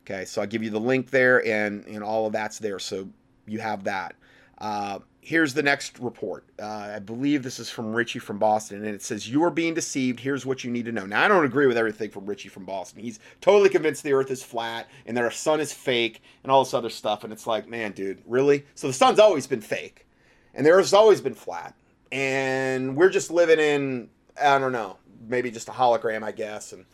Okay, 0.00 0.24
so 0.24 0.40
I'll 0.40 0.48
give 0.48 0.64
you 0.64 0.70
the 0.70 0.80
link 0.80 1.10
there, 1.10 1.46
and, 1.46 1.86
and 1.86 2.02
all 2.02 2.26
of 2.26 2.32
that's 2.32 2.58
there, 2.58 2.80
so 2.80 3.08
you 3.46 3.60
have 3.60 3.84
that. 3.84 4.16
Uh, 4.58 4.98
here's 5.22 5.54
the 5.54 5.62
next 5.62 6.00
report. 6.00 6.44
Uh, 6.60 6.66
I 6.66 6.98
believe 6.98 7.42
this 7.42 7.60
is 7.60 7.70
from 7.70 7.94
Richie 7.94 8.18
from 8.18 8.38
Boston, 8.38 8.84
and 8.84 8.94
it 8.94 9.02
says, 9.02 9.28
You 9.28 9.42
are 9.44 9.50
being 9.50 9.72
deceived. 9.72 10.20
Here's 10.20 10.44
what 10.44 10.64
you 10.64 10.70
need 10.70 10.84
to 10.84 10.92
know. 10.92 11.06
Now, 11.06 11.24
I 11.24 11.28
don't 11.28 11.44
agree 11.44 11.66
with 11.66 11.78
everything 11.78 12.10
from 12.10 12.26
Richie 12.26 12.48
from 12.48 12.64
Boston. 12.64 13.00
He's 13.00 13.20
totally 13.40 13.70
convinced 13.70 14.02
the 14.02 14.12
earth 14.12 14.30
is 14.30 14.42
flat 14.42 14.88
and 15.06 15.16
that 15.16 15.24
our 15.24 15.30
sun 15.30 15.60
is 15.60 15.72
fake 15.72 16.22
and 16.42 16.50
all 16.50 16.64
this 16.64 16.74
other 16.74 16.90
stuff. 16.90 17.24
And 17.24 17.32
it's 17.32 17.46
like, 17.46 17.68
man, 17.68 17.92
dude, 17.92 18.20
really? 18.26 18.66
So 18.74 18.88
the 18.88 18.92
sun's 18.92 19.20
always 19.20 19.46
been 19.46 19.62
fake, 19.62 20.06
and 20.54 20.66
the 20.66 20.70
earth's 20.70 20.92
always 20.92 21.20
been 21.20 21.34
flat. 21.34 21.74
And 22.10 22.96
we're 22.96 23.08
just 23.08 23.30
living 23.30 23.60
in, 23.60 24.10
I 24.40 24.58
don't 24.58 24.72
know, 24.72 24.98
maybe 25.26 25.50
just 25.50 25.68
a 25.68 25.72
hologram, 25.72 26.24
I 26.24 26.32
guess, 26.32 26.72
and 26.72 26.84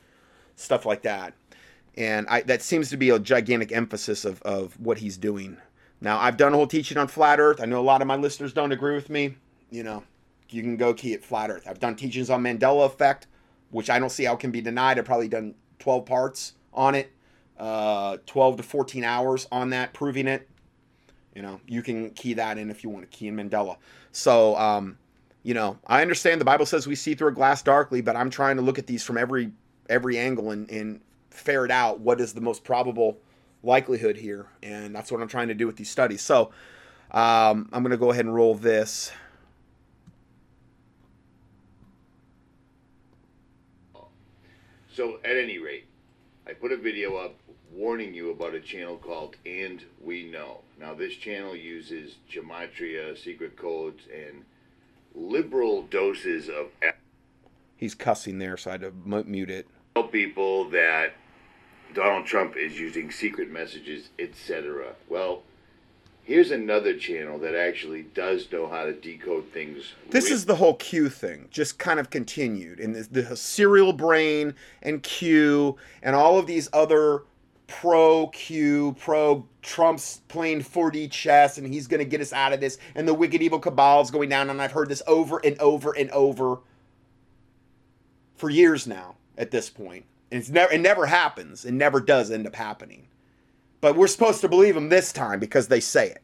stuff 0.55 0.85
like 0.87 1.03
that. 1.03 1.33
And 1.97 2.29
I, 2.29 2.43
that 2.43 2.63
seems 2.63 2.91
to 2.91 2.97
be 2.97 3.11
a 3.11 3.19
gigantic 3.19 3.73
emphasis 3.73 4.25
of, 4.25 4.41
of 4.43 4.79
what 4.79 4.99
he's 4.99 5.17
doing 5.17 5.57
now, 6.01 6.19
I've 6.19 6.37
done 6.37 6.53
a 6.53 6.57
whole 6.57 6.67
teaching 6.67 6.97
on 6.97 7.09
flat 7.09 7.41
Earth. 7.41 7.61
I 7.61 7.65
know 7.65 7.81
a 7.81 7.83
lot 7.83 8.03
of 8.03 8.09
my 8.09 8.17
listeners 8.17 8.53
don't 8.53 8.73
agree 8.73 8.95
with 8.95 9.11
me. 9.11 9.35
You 9.71 9.83
know, 9.83 10.05
you 10.51 10.63
can 10.63 10.77
go 10.77 10.95
key 10.95 11.13
at 11.15 11.25
flat 11.25 11.51
Earth. 11.51 11.67
I've 11.67 11.81
done 11.81 11.97
teachings 11.97 12.31
on 12.31 12.43
Mandela 12.43 12.87
effect, 12.87 13.27
which 13.71 13.91
I 13.91 13.99
don't 13.99 14.11
see 14.11 14.25
how 14.25 14.35
it 14.35 14.41
can 14.41 14.51
be 14.51 14.61
denied. 14.61 14.99
I've 14.99 15.05
probably 15.05 15.29
done 15.29 15.55
12 15.81 16.07
parts 16.07 16.55
on 16.73 16.95
it, 16.95 17.11
uh, 17.59 18.19
12 18.27 18.59
to 18.59 18.63
14 18.63 19.05
hours 19.05 19.49
on 19.51 19.71
that, 19.71 19.93
proving 19.93 20.29
it. 20.29 20.49
You 21.35 21.43
know, 21.43 21.61
you 21.67 21.83
can 21.83 22.11
key 22.11 22.35
that 22.35 22.59
in 22.59 22.71
if 22.71 22.85
you 22.85 22.91
want 22.91 23.11
to 23.11 23.17
key 23.17 23.29
in 23.29 23.37
Mandela. 23.37 23.77
So, 24.13 24.57
um, 24.57 24.99
you 25.43 25.55
know, 25.55 25.79
I 25.87 26.03
understand 26.03 26.41
the 26.41 26.45
Bible 26.45 26.67
says 26.67 26.87
we 26.87 26.95
see 26.95 27.15
through 27.15 27.29
a 27.29 27.33
glass 27.33 27.63
darkly, 27.63 28.01
but 28.01 28.17
I'm 28.17 28.31
trying 28.31 28.57
to 28.57 28.63
look 28.63 28.79
at 28.79 28.87
these 28.87 29.03
from 29.03 29.19
every 29.19 29.53
every 29.89 30.19
angle 30.19 30.51
and, 30.51 30.69
and 30.71 31.01
ferret 31.31 31.71
out 31.71 32.01
what 32.01 32.21
is 32.21 32.35
the 32.35 32.41
most 32.41 32.63
probable 32.65 33.19
likelihood 33.63 34.17
here, 34.17 34.47
and 34.63 34.95
that's 34.95 35.11
what 35.11 35.21
I'm 35.21 35.29
trying 35.29 35.49
to 35.49 35.55
do 35.55 35.67
with 35.67 35.77
these 35.77 35.91
studies. 35.91 36.23
So 36.23 36.51
um, 37.11 37.69
I'm 37.73 37.83
going 37.83 37.91
to 37.91 37.97
go 37.97 38.11
ahead 38.11 38.25
and 38.25 38.35
roll 38.35 38.55
this. 38.55 39.13
So 44.93 45.19
at 45.25 45.37
any 45.37 45.59
rate, 45.59 45.87
I 46.47 46.55
put 46.55 46.73
a 46.73 46.77
video 46.77 47.17
up 47.17 47.35
warning 47.73 48.15
you 48.15 48.31
about 48.33 48.55
a 48.55 48.61
channel 48.61 48.97
called 48.97 49.37
And 49.47 49.85
We 50.03 50.25
Know. 50.25 50.63
Now 50.81 50.95
this 50.95 51.15
channel 51.15 51.55
uses 51.55 52.17
gematria, 52.31 53.17
secret 53.17 53.57
codes, 53.57 54.03
and 54.13 54.45
liberal 55.15 55.83
doses 55.83 56.49
of. 56.49 56.69
He's 57.77 57.95
cussing 57.95 58.39
there, 58.39 58.57
so 58.57 58.71
I 58.71 58.73
had 58.73 58.81
to 58.81 58.93
mute 59.25 59.51
it. 59.51 59.69
Tell 59.95 60.05
people 60.05 60.69
that 60.71 61.13
Donald 61.95 62.27
Trump 62.27 62.57
is 62.57 62.79
using 62.79 63.11
secret 63.11 63.51
messages, 63.51 64.11
etc. 64.19 64.95
Well, 65.09 65.43
here's 66.23 66.51
another 66.51 66.97
channel 66.97 67.39
that 67.39 67.55
actually 67.55 68.03
does 68.03 68.51
know 68.53 68.69
how 68.69 68.85
to 68.85 68.93
decode 68.93 69.51
things. 69.53 69.95
This 70.11 70.31
is 70.31 70.45
the 70.45 70.57
whole 70.57 70.75
Q 70.75 71.09
thing, 71.09 71.49
just 71.51 71.79
kind 71.79 71.99
of 71.99 72.11
continued 72.11 72.81
in 72.81 72.93
the, 72.93 73.09
the 73.11 73.37
serial 73.37 73.93
brain 73.93 74.55
and 74.83 75.03
Q 75.03 75.77
and 76.03 76.15
all 76.15 76.39
of 76.39 76.47
these 76.47 76.69
other 76.73 77.23
pro 77.67 78.29
Q, 78.29 78.95
pro 78.99 79.47
Trump's 79.63 80.21
playing 80.29 80.63
4D 80.63 81.11
chess 81.11 81.59
and 81.59 81.67
he's 81.67 81.87
going 81.87 82.01
to 82.01 82.05
get 82.05 82.21
us 82.21 82.33
out 82.33 82.53
of 82.53 82.61
this 82.61 82.79
and 82.95 83.09
the 83.09 83.15
wicked 83.15 83.43
evil 83.43 83.59
cabal's 83.59 84.11
going 84.11 84.29
down 84.29 84.51
and 84.51 84.61
I've 84.61 84.73
heard 84.73 84.89
this 84.89 85.03
over 85.07 85.39
and 85.45 85.59
over 85.59 85.93
and 85.97 86.11
over 86.11 86.59
for 88.37 88.51
years 88.51 88.87
now 88.87 89.17
at 89.37 89.51
this 89.51 89.71
point. 89.71 90.05
And 90.31 90.41
it's 90.41 90.51
never 90.51 90.73
it 90.73 90.81
never 90.81 91.07
happens. 91.07 91.65
It 91.65 91.73
never 91.73 92.01
does 92.01 92.31
end 92.31 92.47
up 92.47 92.55
happening. 92.55 93.09
But 93.81 93.97
we're 93.97 94.09
supposed 94.09 94.41
to 94.41 94.49
believe 94.49 94.75
them 94.75 94.89
this 94.89 95.13
time 95.13 95.39
because 95.41 95.69
they 95.69 95.81
say 95.81 96.09
it. 96.11 96.23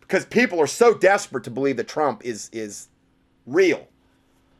Because 0.00 0.24
people 0.24 0.60
are 0.60 0.68
so 0.68 0.94
desperate 0.94 1.44
to 1.44 1.50
believe 1.50 1.76
that 1.76 1.88
Trump 1.88 2.24
is 2.24 2.48
is 2.52 2.88
real 3.46 3.88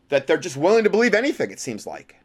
that 0.08 0.26
they're 0.26 0.38
just 0.38 0.56
willing 0.56 0.84
to 0.84 0.90
believe 0.90 1.14
anything 1.14 1.50
it 1.50 1.60
seems 1.60 1.86
like. 1.86 2.16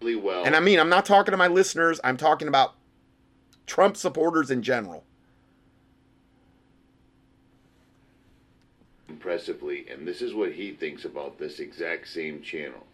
Really 0.00 0.16
well. 0.16 0.44
And 0.44 0.56
I 0.56 0.60
mean, 0.60 0.78
I'm 0.78 0.88
not 0.88 1.04
talking 1.04 1.32
to 1.32 1.36
my 1.36 1.48
listeners, 1.48 2.00
I'm 2.02 2.16
talking 2.16 2.48
about 2.48 2.74
Trump 3.66 3.96
supporters 3.96 4.50
in 4.50 4.62
general. 4.62 5.04
Impressively, 9.08 9.86
and 9.90 10.06
this 10.06 10.22
is 10.22 10.32
what 10.32 10.52
he 10.52 10.72
thinks 10.72 11.04
about 11.04 11.38
this 11.38 11.60
exact 11.60 12.08
same 12.08 12.40
channel. 12.40 12.86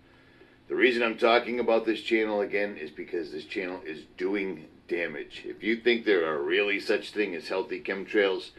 The 0.68 0.74
reason 0.74 1.02
I'm 1.02 1.16
talking 1.16 1.60
about 1.60 1.86
this 1.86 2.00
channel 2.00 2.40
again 2.40 2.76
is 2.76 2.90
because 2.90 3.30
this 3.30 3.44
channel 3.44 3.80
is 3.86 4.02
doing 4.16 4.66
damage. 4.88 5.42
If 5.44 5.62
you 5.62 5.76
think 5.76 6.04
there 6.04 6.26
are 6.26 6.42
really 6.42 6.80
such 6.80 7.10
thing 7.10 7.36
as 7.36 7.46
healthy 7.46 7.80
chemtrails, 7.80 8.50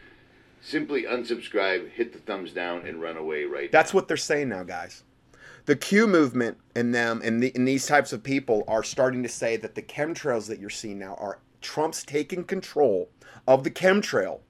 simply 0.62 1.02
unsubscribe, 1.02 1.90
hit 1.90 2.14
the 2.14 2.18
thumbs 2.18 2.52
down, 2.52 2.86
and 2.86 3.00
run 3.00 3.18
away 3.18 3.44
right 3.44 3.70
That's 3.70 3.92
now. 3.92 3.98
what 3.98 4.08
they're 4.08 4.16
saying 4.16 4.48
now, 4.48 4.62
guys. 4.62 5.02
The 5.66 5.76
Q 5.76 6.06
movement 6.06 6.56
and 6.74 6.94
them 6.94 7.20
and, 7.22 7.42
the, 7.42 7.52
and 7.54 7.68
these 7.68 7.86
types 7.86 8.14
of 8.14 8.22
people 8.22 8.64
are 8.66 8.82
starting 8.82 9.22
to 9.22 9.28
say 9.28 9.58
that 9.58 9.74
the 9.74 9.82
chemtrails 9.82 10.48
that 10.48 10.58
you're 10.58 10.70
seeing 10.70 10.98
now 10.98 11.14
are 11.16 11.40
Trump's 11.60 12.04
taking 12.04 12.44
control 12.44 13.10
of 13.46 13.64
the 13.64 13.70
chemtrail 13.70 14.40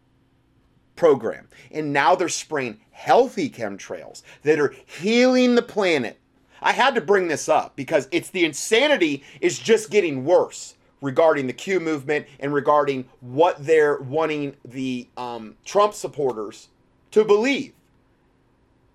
program. 0.94 1.48
And 1.72 1.92
now 1.92 2.14
they're 2.14 2.28
spraying 2.28 2.78
healthy 2.92 3.50
chemtrails 3.50 4.22
that 4.42 4.60
are 4.60 4.74
healing 4.86 5.56
the 5.56 5.62
planet 5.62 6.20
I 6.62 6.72
had 6.72 6.94
to 6.94 7.00
bring 7.00 7.28
this 7.28 7.48
up 7.48 7.76
because 7.76 8.08
it's 8.10 8.30
the 8.30 8.44
insanity 8.44 9.22
is 9.40 9.58
just 9.58 9.90
getting 9.90 10.24
worse 10.24 10.74
regarding 11.00 11.46
the 11.46 11.52
Q 11.52 11.80
movement 11.80 12.26
and 12.40 12.52
regarding 12.52 13.08
what 13.20 13.64
they're 13.64 13.98
wanting 13.98 14.56
the 14.64 15.08
um, 15.16 15.54
Trump 15.64 15.94
supporters 15.94 16.68
to 17.12 17.24
believe. 17.24 17.72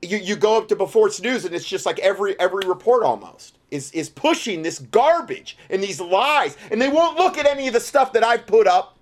You, 0.02 0.18
you 0.18 0.36
go 0.36 0.58
up 0.58 0.68
to 0.68 0.76
Before 0.76 1.08
It's 1.08 1.22
News 1.22 1.46
and 1.46 1.56
it's 1.56 1.66
just 1.66 1.86
like 1.86 1.98
every 2.00 2.38
every 2.40 2.68
report 2.68 3.04
almost 3.04 3.58
is 3.72 3.92
is 3.94 4.10
pushing 4.10 4.62
this 4.62 4.80
garbage 4.80 5.58
and 5.70 5.82
these 5.82 6.02
lies 6.02 6.58
and 6.72 6.82
they 6.82 6.90
won't 6.90 7.18
look 7.18 7.38
at 7.38 7.46
any 7.46 7.68
of 7.68 7.74
the 7.74 7.80
stuff 7.80 8.12
that 8.14 8.24
I've 8.24 8.46
put 8.46 8.68
up 8.68 8.98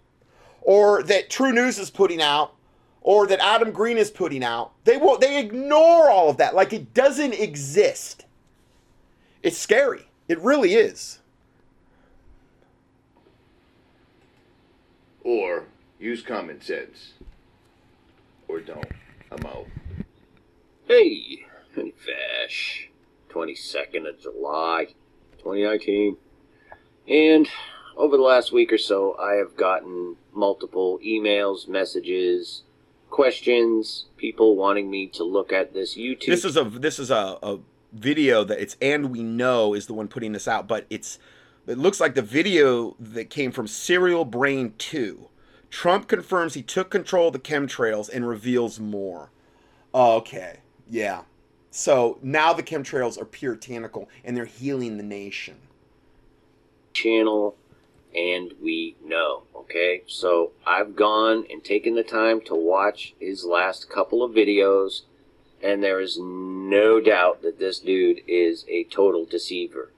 or 0.62 1.02
that 1.04 1.30
True 1.32 1.52
News 1.52 1.80
is 1.80 1.90
putting 1.90 2.22
out 2.22 2.54
or 3.02 3.26
that 3.26 3.40
Adam 3.40 3.72
Green 3.72 3.98
is 3.98 4.12
putting 4.12 4.44
out. 4.44 4.74
They 4.84 4.98
won't 4.98 5.22
they 5.22 5.40
ignore 5.40 6.12
all 6.12 6.30
of 6.30 6.38
that 6.38 6.54
like 6.54 6.72
it 6.72 6.94
doesn't 6.94 7.34
exist. 7.34 8.26
It's 9.44 9.58
scary. 9.58 10.08
It 10.28 10.40
really 10.40 10.76
is. 10.76 11.20
Or 15.24 15.66
use 16.00 16.22
common 16.22 16.62
sense. 16.62 17.14
Or 18.48 18.60
don't. 18.60 18.86
I'm 19.32 19.46
out. 19.46 19.68
Hey, 20.88 21.46
Vash. 21.76 22.90
22nd 23.30 24.10
of 24.10 24.20
July, 24.20 24.88
2019. 25.38 26.18
And 27.08 27.48
over 27.96 28.18
the 28.18 28.24
last 28.24 28.52
week 28.52 28.72
or 28.74 28.78
so, 28.78 29.16
I 29.18 29.36
have 29.36 29.56
gotten 29.56 30.18
multiple 30.34 31.00
emails, 31.06 31.68
messages, 31.68 32.64
questions, 33.10 34.06
people 34.18 34.56
wanting 34.56 34.90
me 34.90 35.08
to 35.08 35.24
look 35.24 35.52
at 35.52 35.74
this 35.74 35.98
YouTube. 35.98 36.28
This 36.28 36.46
is 36.46 36.58
a 36.58 36.64
this 36.64 37.00
is 37.00 37.12
a, 37.12 37.38
a 37.42 37.60
video 37.94 38.44
that 38.46 38.62
it's 38.62 38.78
and 38.82 39.12
we 39.12 39.24
know 39.24 39.74
is 39.74 39.88
the 39.88 39.94
one 39.94 40.08
putting 40.08 40.34
this 40.34 40.48
out, 40.48 40.68
but 40.68 40.86
it's 40.90 41.20
it 41.68 41.78
looks 41.78 42.00
like 42.00 42.16
the 42.16 42.22
video 42.22 42.96
that 43.00 43.30
came 43.30 43.52
from 43.52 43.68
Serial 43.68 44.26
Brain 44.26 44.74
2. 44.78 45.30
Trump 45.70 46.08
confirms 46.08 46.54
he 46.56 46.64
took 46.64 46.90
control 46.90 47.28
of 47.28 47.34
the 47.34 47.40
chemtrails 47.40 48.10
and 48.14 48.28
reveals 48.28 48.80
more. 48.80 49.32
Okay, 49.94 50.60
yeah. 50.90 51.24
So 51.72 52.20
now 52.22 52.54
the 52.54 52.64
chemtrails 52.64 53.22
are 53.22 53.26
puritanical 53.26 54.10
and 54.24 54.36
they're 54.38 54.46
healing 54.46 54.98
the 54.98 55.04
nation. 55.04 55.58
channel 56.94 57.56
and 58.16 58.54
we 58.62 58.96
know 59.04 59.44
okay 59.56 60.04
so 60.08 60.52
i've 60.68 60.96
gone 60.96 61.46
and 61.50 61.64
taken 61.64 61.96
the 61.96 62.04
time 62.04 62.42
to 62.42 62.54
watch 62.56 63.14
his 63.20 63.46
last 63.46 63.90
couple 63.90 64.24
of 64.24 64.32
videos 64.32 65.04
and 65.64 65.84
there 65.84 66.00
is 66.00 66.18
no 66.20 67.00
doubt 67.00 67.42
that 67.42 67.60
this 67.60 67.80
dude 67.80 68.22
is 68.28 68.66
a 68.68 68.84
total 68.86 69.26
deceiver 69.26 69.92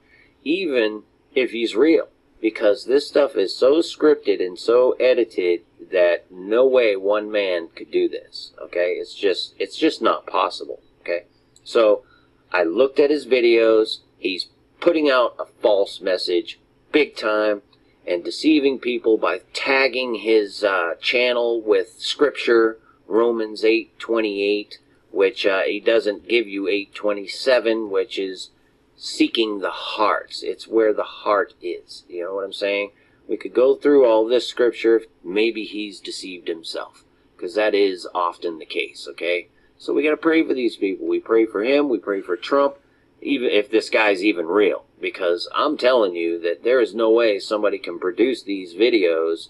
even 0.44 1.02
if 1.34 1.50
he's 1.50 1.74
real 1.74 2.08
because 2.40 2.84
this 2.84 3.08
stuff 3.08 3.36
is 3.36 3.56
so 3.56 3.76
scripted 3.76 4.44
and 4.44 4.58
so 4.58 4.92
edited 5.00 5.62
that 5.90 6.30
no 6.30 6.66
way 6.66 6.94
one 6.94 7.30
man 7.30 7.68
could 7.74 7.90
do 7.90 8.08
this 8.08 8.52
okay? 8.60 8.92
It's 8.92 9.14
just 9.14 9.54
it's 9.58 9.76
just 9.76 10.02
not 10.02 10.26
possible 10.26 10.80
okay? 11.00 11.24
So 11.64 12.04
i 12.52 12.62
looked 12.62 13.00
at 13.00 13.10
his 13.10 13.26
videos. 13.26 13.98
He's 14.18 14.48
putting 14.80 15.10
out 15.10 15.34
a 15.38 15.46
false 15.60 16.00
message 16.00 16.60
big 16.92 17.16
time 17.16 17.62
and 18.06 18.22
deceiving 18.22 18.78
people 18.78 19.16
by 19.16 19.40
tagging 19.52 20.16
his 20.16 20.62
uh, 20.62 20.94
channel 21.00 21.60
with 21.60 21.94
scripture, 21.98 22.78
Romans 23.08 23.64
8:28, 23.64 24.78
which 25.14 25.46
uh, 25.46 25.60
he 25.60 25.78
doesn't 25.78 26.28
give 26.28 26.48
you 26.48 26.64
8:27, 26.64 27.88
which 27.88 28.18
is 28.18 28.50
seeking 28.96 29.60
the 29.60 29.70
hearts. 29.70 30.42
It's 30.42 30.66
where 30.66 30.92
the 30.92 31.04
heart 31.04 31.54
is. 31.62 32.04
You 32.08 32.24
know 32.24 32.34
what 32.34 32.44
I'm 32.44 32.52
saying? 32.52 32.90
We 33.28 33.36
could 33.36 33.54
go 33.54 33.76
through 33.76 34.04
all 34.04 34.26
this 34.26 34.48
scripture. 34.48 35.02
Maybe 35.22 35.64
he's 35.64 36.00
deceived 36.00 36.48
himself, 36.48 37.04
because 37.36 37.54
that 37.54 37.74
is 37.74 38.08
often 38.12 38.58
the 38.58 38.66
case. 38.66 39.06
Okay, 39.08 39.48
so 39.78 39.94
we 39.94 40.02
got 40.02 40.10
to 40.10 40.16
pray 40.16 40.44
for 40.44 40.52
these 40.52 40.76
people. 40.76 41.06
We 41.06 41.20
pray 41.20 41.46
for 41.46 41.62
him. 41.62 41.88
We 41.88 41.98
pray 41.98 42.20
for 42.20 42.36
Trump, 42.36 42.76
even 43.22 43.48
if 43.48 43.70
this 43.70 43.90
guy's 43.90 44.24
even 44.24 44.46
real. 44.46 44.84
Because 45.00 45.48
I'm 45.54 45.76
telling 45.78 46.16
you 46.16 46.40
that 46.40 46.64
there 46.64 46.80
is 46.80 46.94
no 46.94 47.10
way 47.10 47.38
somebody 47.38 47.78
can 47.78 48.00
produce 48.00 48.42
these 48.42 48.74
videos, 48.74 49.48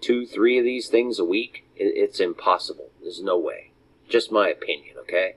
two, 0.00 0.26
three 0.26 0.58
of 0.58 0.64
these 0.64 0.88
things 0.88 1.18
a 1.18 1.24
week. 1.24 1.64
It's 1.74 2.20
impossible. 2.20 2.90
There's 3.00 3.22
no 3.22 3.38
way. 3.38 3.70
Just 4.08 4.32
my 4.32 4.48
opinion. 4.48 4.96
Okay. 5.00 5.36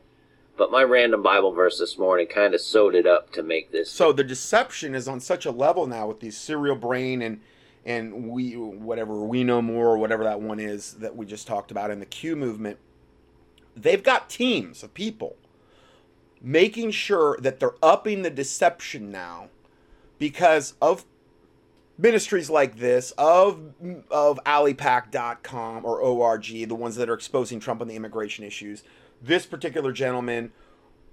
But 0.57 0.71
my 0.71 0.83
random 0.83 1.23
Bible 1.23 1.53
verse 1.53 1.79
this 1.79 1.97
morning 1.97 2.27
kind 2.27 2.53
of 2.53 2.59
sewed 2.59 2.93
it 2.93 3.07
up 3.07 3.31
to 3.31 3.43
make 3.43 3.71
this. 3.71 3.89
So 3.89 4.11
the 4.11 4.25
deception 4.25 4.93
is 4.93 5.07
on 5.07 5.21
such 5.21 5.45
a 5.45 5.51
level 5.51 5.87
now 5.87 6.07
with 6.07 6.19
these 6.19 6.37
serial 6.37 6.75
brain 6.75 7.21
and 7.21 7.39
and 7.85 8.29
we 8.29 8.57
whatever 8.57 9.23
we 9.23 9.43
know 9.45 9.61
more 9.61 9.87
or 9.87 9.97
whatever 9.97 10.25
that 10.25 10.41
one 10.41 10.59
is 10.59 10.95
that 10.95 11.15
we 11.15 11.25
just 11.25 11.47
talked 11.47 11.71
about 11.71 11.91
in 11.91 11.99
the 11.99 12.05
Q 12.05 12.35
movement. 12.35 12.77
They've 13.75 14.03
got 14.03 14.29
teams 14.29 14.83
of 14.83 14.93
people 14.93 15.37
making 16.41 16.91
sure 16.91 17.37
that 17.41 17.59
they're 17.59 17.75
upping 17.81 18.21
the 18.21 18.29
deception 18.29 19.11
now 19.11 19.47
because 20.17 20.73
of 20.81 21.05
ministries 21.99 22.49
like 22.49 22.77
this 22.77 23.11
of 23.17 23.73
of 24.09 24.39
alipac.com 24.45 25.85
or 25.85 25.99
org 25.99 26.45
the 26.45 26.65
ones 26.67 26.95
that 26.95 27.09
are 27.09 27.13
exposing 27.13 27.59
trump 27.59 27.81
on 27.81 27.87
the 27.87 27.95
immigration 27.95 28.45
issues 28.45 28.83
this 29.21 29.45
particular 29.45 29.91
gentleman 29.91 30.51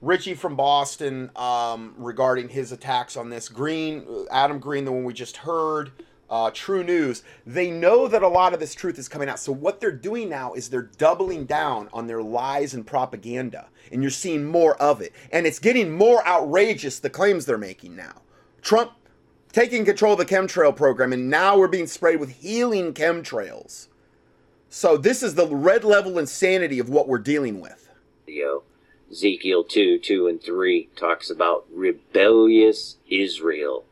richie 0.01 0.35
from 0.35 0.55
boston 0.55 1.31
um, 1.35 1.95
regarding 1.99 2.49
his 2.49 2.71
attacks 2.71 3.17
on 3.17 3.31
this 3.31 3.49
green 3.49 4.27
adam 4.31 4.61
green 4.61 4.85
the 4.85 4.93
one 4.93 5.05
we 5.05 5.13
just 5.13 5.39
heard 5.39 5.91
uh, 6.31 6.51
true 6.53 6.83
news 6.83 7.23
they 7.45 7.71
know 7.71 8.07
that 8.09 8.23
a 8.23 8.29
lot 8.29 8.53
of 8.53 8.61
this 8.61 8.75
truth 8.75 8.99
is 8.99 9.09
coming 9.09 9.29
out. 9.29 9.39
So 9.39 9.53
what 9.53 9.81
they're 9.81 9.93
doing 9.93 10.29
now 10.29 10.55
is 10.55 10.69
they're 10.69 10.91
doubling 10.99 11.45
down 11.45 11.89
on 11.93 12.09
their 12.09 12.21
lies 12.21 12.75
and 12.75 12.85
propaganda 12.85 13.69
and 13.93 14.03
you're 14.03 14.11
seeing 14.11 14.45
more 14.45 14.77
of 14.83 15.01
it. 15.01 15.13
And 15.31 15.47
it's 15.47 15.61
getting 15.61 15.93
more 15.93 16.27
outrageous 16.27 16.99
the 16.99 17.11
claims 17.11 17.47
they're 17.47 17.59
making 17.59 17.95
now. 17.95 18.23
Trump 18.61 18.93
taking 19.57 19.87
control 19.87 20.13
of 20.13 20.19
the 20.19 20.27
chemtrail 20.27 20.77
program 20.77 21.15
and 21.15 21.31
now 21.31 21.57
we're 21.57 21.67
being 21.67 21.87
sprayed 21.87 22.21
with 22.21 22.29
healing 22.29 22.93
chemtrails 22.93 23.89
so 24.69 24.99
this 24.99 25.23
is 25.23 25.35
the 25.35 25.47
red 25.47 25.83
level 25.83 26.19
insanity 26.19 26.79
of 26.79 26.91
what 26.91 27.09
we're 27.09 27.17
dealing 27.17 27.59
with 27.59 27.89
video 28.27 28.63
ezekiel 29.11 29.65
2 29.65 29.99
2 29.99 30.27
and 30.27 30.43
3 30.43 30.91
talks 30.95 31.31
about 31.31 31.65
rebellious 31.73 32.97
israel 33.09 33.87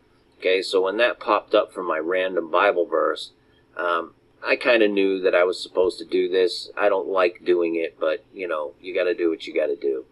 Okay, 0.44 0.60
so 0.60 0.82
when 0.82 0.98
that 0.98 1.20
popped 1.20 1.54
up 1.54 1.72
from 1.72 1.86
my 1.86 1.96
random 1.96 2.50
Bible 2.50 2.84
verse, 2.84 3.30
um, 3.78 4.12
I 4.46 4.56
kind 4.56 4.82
of 4.82 4.90
knew 4.90 5.18
that 5.22 5.34
I 5.34 5.42
was 5.44 5.58
supposed 5.62 5.98
to 6.00 6.04
do 6.04 6.28
this. 6.28 6.68
I 6.76 6.90
don't 6.90 7.08
like 7.08 7.46
doing 7.46 7.76
it, 7.76 7.98
but 7.98 8.22
you 8.34 8.46
know, 8.46 8.74
you 8.78 8.94
got 8.94 9.04
to 9.04 9.14
do 9.14 9.30
what 9.30 9.46
you 9.46 9.54
got 9.54 9.68
to 9.68 9.76
do. 9.76 10.04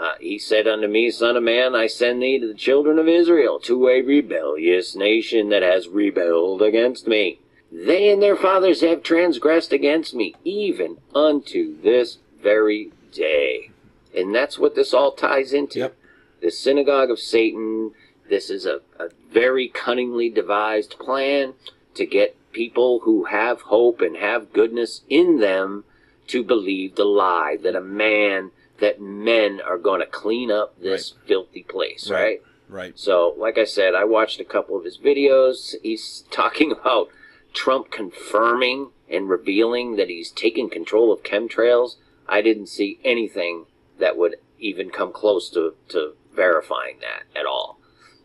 Uh, 0.00 0.14
he 0.18 0.38
said 0.38 0.66
unto 0.66 0.88
me, 0.88 1.10
Son 1.10 1.36
of 1.36 1.42
man, 1.42 1.74
I 1.74 1.86
send 1.86 2.22
thee 2.22 2.38
to 2.38 2.48
the 2.48 2.54
children 2.54 2.98
of 2.98 3.06
Israel, 3.06 3.60
to 3.60 3.86
a 3.86 4.00
rebellious 4.00 4.96
nation 4.96 5.50
that 5.50 5.62
has 5.62 5.88
rebelled 5.88 6.62
against 6.62 7.06
me. 7.06 7.38
They 7.70 8.10
and 8.10 8.22
their 8.22 8.36
fathers 8.36 8.80
have 8.80 9.02
transgressed 9.02 9.74
against 9.74 10.14
me, 10.14 10.34
even 10.42 10.96
unto 11.14 11.78
this 11.82 12.16
very 12.42 12.92
day. 13.12 13.72
And 14.16 14.34
that's 14.34 14.58
what 14.58 14.74
this 14.74 14.94
all 14.94 15.12
ties 15.12 15.52
into. 15.52 15.80
Yep. 15.80 15.96
The 16.40 16.50
synagogue 16.50 17.10
of 17.10 17.18
Satan, 17.18 17.92
this 18.30 18.48
is 18.48 18.64
a, 18.64 18.80
a 18.98 19.10
very 19.30 19.68
cunningly 19.68 20.30
devised 20.30 20.98
plan 20.98 21.52
to 21.94 22.06
get 22.06 22.36
people 22.52 23.00
who 23.00 23.24
have 23.24 23.60
hope 23.60 24.00
and 24.00 24.16
have 24.16 24.54
goodness 24.54 25.02
in 25.10 25.40
them 25.40 25.84
to 26.28 26.42
believe 26.42 26.94
the 26.94 27.04
lie 27.04 27.58
that 27.62 27.76
a 27.76 27.82
man, 27.82 28.50
that 28.80 29.00
men 29.00 29.60
are 29.60 29.78
going 29.78 30.00
to 30.00 30.06
clean 30.06 30.50
up 30.50 30.80
this 30.80 31.14
right. 31.14 31.28
filthy 31.28 31.62
place, 31.62 32.10
right. 32.10 32.20
right? 32.20 32.42
Right. 32.68 32.98
So, 32.98 33.34
like 33.36 33.58
I 33.58 33.64
said, 33.64 33.94
I 33.94 34.04
watched 34.04 34.40
a 34.40 34.44
couple 34.44 34.76
of 34.76 34.84
his 34.84 34.96
videos. 34.96 35.74
He's 35.82 36.24
talking 36.30 36.72
about 36.72 37.08
Trump 37.52 37.90
confirming 37.90 38.90
and 39.08 39.28
revealing 39.28 39.96
that 39.96 40.08
he's 40.08 40.30
taken 40.30 40.70
control 40.70 41.12
of 41.12 41.22
chemtrails. 41.22 41.96
I 42.28 42.42
didn't 42.42 42.68
see 42.68 43.00
anything 43.04 43.66
that 43.98 44.16
would 44.16 44.36
even 44.58 44.90
come 44.90 45.12
close 45.12 45.50
to, 45.50 45.74
to 45.88 46.14
verifying 46.34 46.98
that 47.00 47.24
at 47.38 47.46
all. 47.46 47.80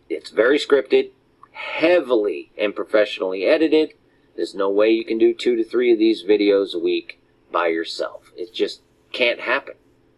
It's 0.10 0.30
very 0.30 0.60
scripted, 0.60 1.10
heavily 1.52 2.52
and 2.58 2.76
professionally 2.76 3.46
edited. 3.46 3.94
There's 4.36 4.54
no 4.54 4.70
way 4.70 4.92
you 4.92 5.06
can 5.06 5.18
do 5.18 5.34
two 5.34 5.56
to 5.56 5.64
three 5.64 5.92
of 5.92 5.98
these 5.98 6.24
videos 6.24 6.76
a 6.76 6.80
week 6.80 7.20
by 7.52 7.68
yourself. 7.68 8.32
It 8.38 8.54
just 8.54 8.82
can't 9.12 9.40
happen. 9.40 9.76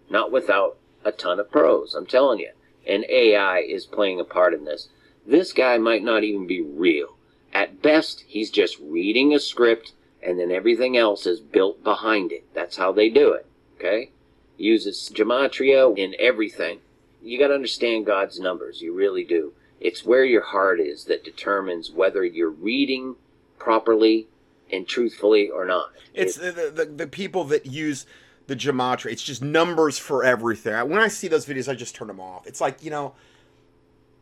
Not 0.10 0.32
without 0.32 0.78
a 1.04 1.12
ton 1.12 1.40
of 1.40 1.52
pros, 1.52 1.96
I'm 1.96 2.06
telling 2.06 2.40
you. 2.40 2.52
And 2.86 3.06
AI 3.10 3.60
is 3.60 3.86
playing 3.86 4.20
a 4.20 4.24
part 4.24 4.54
in 4.54 4.66
this. 4.66 4.90
This 5.26 5.52
guy 5.52 5.78
might 5.78 6.04
not 6.04 6.24
even 6.24 6.48
be 6.48 6.62
real. 6.62 7.18
At 7.54 7.82
best, 7.82 8.24
he's 8.28 8.50
just 8.50 8.80
reading 8.80 9.34
a 9.34 9.40
script 9.40 9.94
and 10.24 10.40
then 10.40 10.52
everything 10.52 10.98
else 10.98 11.26
is 11.26 11.40
built 11.40 11.84
behind 11.84 12.32
it. 12.32 12.46
That's 12.54 12.78
how 12.78 12.92
they 12.92 13.10
do 13.10 13.34
it. 13.34 13.46
Okay? 13.78 14.12
Uses 14.58 15.12
gematria 15.14 15.98
in 15.98 16.16
everything. 16.20 16.80
You 17.22 17.38
got 17.40 17.48
to 17.50 17.56
understand 17.56 18.06
God's 18.06 18.40
numbers. 18.40 18.82
You 18.82 18.94
really 18.94 19.24
do. 19.24 19.54
It's 19.80 20.06
where 20.06 20.26
your 20.26 20.42
heart 20.42 20.80
is 20.80 21.06
that 21.06 21.24
determines 21.24 21.92
whether 21.92 22.24
you're 22.24 22.50
reading 22.50 23.16
properly 23.60 24.28
and 24.72 24.88
truthfully 24.88 25.50
or 25.50 25.66
not. 25.66 25.92
It's 26.14 26.36
the, 26.36 26.72
the, 26.74 26.86
the 26.86 27.08
people 27.08 27.44
that 27.46 27.66
use 27.66 28.06
the 28.48 28.56
gematria. 28.56 29.12
It's 29.12 29.24
just 29.24 29.42
numbers 29.42 29.98
for 29.98 30.24
everything. 30.24 30.74
When 30.90 31.00
I 31.00 31.10
see 31.10 31.28
those 31.28 31.46
videos, 31.46 31.70
I 31.70 31.76
just 31.76 31.96
turn 31.96 32.08
them 32.08 32.20
off. 32.20 32.48
It's 32.48 32.62
like, 32.62 32.84
you 32.84 32.90
know, 32.90 33.14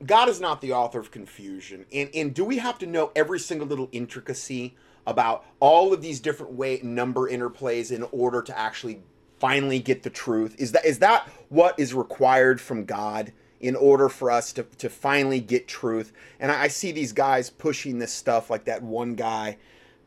God 0.06 0.28
is 0.30 0.42
not 0.42 0.62
the 0.62 0.74
author 0.74 1.00
of 1.00 1.12
confusion. 1.12 1.86
And, 1.94 2.10
and 2.14 2.34
do 2.34 2.44
we 2.44 2.58
have 2.58 2.78
to 2.80 2.86
know 2.86 3.12
every 3.16 3.40
single 3.40 3.68
little 3.68 3.90
intricacy 3.92 4.76
about 5.08 5.46
all 5.60 5.94
of 5.94 6.02
these 6.02 6.20
different 6.20 6.54
way 6.54 6.80
number 6.84 7.30
interplays 7.30 7.92
in 7.92 8.04
order 8.12 8.42
to 8.42 8.58
actually 8.58 9.02
finally 9.40 9.80
get 9.80 10.04
the 10.04 10.10
truth? 10.10 10.56
Is 10.58 10.72
that 10.74 10.86
is 10.86 11.00
that 11.00 11.30
what 11.50 11.80
is 11.80 11.94
required 11.94 12.60
from 12.60 12.86
God? 12.86 13.32
in 13.62 13.76
order 13.76 14.10
for 14.10 14.30
us 14.30 14.54
to, 14.54 14.64
to 14.78 14.90
finally 14.90 15.40
get 15.40 15.68
truth. 15.68 16.12
And 16.40 16.52
I, 16.52 16.64
I 16.64 16.68
see 16.68 16.92
these 16.92 17.14
guys 17.14 17.50
pushing 17.50 17.98
this 17.98 18.12
stuff 18.14 18.50
like 18.50 18.66
that 18.66 18.84
one 18.84 19.16
guy, 19.16 19.58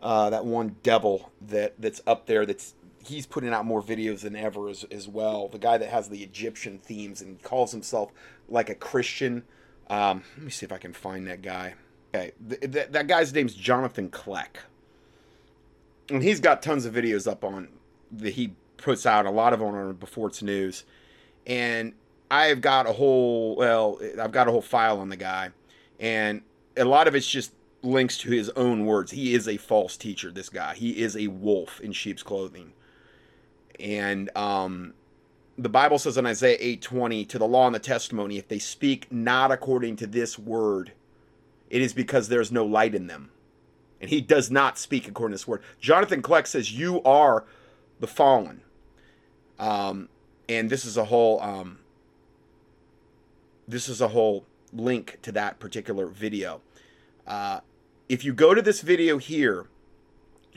uh, 0.03 0.31
that 0.31 0.45
one 0.45 0.77
devil 0.83 1.33
that 1.41 1.75
that's 1.81 2.01
up 2.07 2.27
there 2.27 2.47
that's 2.47 2.75
he's 3.09 3.27
putting 3.27 3.53
out 3.53 3.65
more 3.65 3.83
videos 3.83 4.21
than 4.21 4.37
ever 4.37 4.69
as, 4.69 4.85
as 4.91 5.09
well. 5.09 5.49
The 5.49 5.59
guy 5.59 5.79
that 5.79 5.89
has 5.89 6.09
the 6.09 6.23
Egyptian 6.23 6.79
themes 6.79 7.21
and 7.21 7.43
calls 7.43 7.73
himself 7.73 8.13
like 8.49 8.71
a 8.71 8.75
Christian. 8.75 9.45
Um, 9.91 10.23
let 10.37 10.45
me 10.45 10.51
see 10.51 10.67
if 10.67 10.73
I 10.73 10.79
can 10.79 10.93
find 10.93 11.27
that 11.27 11.43
guy. 11.43 11.75
Okay, 12.15 12.33
th- 12.49 12.73
th- 12.73 12.89
that 12.91 13.07
guy's 13.07 13.33
name's 13.35 13.55
Jonathan 13.55 14.09
Kleck, 14.09 14.59
and 16.09 16.23
he's 16.23 16.41
got 16.41 16.63
tons 16.63 16.87
of 16.87 16.95
videos 16.95 17.31
up 17.31 17.45
on 17.45 17.69
that 18.13 18.35
he 18.35 18.55
puts 18.77 19.05
out. 19.05 19.27
A 19.27 19.31
lot 19.31 19.53
of 19.53 19.61
them 19.61 19.75
on 19.75 19.95
Before 19.95 20.29
It's 20.29 20.43
News, 20.43 20.85
and 21.47 21.93
I've 22.31 22.61
got 22.61 22.87
a 22.87 22.93
whole 22.93 23.57
well, 23.57 24.01
I've 24.21 24.33
got 24.33 24.49
a 24.49 24.51
whole 24.51 24.63
file 24.63 25.01
on 25.01 25.09
the 25.09 25.17
guy, 25.17 25.51
and 26.01 26.43
a 26.77 26.85
lot 26.85 27.09
of 27.09 27.15
it's 27.15 27.29
just 27.29 27.53
links 27.83 28.19
to 28.19 28.31
his 28.31 28.49
own 28.51 28.87
words. 28.87 29.13
He 29.13 29.35
is 29.35 29.47
a 29.47 29.57
false 29.57 29.97
teacher. 29.97 30.31
This 30.31 30.49
guy, 30.49 30.75
he 30.75 31.01
is 31.03 31.17
a 31.17 31.29
wolf 31.29 31.81
in 31.81 31.93
sheep's 31.93 32.23
clothing, 32.23 32.73
and 33.79 34.37
um, 34.37 34.95
the 35.57 35.69
Bible 35.69 35.99
says 35.99 36.17
in 36.17 36.27
Isaiah 36.27 36.57
eight 36.61 36.83
twenty, 36.83 37.25
to 37.27 37.39
the 37.39 37.47
law 37.47 37.67
and 37.67 37.75
the 37.75 37.81
testimony, 37.81 38.39
if 38.39 38.49
they 38.49 38.59
speak 38.59 39.11
not 39.11 39.51
according 39.51 39.97
to 39.97 40.07
this 40.07 40.39
word, 40.39 40.93
it 41.71 41.83
is 41.83 41.93
because 41.93 42.29
there 42.29 42.41
is 42.41 42.53
no 42.53 42.65
light 42.65 42.95
in 42.95 43.07
them, 43.07 43.31
and 44.01 44.11
he 44.11 44.21
does 44.21 44.51
not 44.51 44.79
speak 44.79 45.09
according 45.09 45.33
to 45.33 45.39
this 45.39 45.49
word. 45.49 45.63
Jonathan 45.81 46.23
Kleck 46.23 46.47
says, 46.47 46.73
"You 46.73 47.03
are 47.03 47.45
the 48.01 48.07
fallen." 48.07 48.63
Um, 49.59 50.09
and 50.49 50.71
this 50.71 50.85
is 50.85 50.97
a 50.97 51.07
whole 51.07 51.41
um, 51.43 51.79
this 53.67 53.89
is 53.89 54.01
a 54.01 54.09
whole 54.09 54.47
link 54.73 55.19
to 55.23 55.33
that 55.33 55.59
particular 55.59 56.07
video. 56.07 56.61
Uh, 57.27 57.61
if 58.09 58.25
you 58.25 58.33
go 58.33 58.55
to 58.55 58.63
this 58.63 58.81
video 58.81 59.19
here, 59.19 59.67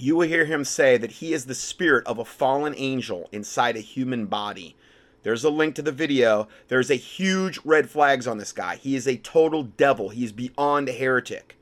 you 0.02 0.16
will 0.16 0.28
hear 0.28 0.46
him 0.46 0.64
say 0.64 0.98
that 0.98 1.14
he 1.14 1.34
is 1.34 1.46
the 1.46 1.56
spirit 1.56 2.06
of 2.08 2.18
a 2.18 2.26
fallen 2.26 2.74
angel 2.78 3.30
inside 3.32 3.76
a 3.76 3.82
human 3.82 4.26
body. 4.26 4.76
There's 5.24 5.44
a 5.44 5.50
link 5.50 5.76
to 5.76 5.82
the 5.82 5.92
video. 5.92 6.48
There's 6.68 6.90
a 6.90 6.96
huge 6.96 7.60
red 7.64 7.90
flags 7.90 8.26
on 8.26 8.38
this 8.38 8.52
guy. 8.52 8.78
He 8.78 8.96
is 8.96 9.08
a 9.08 9.18
total 9.18 9.64
devil. 9.64 10.10
He 10.10 10.24
is 10.24 10.32
beyond 10.32 10.90
a 10.90 10.94
heretic. 10.94 11.58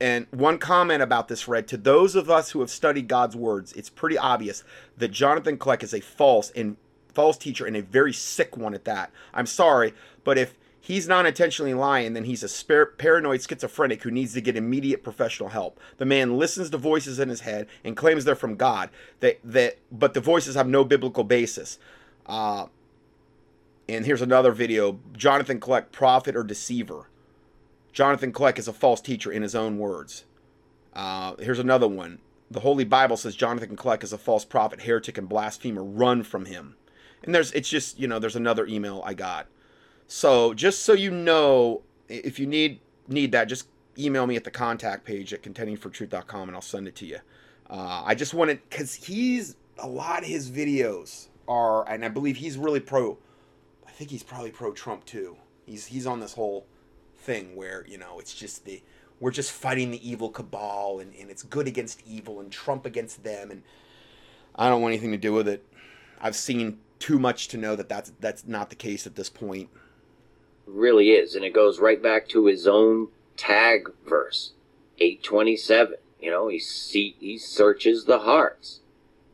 and 0.00 0.26
one 0.30 0.58
comment 0.58 1.02
about 1.02 1.28
this 1.28 1.48
read 1.48 1.68
to 1.68 1.76
those 1.76 2.14
of 2.14 2.30
us 2.30 2.50
who 2.50 2.60
have 2.60 2.70
studied 2.70 3.08
God's 3.08 3.36
words, 3.36 3.72
it's 3.72 3.90
pretty 3.90 4.18
obvious 4.18 4.64
that 4.96 5.10
Jonathan 5.10 5.58
Kleck 5.58 5.82
is 5.82 5.94
a 5.94 6.00
false 6.00 6.50
and 6.50 6.76
false 7.12 7.36
teacher 7.36 7.66
and 7.66 7.76
a 7.76 7.82
very 7.82 8.12
sick 8.12 8.56
one 8.56 8.74
at 8.74 8.84
that. 8.84 9.10
I'm 9.34 9.46
sorry, 9.46 9.94
but 10.24 10.38
if 10.38 10.54
he's 10.82 11.08
not 11.08 11.24
intentionally 11.24 11.72
lying, 11.72 12.12
then 12.12 12.24
he's 12.24 12.42
a 12.42 12.86
paranoid 12.98 13.40
schizophrenic 13.40 14.02
who 14.02 14.10
needs 14.10 14.34
to 14.34 14.40
get 14.40 14.56
immediate 14.56 15.02
professional 15.02 15.50
help. 15.50 15.80
The 15.96 16.04
man 16.04 16.36
listens 16.36 16.68
to 16.70 16.76
voices 16.76 17.18
in 17.18 17.28
his 17.28 17.40
head 17.40 17.68
and 17.84 17.96
claims 17.96 18.24
they're 18.24 18.34
from 18.34 18.56
God, 18.56 18.90
that, 19.20 19.38
that 19.44 19.78
but 19.90 20.12
the 20.12 20.20
voices 20.20 20.56
have 20.56 20.66
no 20.66 20.84
biblical 20.84 21.24
basis. 21.24 21.78
Uh, 22.26 22.66
and 23.88 24.04
here's 24.04 24.22
another 24.22 24.52
video 24.52 24.98
Jonathan 25.16 25.60
Kleck, 25.60 25.92
prophet 25.92 26.36
or 26.36 26.42
deceiver. 26.42 27.08
Jonathan 27.92 28.32
Kleck 28.32 28.58
is 28.58 28.68
a 28.68 28.72
false 28.72 29.00
teacher 29.00 29.30
in 29.30 29.42
his 29.42 29.54
own 29.54 29.78
words. 29.78 30.24
Uh, 30.94 31.36
here's 31.36 31.58
another 31.58 31.88
one. 31.88 32.18
The 32.50 32.60
Holy 32.60 32.84
Bible 32.84 33.16
says 33.16 33.36
Jonathan 33.36 33.76
Kleck 33.76 34.02
is 34.02 34.12
a 34.12 34.18
false 34.18 34.44
prophet, 34.44 34.82
heretic, 34.82 35.16
and 35.16 35.28
blasphemer. 35.28 35.84
Run 35.84 36.22
from 36.22 36.46
him. 36.46 36.76
And 37.22 37.34
there's, 37.34 37.52
it's 37.52 37.68
just, 37.68 38.00
you 38.00 38.08
know, 38.08 38.18
there's 38.18 38.36
another 38.36 38.66
email 38.66 39.02
I 39.06 39.14
got. 39.14 39.46
So 40.14 40.52
just 40.52 40.82
so 40.82 40.92
you 40.92 41.10
know, 41.10 41.80
if 42.06 42.38
you 42.38 42.46
need 42.46 42.80
need 43.08 43.32
that, 43.32 43.48
just 43.48 43.66
email 43.98 44.26
me 44.26 44.36
at 44.36 44.44
the 44.44 44.50
contact 44.50 45.06
page 45.06 45.32
at 45.32 45.42
contendingfortruth.com 45.42 46.48
and 46.50 46.54
I'll 46.54 46.60
send 46.60 46.86
it 46.86 46.94
to 46.96 47.06
you. 47.06 47.18
Uh, 47.70 48.02
I 48.04 48.14
just 48.14 48.34
wanted 48.34 48.60
because 48.68 48.92
he's 48.92 49.56
a 49.78 49.88
lot 49.88 50.18
of 50.18 50.28
his 50.28 50.50
videos 50.50 51.28
are, 51.48 51.88
and 51.88 52.04
I 52.04 52.08
believe 52.08 52.36
he's 52.36 52.58
really 52.58 52.78
pro. 52.78 53.16
I 53.88 53.90
think 53.90 54.10
he's 54.10 54.22
probably 54.22 54.50
pro 54.50 54.72
Trump 54.72 55.06
too. 55.06 55.38
He's 55.64 55.86
he's 55.86 56.06
on 56.06 56.20
this 56.20 56.34
whole 56.34 56.66
thing 57.16 57.56
where 57.56 57.86
you 57.88 57.96
know 57.96 58.18
it's 58.18 58.34
just 58.34 58.66
the 58.66 58.82
we're 59.18 59.30
just 59.30 59.50
fighting 59.50 59.92
the 59.92 60.08
evil 60.08 60.28
cabal 60.28 61.00
and, 61.00 61.14
and 61.14 61.30
it's 61.30 61.42
good 61.42 61.66
against 61.66 62.02
evil 62.06 62.38
and 62.38 62.52
Trump 62.52 62.84
against 62.84 63.24
them 63.24 63.50
and 63.50 63.62
I 64.56 64.68
don't 64.68 64.82
want 64.82 64.92
anything 64.92 65.12
to 65.12 65.16
do 65.16 65.32
with 65.32 65.48
it. 65.48 65.66
I've 66.20 66.36
seen 66.36 66.80
too 66.98 67.18
much 67.18 67.48
to 67.48 67.56
know 67.56 67.76
that 67.76 67.88
that's 67.88 68.12
that's 68.20 68.46
not 68.46 68.68
the 68.68 68.76
case 68.76 69.06
at 69.06 69.14
this 69.14 69.30
point. 69.30 69.70
Really 70.66 71.10
is, 71.10 71.34
and 71.34 71.44
it 71.44 71.54
goes 71.54 71.80
right 71.80 72.02
back 72.02 72.28
to 72.28 72.46
his 72.46 72.66
own 72.66 73.08
tag 73.36 73.88
verse, 74.08 74.52
eight 74.98 75.22
twenty 75.22 75.56
seven. 75.56 75.96
You 76.20 76.30
know, 76.30 76.48
he 76.48 76.58
see 76.58 77.16
he 77.18 77.38
searches 77.38 78.04
the 78.04 78.20
hearts. 78.20 78.80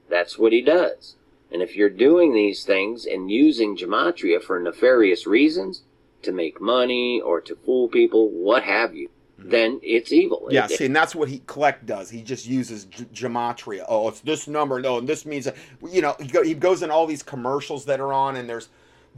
That's 0.09 0.39
what 0.39 0.53
he 0.53 0.63
does. 0.63 1.17
And 1.51 1.63
if 1.63 1.77
you're 1.77 1.91
doing 1.91 2.35
these 2.35 2.65
things 2.65 3.07
and 3.07 3.31
using 3.31 3.77
gematria 3.77 4.43
for 4.43 4.59
nefarious 4.61 5.27
reasons, 5.27 5.83
to 6.23 6.33
make 6.33 6.61
money 6.61 7.21
or 7.21 7.41
to 7.41 7.57
fool 7.57 7.89
people, 7.89 8.29
what 8.31 8.63
have 8.65 8.95
you, 8.95 9.09
mm-hmm. 9.39 9.51
then 9.51 9.81
it's 9.83 10.13
evil. 10.13 10.49
Yeah, 10.51 10.65
It- 10.65 10.73
see, 10.73 10.87
and 10.87 10.97
that's 10.97 11.15
what 11.15 11.29
he 11.29 11.43
collect 11.47 11.87
does. 11.87 12.11
He 12.11 12.23
just 12.23 12.47
uses 12.47 12.85
g- 12.85 13.05
gematria. 13.07 13.85
Oh, 13.89 14.09
it's 14.09 14.21
this 14.21 14.49
number. 14.49 14.81
No, 14.81 14.99
and 14.99 15.09
this 15.09 15.25
means 15.25 15.47
uh, 15.47 15.55
you 15.91 16.03
know 16.03 16.17
he, 16.21 16.27
go, 16.27 16.43
he 16.43 16.55
goes 16.55 16.83
in 16.83 16.91
all 16.91 17.07
these 17.07 17.23
commercials 17.23 17.85
that 17.87 18.01
are 18.01 18.13
on, 18.13 18.37
and 18.37 18.49
there's 18.49 18.69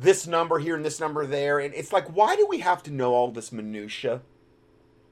this 0.00 0.26
number 0.26 0.58
here 0.58 0.76
and 0.76 0.84
this 0.84 1.00
number 1.00 1.26
there, 1.26 1.58
and 1.58 1.74
it's 1.74 1.92
like, 1.92 2.14
why 2.14 2.36
do 2.36 2.46
we 2.46 2.58
have 2.58 2.82
to 2.84 2.90
know 2.90 3.14
all 3.14 3.30
this 3.30 3.52
minutia? 3.52 4.22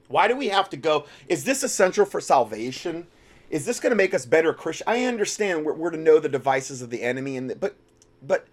Why 0.09 0.27
do 0.27 0.37
we 0.37 0.49
have 0.49 0.71
to 0.71 0.77
go? 0.77 1.05
Is 1.29 1.45
this 1.45 1.63
essential 1.63 2.07
for 2.07 2.21
salvation? 2.21 3.07
Is 3.51 3.67
this 3.67 3.81
going 3.81 3.91
to 3.91 3.97
make 3.97 4.15
us 4.15 4.27
better 4.27 4.53
Christian? 4.55 4.85
I 4.87 5.05
understand 5.05 5.65
we're, 5.65 5.75
we're 5.75 5.91
to 5.91 5.99
know 5.99 6.19
the 6.19 6.29
devices 6.29 6.83
of 6.83 6.91
the 6.91 7.03
enemy, 7.03 7.37
and 7.37 7.51
the, 7.51 7.57
but 7.57 7.77
but 8.27 8.47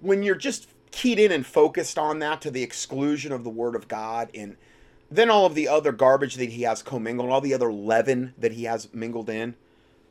when 0.00 0.22
you're 0.22 0.34
just 0.34 0.68
keyed 0.90 1.18
in 1.18 1.32
and 1.32 1.46
focused 1.46 1.98
on 1.98 2.18
that 2.20 2.40
to 2.42 2.50
the 2.50 2.62
exclusion 2.62 3.32
of 3.32 3.44
the 3.44 3.50
Word 3.50 3.74
of 3.74 3.88
God, 3.88 4.30
and 4.34 4.56
then 5.10 5.30
all 5.30 5.46
of 5.46 5.54
the 5.54 5.68
other 5.68 5.92
garbage 5.92 6.36
that 6.36 6.50
he 6.50 6.62
has 6.62 6.82
commingled, 6.82 7.30
all 7.30 7.40
the 7.40 7.54
other 7.54 7.72
leaven 7.72 8.34
that 8.38 8.52
he 8.52 8.64
has 8.64 8.92
mingled 8.92 9.28
in 9.28 9.54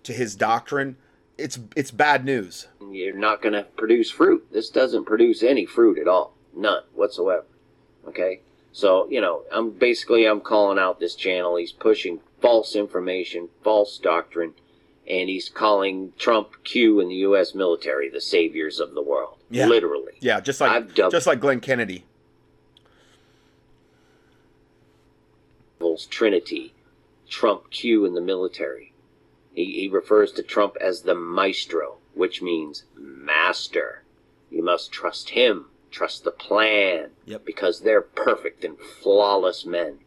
to 0.04 0.14
his 0.14 0.36
doctrine, 0.36 0.96
it's 1.42 1.60
it's 1.76 1.92
bad 1.92 2.24
news. 2.26 2.68
you're 2.92 3.16
not 3.16 3.42
going 3.42 3.54
to 3.54 3.64
produce 3.64 4.10
fruit. 4.12 4.48
This 4.52 4.70
doesn't 4.70 5.06
produce 5.06 5.44
any 5.44 5.66
fruit 5.66 5.98
at 5.98 6.08
all, 6.08 6.34
none 6.56 6.84
whatsoever. 6.94 7.46
Okay, 8.08 8.42
so 8.72 9.08
you 9.10 9.22
know, 9.22 9.44
I'm 9.52 9.72
basically 9.72 10.26
I'm 10.26 10.42
calling 10.42 10.80
out 10.80 11.00
this 11.00 11.16
channel. 11.16 11.56
He's 11.58 11.72
pushing 11.72 12.20
false 12.42 12.76
information, 12.76 13.50
false 13.64 13.98
doctrine, 13.98 14.54
and 15.08 15.30
he's 15.30 15.50
calling 15.50 16.14
Trump, 16.18 16.64
Q, 16.64 17.00
and 17.00 17.10
the 17.12 17.16
U.S. 17.16 17.54
military 17.54 18.10
the 18.10 18.22
saviors 18.22 18.80
of 18.80 18.94
the 18.94 19.02
world. 19.04 19.38
Yeah. 19.50 19.68
Literally. 19.68 20.14
Yeah, 20.20 20.40
just 20.40 20.62
like 20.62 20.72
I've 20.72 20.96
dubbed- 20.96 21.12
just 21.12 21.28
like 21.28 21.40
Glenn 21.40 21.60
Kennedy. 21.60 22.06
Trinity, 26.10 26.74
Trump, 27.30 27.70
Q, 27.70 28.06
and 28.06 28.16
the 28.16 28.22
military. 28.22 28.91
He, 29.54 29.66
he 29.82 29.88
refers 29.90 30.32
to 30.34 30.44
Trump 30.44 30.78
as 30.80 31.02
the 31.02 31.16
maestro, 31.16 31.98
which 32.14 32.42
means 32.42 32.86
master. 32.98 34.04
You 34.50 34.64
must 34.64 34.92
trust 34.92 35.30
him, 35.32 35.66
trust 35.90 36.24
the 36.24 36.32
plan, 36.32 37.12
Yep. 37.26 37.46
because 37.46 37.82
they're 37.82 38.02
perfect 38.02 38.64
and 38.64 38.78
flawless 38.80 39.66
men. 39.66 40.00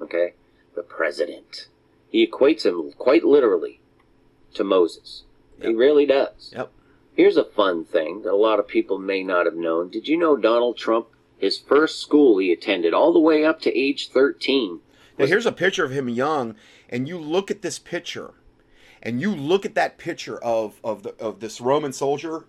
Okay? 0.00 0.34
The 0.74 0.82
president. 0.82 1.68
He 2.10 2.26
equates 2.26 2.64
him 2.64 2.92
quite 2.96 3.24
literally 3.24 3.80
to 4.54 4.64
Moses. 4.64 5.24
He 5.60 5.74
really 5.74 6.06
does. 6.06 6.52
Yep. 6.54 6.70
Here's 7.14 7.36
a 7.36 7.44
fun 7.44 7.84
thing 7.84 8.22
that 8.22 8.32
a 8.32 8.36
lot 8.36 8.58
of 8.60 8.68
people 8.68 8.98
may 8.98 9.22
not 9.24 9.44
have 9.44 9.56
known. 9.56 9.90
Did 9.90 10.06
you 10.06 10.16
know 10.16 10.36
Donald 10.36 10.76
Trump, 10.78 11.08
his 11.36 11.58
first 11.58 12.00
school 12.00 12.38
he 12.38 12.52
attended 12.52 12.94
all 12.94 13.12
the 13.12 13.18
way 13.18 13.44
up 13.44 13.60
to 13.62 13.76
age 13.76 14.08
13, 14.08 14.80
Now 15.18 15.26
here's 15.26 15.46
a 15.46 15.52
picture 15.52 15.84
of 15.84 15.90
him 15.90 16.08
young, 16.08 16.54
and 16.88 17.08
you 17.08 17.18
look 17.18 17.50
at 17.50 17.62
this 17.62 17.78
picture, 17.80 18.34
and 19.02 19.20
you 19.20 19.34
look 19.34 19.64
at 19.64 19.74
that 19.74 19.98
picture 19.98 20.38
of 20.38 20.80
of 20.82 21.02
the 21.02 21.14
of 21.18 21.40
this 21.40 21.60
Roman 21.60 21.92
soldier 21.92 22.44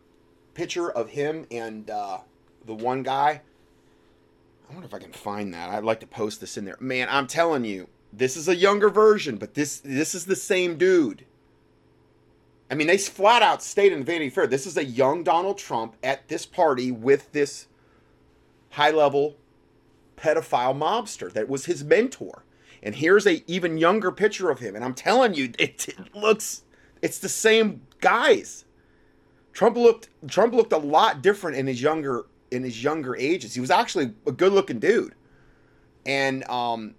picture 0.53 0.91
of 0.91 1.09
him 1.09 1.45
and 1.51 1.89
uh, 1.89 2.19
the 2.65 2.75
one 2.75 3.03
guy. 3.03 3.41
I 4.69 4.73
wonder 4.73 4.85
if 4.85 4.93
I 4.93 4.99
can 4.99 5.13
find 5.13 5.53
that. 5.53 5.69
I'd 5.69 5.83
like 5.83 5.99
to 6.01 6.07
post 6.07 6.41
this 6.41 6.57
in 6.57 6.65
there. 6.65 6.77
Man, 6.79 7.07
I'm 7.09 7.25
telling 7.27 7.65
you, 7.65 7.87
this 8.13 8.37
is 8.37 8.47
a 8.47 8.55
younger 8.55 8.89
version, 8.89 9.37
but 9.37 9.53
this 9.53 9.79
this 9.79 10.13
is 10.13 10.25
the 10.25 10.35
same 10.35 10.77
dude. 10.77 11.25
I 12.71 12.75
mean, 12.75 12.87
they 12.87 12.97
flat 12.97 13.41
out 13.41 13.63
stated 13.63 13.97
in 13.97 14.03
Vanity 14.03 14.29
Fair, 14.29 14.45
this 14.45 14.67
is 14.67 14.77
a 14.77 14.85
young 14.85 15.23
Donald 15.23 15.57
Trump 15.57 15.95
at 16.03 16.27
this 16.27 16.45
party 16.45 16.91
with 16.91 17.31
this 17.31 17.67
high 18.71 18.91
level 18.91 19.37
pedophile 20.17 20.77
mobster 20.77 21.31
that 21.31 21.49
was 21.49 21.65
his 21.65 21.83
mentor. 21.83 22.43
And 22.83 22.95
here's 22.95 23.27
a 23.27 23.43
even 23.51 23.77
younger 23.77 24.11
picture 24.11 24.49
of 24.49 24.59
him. 24.59 24.75
And 24.75 24.83
I'm 24.85 24.93
telling 24.93 25.33
you, 25.33 25.51
it, 25.59 25.87
it 25.89 26.15
looks 26.15 26.63
it's 27.01 27.19
the 27.19 27.29
same 27.29 27.81
guys. 28.01 28.65
Trump 29.53 29.75
looked 29.77 30.09
Trump 30.27 30.53
looked 30.53 30.71
a 30.73 30.77
lot 30.77 31.21
different 31.21 31.57
in 31.57 31.67
his 31.67 31.81
younger 31.81 32.25
in 32.51 32.63
his 32.63 32.83
younger 32.83 33.15
ages. 33.15 33.53
He 33.53 33.61
was 33.61 33.71
actually 33.71 34.13
a 34.25 34.31
good 34.31 34.53
looking 34.53 34.79
dude. 34.79 35.15
And 36.05 36.43
um 36.49 36.95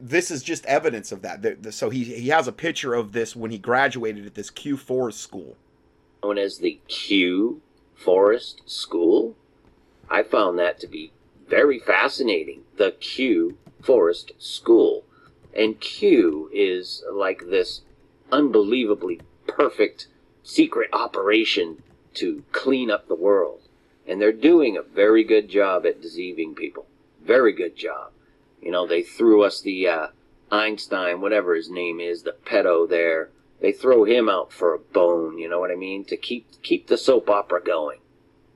this 0.00 0.30
is 0.30 0.44
just 0.44 0.64
evidence 0.66 1.10
of 1.10 1.22
that. 1.22 1.42
The- 1.42 1.56
the- 1.60 1.72
So 1.72 1.90
he 1.90 2.04
he 2.04 2.28
has 2.28 2.46
a 2.46 2.52
picture 2.52 2.94
of 2.94 3.12
this 3.12 3.34
when 3.34 3.50
he 3.50 3.58
graduated 3.58 4.26
at 4.26 4.34
this 4.34 4.50
Kew-Forest 4.50 5.20
school. 5.20 5.56
known 6.22 6.38
as 6.38 6.58
the 6.58 6.80
Q 6.88 7.60
Forest 7.96 8.62
School. 8.66 9.36
I 10.08 10.22
found 10.22 10.58
that 10.58 10.78
to 10.80 10.86
be 10.86 11.12
very 11.48 11.78
fascinating. 11.80 12.62
The 12.76 12.92
Q 12.92 13.56
Forest 13.82 14.32
School. 14.38 15.04
And 15.54 15.80
Q 15.80 16.50
is 16.52 17.02
like 17.10 17.48
this 17.48 17.82
unbelievably 18.30 19.20
perfect 19.46 20.08
secret 20.42 20.90
operation 20.92 21.82
to 22.14 22.44
clean 22.52 22.90
up 22.90 23.08
the 23.08 23.14
world. 23.14 23.62
And 24.06 24.20
they're 24.20 24.32
doing 24.32 24.76
a 24.76 24.82
very 24.82 25.24
good 25.24 25.48
job 25.48 25.84
at 25.84 26.00
deceiving 26.00 26.54
people. 26.54 26.86
Very 27.22 27.52
good 27.52 27.76
job. 27.76 28.12
You 28.62 28.70
know, 28.70 28.86
they 28.86 29.02
threw 29.02 29.42
us 29.42 29.60
the 29.60 29.86
uh, 29.86 30.06
Einstein, 30.50 31.20
whatever 31.20 31.54
his 31.54 31.70
name 31.70 32.00
is, 32.00 32.22
the 32.22 32.34
pedo 32.44 32.88
there. 32.88 33.30
They 33.60 33.72
throw 33.72 34.04
him 34.04 34.28
out 34.28 34.52
for 34.52 34.74
a 34.74 34.78
bone. 34.78 35.38
You 35.38 35.48
know 35.48 35.60
what 35.60 35.70
I 35.70 35.76
mean? 35.76 36.04
To 36.06 36.16
keep 36.16 36.62
keep 36.62 36.86
the 36.86 36.96
soap 36.96 37.28
opera 37.28 37.62
going. 37.62 37.98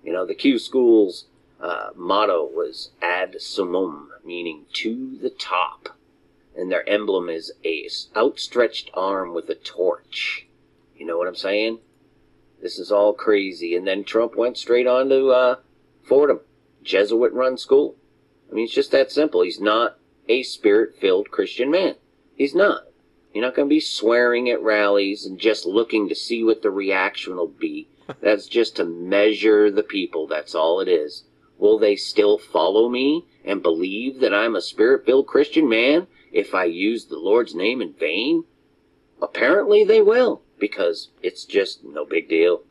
You 0.02 0.12
know, 0.12 0.26
the 0.26 0.34
Kew 0.34 0.58
School's 0.58 1.26
uh, 1.62 1.90
motto 1.94 2.44
was 2.44 2.90
ad 3.00 3.40
summum, 3.40 4.10
meaning 4.24 4.66
to 4.72 5.16
the 5.22 5.30
top, 5.30 5.96
and 6.56 6.70
their 6.70 6.86
emblem 6.88 7.30
is 7.30 7.52
a 7.64 7.88
outstretched 8.16 8.90
arm 8.94 9.32
with 9.32 9.48
a 9.48 9.54
torch. 9.54 10.46
You 10.96 11.06
know 11.06 11.16
what 11.16 11.28
I'm 11.28 11.36
saying? 11.36 11.78
This 12.60 12.78
is 12.78 12.92
all 12.92 13.12
crazy. 13.12 13.74
And 13.76 13.86
then 13.86 14.04
Trump 14.04 14.36
went 14.36 14.58
straight 14.58 14.86
on 14.86 15.08
to 15.08 15.28
uh, 15.30 15.56
Fordham, 16.04 16.40
Jesuit-run 16.82 17.56
school. 17.58 17.96
I 18.50 18.54
mean, 18.54 18.64
it's 18.64 18.74
just 18.74 18.90
that 18.90 19.10
simple. 19.10 19.42
He's 19.42 19.60
not 19.60 19.98
a 20.28 20.42
spirit-filled 20.42 21.30
Christian 21.30 21.70
man. 21.70 21.94
He's 22.36 22.54
not. 22.54 22.84
You're 23.32 23.44
not 23.44 23.54
going 23.54 23.68
to 23.68 23.74
be 23.74 23.80
swearing 23.80 24.50
at 24.50 24.62
rallies 24.62 25.24
and 25.24 25.38
just 25.38 25.64
looking 25.64 26.08
to 26.08 26.14
see 26.14 26.44
what 26.44 26.62
the 26.62 26.70
reaction 26.70 27.36
will 27.36 27.48
be. 27.48 27.88
That's 28.20 28.46
just 28.46 28.76
to 28.76 28.84
measure 28.84 29.70
the 29.70 29.82
people. 29.82 30.26
That's 30.26 30.54
all 30.54 30.80
it 30.80 30.88
is. 30.88 31.24
Will 31.62 31.78
they 31.78 31.94
still 31.94 32.38
follow 32.38 32.88
me 32.88 33.24
and 33.44 33.62
believe 33.62 34.18
that 34.18 34.34
I'm 34.34 34.56
a 34.56 34.60
spirit 34.60 35.06
filled 35.06 35.28
Christian 35.28 35.68
man 35.68 36.08
if 36.32 36.56
I 36.56 36.64
use 36.64 37.04
the 37.04 37.20
Lord's 37.20 37.54
name 37.54 37.80
in 37.80 37.92
vain? 37.92 38.42
Apparently 39.22 39.84
they 39.84 40.02
will, 40.02 40.42
because 40.58 41.10
it's 41.22 41.44
just 41.44 41.84
no 41.84 42.04
big 42.04 42.28
deal. 42.28 42.62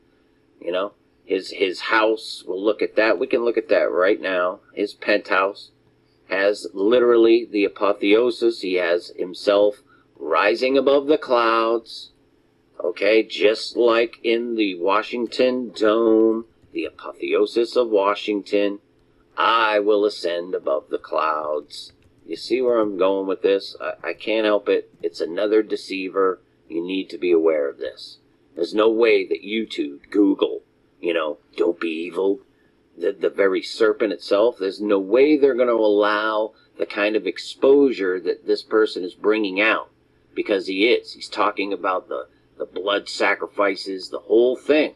You 0.60 0.74
know, 0.74 0.92
his 1.24 1.52
his 1.52 1.80
house, 1.80 2.44
we'll 2.46 2.62
look 2.62 2.82
at 2.82 2.98
that. 2.98 3.18
We 3.18 3.28
can 3.28 3.46
look 3.46 3.58
at 3.58 3.70
that 3.70 3.90
right 3.90 4.20
now. 4.20 4.60
His 4.74 4.94
penthouse 4.94 5.72
has 6.28 6.68
literally 6.74 7.48
the 7.50 7.64
apotheosis. 7.64 8.60
He 8.60 8.74
has 8.74 9.14
himself 9.16 9.84
rising 10.20 10.78
above 10.78 11.08
the 11.08 11.18
clouds. 11.18 12.12
Okay, 12.84 13.24
just 13.24 13.78
like 13.78 14.18
in 14.22 14.56
the 14.56 14.76
Washington 14.76 15.72
Dome, 15.74 16.44
the 16.72 16.86
apotheosis 16.86 17.76
of 17.76 17.90
Washington, 17.90 18.80
I 19.38 19.80
will 19.80 20.06
ascend 20.06 20.54
above 20.56 20.90
the 20.90 20.98
clouds. 20.98 21.94
You 22.26 22.36
see 22.36 22.62
where 22.62 22.80
I'm 22.80 22.98
going 22.98 23.28
with 23.28 23.42
this? 23.42 23.76
I, 23.82 24.10
I 24.10 24.14
can't 24.14 24.46
help 24.46 24.70
it. 24.70 24.90
It's 25.02 25.22
another 25.22 25.64
deceiver. 25.64 26.40
You 26.68 26.86
need 26.86 27.10
to 27.10 27.18
be 27.18 27.32
aware 27.32 27.70
of 27.70 27.78
this. 27.78 28.18
There's 28.56 28.74
no 28.74 28.90
way 28.90 29.26
that 29.28 29.44
YouTube, 29.44 30.10
Google, 30.10 30.62
you 31.00 31.14
know, 31.14 31.40
don't 31.56 31.80
be 31.80 31.90
evil, 31.90 32.42
the, 32.98 33.12
the 33.12 33.30
very 33.30 33.62
serpent 33.62 34.14
itself, 34.14 34.58
there's 34.60 34.82
no 34.82 35.00
way 35.00 35.38
they're 35.38 35.56
going 35.56 35.68
to 35.68 35.74
allow 35.74 36.54
the 36.78 36.86
kind 36.86 37.16
of 37.16 37.28
exposure 37.28 38.20
that 38.20 38.46
this 38.46 38.62
person 38.62 39.04
is 39.04 39.14
bringing 39.14 39.60
out 39.60 39.90
because 40.34 40.68
he 40.68 40.88
is. 40.88 41.14
He's 41.14 41.30
talking 41.30 41.74
about 41.74 42.08
the, 42.08 42.28
the 42.58 42.66
blood 42.66 43.10
sacrifices, 43.10 44.10
the 44.10 44.20
whole 44.20 44.56
thing. 44.56 44.96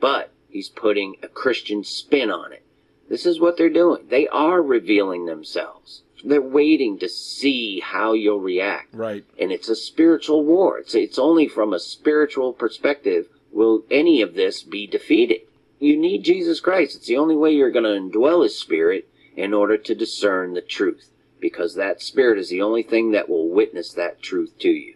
But 0.00 0.32
he's 0.54 0.68
putting 0.68 1.16
a 1.20 1.26
Christian 1.26 1.82
spin 1.82 2.30
on 2.30 2.52
it. 2.52 2.62
This 3.08 3.26
is 3.26 3.40
what 3.40 3.58
they're 3.58 3.68
doing. 3.68 4.06
They 4.08 4.28
are 4.28 4.62
revealing 4.62 5.26
themselves. 5.26 6.02
They're 6.24 6.40
waiting 6.40 6.96
to 7.00 7.08
see 7.08 7.80
how 7.80 8.12
you'll 8.12 8.40
react. 8.40 8.94
Right. 8.94 9.24
And 9.38 9.50
it's 9.50 9.68
a 9.68 9.74
spiritual 9.74 10.44
war. 10.44 10.78
It's, 10.78 10.94
it's 10.94 11.18
only 11.18 11.48
from 11.48 11.74
a 11.74 11.80
spiritual 11.80 12.52
perspective 12.52 13.26
will 13.52 13.84
any 13.90 14.22
of 14.22 14.34
this 14.34 14.62
be 14.62 14.86
defeated. 14.86 15.40
You 15.80 15.96
need 15.96 16.22
Jesus 16.22 16.60
Christ. 16.60 16.96
It's 16.96 17.08
the 17.08 17.18
only 17.18 17.36
way 17.36 17.52
you're 17.52 17.72
going 17.72 17.84
to 17.84 18.18
indwell 18.18 18.44
His 18.44 18.58
Spirit 18.58 19.08
in 19.36 19.52
order 19.52 19.76
to 19.76 19.94
discern 19.94 20.54
the 20.54 20.62
truth. 20.62 21.10
Because 21.40 21.74
that 21.74 22.00
Spirit 22.00 22.38
is 22.38 22.48
the 22.48 22.62
only 22.62 22.84
thing 22.84 23.10
that 23.10 23.28
will 23.28 23.50
witness 23.50 23.92
that 23.92 24.22
truth 24.22 24.56
to 24.60 24.70
you. 24.70 24.94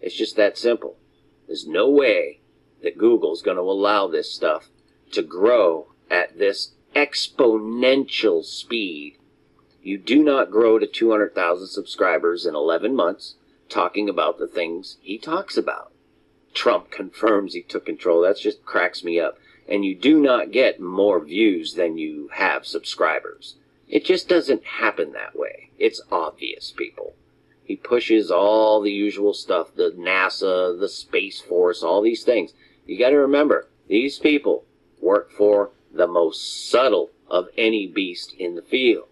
It's 0.00 0.16
just 0.16 0.36
that 0.36 0.56
simple. 0.56 0.96
There's 1.48 1.66
no 1.66 1.90
way 1.90 2.40
that 2.82 2.96
Google's 2.96 3.42
going 3.42 3.56
to 3.56 3.62
allow 3.62 4.06
this 4.06 4.32
stuff 4.32 4.68
to 5.12 5.22
grow 5.22 5.88
at 6.10 6.38
this 6.38 6.72
exponential 6.94 8.44
speed. 8.44 9.16
You 9.82 9.98
do 9.98 10.22
not 10.22 10.50
grow 10.50 10.78
to 10.78 10.86
200,000 10.86 11.66
subscribers 11.68 12.44
in 12.44 12.54
11 12.54 12.94
months 12.94 13.36
talking 13.68 14.08
about 14.08 14.38
the 14.38 14.48
things 14.48 14.98
he 15.00 15.16
talks 15.18 15.56
about. 15.56 15.92
Trump 16.52 16.90
confirms 16.90 17.54
he 17.54 17.62
took 17.62 17.86
control. 17.86 18.22
That 18.22 18.38
just 18.38 18.64
cracks 18.64 19.04
me 19.04 19.20
up. 19.20 19.38
And 19.68 19.84
you 19.84 19.94
do 19.94 20.20
not 20.20 20.50
get 20.50 20.80
more 20.80 21.24
views 21.24 21.74
than 21.74 21.96
you 21.96 22.28
have 22.34 22.66
subscribers. 22.66 23.54
It 23.88 24.04
just 24.04 24.28
doesn't 24.28 24.64
happen 24.64 25.12
that 25.12 25.38
way. 25.38 25.70
It's 25.78 26.02
obvious, 26.10 26.72
people. 26.72 27.14
He 27.64 27.76
pushes 27.76 28.32
all 28.32 28.80
the 28.80 28.90
usual 28.90 29.32
stuff, 29.32 29.74
the 29.76 29.94
NASA, 29.96 30.78
the 30.78 30.88
Space 30.88 31.40
Force, 31.40 31.84
all 31.84 32.02
these 32.02 32.24
things. 32.24 32.52
You 32.84 32.98
got 32.98 33.10
to 33.10 33.16
remember, 33.16 33.68
these 33.86 34.18
people 34.18 34.64
work 35.00 35.30
for 35.30 35.70
the 35.92 36.06
most 36.06 36.70
subtle 36.70 37.10
of 37.28 37.48
any 37.56 37.86
beast 37.86 38.34
in 38.38 38.54
the 38.54 38.62
field. 38.62 39.08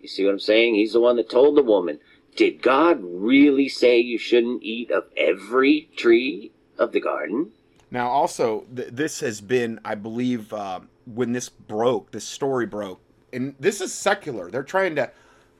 You 0.00 0.08
see 0.08 0.24
what 0.24 0.32
I'm 0.32 0.38
saying? 0.38 0.74
He's 0.74 0.92
the 0.92 1.00
one 1.00 1.16
that 1.16 1.30
told 1.30 1.56
the 1.56 1.62
woman, 1.62 1.98
Did 2.36 2.62
God 2.62 3.00
really 3.02 3.68
say 3.68 3.98
you 3.98 4.18
shouldn't 4.18 4.62
eat 4.62 4.90
of 4.90 5.04
every 5.16 5.88
tree 5.96 6.52
of 6.78 6.92
the 6.92 7.00
garden? 7.00 7.52
Now, 7.90 8.08
also, 8.08 8.66
th- 8.74 8.88
this 8.90 9.20
has 9.20 9.40
been, 9.40 9.80
I 9.84 9.94
believe, 9.94 10.52
uh, 10.52 10.80
when 11.06 11.32
this 11.32 11.48
broke, 11.48 12.10
this 12.10 12.24
story 12.24 12.66
broke, 12.66 13.00
and 13.32 13.54
this 13.60 13.80
is 13.80 13.94
secular. 13.94 14.50
They're 14.50 14.62
trying 14.62 14.96
to, 14.96 15.10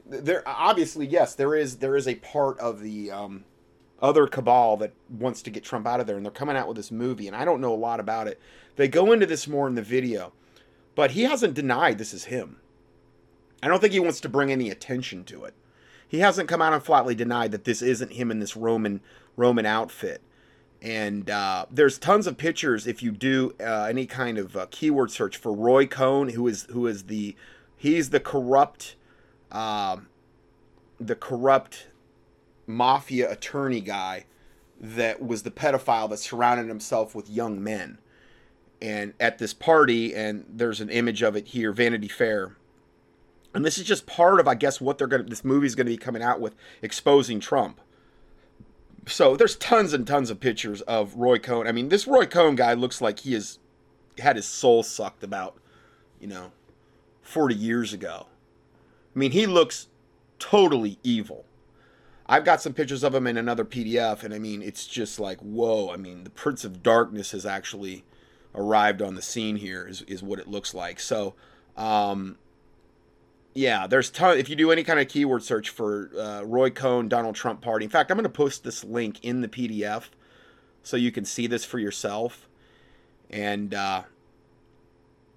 there 0.06 0.42
obviously, 0.46 1.06
yes, 1.06 1.34
there 1.34 1.54
is 1.54 1.76
there 1.76 1.96
is 1.96 2.08
a 2.08 2.16
part 2.16 2.58
of 2.58 2.80
the 2.80 3.10
um, 3.10 3.44
other 4.04 4.26
cabal 4.26 4.76
that 4.76 4.92
wants 5.08 5.40
to 5.40 5.50
get 5.50 5.64
Trump 5.64 5.86
out 5.86 5.98
of 5.98 6.06
there, 6.06 6.16
and 6.16 6.24
they're 6.24 6.30
coming 6.30 6.56
out 6.56 6.68
with 6.68 6.76
this 6.76 6.92
movie, 6.92 7.26
and 7.26 7.34
I 7.34 7.46
don't 7.46 7.62
know 7.62 7.72
a 7.72 7.74
lot 7.74 8.00
about 8.00 8.28
it. 8.28 8.38
They 8.76 8.86
go 8.86 9.12
into 9.12 9.24
this 9.24 9.48
more 9.48 9.66
in 9.66 9.76
the 9.76 9.82
video, 9.82 10.34
but 10.94 11.12
he 11.12 11.22
hasn't 11.22 11.54
denied 11.54 11.96
this 11.96 12.12
is 12.12 12.24
him. 12.24 12.60
I 13.62 13.68
don't 13.68 13.80
think 13.80 13.94
he 13.94 14.00
wants 14.00 14.20
to 14.20 14.28
bring 14.28 14.52
any 14.52 14.68
attention 14.68 15.24
to 15.24 15.44
it. 15.44 15.54
He 16.06 16.18
hasn't 16.18 16.50
come 16.50 16.60
out 16.60 16.74
and 16.74 16.84
flatly 16.84 17.14
denied 17.14 17.50
that 17.52 17.64
this 17.64 17.80
isn't 17.80 18.12
him 18.12 18.30
in 18.30 18.40
this 18.40 18.56
Roman 18.58 19.00
Roman 19.36 19.64
outfit. 19.64 20.20
And 20.82 21.30
uh, 21.30 21.64
there's 21.70 21.96
tons 21.96 22.26
of 22.26 22.36
pictures 22.36 22.86
if 22.86 23.02
you 23.02 23.10
do 23.10 23.54
uh, 23.58 23.86
any 23.88 24.04
kind 24.04 24.36
of 24.36 24.54
uh, 24.54 24.66
keyword 24.70 25.10
search 25.10 25.38
for 25.38 25.50
Roy 25.50 25.86
Cohn, 25.86 26.28
who 26.28 26.46
is 26.46 26.64
who 26.70 26.86
is 26.86 27.04
the 27.04 27.34
he's 27.74 28.10
the 28.10 28.20
corrupt 28.20 28.96
um, 29.50 30.08
the 31.00 31.16
corrupt 31.16 31.86
mafia 32.66 33.30
attorney 33.30 33.80
guy 33.80 34.24
that 34.80 35.22
was 35.22 35.42
the 35.42 35.50
pedophile 35.50 36.08
that 36.10 36.18
surrounded 36.18 36.68
himself 36.68 37.14
with 37.14 37.30
young 37.30 37.62
men. 37.62 37.98
And 38.82 39.14
at 39.18 39.38
this 39.38 39.54
party, 39.54 40.14
and 40.14 40.44
there's 40.48 40.80
an 40.80 40.90
image 40.90 41.22
of 41.22 41.36
it 41.36 41.48
here, 41.48 41.72
Vanity 41.72 42.08
Fair. 42.08 42.56
And 43.54 43.64
this 43.64 43.78
is 43.78 43.84
just 43.84 44.06
part 44.06 44.40
of, 44.40 44.48
I 44.48 44.54
guess, 44.56 44.80
what 44.80 44.98
they're 44.98 45.06
gonna. 45.06 45.22
This 45.22 45.44
movie's 45.44 45.74
gonna 45.74 45.90
be 45.90 45.96
coming 45.96 46.22
out 46.22 46.40
with, 46.40 46.54
exposing 46.82 47.40
Trump. 47.40 47.80
So 49.06 49.36
there's 49.36 49.56
tons 49.56 49.92
and 49.92 50.06
tons 50.06 50.28
of 50.28 50.40
pictures 50.40 50.80
of 50.82 51.14
Roy 51.14 51.38
Cohn. 51.38 51.66
I 51.66 51.72
mean, 51.72 51.88
this 51.88 52.06
Roy 52.06 52.26
Cohn 52.26 52.56
guy 52.56 52.74
looks 52.74 53.00
like 53.00 53.20
he 53.20 53.34
has 53.34 53.58
had 54.18 54.36
his 54.36 54.46
soul 54.46 54.82
sucked 54.82 55.22
about, 55.22 55.56
you 56.20 56.26
know, 56.26 56.52
40 57.22 57.54
years 57.54 57.92
ago. 57.92 58.26
I 59.14 59.18
mean, 59.18 59.30
he 59.30 59.46
looks 59.46 59.88
totally 60.38 60.98
evil. 61.02 61.44
I've 62.26 62.44
got 62.44 62.62
some 62.62 62.72
pictures 62.72 63.04
of 63.04 63.14
him 63.14 63.26
in 63.26 63.36
another 63.36 63.64
PDF, 63.64 64.22
and 64.22 64.32
I 64.32 64.38
mean, 64.38 64.62
it's 64.62 64.86
just 64.86 65.20
like, 65.20 65.38
whoa. 65.40 65.90
I 65.90 65.96
mean, 65.96 66.24
the 66.24 66.30
Prince 66.30 66.64
of 66.64 66.82
Darkness 66.82 67.32
has 67.32 67.44
actually 67.44 68.04
arrived 68.54 69.02
on 69.02 69.14
the 69.14 69.22
scene 69.22 69.56
here, 69.56 69.86
is, 69.86 70.02
is 70.02 70.22
what 70.22 70.38
it 70.38 70.48
looks 70.48 70.72
like. 70.72 71.00
So, 71.00 71.34
um, 71.76 72.38
yeah, 73.52 73.86
there's 73.86 74.10
ton. 74.10 74.38
If 74.38 74.48
you 74.48 74.56
do 74.56 74.70
any 74.70 74.84
kind 74.84 74.98
of 74.98 75.08
keyword 75.08 75.42
search 75.42 75.70
for 75.70 76.10
uh, 76.18 76.42
Roy 76.44 76.70
Cohn 76.70 77.08
Donald 77.08 77.34
Trump 77.34 77.60
party, 77.60 77.84
in 77.84 77.90
fact, 77.90 78.10
I'm 78.10 78.16
going 78.16 78.24
to 78.24 78.30
post 78.30 78.64
this 78.64 78.82
link 78.84 79.22
in 79.22 79.42
the 79.42 79.48
PDF 79.48 80.04
so 80.82 80.96
you 80.96 81.12
can 81.12 81.24
see 81.24 81.46
this 81.46 81.64
for 81.64 81.78
yourself. 81.78 82.48
And 83.30 83.74
uh, 83.74 84.02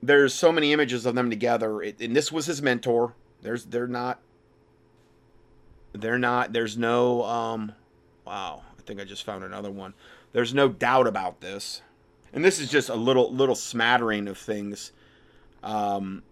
there's 0.01 0.33
so 0.33 0.51
many 0.51 0.73
images 0.73 1.05
of 1.05 1.15
them 1.15 1.29
together. 1.29 1.81
It, 1.81 2.01
and 2.01 2.15
this 2.15 2.31
was 2.31 2.45
his 2.45 2.61
mentor. 2.61 3.13
There's 3.41 3.65
they're 3.65 3.87
not. 3.87 4.19
They're 6.01 6.19
not. 6.19 6.53
There's 6.53 6.77
no. 6.77 7.23
Um, 7.23 7.73
wow, 8.25 8.63
I 8.77 8.81
think 8.81 8.99
I 8.99 9.03
just 9.03 9.23
found 9.23 9.43
another 9.43 9.71
one. 9.71 9.93
There's 10.33 10.53
no 10.53 10.69
doubt 10.69 11.07
about 11.07 11.41
this, 11.41 11.81
and 12.33 12.43
this 12.43 12.59
is 12.59 12.69
just 12.69 12.89
a 12.89 12.95
little 12.95 13.33
little 13.33 13.55
smattering 13.55 14.27
of 14.27 14.37
things. 14.37 14.91
Um, 15.63 16.23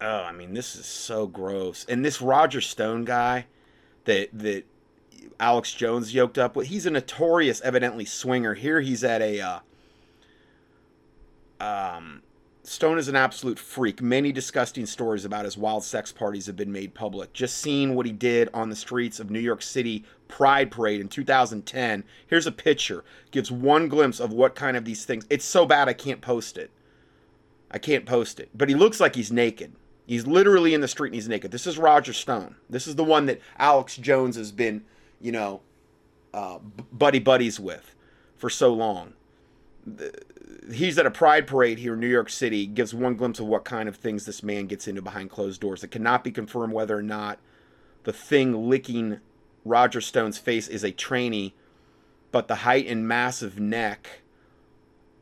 oh, 0.00 0.22
I 0.22 0.32
mean, 0.32 0.54
this 0.54 0.76
is 0.76 0.86
so 0.86 1.26
gross. 1.26 1.86
And 1.88 2.04
this 2.04 2.20
Roger 2.20 2.60
Stone 2.60 3.04
guy 3.04 3.46
that 4.04 4.28
that 4.32 4.64
Alex 5.38 5.72
Jones 5.72 6.14
yoked 6.14 6.38
up 6.38 6.56
with, 6.56 6.68
he's 6.68 6.86
a 6.86 6.90
notorious, 6.90 7.60
evidently 7.62 8.04
swinger. 8.04 8.54
Here 8.54 8.80
he's 8.80 9.04
at 9.04 9.22
a 9.22 9.40
uh, 9.40 9.58
um, 11.60 12.22
Stone 12.64 12.98
is 12.98 13.08
an 13.08 13.16
absolute 13.16 13.58
freak. 13.58 14.00
Many 14.00 14.30
disgusting 14.30 14.86
stories 14.86 15.24
about 15.24 15.44
his 15.44 15.58
wild 15.58 15.82
sex 15.82 16.12
parties 16.12 16.46
have 16.46 16.54
been 16.54 16.70
made 16.70 16.94
public. 16.94 17.32
Just 17.32 17.58
seeing 17.58 17.94
what 17.96 18.06
he 18.06 18.12
did 18.12 18.48
on 18.54 18.70
the 18.70 18.76
streets 18.76 19.18
of 19.18 19.30
New 19.30 19.40
York 19.40 19.62
City 19.62 20.04
Pride 20.28 20.70
Parade 20.70 21.00
in 21.00 21.08
2010. 21.08 22.04
Here's 22.28 22.46
a 22.46 22.52
picture. 22.52 23.02
Gives 23.32 23.50
one 23.50 23.88
glimpse 23.88 24.20
of 24.20 24.32
what 24.32 24.54
kind 24.54 24.76
of 24.76 24.84
these 24.84 25.04
things. 25.04 25.26
It's 25.28 25.44
so 25.44 25.66
bad 25.66 25.88
I 25.88 25.92
can't 25.92 26.20
post 26.20 26.56
it. 26.56 26.70
I 27.68 27.78
can't 27.78 28.06
post 28.06 28.38
it. 28.38 28.50
But 28.54 28.68
he 28.68 28.76
looks 28.76 29.00
like 29.00 29.16
he's 29.16 29.32
naked. 29.32 29.72
He's 30.06 30.26
literally 30.26 30.72
in 30.72 30.80
the 30.80 30.88
street 30.88 31.08
and 31.08 31.16
he's 31.16 31.28
naked. 31.28 31.50
This 31.50 31.66
is 31.66 31.78
Roger 31.78 32.12
Stone. 32.12 32.54
This 32.70 32.86
is 32.86 32.94
the 32.94 33.04
one 33.04 33.26
that 33.26 33.40
Alex 33.58 33.96
Jones 33.96 34.36
has 34.36 34.52
been, 34.52 34.84
you 35.20 35.32
know, 35.32 35.62
uh, 36.32 36.58
buddy 36.92 37.18
buddies 37.18 37.58
with 37.58 37.94
for 38.36 38.50
so 38.50 38.72
long. 38.72 39.14
He's 40.70 40.98
at 40.98 41.06
a 41.06 41.10
pride 41.10 41.46
parade 41.46 41.78
here 41.78 41.94
in 41.94 42.00
New 42.00 42.08
York 42.08 42.30
City, 42.30 42.66
gives 42.66 42.94
one 42.94 43.16
glimpse 43.16 43.40
of 43.40 43.46
what 43.46 43.64
kind 43.64 43.88
of 43.88 43.96
things 43.96 44.26
this 44.26 44.42
man 44.42 44.66
gets 44.66 44.86
into 44.86 45.02
behind 45.02 45.30
closed 45.30 45.60
doors. 45.60 45.82
It 45.82 45.90
cannot 45.90 46.22
be 46.22 46.30
confirmed 46.30 46.72
whether 46.72 46.96
or 46.96 47.02
not 47.02 47.38
the 48.04 48.12
thing 48.12 48.68
licking 48.68 49.20
Roger 49.64 50.00
Stone's 50.00 50.38
face 50.38 50.68
is 50.68 50.84
a 50.84 50.92
trainee, 50.92 51.54
but 52.30 52.48
the 52.48 52.56
height 52.56 52.86
and 52.86 53.06
massive 53.06 53.58
neck 53.58 54.22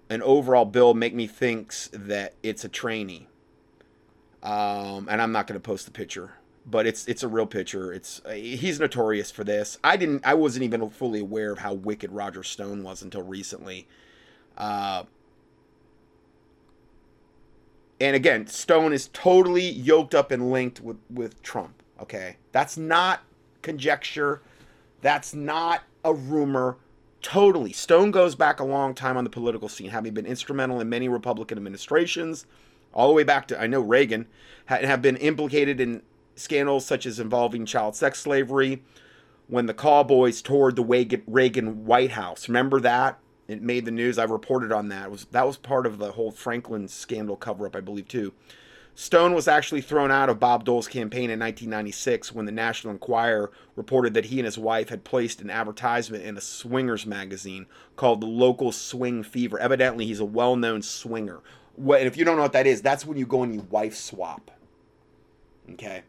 and 0.09 0.23
overall 0.23 0.65
build 0.65 0.97
make 0.97 1.15
me 1.15 1.27
think 1.27 1.73
that 1.93 2.35
it's 2.43 2.65
a 2.65 2.69
trainee. 2.69 3.29
Um, 4.43 5.09
and 5.09 5.21
I'm 5.23 5.33
not 5.33 5.47
going 5.47 5.61
to 5.61 5.65
post 5.65 5.85
the 5.85 5.93
picture, 5.93 6.33
but 6.65 6.87
it's 6.87 7.07
it's 7.07 7.23
a 7.23 7.29
real 7.29 7.47
picture. 7.47 7.93
It's 7.93 8.23
uh, 8.25 8.31
he's 8.31 8.81
notorious 8.81 9.31
for 9.31 9.45
this. 9.45 9.79
I 9.85 9.97
didn't 9.97 10.25
I 10.25 10.35
wasn't 10.35 10.65
even 10.65 10.89
fully 10.91 11.21
aware 11.21 11.53
of 11.53 11.59
how 11.59 11.75
wicked 11.75 12.11
Roger 12.11 12.43
Stone 12.43 12.83
was 12.83 13.03
until 13.03 13.23
recently. 13.23 13.87
Uh, 14.57 15.05
and 18.01 18.17
again, 18.17 18.47
Stone 18.47 18.93
is 18.93 19.09
totally 19.13 19.69
yoked 19.69 20.15
up 20.15 20.31
and 20.31 20.51
linked 20.51 20.81
with 20.81 20.99
with 21.11 21.43
Trump. 21.43 21.83
Okay, 22.01 22.37
that's 22.53 22.77
not 22.77 23.21
conjecture. 23.63 24.41
That's 25.03 25.35
not 25.35 25.83
a 26.05 26.15
rumor. 26.15 26.77
Totally. 27.23 27.73
Stone 27.73 28.13
goes 28.13 28.35
back 28.35 28.61
a 28.61 28.65
long 28.65 28.95
time 28.95 29.17
on 29.17 29.25
the 29.25 29.31
political 29.31 29.69
scene, 29.69 29.91
having 29.91 30.15
been 30.15 30.25
instrumental 30.27 30.81
in 30.81 30.89
many 30.89 31.09
Republican 31.09 31.59
administrations, 31.59 32.47
all 32.95 33.09
the 33.09 33.15
way 33.15 33.25
back 33.25 33.47
to, 33.49 33.61
I 33.61 33.67
know 33.67 33.81
Reagan, 33.81 34.27
and 34.69 34.87
have 34.87 35.03
been 35.03 35.17
implicated 35.17 35.81
in 35.81 36.03
scandals 36.35 36.87
such 36.87 37.05
as 37.05 37.21
involving 37.21 37.67
child 37.67 37.95
sex 37.95 38.21
slavery 38.21 38.83
when 39.49 39.67
the 39.67 39.75
cowboys 39.75 40.41
toured 40.41 40.77
the 40.77 41.23
Reagan 41.27 41.85
White 41.85 42.13
House. 42.13 42.49
Remember 42.49 42.81
that? 42.81 43.19
It 43.51 43.63
made 43.63 43.85
the 43.85 43.91
news. 43.91 44.17
I 44.17 44.25
reported 44.25 44.71
on 44.71 44.89
that. 44.91 45.07
It 45.07 45.11
was 45.11 45.25
that 45.27 45.47
was 45.47 45.57
part 45.57 45.85
of 45.85 45.99
the 45.99 46.13
whole 46.13 46.31
Franklin 46.31 46.87
scandal 46.87 47.37
cover 47.37 47.67
up, 47.67 47.75
I 47.75 47.81
believe, 47.81 48.07
too. 48.07 48.33
Stone 48.95 49.35
was 49.35 49.49
actually 49.49 49.81
thrown 49.81 50.11
out 50.11 50.29
of 50.29 50.39
Bob 50.39 50.65
Dole's 50.65 50.87
campaign 50.87 51.31
in 51.31 51.41
1996 51.41 52.33
when 52.33 52.45
the 52.45 52.53
National 52.53 52.93
Enquirer 52.93 53.51
reported 53.75 54.15
that 54.15 54.27
he 54.27 54.39
and 54.39 54.45
his 54.45 54.59
wife 54.59 54.89
had 54.89 55.05
placed 55.05 55.41
an 55.41 55.51
advertisement 55.51 56.23
in 56.23 56.37
a 56.37 56.41
swingers 56.41 57.07
magazine 57.07 57.67
called 57.97 58.21
The 58.21 58.27
Local 58.27 58.71
Swing 58.73 59.23
Fever. 59.23 59.59
Evidently, 59.59 60.07
he's 60.07 60.21
a 60.21 60.25
well 60.25 60.55
known 60.55 60.83
swinger. 60.83 61.41
And 61.77 62.07
if 62.07 62.17
you 62.17 62.25
don't 62.25 62.37
know 62.37 62.43
what 62.43 62.53
that 62.53 62.67
is, 62.67 62.83
that's 62.83 63.07
when 63.07 63.19
you 63.19 63.27
go 63.27 63.43
and 63.43 63.55
you 63.55 63.67
wife 63.71 63.97
swap. 63.97 64.51
Okay? 65.73 66.03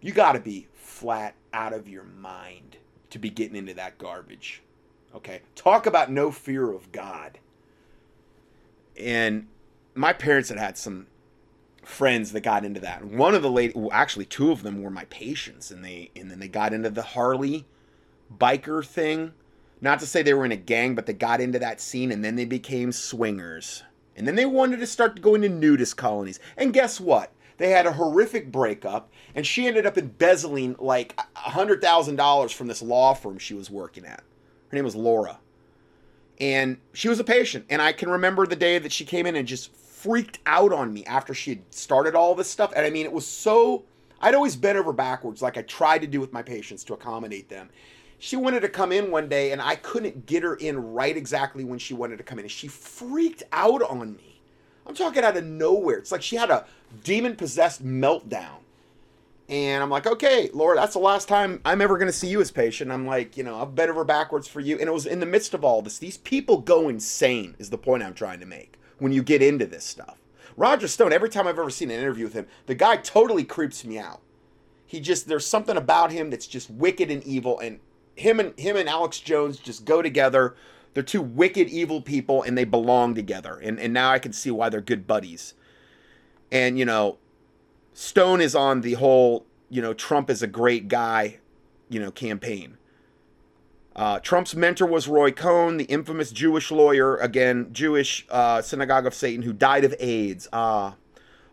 You 0.00 0.12
got 0.12 0.32
to 0.32 0.40
be 0.40 0.68
flat 0.74 1.34
out 1.52 1.72
of 1.72 1.88
your 1.88 2.04
mind 2.04 2.76
to 3.10 3.18
be 3.18 3.30
getting 3.30 3.56
into 3.56 3.74
that 3.74 3.98
garbage. 3.98 4.62
Okay? 5.14 5.40
Talk 5.54 5.86
about 5.86 6.10
no 6.10 6.30
fear 6.30 6.70
of 6.70 6.92
God. 6.92 7.38
And 8.98 9.46
my 9.94 10.12
parents 10.12 10.48
had 10.48 10.58
had 10.58 10.76
some 10.76 11.06
friends 11.84 12.32
that 12.32 12.40
got 12.40 12.64
into 12.64 12.80
that. 12.80 13.04
One 13.04 13.34
of 13.34 13.42
the 13.42 13.50
late, 13.50 13.74
well, 13.74 13.92
actually, 13.92 14.26
two 14.26 14.52
of 14.52 14.62
them 14.62 14.82
were 14.82 14.90
my 14.90 15.04
patients, 15.06 15.70
and 15.70 15.84
they 15.84 16.10
and 16.14 16.30
then 16.30 16.38
they 16.38 16.48
got 16.48 16.72
into 16.72 16.90
the 16.90 17.02
Harley 17.02 17.66
biker 18.36 18.84
thing. 18.84 19.32
Not 19.80 20.00
to 20.00 20.06
say 20.06 20.22
they 20.22 20.34
were 20.34 20.44
in 20.44 20.52
a 20.52 20.56
gang, 20.56 20.94
but 20.94 21.06
they 21.06 21.12
got 21.12 21.40
into 21.40 21.58
that 21.60 21.80
scene, 21.80 22.10
and 22.10 22.24
then 22.24 22.36
they 22.36 22.44
became 22.44 22.92
swingers. 22.92 23.84
And 24.16 24.26
then 24.26 24.34
they 24.34 24.46
wanted 24.46 24.80
to 24.80 24.86
start 24.86 25.22
going 25.22 25.42
to 25.42 25.48
nudist 25.48 25.96
colonies. 25.96 26.40
And 26.56 26.72
guess 26.72 27.00
what? 27.00 27.32
They 27.58 27.70
had 27.70 27.86
a 27.86 27.92
horrific 27.92 28.50
breakup, 28.50 29.10
and 29.34 29.46
she 29.46 29.66
ended 29.66 29.86
up 29.86 29.96
embezzling 29.96 30.76
like 30.78 31.14
a 31.18 31.50
hundred 31.50 31.80
thousand 31.80 32.16
dollars 32.16 32.52
from 32.52 32.66
this 32.66 32.82
law 32.82 33.14
firm 33.14 33.38
she 33.38 33.54
was 33.54 33.70
working 33.70 34.04
at. 34.04 34.22
Her 34.68 34.76
name 34.76 34.84
was 34.84 34.96
Laura. 34.96 35.38
And 36.40 36.78
she 36.92 37.08
was 37.08 37.18
a 37.18 37.24
patient. 37.24 37.66
And 37.68 37.82
I 37.82 37.92
can 37.92 38.08
remember 38.10 38.46
the 38.46 38.56
day 38.56 38.78
that 38.78 38.92
she 38.92 39.04
came 39.04 39.26
in 39.26 39.36
and 39.36 39.48
just 39.48 39.74
freaked 39.74 40.38
out 40.46 40.72
on 40.72 40.92
me 40.92 41.04
after 41.04 41.34
she 41.34 41.50
had 41.50 41.74
started 41.74 42.14
all 42.14 42.34
this 42.34 42.48
stuff. 42.48 42.72
And 42.76 42.86
I 42.86 42.90
mean, 42.90 43.04
it 43.04 43.12
was 43.12 43.26
so. 43.26 43.84
I'd 44.20 44.34
always 44.34 44.56
bent 44.56 44.76
over 44.76 44.92
backwards, 44.92 45.42
like 45.42 45.56
I 45.56 45.62
tried 45.62 46.00
to 46.00 46.06
do 46.08 46.20
with 46.20 46.32
my 46.32 46.42
patients 46.42 46.82
to 46.84 46.94
accommodate 46.94 47.48
them. 47.48 47.70
She 48.18 48.34
wanted 48.34 48.60
to 48.60 48.68
come 48.68 48.90
in 48.90 49.12
one 49.12 49.28
day, 49.28 49.52
and 49.52 49.62
I 49.62 49.76
couldn't 49.76 50.26
get 50.26 50.42
her 50.42 50.56
in 50.56 50.92
right 50.92 51.16
exactly 51.16 51.62
when 51.62 51.78
she 51.78 51.94
wanted 51.94 52.16
to 52.16 52.24
come 52.24 52.40
in. 52.40 52.44
And 52.44 52.50
she 52.50 52.66
freaked 52.66 53.44
out 53.52 53.80
on 53.82 54.16
me. 54.16 54.40
I'm 54.86 54.94
talking 54.94 55.22
out 55.22 55.36
of 55.36 55.44
nowhere. 55.44 55.98
It's 55.98 56.10
like 56.10 56.22
she 56.22 56.34
had 56.34 56.50
a 56.50 56.66
demon 57.04 57.36
possessed 57.36 57.84
meltdown. 57.84 58.58
And 59.48 59.82
I'm 59.82 59.88
like, 59.88 60.06
okay, 60.06 60.50
Laura, 60.52 60.76
that's 60.76 60.92
the 60.92 60.98
last 60.98 61.26
time 61.26 61.60
I'm 61.64 61.80
ever 61.80 61.96
going 61.96 62.08
to 62.08 62.12
see 62.12 62.28
you 62.28 62.40
as 62.40 62.50
patient. 62.50 62.92
I'm 62.92 63.06
like, 63.06 63.36
you 63.36 63.42
know, 63.42 63.60
I've 63.60 63.74
bent 63.74 63.90
over 63.90 64.04
backwards 64.04 64.46
for 64.46 64.60
you. 64.60 64.78
And 64.78 64.88
it 64.88 64.92
was 64.92 65.06
in 65.06 65.20
the 65.20 65.26
midst 65.26 65.54
of 65.54 65.64
all 65.64 65.80
this. 65.80 65.98
These 65.98 66.18
people 66.18 66.58
go 66.58 66.88
insane, 66.88 67.56
is 67.58 67.70
the 67.70 67.78
point 67.78 68.02
I'm 68.02 68.12
trying 68.12 68.40
to 68.40 68.46
make 68.46 68.78
when 68.98 69.12
you 69.12 69.22
get 69.22 69.40
into 69.40 69.66
this 69.66 69.84
stuff. 69.84 70.18
Roger 70.56 70.88
Stone, 70.88 71.12
every 71.12 71.30
time 71.30 71.46
I've 71.46 71.58
ever 71.58 71.70
seen 71.70 71.90
an 71.90 71.98
interview 71.98 72.24
with 72.24 72.34
him, 72.34 72.46
the 72.66 72.74
guy 72.74 72.96
totally 72.96 73.44
creeps 73.44 73.84
me 73.84 73.98
out. 73.98 74.20
He 74.84 75.00
just 75.00 75.28
there's 75.28 75.46
something 75.46 75.76
about 75.76 76.12
him 76.12 76.30
that's 76.30 76.46
just 76.46 76.70
wicked 76.70 77.10
and 77.10 77.22
evil 77.24 77.58
and 77.58 77.78
him 78.16 78.40
and 78.40 78.58
him 78.58 78.76
and 78.76 78.88
Alex 78.88 79.20
Jones 79.20 79.58
just 79.58 79.84
go 79.84 80.02
together. 80.02 80.56
They're 80.94 81.02
two 81.02 81.22
wicked 81.22 81.68
evil 81.68 82.02
people 82.02 82.42
and 82.42 82.58
they 82.58 82.64
belong 82.64 83.14
together. 83.14 83.54
And 83.62 83.78
and 83.78 83.92
now 83.92 84.10
I 84.10 84.18
can 84.18 84.32
see 84.32 84.50
why 84.50 84.68
they're 84.68 84.80
good 84.80 85.06
buddies. 85.06 85.54
And 86.50 86.78
you 86.78 86.84
know, 86.84 87.18
Stone 88.00 88.40
is 88.40 88.54
on 88.54 88.82
the 88.82 88.92
whole, 88.92 89.44
you 89.68 89.82
know, 89.82 89.92
Trump 89.92 90.30
is 90.30 90.40
a 90.40 90.46
great 90.46 90.86
guy, 90.86 91.38
you 91.88 91.98
know, 91.98 92.12
campaign. 92.12 92.78
Uh, 93.96 94.20
Trump's 94.20 94.54
mentor 94.54 94.86
was 94.86 95.08
Roy 95.08 95.32
Cohn, 95.32 95.78
the 95.78 95.84
infamous 95.86 96.30
Jewish 96.30 96.70
lawyer, 96.70 97.16
again, 97.16 97.70
Jewish 97.72 98.24
uh, 98.30 98.62
synagogue 98.62 99.04
of 99.04 99.14
Satan, 99.14 99.42
who 99.42 99.52
died 99.52 99.82
of 99.82 99.96
AIDS. 99.98 100.46
Uh, 100.52 100.92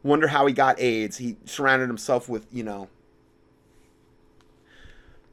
wonder 0.03 0.27
how 0.27 0.45
he 0.45 0.53
got 0.53 0.79
AIDS. 0.79 1.17
He 1.17 1.37
surrounded 1.45 1.87
himself 1.87 2.29
with, 2.29 2.45
you 2.53 2.61
know, 2.61 2.89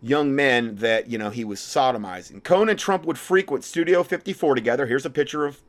young 0.01 0.35
men 0.35 0.77
that, 0.77 1.11
you 1.11 1.19
know, 1.19 1.29
he 1.29 1.45
was 1.45 1.61
sodomizing. 1.61 2.43
Cohn 2.43 2.71
and 2.71 2.79
Trump 2.79 3.05
would 3.05 3.19
frequent 3.19 3.65
Studio 3.65 4.03
54 4.03 4.55
together. 4.55 4.87
Here's 4.87 5.05
a 5.05 5.11
picture 5.11 5.45
of 5.45 5.61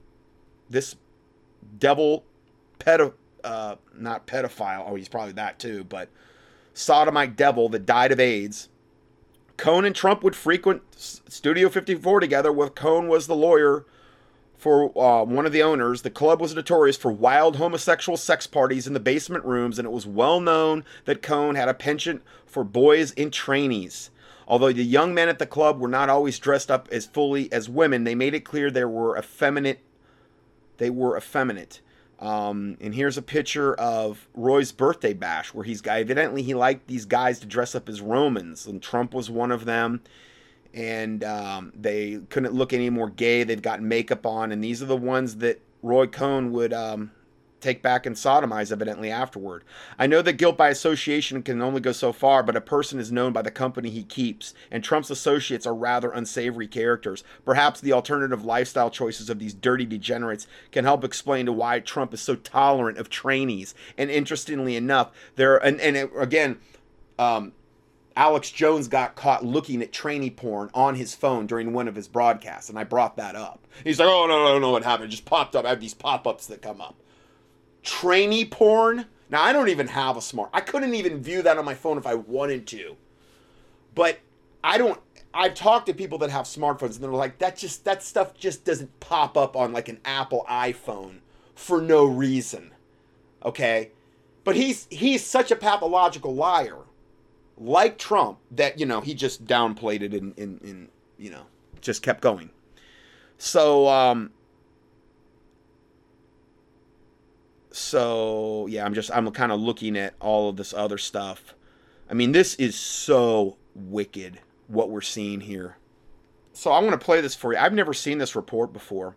this 0.70 0.96
devil 1.78 2.24
pedo, 2.80 3.12
uh, 3.44 3.76
not 3.98 4.28
pedophile. 4.28 4.86
Oh, 4.88 4.96
he's 4.96 5.10
probably 5.10 5.34
that 5.34 5.60
too, 5.60 5.84
but 5.84 6.10
sodomite 6.74 7.36
devil 7.36 7.70
that 7.70 7.86
died 7.86 8.12
of 8.12 8.20
AIDS 8.20 8.70
Cohn 9.58 9.86
and 9.86 9.96
Trump 9.96 10.24
would 10.24 10.36
frequent 10.36 10.82
Studio 10.96 11.70
54 11.70 12.20
together, 12.20 12.52
where 12.52 12.70
Cohn 12.70 13.08
was 13.08 13.28
the 13.28 13.36
lawyer 13.36 13.86
for 14.58 14.98
uh, 14.98 15.24
one 15.24 15.46
of 15.46 15.52
the 15.52 15.64
owners. 15.64 16.02
The 16.02 16.10
club 16.10 16.41
was 16.41 16.56
notorious 16.56 16.98
for 16.98 17.12
wild 17.12 17.58
homosexual 17.58 18.18
sex 18.18 18.48
parties 18.48 18.88
in 18.88 18.94
the 18.94 19.00
basement 19.00 19.46
rooms, 19.46 19.78
and 19.78 19.86
it 19.86 19.91
was 19.91 20.08
well 20.08 20.39
known 20.39 20.84
that 21.06 21.22
Cohn 21.22 21.56
had 21.56 21.70
a 21.70 21.74
penchant 21.74 22.24
for 22.46 22.64
boys 22.64 23.14
and 23.16 23.32
trainees. 23.32 24.10
Although 24.48 24.74
the 24.74 24.84
young 24.84 25.14
men 25.14 25.30
at 25.30 25.39
the 25.39 25.46
club 25.46 25.80
were 25.80 25.88
not 25.88 26.10
always 26.10 26.39
dressed 26.39 26.70
up 26.70 26.89
as 26.91 27.06
fully 27.06 27.52
as 27.52 27.70
women, 27.70 28.04
they 28.04 28.16
made 28.16 28.34
it 28.34 28.41
clear 28.44 28.70
they 28.70 28.84
were 28.84 29.18
effeminate. 29.18 29.80
They 30.78 30.89
were 30.89 31.16
effeminate. 31.16 31.80
Um, 32.24 32.78
and 32.80 32.96
here's 32.96 33.18
a 33.18 33.22
picture 33.22 33.74
of 33.76 34.30
Roy's 34.34 34.72
birthday 34.72 35.12
bash, 35.12 35.54
where 35.54 35.66
he's 35.66 35.86
evidently 35.86 36.42
he 36.42 36.54
liked 36.54 36.88
these 36.88 37.04
guys 37.04 37.40
to 37.42 37.46
dress 37.46 37.76
up 37.76 37.90
as 37.90 38.00
Romans, 38.00 38.66
and 38.66 38.82
Trump 38.82 39.14
was 39.14 39.30
one 39.30 39.52
of 39.52 39.66
them. 39.66 40.02
And 40.74 41.22
um, 41.24 41.74
they 41.76 42.22
couldn't 42.30 42.54
look 42.54 42.72
any 42.72 42.90
more 42.90 43.10
gay. 43.10 43.44
They've 43.44 43.62
got 43.62 43.82
makeup 43.82 44.26
on, 44.26 44.54
and 44.54 44.64
these 44.64 44.82
are 44.82 44.86
the 44.86 44.96
ones 44.96 45.36
that 45.38 45.60
Roy 45.82 46.08
Cohn 46.08 46.54
would 46.54 46.72
um, 46.72 47.12
take 47.64 47.82
back 47.82 48.05
and 48.05 48.16
sodomize 48.16 48.72
evidently 48.72 49.09
afterward. 49.09 49.64
I 49.97 50.07
know 50.07 50.22
that 50.22 50.34
guilt 50.34 50.57
by 50.57 50.70
association 50.70 51.41
can 51.43 51.61
only 51.61 51.82
go 51.82 51.91
so 51.91 52.11
far, 52.11 52.43
but 52.43 52.55
a 52.55 52.61
person 52.61 52.99
is 52.99 53.11
known 53.11 53.34
by 53.34 53.41
the 53.41 53.51
company 53.51 53.89
he 53.89 54.03
keeps, 54.03 54.53
and 54.69 54.84
Trump's 54.84 55.10
associates 55.10 55.65
are 55.65 55.73
rather 55.73 56.11
unsavory 56.11 56.68
characters. 56.68 57.23
Perhaps 57.45 57.81
the 57.81 57.94
alternative 57.94 58.45
lifestyle 58.45 58.90
choices 58.90 59.30
of 59.30 59.40
these 59.40 59.53
dirty 59.53 59.85
degenerates 59.85 60.48
can 60.72 60.85
help 60.85 61.03
explain 61.03 61.45
to 61.45 61.53
why 61.53 61.80
Trump 61.80 62.14
is 62.14 62.22
so 62.22 62.35
tolerant 62.35 62.98
of 62.98 63.10
trainees. 63.10 63.73
And 63.98 64.10
interestingly 64.11 64.76
enough, 64.76 65.11
there 65.35 65.57
and 65.57 65.80
and 65.80 65.95
it, 65.95 66.11
again, 66.18 66.60
um, 67.18 67.53
Alex 68.15 68.52
Jones 68.52 68.88
got 68.88 69.15
caught 69.15 69.44
looking 69.44 69.81
at 69.81 69.91
trainee 69.91 70.30
porn 70.30 70.69
on 70.73 70.95
his 70.95 71.15
phone 71.15 71.48
during 71.48 71.73
one 71.73 71.88
of 71.88 71.95
his 71.95 72.07
broadcasts, 72.07 72.69
and 72.69 72.77
I 72.77 72.84
brought 72.84 73.18
that 73.18 73.35
up. 73.35 73.65
He's 73.84 73.99
like, 73.99 74.10
"Oh 74.10 74.27
no, 74.27 74.44
no, 74.44 74.60
no, 74.60 74.72
what 74.72 74.84
happened? 74.84 75.07
It 75.07 75.11
just 75.11 75.26
popped 75.26 75.56
up. 75.56 75.65
I 75.65 75.69
have 75.69 75.81
these 75.81 75.94
pop-ups 75.94 76.48
that 76.48 76.61
come 76.61 76.81
up." 76.81 76.95
Trainee 77.84 78.45
porn. 78.45 79.05
Now 79.30 79.43
I 79.43 79.53
don't 79.53 79.69
even 79.69 79.88
have 79.88 80.18
a 80.18 80.22
smart. 80.22 80.49
I 80.53 80.61
couldn't 80.61 80.95
even 80.95 81.22
view 81.22 81.41
that 81.43 81.57
on 81.57 81.65
my 81.65 81.76
phone 81.76 81.97
if 81.97 82.07
I 82.07 82.15
wanted 82.15 82.65
to. 82.68 82.95
But 83.93 84.19
I 84.64 84.77
don't 84.77 84.99
I've 85.34 85.55
talked 85.55 85.88
to 85.88 85.93
people 85.93 86.19
that 86.19 86.30
have 86.30 86.45
smartphones 86.45 86.95
and 86.95 87.03
they're 87.03 87.11
like 87.11 87.39
that 87.39 87.57
just 87.57 87.85
that 87.85 88.03
stuff 88.03 88.35
just 88.35 88.65
doesn't 88.65 88.99
pop 88.99 89.38
up 89.38 89.55
on 89.55 89.73
like 89.73 89.89
an 89.89 89.99
Apple 90.05 90.45
iPhone 90.49 91.19
for 91.55 91.81
no 91.81 92.05
reason. 92.05 92.72
Okay? 93.43 93.91
But 94.43 94.55
he's 94.55 94.88
he's 94.89 95.26
such 95.26 95.51
a 95.51 95.55
pathological 95.55 96.34
liar 96.34 96.80
like 97.57 97.97
Trump 97.97 98.39
that 98.51 98.80
you 98.80 98.85
know 98.85 99.01
he 99.01 99.14
just 99.14 99.45
downplayed 99.45 100.01
it 100.01 100.14
and 100.14 100.38
in, 100.38 100.60
in, 100.64 100.69
in 100.69 100.89
you 101.18 101.30
know 101.30 101.43
just 101.81 102.01
kept 102.01 102.22
going. 102.22 102.49
So 103.38 103.88
um 103.88 104.31
so 107.74 108.68
yeah, 108.68 108.86
I'm 108.86 108.94
just 108.94 109.12
I'm 109.12 109.30
kind 109.32 109.52
of 109.52 109.60
looking 109.60 109.98
at 109.98 110.14
all 110.20 110.50
of 110.50 110.58
this 110.58 110.74
other 110.74 110.98
stuff. 110.98 111.56
I 112.10 112.14
mean, 112.14 112.32
this 112.32 112.56
is 112.56 112.76
so 112.76 113.58
wicked 113.74 114.40
what 114.68 114.90
we're 114.90 115.02
seeing 115.02 115.41
here. 115.41 115.78
So 116.54 116.72
I 116.72 116.80
want 116.80 116.91
to 116.91 117.04
play 117.04 117.20
this 117.20 117.34
for 117.34 117.52
you. 117.52 117.60
I've 117.60 117.74
never 117.74 117.94
seen 117.94 118.20
this 118.20 118.36
report 118.36 118.74
before. 118.74 119.16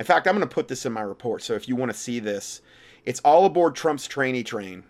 In 0.00 0.06
fact, 0.06 0.26
I'm 0.26 0.34
going 0.34 0.48
to 0.48 0.54
put 0.54 0.68
this 0.68 0.86
in 0.86 0.92
my 0.92 1.02
report. 1.02 1.42
So 1.42 1.52
if 1.54 1.68
you 1.68 1.76
want 1.76 1.92
to 1.92 1.98
see 1.98 2.18
this, 2.18 2.62
it's 3.04 3.20
all 3.20 3.44
aboard 3.44 3.74
Trump's 3.74 4.06
trainee 4.06 4.42
train. 4.42 4.84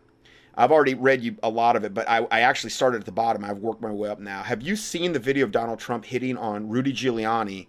I've 0.55 0.71
already 0.71 0.95
read 0.95 1.23
you 1.23 1.37
a 1.43 1.49
lot 1.49 1.75
of 1.75 1.85
it, 1.85 1.95
but 1.95 2.09
I, 2.09 2.19
I 2.31 2.41
actually 2.41 2.71
started 2.71 3.01
at 3.01 3.07
the 3.07 3.13
bottom. 3.13 3.45
I've 3.45 3.59
worked 3.59 3.81
my 3.81 3.91
way 3.91 4.09
up 4.09 4.21
now. 4.21 4.43
Have 4.43 4.63
you 4.63 4.77
seen 4.77 5.13
the 5.13 5.19
video 5.19 5.45
of 5.45 5.53
Donald 5.53 5.81
Trump 5.81 6.05
hitting 6.05 6.37
on 6.37 6.69
Rudy 6.69 6.93
Giuliani 6.93 7.67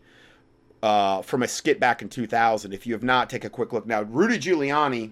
uh, 0.83 1.21
from 1.23 1.41
a 1.41 1.47
skit 1.47 1.79
back 1.79 2.01
in 2.01 2.09
2000? 2.09 2.73
If 2.73 2.85
you 2.85 2.93
have 2.93 3.03
not, 3.03 3.29
take 3.29 3.45
a 3.45 3.49
quick 3.49 3.73
look. 3.73 3.87
Now, 3.87 4.03
Rudy 4.03 4.37
Giuliani 4.37 5.11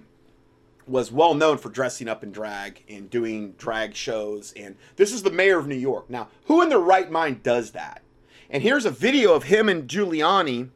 was 0.88 1.12
well 1.12 1.34
known 1.34 1.58
for 1.58 1.70
dressing 1.70 2.08
up 2.08 2.24
in 2.24 2.32
drag 2.32 2.84
and 2.90 3.10
doing 3.10 3.54
drag 3.58 3.96
shows, 3.96 4.54
and 4.56 4.76
this 4.96 5.12
is 5.14 5.24
the 5.24 5.32
mayor 5.32 5.58
of 5.60 5.68
New 5.68 5.76
York. 5.76 6.10
Now, 6.10 6.30
who 6.46 6.62
in 6.62 6.70
their 6.70 6.80
right 6.80 7.10
mind 7.12 7.44
does 7.44 7.72
that? 7.72 8.02
And 8.50 8.64
here's 8.64 8.86
a 8.86 8.92
video 8.92 9.34
of 9.34 9.44
him 9.44 9.68
and 9.70 9.88
Giuliani 9.90 10.70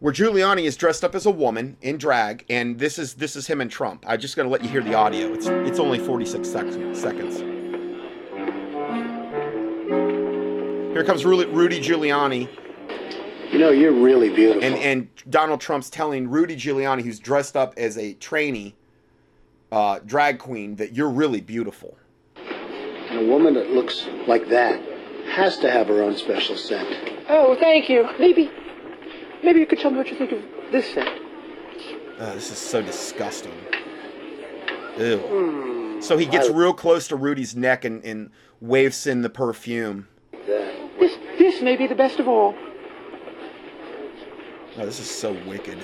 where 0.00 0.12
Giuliani 0.12 0.62
is 0.62 0.76
dressed 0.76 1.02
up 1.02 1.14
as 1.16 1.26
a 1.26 1.30
woman 1.30 1.76
in 1.82 1.98
drag, 1.98 2.44
and 2.48 2.78
this 2.78 2.98
is 2.98 3.14
this 3.14 3.34
is 3.36 3.46
him 3.48 3.60
and 3.60 3.70
Trump. 3.70 4.04
I'm 4.06 4.20
just 4.20 4.36
gonna 4.36 4.48
let 4.48 4.62
you 4.62 4.68
hear 4.70 4.82
the 4.82 4.94
audio. 4.94 5.32
It's 5.34 5.46
it's 5.48 5.78
only 5.80 5.98
46 5.98 6.48
sec- 6.48 6.94
seconds. 6.94 7.38
Here 10.92 11.04
comes 11.04 11.24
Rudy, 11.24 11.50
Rudy 11.50 11.80
Giuliani, 11.80 12.48
You 13.52 13.58
know, 13.58 13.70
you're 13.70 13.92
really 13.92 14.30
beautiful. 14.30 14.64
and 14.64 14.76
and 14.76 15.08
Donald 15.30 15.60
Trump's 15.60 15.90
telling 15.90 16.28
Rudy 16.28 16.56
Giuliani, 16.56 17.02
who's 17.02 17.18
dressed 17.18 17.56
up 17.56 17.74
as 17.76 17.98
a 17.98 18.14
trainee, 18.14 18.74
uh, 19.72 20.00
drag 20.04 20.38
queen, 20.38 20.76
that 20.76 20.94
you're 20.94 21.10
really 21.10 21.40
beautiful. 21.40 21.96
And 22.36 23.20
a 23.20 23.30
woman 23.30 23.54
that 23.54 23.70
looks 23.70 24.06
like 24.26 24.48
that 24.48 24.80
has 25.32 25.58
to 25.58 25.70
have 25.70 25.88
her 25.88 26.02
own 26.02 26.16
special 26.16 26.56
scent. 26.56 26.88
Oh, 27.28 27.56
thank 27.60 27.88
you. 27.88 28.08
Maybe, 28.18 28.50
maybe 29.44 29.60
you 29.60 29.66
could 29.66 29.78
tell 29.78 29.90
me 29.90 29.98
what 29.98 30.08
you 30.08 30.16
think 30.16 30.32
of 30.32 30.42
this 30.72 30.92
scent. 30.94 31.08
Uh, 32.18 32.34
this 32.34 32.50
is 32.50 32.58
so 32.58 32.82
disgusting. 32.82 33.52
Ew. 34.98 35.98
So 36.00 36.16
he 36.16 36.26
gets 36.26 36.48
real 36.50 36.72
close 36.72 37.06
to 37.08 37.16
Rudy's 37.16 37.54
neck 37.54 37.84
and, 37.84 38.04
and 38.04 38.30
waves 38.60 39.06
in 39.06 39.22
the 39.22 39.30
perfume. 39.30 40.08
This, 40.46 41.16
this 41.38 41.62
may 41.62 41.76
be 41.76 41.86
the 41.86 41.94
best 41.94 42.18
of 42.18 42.26
all. 42.26 42.54
Oh, 44.76 44.84
this 44.86 44.98
is 45.00 45.10
so 45.10 45.32
wicked. 45.46 45.78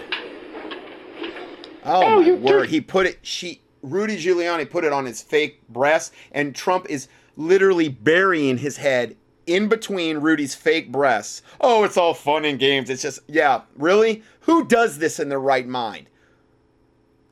Oh, 1.85 2.02
Oh, 2.02 2.20
my 2.20 2.27
you- 2.27 2.36
word! 2.36 2.69
He 2.69 2.81
put 2.81 3.06
it. 3.06 3.19
She 3.23 3.61
Rudy 3.85 4.16
Giuliani 4.16 4.69
put 4.69 4.85
it 4.85 4.93
on 4.93 5.05
his 5.05 5.23
fake 5.23 5.66
breast, 5.69 6.12
and 6.32 6.55
Trump 6.55 6.86
is 6.89 7.09
literally 7.36 7.89
burying 7.89 8.59
his 8.59 8.78
head 8.78 9.16
in 9.47 9.69
between 9.69 10.19
Rudy's 10.19 10.55
fake 10.55 10.90
breasts. 10.90 11.43
Oh, 11.61 11.85
it's 11.85 11.97
all 11.97 12.15
fun 12.15 12.44
and 12.47 12.59
games. 12.59 12.89
It's 12.89 13.02
just 13.02 13.20
yeah, 13.28 13.62
really. 13.77 14.23
Who 14.40 14.65
does 14.65 14.98
this 14.98 15.20
in 15.20 15.28
their 15.28 15.40
right 15.40 15.66
mind? 15.66 16.09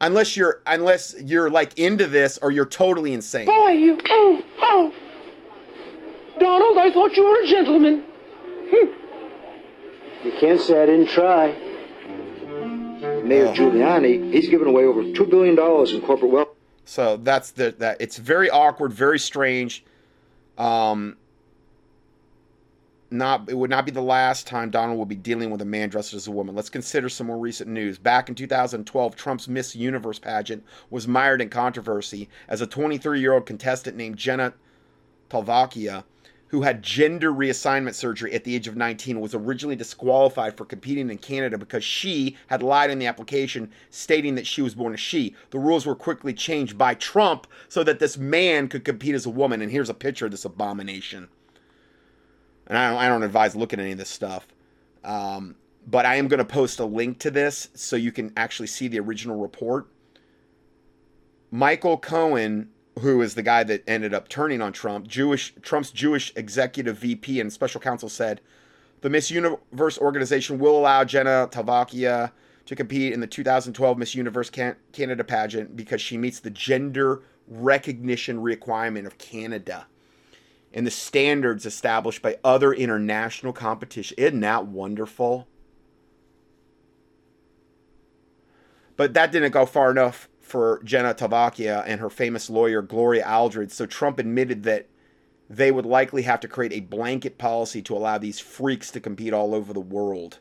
Unless 0.01 0.37
you're 0.37 0.61
unless 0.67 1.15
you're 1.23 1.49
like 1.49 1.79
into 1.79 2.07
this 2.07 2.39
or 2.39 2.51
you're 2.51 2.67
totally 2.67 3.15
insane. 3.15 3.47
Boy, 3.47 3.71
you. 3.71 3.99
Oh, 4.11 4.43
oh. 4.61 4.95
Donald, 6.39 6.77
I 6.77 6.91
thought 6.93 7.17
you 7.17 7.25
were 7.25 7.41
a 7.41 7.47
gentleman. 7.47 8.05
Hmm. 8.71 10.27
You 10.27 10.33
can't 10.39 10.61
say 10.61 10.83
I 10.83 10.87
didn't 10.87 11.09
try. 11.09 11.72
Mayor 13.25 13.47
Oh. 13.49 13.53
Giuliani, 13.53 14.33
he's 14.33 14.49
given 14.49 14.69
away 14.69 14.85
over 14.85 15.03
$2 15.03 15.31
billion 15.31 15.53
in 15.53 16.01
corporate 16.03 16.31
wealth. 16.31 16.49
So 16.85 17.17
that's 17.17 17.53
the 17.53 17.75
that 17.79 18.01
it's 18.01 18.19
very 18.19 18.51
awkward, 18.51 18.93
very 18.93 19.19
strange. 19.19 19.85
Um 20.59 21.17
not 23.11 23.49
it 23.49 23.57
would 23.57 23.71
not 23.71 23.85
be 23.85 23.93
the 23.93 24.01
last 24.03 24.47
time 24.47 24.71
Donald 24.71 24.99
will 24.99 25.07
be 25.07 25.15
dealing 25.15 25.51
with 25.51 25.61
a 25.61 25.67
man 25.67 25.91
dressed 25.91 26.15
as 26.15 26.27
a 26.27 26.31
woman. 26.31 26.55
Let's 26.55 26.71
consider 26.71 27.09
some 27.09 27.27
more 27.29 27.39
recent 27.39 27.69
news. 27.71 27.99
Back 27.99 28.29
in 28.29 28.35
2012, 28.35 29.15
Trump's 29.17 29.49
Miss 29.49 29.77
Universe 29.77 30.19
pageant 30.19 30.65
was 30.91 31.07
mired 31.07 31.41
in 31.41 31.51
controversy 31.51 32.29
as 32.49 32.61
a 32.63 32.67
23-year-old 32.67 33.45
contestant 33.47 33.97
named 33.97 34.17
Jenna 34.17 34.55
Talvakia, 35.29 36.05
who 36.53 36.61
had 36.61 36.83
gender 36.83 37.33
reassignment 37.33 37.95
surgery 37.95 38.35
at 38.35 38.45
the 38.45 38.55
age 38.55 38.69
of 38.69 38.77
19, 38.77 39.19
was 39.21 39.35
originally 39.35 39.75
disqualified 39.75 40.55
for 40.55 40.67
competing 40.67 41.09
in 41.09 41.17
Canada 41.17 41.57
because 41.57 41.83
she 41.83 42.37
had 42.49 42.63
lied 42.63 42.91
in 42.91 42.99
the 42.99 43.07
application 43.07 43.71
stating 43.89 44.35
that 44.35 44.47
she 44.47 44.61
was 44.61 44.75
born 44.75 44.93
a 44.93 44.97
she. 44.99 45.35
The 45.49 45.59
rules 45.59 45.87
were 45.87 45.95
quickly 45.95 46.35
changed 46.35 46.77
by 46.77 46.93
Trump 46.93 47.47
so 47.71 47.83
that 47.85 48.01
this 48.01 48.19
man 48.19 48.69
could 48.69 48.85
compete 48.85 49.15
as 49.15 49.25
a 49.25 49.31
woman. 49.31 49.63
And 49.63 49.73
here's 49.73 49.89
a 49.89 49.95
picture 49.95 50.27
of 50.27 50.31
this 50.31 50.45
abomination. 50.45 51.31
And 52.67 52.77
I 52.77 52.91
don't, 52.91 52.99
I 52.99 53.09
don't 53.09 53.23
advise 53.23 53.57
looking 53.57 53.81
at 53.81 53.85
any 53.85 53.93
of 53.93 53.99
this 53.99 54.11
stuff. 54.11 54.47
Um, 55.05 55.57
but 55.87 56.05
I 56.05 56.17
am 56.17 56.29
going 56.29 56.37
to 56.37 56.45
post 56.45 56.81
a 56.81 56.85
link 56.85 57.19
to 57.21 57.31
this 57.31 57.69
so 57.73 57.97
you 57.97 58.13
can 58.13 58.31
actually 58.37 58.69
see 58.69 58.89
the 58.89 59.01
original 59.01 59.39
report. 59.39 59.89
Michael 61.51 61.97
Cohen, 61.97 62.69
who 63.01 63.23
is 63.23 63.35
the 63.35 63.43
guy 63.43 63.65
that 63.65 63.83
ended 63.87 64.15
up 64.15 64.29
turning 64.29 64.61
on 64.61 64.73
Trump, 64.73 65.07
Jewish 65.07 65.55
Trump's 65.63 65.91
Jewish 65.91 66.33
executive 66.37 66.99
VP 66.99 67.41
and 67.41 67.53
special 67.53 67.81
counsel 67.81 68.09
said, 68.09 68.41
the 69.01 69.11
Miss 69.11 69.31
Universe 69.31 69.99
organization 69.99 70.59
will 70.59 70.79
allow 70.79 71.05
Jenna 71.05 71.49
Talvakia 71.51 72.33
to 72.67 72.77
compete 72.77 73.13
in 73.13 73.21
the 73.21 73.27
2012 73.27 73.99
Miss 73.99 74.15
Universe 74.15 74.51
Can- 74.51 74.77
Canada 74.93 75.25
pageant 75.25 75.77
because 75.77 76.01
she 76.01 76.17
meets 76.17 76.41
the 76.41 76.51
gender 76.51 77.23
recognition 77.49 78.41
requirement 78.41 79.07
of 79.07 79.19
Canada 79.19 79.87
and 80.73 80.87
the 80.87 80.91
standards 80.91 81.67
established 81.67 82.23
by 82.23 82.39
other 82.45 82.73
international 82.73 83.53
competition. 83.53 84.17
Isn't 84.19 84.41
that 84.41 84.67
wonderful? 84.67 85.47
But 88.97 89.15
that 89.15 89.33
didn't 89.33 89.53
go 89.53 89.67
far 89.67 89.91
enough 89.91 90.29
for 90.53 90.83
Jenna 90.85 91.15
Tavakia 91.15 91.83
and 91.87 91.99
her 91.99 92.11
famous 92.11 92.51
lawyer 92.51 92.83
Gloria 92.83 93.25
Allred. 93.25 93.71
So 93.71 93.87
Trump 93.87 94.19
admitted 94.19 94.65
that 94.65 94.87
they 95.49 95.73
would 95.73 95.87
likely 95.87 96.23
have 96.23 96.41
to 96.41 96.49
create 96.49 96.75
a 96.75 96.81
blanket 96.81 97.39
policy 97.39 97.81
to 97.81 97.97
allow 97.97 98.19
these 98.19 98.39
freaks 98.39 98.91
to 98.91 99.01
compete 99.01 99.33
all 99.33 99.55
over 99.55 99.73
the 99.73 99.81
world. 99.81 100.41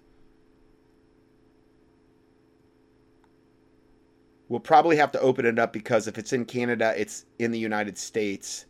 We'll 4.50 4.60
probably 4.60 4.98
have 4.98 5.14
to 5.14 5.20
open 5.22 5.46
it 5.46 5.58
up 5.58 5.72
because 5.72 6.10
if 6.10 6.18
it's 6.18 6.34
in 6.34 6.44
Canada, 6.44 6.94
it's 6.98 7.24
in 7.40 7.52
the 7.52 7.60
United 7.60 7.98
States 7.98 8.66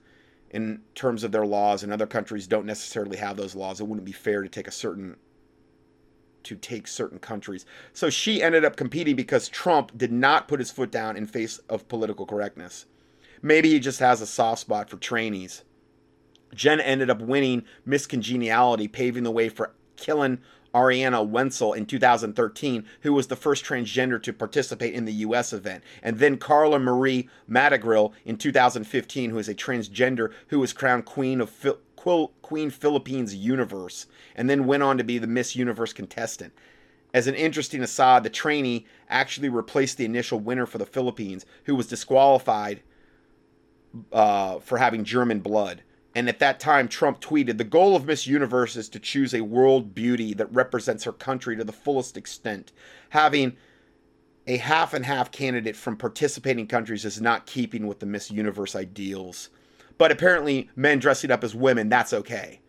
in 0.51 0.81
terms 0.93 1.23
of 1.23 1.31
their 1.31 1.47
laws, 1.47 1.81
and 1.81 1.91
other 1.91 2.05
countries 2.05 2.45
don't 2.45 2.67
necessarily 2.67 3.17
have 3.17 3.35
those 3.35 3.55
laws. 3.55 3.81
It 3.81 3.87
wouldn't 3.87 4.05
be 4.05 4.11
fair 4.11 4.43
to 4.43 4.49
take 4.49 4.67
a 4.67 4.71
certain 4.71 5.15
to 6.43 6.55
take 6.55 6.87
certain 6.87 7.19
countries. 7.19 7.65
So 7.93 8.09
she 8.09 8.41
ended 8.41 8.65
up 8.65 8.75
competing 8.75 9.15
because 9.15 9.49
Trump 9.49 9.97
did 9.97 10.11
not 10.11 10.47
put 10.47 10.59
his 10.59 10.71
foot 10.71 10.91
down 10.91 11.17
in 11.17 11.25
face 11.27 11.59
of 11.69 11.87
political 11.87 12.25
correctness. 12.25 12.85
Maybe 13.41 13.69
he 13.69 13.79
just 13.79 13.99
has 13.99 14.21
a 14.21 14.27
soft 14.27 14.61
spot 14.61 14.89
for 14.89 14.97
trainees. 14.97 15.63
Jen 16.53 16.79
ended 16.79 17.09
up 17.09 17.21
winning 17.21 17.63
Miss 17.85 18.05
Congeniality, 18.05 18.87
paving 18.87 19.23
the 19.23 19.31
way 19.31 19.49
for 19.49 19.73
Kylan 19.97 20.39
Arianna 20.73 21.27
Wenzel 21.27 21.73
in 21.73 21.85
2013, 21.85 22.85
who 23.01 23.13
was 23.13 23.27
the 23.27 23.35
first 23.35 23.65
transgender 23.65 24.21
to 24.23 24.33
participate 24.33 24.93
in 24.93 25.05
the 25.05 25.13
U.S. 25.13 25.53
event, 25.53 25.83
and 26.01 26.19
then 26.19 26.37
Carla 26.37 26.79
Marie 26.79 27.29
Madrigal 27.47 28.13
in 28.25 28.37
2015, 28.37 29.31
who 29.31 29.37
is 29.37 29.49
a 29.49 29.55
transgender 29.55 30.31
who 30.47 30.59
was 30.59 30.73
crowned 30.73 31.05
Queen 31.05 31.41
of 31.41 31.49
Quil- 32.01 32.33
Queen 32.41 32.71
Philippines 32.71 33.35
Universe, 33.35 34.07
and 34.35 34.49
then 34.49 34.65
went 34.65 34.81
on 34.81 34.97
to 34.97 35.03
be 35.03 35.19
the 35.19 35.27
Miss 35.27 35.55
Universe 35.55 35.93
contestant. 35.93 36.51
As 37.13 37.27
an 37.27 37.35
interesting 37.35 37.83
aside, 37.83 38.23
the 38.23 38.29
trainee 38.31 38.87
actually 39.07 39.49
replaced 39.49 39.99
the 39.99 40.05
initial 40.05 40.39
winner 40.39 40.65
for 40.65 40.79
the 40.79 40.85
Philippines, 40.87 41.45
who 41.65 41.75
was 41.75 41.85
disqualified 41.85 42.81
uh, 44.11 44.57
for 44.57 44.79
having 44.79 45.03
German 45.03 45.41
blood. 45.41 45.83
And 46.15 46.27
at 46.27 46.39
that 46.39 46.59
time, 46.59 46.87
Trump 46.87 47.21
tweeted 47.21 47.59
The 47.59 47.63
goal 47.63 47.95
of 47.95 48.07
Miss 48.07 48.25
Universe 48.25 48.75
is 48.75 48.89
to 48.89 48.99
choose 48.99 49.35
a 49.35 49.41
world 49.41 49.93
beauty 49.93 50.33
that 50.33 50.51
represents 50.51 51.03
her 51.03 51.13
country 51.13 51.55
to 51.55 51.63
the 51.63 51.71
fullest 51.71 52.17
extent. 52.17 52.71
Having 53.09 53.57
a 54.47 54.57
half 54.57 54.95
and 54.95 55.05
half 55.05 55.31
candidate 55.31 55.75
from 55.75 55.97
participating 55.97 56.65
countries 56.65 57.05
is 57.05 57.21
not 57.21 57.45
keeping 57.45 57.85
with 57.85 57.99
the 57.99 58.07
Miss 58.07 58.31
Universe 58.31 58.75
ideals. 58.75 59.51
But 60.01 60.11
apparently, 60.11 60.67
men 60.75 60.97
dressing 60.97 61.29
up 61.29 61.43
as 61.43 61.53
women, 61.53 61.87
that's 61.87 62.11
okay. 62.11 62.59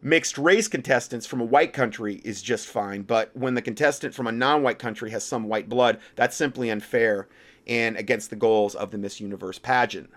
Mixed 0.00 0.38
race 0.38 0.68
contestants 0.68 1.26
from 1.26 1.40
a 1.40 1.44
white 1.44 1.72
country 1.72 2.22
is 2.24 2.40
just 2.40 2.68
fine, 2.68 3.02
but 3.02 3.36
when 3.36 3.54
the 3.54 3.62
contestant 3.62 4.14
from 4.14 4.28
a 4.28 4.30
non 4.30 4.62
white 4.62 4.78
country 4.78 5.10
has 5.10 5.24
some 5.24 5.48
white 5.48 5.68
blood, 5.68 5.98
that's 6.14 6.36
simply 6.36 6.70
unfair 6.70 7.26
and 7.66 7.96
against 7.96 8.30
the 8.30 8.36
goals 8.36 8.76
of 8.76 8.92
the 8.92 8.96
Miss 8.96 9.18
Universe 9.18 9.58
pageant. 9.58 10.08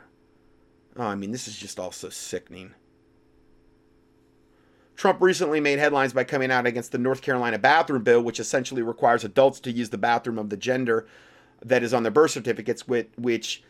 Oh, 0.95 1.07
I 1.07 1.15
mean, 1.15 1.31
this 1.31 1.47
is 1.47 1.57
just 1.57 1.79
all 1.79 1.91
so 1.91 2.09
sickening. 2.09 2.75
Trump 4.95 5.19
recently 5.19 5.61
made 5.61 5.79
headlines 5.79 6.13
by 6.13 6.25
coming 6.25 6.51
out 6.51 6.67
against 6.67 6.91
the 6.91 6.99
North 6.99 7.23
Carolina 7.23 7.57
bathroom 7.57 8.03
bill, 8.03 8.21
which 8.21 8.39
essentially 8.39 8.83
requires 8.83 9.23
adults 9.23 9.59
to 9.61 9.71
use 9.71 9.89
the 9.89 9.97
bathroom 9.97 10.37
of 10.37 10.51
the 10.51 10.57
gender 10.57 11.07
that 11.65 11.81
is 11.81 11.91
on 11.91 12.03
their 12.03 12.11
birth 12.11 12.29
certificates, 12.29 12.87
which 12.87 13.63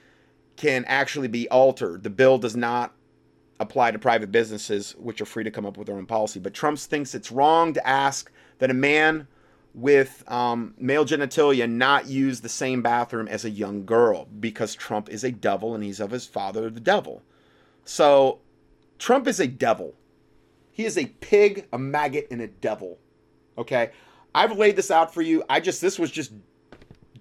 can 0.55 0.85
actually 0.85 1.27
be 1.27 1.49
altered. 1.49 2.03
The 2.03 2.09
bill 2.09 2.37
does 2.37 2.55
not 2.55 2.93
apply 3.59 3.91
to 3.91 3.99
private 3.99 4.31
businesses, 4.31 4.95
which 4.97 5.21
are 5.21 5.25
free 5.25 5.43
to 5.43 5.51
come 5.51 5.65
up 5.65 5.77
with 5.77 5.87
their 5.87 5.95
own 5.95 6.05
policy. 6.05 6.39
But 6.39 6.53
Trump 6.53 6.79
thinks 6.79 7.13
it's 7.13 7.31
wrong 7.31 7.73
to 7.73 7.87
ask 7.87 8.31
that 8.57 8.71
a 8.71 8.73
man 8.73 9.27
with 9.73 10.23
um, 10.29 10.73
male 10.77 11.05
genitalia 11.05 11.69
not 11.69 12.07
use 12.07 12.41
the 12.41 12.49
same 12.49 12.81
bathroom 12.81 13.27
as 13.27 13.45
a 13.45 13.49
young 13.49 13.85
girl 13.85 14.27
because 14.39 14.75
Trump 14.75 15.09
is 15.09 15.23
a 15.23 15.31
devil 15.31 15.73
and 15.73 15.83
he's 15.83 15.99
of 15.99 16.11
his 16.11 16.25
father, 16.25 16.69
the 16.69 16.79
devil. 16.79 17.21
So 17.85 18.39
Trump 18.99 19.27
is 19.27 19.39
a 19.39 19.47
devil. 19.47 19.93
He 20.71 20.85
is 20.85 20.97
a 20.97 21.05
pig, 21.05 21.67
a 21.71 21.77
maggot, 21.77 22.27
and 22.31 22.41
a 22.41 22.47
devil. 22.47 22.97
Okay? 23.57 23.91
I've 24.33 24.57
laid 24.57 24.75
this 24.75 24.91
out 24.91 25.13
for 25.13 25.21
you. 25.21 25.43
I 25.49 25.59
just, 25.59 25.81
this 25.81 25.99
was 25.99 26.11
just 26.11 26.31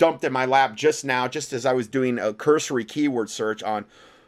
dumped 0.00 0.24
in 0.24 0.32
my 0.32 0.46
lap 0.46 0.74
just 0.74 1.04
now, 1.04 1.28
just 1.28 1.52
as 1.52 1.66
I 1.66 1.74
was 1.74 1.86
doing 1.86 2.18
a 2.18 2.32
cursory 2.32 2.86
keyword 2.86 3.28
search 3.28 3.62
on, 3.62 3.84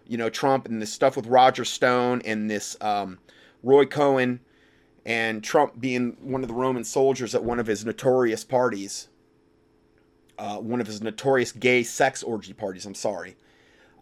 you 0.06 0.18
know, 0.18 0.28
Trump 0.28 0.68
and 0.68 0.82
this 0.82 0.92
stuff 0.92 1.16
with 1.16 1.26
Roger 1.26 1.64
Stone 1.64 2.20
and 2.26 2.50
this 2.50 2.76
um, 2.82 3.18
Roy 3.62 3.86
Cohn 3.86 4.40
and 5.06 5.42
Trump 5.42 5.80
being 5.80 6.18
one 6.20 6.42
of 6.42 6.48
the 6.48 6.54
Roman 6.54 6.84
soldiers 6.84 7.34
at 7.34 7.42
one 7.42 7.58
of 7.58 7.66
his 7.66 7.86
notorious 7.86 8.44
parties, 8.44 9.08
uh, 10.38 10.58
one 10.58 10.82
of 10.82 10.86
his 10.86 11.00
notorious 11.00 11.52
gay 11.52 11.82
sex 11.82 12.22
orgy 12.22 12.52
parties. 12.52 12.84
I'm 12.84 12.94
sorry. 12.94 13.36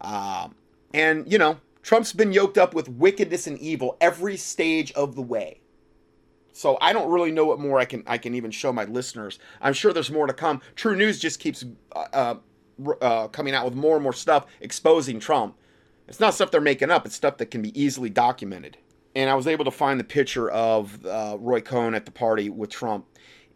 Um, 0.01 0.55
and, 0.93 1.31
you 1.31 1.37
know, 1.37 1.61
Trump's 1.83 2.11
been 2.11 2.33
yoked 2.33 2.57
up 2.57 2.73
with 2.75 2.89
wickedness 2.89 3.47
and 3.47 3.57
evil 3.59 3.95
every 4.01 4.35
stage 4.35 4.91
of 4.91 5.15
the 5.15 5.21
way. 5.21 5.60
So 6.53 6.77
I 6.81 6.93
don't 6.93 7.09
really 7.09 7.31
know 7.31 7.45
what 7.45 7.59
more 7.59 7.79
I 7.79 7.85
can 7.85 8.03
I 8.07 8.17
can 8.17 8.35
even 8.35 8.51
show 8.51 8.73
my 8.73 8.85
listeners. 8.85 9.39
I'm 9.61 9.73
sure 9.73 9.93
there's 9.93 10.11
more 10.11 10.27
to 10.27 10.33
come. 10.33 10.61
True 10.75 10.95
News 10.95 11.19
just 11.19 11.39
keeps 11.39 11.63
uh, 11.95 12.05
uh, 12.13 12.35
uh, 13.01 13.27
coming 13.29 13.53
out 13.53 13.65
with 13.65 13.75
more 13.75 13.95
and 13.95 14.03
more 14.03 14.13
stuff 14.13 14.45
exposing 14.59 15.19
Trump. 15.19 15.55
It's 16.07 16.19
not 16.19 16.33
stuff 16.33 16.51
they're 16.51 16.61
making 16.61 16.91
up. 16.91 17.05
It's 17.05 17.15
stuff 17.15 17.37
that 17.37 17.51
can 17.51 17.61
be 17.61 17.79
easily 17.79 18.09
documented. 18.09 18.77
And 19.15 19.29
I 19.29 19.35
was 19.35 19.47
able 19.47 19.65
to 19.65 19.71
find 19.71 19.99
the 19.99 20.05
picture 20.05 20.49
of 20.49 21.05
uh, 21.05 21.37
Roy 21.39 21.61
Cohn 21.61 21.95
at 21.95 22.05
the 22.05 22.11
party 22.11 22.49
with 22.49 22.69
Trump, 22.69 23.05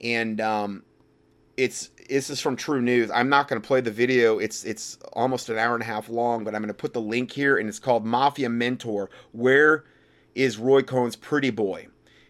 and 0.02 0.42
um, 0.42 0.84
it's 1.58 1.90
this 2.10 2.30
is 2.30 2.42
from 2.42 2.56
True 2.56 2.82
News. 2.82 3.10
I'm 3.12 3.30
not 3.30 3.48
going 3.48 3.62
to 3.62 3.66
play 3.66 3.82
the 3.82 3.92
video. 3.92 4.40
It's 4.40 4.64
it's 4.64 4.98
almost 5.14 5.50
an 5.50 5.58
hour 5.58 5.74
and 5.74 5.84
a 5.84 5.86
half 5.86 6.10
long, 6.10 6.44
but 6.44 6.54
I'm 6.54 6.62
going 6.62 6.68
to 6.68 6.74
put 6.74 6.94
the 6.94 7.02
link 7.02 7.32
here, 7.32 7.58
and 7.58 7.70
it's 7.70 7.80
called 7.80 8.06
Mafia 8.06 8.50
Mentor. 8.50 9.10
Where 9.32 9.86
is 10.34 10.58
Roy 10.58 10.82
Cohn's 10.82 11.16
pretty 11.16 11.50
boy? 11.52 11.88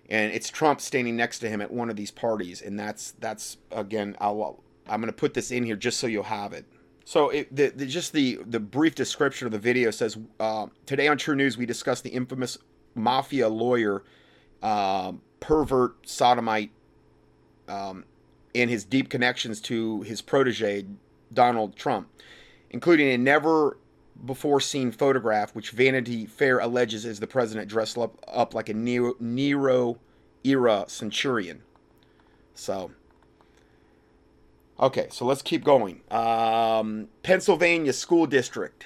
And 0.10 0.32
it's 0.32 0.50
Trump 0.50 0.82
standing 0.82 1.16
next 1.16 1.40
to 1.40 1.50
him 1.50 1.62
at 1.62 1.72
one 1.72 1.90
of 1.90 1.96
these 1.96 2.12
parties, 2.12 2.62
and 2.62 2.80
that's 2.80 3.12
that's 3.20 3.58
again. 3.72 4.16
I'll 4.20 4.64
I'm 4.88 5.02
to 5.02 5.14
put 5.14 5.34
this 5.34 5.52
in 5.52 5.64
here 5.64 5.76
just 5.76 6.00
so 6.00 6.08
you'll 6.08 6.24
have 6.24 6.54
it. 6.54 6.66
So 7.06 7.30
it, 7.30 7.56
the, 7.56 7.70
the, 7.70 7.86
just 7.86 8.14
the 8.14 8.40
the 8.46 8.60
brief 8.60 8.96
description 8.96 9.48
of 9.48 9.52
the 9.52 9.60
video 9.60 9.92
says 9.92 10.18
uh, 10.40 10.68
today 10.86 11.08
on 11.08 11.18
True 11.18 11.36
News 11.36 11.58
we 11.58 11.66
discuss 11.66 12.02
the 12.02 12.10
infamous 12.10 12.58
mafia 12.94 13.50
lawyer, 13.50 14.04
uh, 14.62 15.14
pervert 15.40 16.08
sodomite. 16.08 16.72
Um, 17.68 18.06
in 18.56 18.70
his 18.70 18.86
deep 18.86 19.10
connections 19.10 19.60
to 19.60 20.02
his 20.04 20.22
protege, 20.22 20.86
Donald 21.34 21.76
Trump, 21.76 22.08
including 22.70 23.10
a 23.10 23.18
never 23.18 23.78
before 24.24 24.62
seen 24.62 24.92
photograph 24.92 25.54
which 25.54 25.72
Vanity 25.72 26.26
Fair 26.26 26.60
alleges 26.60 27.06
is 27.06 27.20
the 27.20 27.28
president 27.28 27.68
dressed 27.68 27.98
up, 27.98 28.24
up 28.28 28.54
like 28.54 28.70
a 28.70 28.74
Nero, 28.74 29.98
era 30.44 30.86
centurion. 30.88 31.64
So, 32.54 32.92
okay, 34.80 35.08
so 35.12 35.26
let's 35.26 35.42
keep 35.42 35.64
going. 35.64 36.02
Um, 36.10 37.10
Pennsylvania 37.24 37.94
School 37.94 38.26
District. 38.26 38.86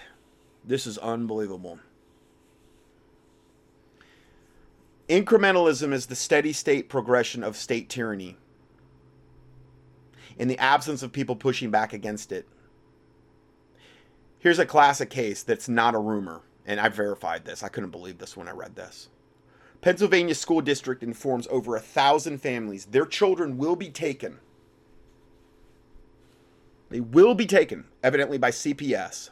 This 0.66 0.88
is 0.88 0.98
unbelievable. 0.98 1.80
Incrementalism 5.08 5.92
is 5.92 6.06
the 6.06 6.16
steady 6.16 6.54
state 6.54 6.88
progression 6.88 7.44
of 7.44 7.56
state 7.56 7.90
tyranny 7.90 8.38
in 10.38 10.48
the 10.48 10.58
absence 10.60 11.04
of 11.04 11.12
people 11.12 11.36
pushing 11.36 11.72
back 11.72 11.94
against 11.94 12.32
it. 12.32 12.48
Here's 14.40 14.60
a 14.60 14.66
classic 14.66 15.10
case 15.10 15.44
that's 15.44 15.68
not 15.68 15.96
a 15.96 16.00
rumor, 16.00 16.42
and 16.66 16.80
I 16.80 16.88
verified 16.88 17.44
this. 17.44 17.62
I 17.62 17.68
couldn't 17.68 17.92
believe 17.92 18.18
this 18.18 18.38
when 18.38 18.48
I 18.48 18.52
read 18.52 18.76
this. 18.76 19.10
Pennsylvania 19.82 20.36
School 20.36 20.62
District 20.62 21.04
informs 21.04 21.48
over 21.52 21.76
a 21.76 21.82
thousand 21.82 22.40
families 22.40 22.86
their 22.86 23.06
children 23.06 23.58
will 23.58 23.76
be 23.76 23.90
taken. 23.90 24.40
They 26.90 27.02
will 27.02 27.36
be 27.36 27.46
taken, 27.46 27.86
evidently 28.02 28.38
by 28.38 28.50
CPS, 28.50 29.30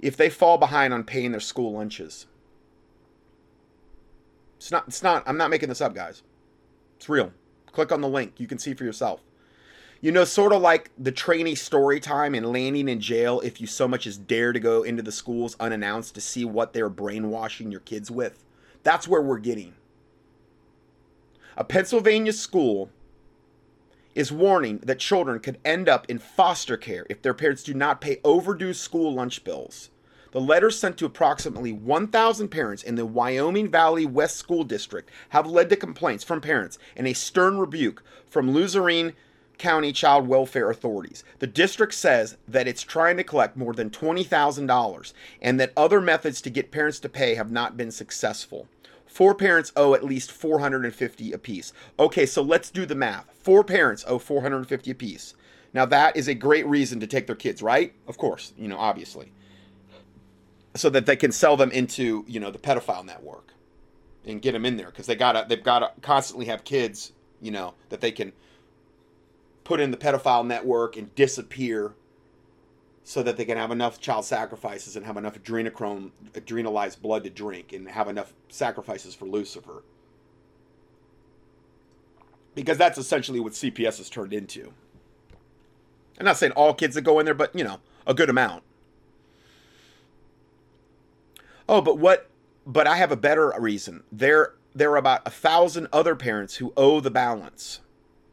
if 0.00 0.16
they 0.16 0.28
fall 0.28 0.58
behind 0.58 0.92
on 0.92 1.04
paying 1.04 1.30
their 1.30 1.40
school 1.40 1.72
lunches. 1.72 2.26
It's 4.56 4.70
not, 4.70 4.84
it's 4.88 5.02
not, 5.02 5.22
I'm 5.26 5.38
not 5.38 5.50
making 5.50 5.70
this 5.70 5.80
up, 5.80 5.94
guys. 5.94 6.22
It's 6.96 7.08
real. 7.08 7.32
Click 7.72 7.90
on 7.90 8.00
the 8.00 8.08
link. 8.08 8.34
You 8.38 8.46
can 8.46 8.58
see 8.58 8.74
for 8.74 8.84
yourself. 8.84 9.20
You 10.02 10.10
know, 10.10 10.24
sort 10.24 10.52
of 10.52 10.60
like 10.60 10.90
the 10.98 11.12
trainee 11.12 11.54
story 11.54 12.00
time 12.00 12.34
and 12.34 12.52
landing 12.52 12.88
in 12.88 12.98
jail 12.98 13.40
if 13.42 13.60
you 13.60 13.68
so 13.68 13.86
much 13.86 14.04
as 14.04 14.18
dare 14.18 14.52
to 14.52 14.58
go 14.58 14.82
into 14.82 15.00
the 15.00 15.12
schools 15.12 15.56
unannounced 15.60 16.16
to 16.16 16.20
see 16.20 16.44
what 16.44 16.72
they're 16.72 16.90
brainwashing 16.90 17.70
your 17.70 17.80
kids 17.80 18.10
with. 18.10 18.44
That's 18.82 19.06
where 19.06 19.22
we're 19.22 19.38
getting. 19.38 19.74
A 21.56 21.62
Pennsylvania 21.62 22.32
school 22.32 22.90
is 24.16 24.32
warning 24.32 24.78
that 24.78 24.98
children 24.98 25.38
could 25.38 25.60
end 25.64 25.88
up 25.88 26.10
in 26.10 26.18
foster 26.18 26.76
care 26.76 27.06
if 27.08 27.22
their 27.22 27.32
parents 27.32 27.62
do 27.62 27.72
not 27.72 28.00
pay 28.00 28.18
overdue 28.24 28.74
school 28.74 29.14
lunch 29.14 29.44
bills. 29.44 29.90
The 30.32 30.40
letters 30.40 30.76
sent 30.76 30.98
to 30.98 31.06
approximately 31.06 31.72
1,000 31.72 32.48
parents 32.48 32.82
in 32.82 32.96
the 32.96 33.06
Wyoming 33.06 33.70
Valley 33.70 34.04
West 34.04 34.36
School 34.36 34.64
District 34.64 35.08
have 35.28 35.46
led 35.46 35.70
to 35.70 35.76
complaints 35.76 36.24
from 36.24 36.40
parents 36.40 36.76
and 36.96 37.06
a 37.06 37.12
stern 37.12 37.58
rebuke 37.58 38.02
from 38.26 38.50
Luzerne 38.50 39.12
County 39.62 39.92
Child 39.92 40.26
Welfare 40.26 40.70
Authorities. 40.70 41.22
The 41.38 41.46
district 41.46 41.94
says 41.94 42.36
that 42.48 42.66
it's 42.66 42.82
trying 42.82 43.16
to 43.18 43.22
collect 43.22 43.56
more 43.56 43.72
than 43.72 43.90
$20,000 43.90 45.12
and 45.40 45.60
that 45.60 45.72
other 45.76 46.00
methods 46.00 46.40
to 46.42 46.50
get 46.50 46.72
parents 46.72 46.98
to 46.98 47.08
pay 47.08 47.36
have 47.36 47.52
not 47.52 47.76
been 47.76 47.92
successful. 47.92 48.66
Four 49.06 49.36
parents 49.36 49.72
owe 49.76 49.94
at 49.94 50.04
least 50.04 50.32
450 50.32 51.32
apiece. 51.32 51.72
Okay, 51.96 52.26
so 52.26 52.42
let's 52.42 52.70
do 52.70 52.84
the 52.84 52.96
math. 52.96 53.26
Four 53.38 53.62
parents 53.62 54.04
owe 54.08 54.18
450 54.18 54.90
apiece. 54.90 55.34
Now 55.72 55.86
that 55.86 56.16
is 56.16 56.26
a 56.26 56.34
great 56.34 56.66
reason 56.66 56.98
to 56.98 57.06
take 57.06 57.28
their 57.28 57.36
kids, 57.36 57.62
right? 57.62 57.94
Of 58.08 58.18
course, 58.18 58.52
you 58.58 58.66
know, 58.66 58.78
obviously 58.78 59.30
so 60.74 60.90
that 60.90 61.06
they 61.06 61.16
can 61.16 61.30
sell 61.30 61.56
them 61.56 61.70
into 61.70 62.24
you 62.26 62.40
know 62.40 62.50
the 62.50 62.58
pedophile 62.58 63.04
network 63.04 63.52
and 64.24 64.40
get 64.40 64.52
them 64.52 64.64
in 64.64 64.76
there 64.76 64.86
because 64.86 65.06
they 65.06 65.14
gotta 65.14 65.44
they've 65.48 65.62
gotta 65.62 65.90
constantly 66.00 66.46
have 66.46 66.64
kids 66.64 67.12
you 67.40 67.50
know 67.50 67.74
that 67.90 68.00
they 68.00 68.10
can 68.10 68.32
put 69.64 69.80
in 69.80 69.90
the 69.90 69.96
pedophile 69.96 70.46
network 70.46 70.96
and 70.96 71.14
disappear 71.14 71.94
so 73.04 73.22
that 73.22 73.36
they 73.36 73.44
can 73.44 73.58
have 73.58 73.70
enough 73.70 74.00
child 74.00 74.24
sacrifices 74.24 74.96
and 74.96 75.04
have 75.04 75.16
enough 75.16 75.40
adrenochrome 75.40 76.10
adrenalized 76.34 77.00
blood 77.00 77.24
to 77.24 77.30
drink 77.30 77.72
and 77.72 77.88
have 77.88 78.08
enough 78.08 78.32
sacrifices 78.48 79.14
for 79.14 79.26
lucifer 79.26 79.82
because 82.54 82.78
that's 82.78 82.98
essentially 82.98 83.40
what 83.40 83.52
cps 83.52 83.98
has 83.98 84.08
turned 84.08 84.32
into 84.32 84.72
i'm 86.18 86.24
not 86.24 86.36
saying 86.36 86.52
all 86.52 86.72
kids 86.72 86.94
that 86.94 87.02
go 87.02 87.18
in 87.18 87.24
there 87.24 87.34
but 87.34 87.54
you 87.56 87.64
know 87.64 87.80
a 88.06 88.14
good 88.14 88.30
amount 88.30 88.62
Oh, 91.68 91.80
but 91.80 91.98
what? 91.98 92.28
But 92.66 92.86
I 92.86 92.96
have 92.96 93.12
a 93.12 93.16
better 93.16 93.52
reason. 93.58 94.02
There, 94.12 94.54
there 94.74 94.90
are 94.92 94.96
about 94.96 95.22
a 95.26 95.30
thousand 95.30 95.88
other 95.92 96.14
parents 96.14 96.56
who 96.56 96.72
owe 96.76 97.00
the 97.00 97.10
balance. 97.10 97.80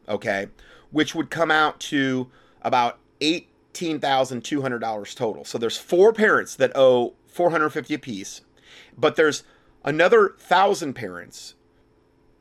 Okay, 0.08 0.48
which 0.90 1.14
would 1.14 1.30
come 1.30 1.50
out 1.50 1.80
to 1.80 2.28
about 2.62 2.98
eighteen 3.20 4.00
thousand 4.00 4.44
two 4.44 4.62
hundred 4.62 4.80
dollars 4.80 5.14
total. 5.14 5.44
So 5.44 5.58
there's 5.58 5.78
four 5.78 6.12
parents 6.12 6.56
that 6.56 6.72
owe 6.74 7.14
four 7.26 7.50
hundred 7.50 7.70
fifty 7.70 7.94
apiece, 7.94 8.42
but 8.96 9.16
there's 9.16 9.44
another 9.84 10.34
thousand 10.38 10.94
parents 10.94 11.54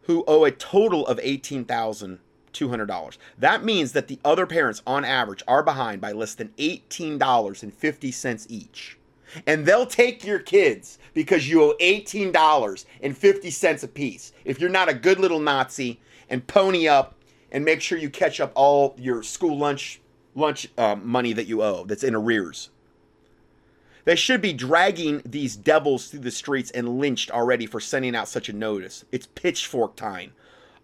who 0.04 0.24
owe 0.28 0.44
a 0.44 0.52
total 0.52 1.06
of 1.08 1.20
eighteen 1.22 1.66
thousand 1.66 2.20
two 2.52 2.70
hundred 2.70 2.88
dollars. 2.88 3.18
That 3.38 3.64
means 3.64 3.92
that 3.94 4.08
the 4.08 4.20
other 4.26 4.46
parents, 4.46 4.82
on 4.88 5.06
average, 5.06 5.44
are 5.48 5.64
behind 5.64 6.02
by 6.02 6.12
less 6.12 6.36
than 6.36 6.54
eighteen 6.58 7.18
dollars 7.18 7.64
and 7.64 7.74
fifty 7.74 8.12
cents 8.12 8.46
each 8.50 9.00
and 9.46 9.66
they'll 9.66 9.86
take 9.86 10.24
your 10.24 10.40
kids 10.40 10.98
because 11.14 11.50
you 11.50 11.62
owe 11.64 11.76
$18.50 11.80 13.84
apiece. 13.84 14.34
If 14.46 14.60
you're 14.60 14.70
not 14.70 14.90
a 14.90 14.94
good 14.94 15.20
little 15.20 15.40
Nazi 15.40 16.00
and 16.30 16.46
pony 16.48 16.88
up 16.88 17.16
and 17.52 17.66
make 17.66 17.82
sure 17.82 17.98
you 17.98 18.10
catch 18.10 18.40
up 18.40 18.52
all 18.56 18.96
your 18.98 19.24
school 19.24 19.58
lunch 19.58 20.02
lunch 20.36 20.70
um, 20.78 21.06
money 21.08 21.34
that 21.34 21.48
you 21.48 21.62
owe 21.62 21.84
that's 21.86 22.04
in 22.04 22.16
arrears. 22.16 22.70
They 24.06 24.16
should 24.16 24.42
be 24.42 24.54
dragging 24.54 25.22
these 25.26 25.56
devils 25.56 26.08
through 26.08 26.22
the 26.22 26.32
streets 26.32 26.72
and 26.72 27.00
lynched 27.00 27.30
already 27.30 27.66
for 27.66 27.80
sending 27.80 28.16
out 28.16 28.28
such 28.28 28.50
a 28.50 28.54
notice. 28.54 29.06
It's 29.12 29.28
pitchfork 29.28 29.96
time. 29.96 30.34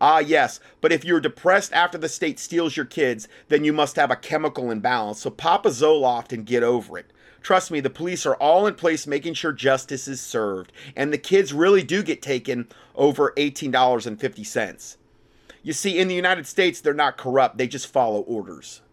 Ah, 0.02 0.20
yes, 0.20 0.60
but 0.82 0.92
if 0.92 1.06
you're 1.06 1.22
depressed 1.22 1.72
after 1.72 1.98
the 1.98 2.10
state 2.10 2.38
steals 2.38 2.76
your 2.76 2.86
kids, 2.86 3.28
then 3.48 3.64
you 3.64 3.72
must 3.72 3.96
have 3.96 4.12
a 4.12 4.16
chemical 4.16 4.70
imbalance. 4.70 5.22
So 5.22 5.30
pop 5.30 5.66
a 5.66 5.70
Zoloft 5.70 6.34
and 6.34 6.46
get 6.46 6.64
over 6.64 6.98
it. 6.98 7.12
Trust 7.42 7.72
me, 7.72 7.80
the 7.80 7.90
police 7.90 8.26
are 8.26 8.36
all 8.36 8.68
in 8.68 8.74
place 8.74 9.08
making 9.08 9.36
sure 9.36 9.54
justice 9.54 10.08
is 10.08 10.20
served, 10.20 10.74
and 10.96 11.14
the 11.14 11.18
kids 11.18 11.54
really 11.54 11.84
do 11.84 12.04
get 12.04 12.22
taken 12.22 12.68
over 12.96 13.34
$18.50. 13.38 14.98
You 15.66 15.74
see, 15.74 15.98
in 15.98 16.08
the 16.08 16.14
United 16.14 16.46
States, 16.46 16.80
they're 16.80 16.94
not 16.94 17.18
corrupt, 17.18 17.58
they 17.58 17.66
just 17.66 17.88
follow 17.88 18.22
orders. 18.22 18.84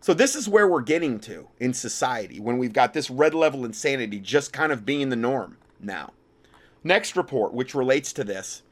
So, 0.00 0.12
this 0.12 0.34
is 0.34 0.48
where 0.48 0.66
we're 0.66 0.80
getting 0.80 1.20
to 1.20 1.46
in 1.60 1.72
society 1.72 2.40
when 2.40 2.58
we've 2.58 2.72
got 2.72 2.94
this 2.94 3.08
red 3.10 3.32
level 3.32 3.64
insanity 3.64 4.18
just 4.18 4.52
kind 4.52 4.72
of 4.72 4.84
being 4.84 5.08
the 5.08 5.16
norm 5.16 5.56
now. 5.78 6.12
Next 6.82 7.16
report, 7.16 7.54
which 7.54 7.76
relates 7.76 8.12
to 8.14 8.24
this 8.24 8.62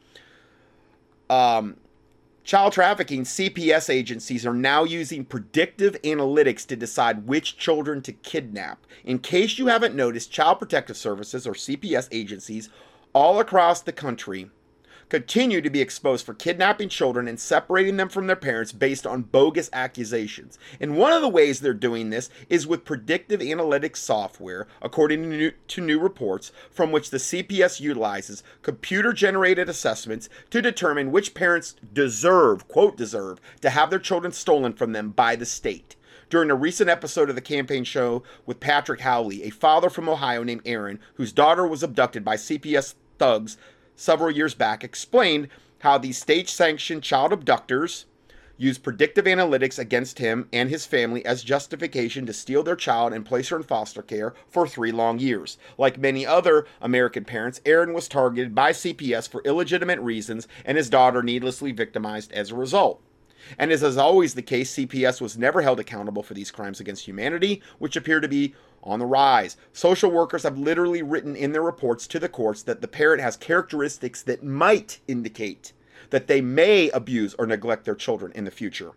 um, 1.31 1.77
child 2.43 2.73
trafficking 2.73 3.23
CPS 3.23 3.89
agencies 3.89 4.45
are 4.45 4.53
now 4.53 4.83
using 4.83 5.25
predictive 5.25 5.97
analytics 6.03 6.67
to 6.67 6.75
decide 6.75 7.29
which 7.29 7.57
children 7.57 8.03
to 8.03 8.13
kidnap. 8.13 8.85
In 9.05 9.21
case 9.21 9.61
you 9.61 9.69
haven't 9.69 9.95
noticed, 9.95 10.33
Child 10.33 10.59
Protective 10.59 10.97
Services 10.97 11.47
or 11.47 11.55
CPS 11.55 12.09
agencies 12.11 12.69
all 13.13 13.39
across 13.39 13.81
the 13.81 13.93
country 13.93 14.51
continue 15.09 15.61
to 15.61 15.71
be 15.71 15.81
exposed 15.81 16.25
for 16.25 16.35
kidnapping 16.35 16.89
children 16.89 17.29
and 17.29 17.39
separating 17.39 17.97
them 17.97 18.09
from 18.09 18.27
their 18.27 18.37
parents 18.37 18.73
based 18.73 19.07
on 19.07 19.23
bogus 19.23 19.71
accusations. 19.73 20.59
And 20.81 20.97
one 20.97 21.13
of 21.13 21.23
the 21.23 21.29
ways 21.29 21.61
they're 21.61 21.75
doing 21.75 22.11
this 22.11 22.31
is 22.49 22.67
with 22.67 22.85
predictive 22.85 23.41
analytics 23.41 23.97
software, 23.97 24.67
according 24.83 25.23
to 25.23 25.29
new, 25.29 25.53
to 25.69 25.81
new 25.81 25.99
reports, 25.99 26.53
from 26.71 26.93
which 26.93 27.11
the 27.11 27.19
CPS 27.19 27.81
utilizes 27.81 28.43
computer 28.63 29.13
generated 29.13 29.69
assessments 29.69 30.29
to 30.51 30.63
determine 30.63 31.13
which 31.13 31.35
parents 31.35 31.77
deserve, 31.93 32.69
quote, 32.69 32.97
deserve, 32.97 33.41
to 33.61 33.71
have 33.71 33.91
their 33.91 33.99
children 33.99 34.33
stolen 34.33 34.73
from 34.73 34.93
them 34.93 35.11
by 35.11 35.37
the 35.37 35.47
state 35.47 35.97
during 36.31 36.51
a 36.51 36.55
recent 36.55 36.91
episode 36.91 37.29
of 37.29 37.37
the 37.37 37.41
campaign 37.41 37.85
show 37.85 38.23
with 38.45 38.59
Patrick 38.59 39.03
Howley, 39.03 39.45
a 39.45 39.51
father 39.51 39.89
from 39.89 40.09
Ohio 40.09 40.43
named 40.43 40.63
Aaron, 40.65 40.99
whose 41.15 41.33
daughter 41.33 41.67
was 41.67 41.83
abducted 41.83 42.25
by 42.25 42.35
CPS 42.35 42.95
thugs 43.19 43.57
several 43.97 44.31
years 44.31 44.55
back 44.55 44.85
explained 44.85 45.49
how 45.81 45.99
these 45.99 46.19
state 46.19 46.49
sanctioned 46.49 47.03
child 47.03 47.33
abductors 47.33 48.07
use 48.57 48.79
predictive 48.79 49.25
analytics 49.25 49.79
against 49.79 50.19
him 50.19 50.49
and 50.53 50.71
his 50.71 50.87
family 50.87 51.25
as 51.27 51.43
justification 51.43 52.25
to 52.27 52.33
steal 52.33 52.63
their 52.63 52.77
child 52.77 53.13
and 53.13 53.27
place 53.27 53.49
her 53.49 53.57
in 53.57 53.63
foster 53.63 54.03
care 54.03 54.35
for 54.49 54.67
three 54.67 54.93
long 54.93 55.19
years. 55.19 55.59
Like 55.77 55.99
many 55.99 56.25
other 56.25 56.67
American 56.81 57.25
parents, 57.25 57.61
Aaron 57.67 57.93
was 57.93 58.09
targeted 58.09 58.55
by 58.55 58.71
CPS 58.71 59.29
for 59.29 59.43
illegitimate 59.43 60.01
reasons 60.01 60.47
and 60.65 60.77
his 60.77 60.91
daughter 60.91 61.23
needlessly 61.23 61.73
victimized 61.73 62.33
as 62.33 62.51
a 62.51 62.57
result. 62.57 63.03
And 63.59 63.71
as 63.71 63.83
is 63.83 63.97
always 63.97 64.35
the 64.35 64.43
case, 64.43 64.75
CPS 64.75 65.21
was 65.21 65.39
never 65.39 65.63
held 65.63 65.81
accountable 65.81 66.23
for 66.23 66.35
these 66.35 66.51
crimes 66.51 66.81
against 66.81 67.07
humanity, 67.07 67.63
which 67.79 67.97
appear 67.97 68.21
to 68.21 68.29
be 68.29 68.55
on 68.83 68.99
the 68.99 69.07
rise. 69.07 69.57
Social 69.73 70.11
workers 70.11 70.43
have 70.43 70.59
literally 70.59 71.03
written 71.03 71.35
in 71.35 71.53
their 71.53 71.63
reports 71.63 72.07
to 72.07 72.19
the 72.19 72.29
courts 72.29 72.63
that 72.63 72.81
the 72.81 72.89
parent 72.89 73.23
has 73.23 73.37
characteristics 73.37 74.23
that 74.23 74.45
might 74.45 75.01
indicate 75.09 75.73
that 76.11 76.27
they 76.27 76.41
may 76.41 76.91
abuse 76.91 77.35
or 77.39 77.47
neglect 77.47 77.85
their 77.85 77.95
children 77.95 78.31
in 78.35 78.45
the 78.45 78.51
future, 78.51 78.93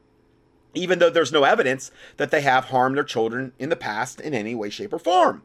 even 0.73 0.99
though 0.99 1.09
there's 1.09 1.31
no 1.31 1.43
evidence 1.43 1.89
that 2.17 2.31
they 2.31 2.41
have 2.41 2.65
harmed 2.65 2.97
their 2.97 3.03
children 3.03 3.53
in 3.57 3.69
the 3.69 3.75
past 3.75 4.19
in 4.19 4.33
any 4.33 4.53
way, 4.53 4.69
shape, 4.69 4.93
or 4.93 4.99
form. 4.99 5.43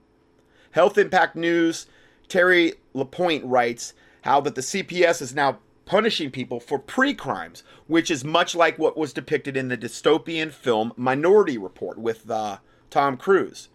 Health 0.72 0.98
Impact 0.98 1.36
News, 1.36 1.86
Terry 2.28 2.74
LaPointe 2.94 3.44
writes 3.44 3.94
how 4.22 4.40
that 4.40 4.54
the 4.54 4.60
CPS 4.60 5.22
is 5.22 5.34
now 5.34 5.58
punishing 5.84 6.30
people 6.30 6.60
for 6.60 6.78
pre 6.78 7.14
crimes, 7.14 7.62
which 7.86 8.10
is 8.10 8.24
much 8.24 8.54
like 8.54 8.78
what 8.78 8.96
was 8.96 9.12
depicted 9.12 9.56
in 9.56 9.68
the 9.68 9.76
dystopian 9.76 10.50
film 10.50 10.92
Minority 10.96 11.58
Report 11.58 11.98
with 11.98 12.30
uh, 12.30 12.58
Tom 12.90 13.16
Cruise. 13.16 13.68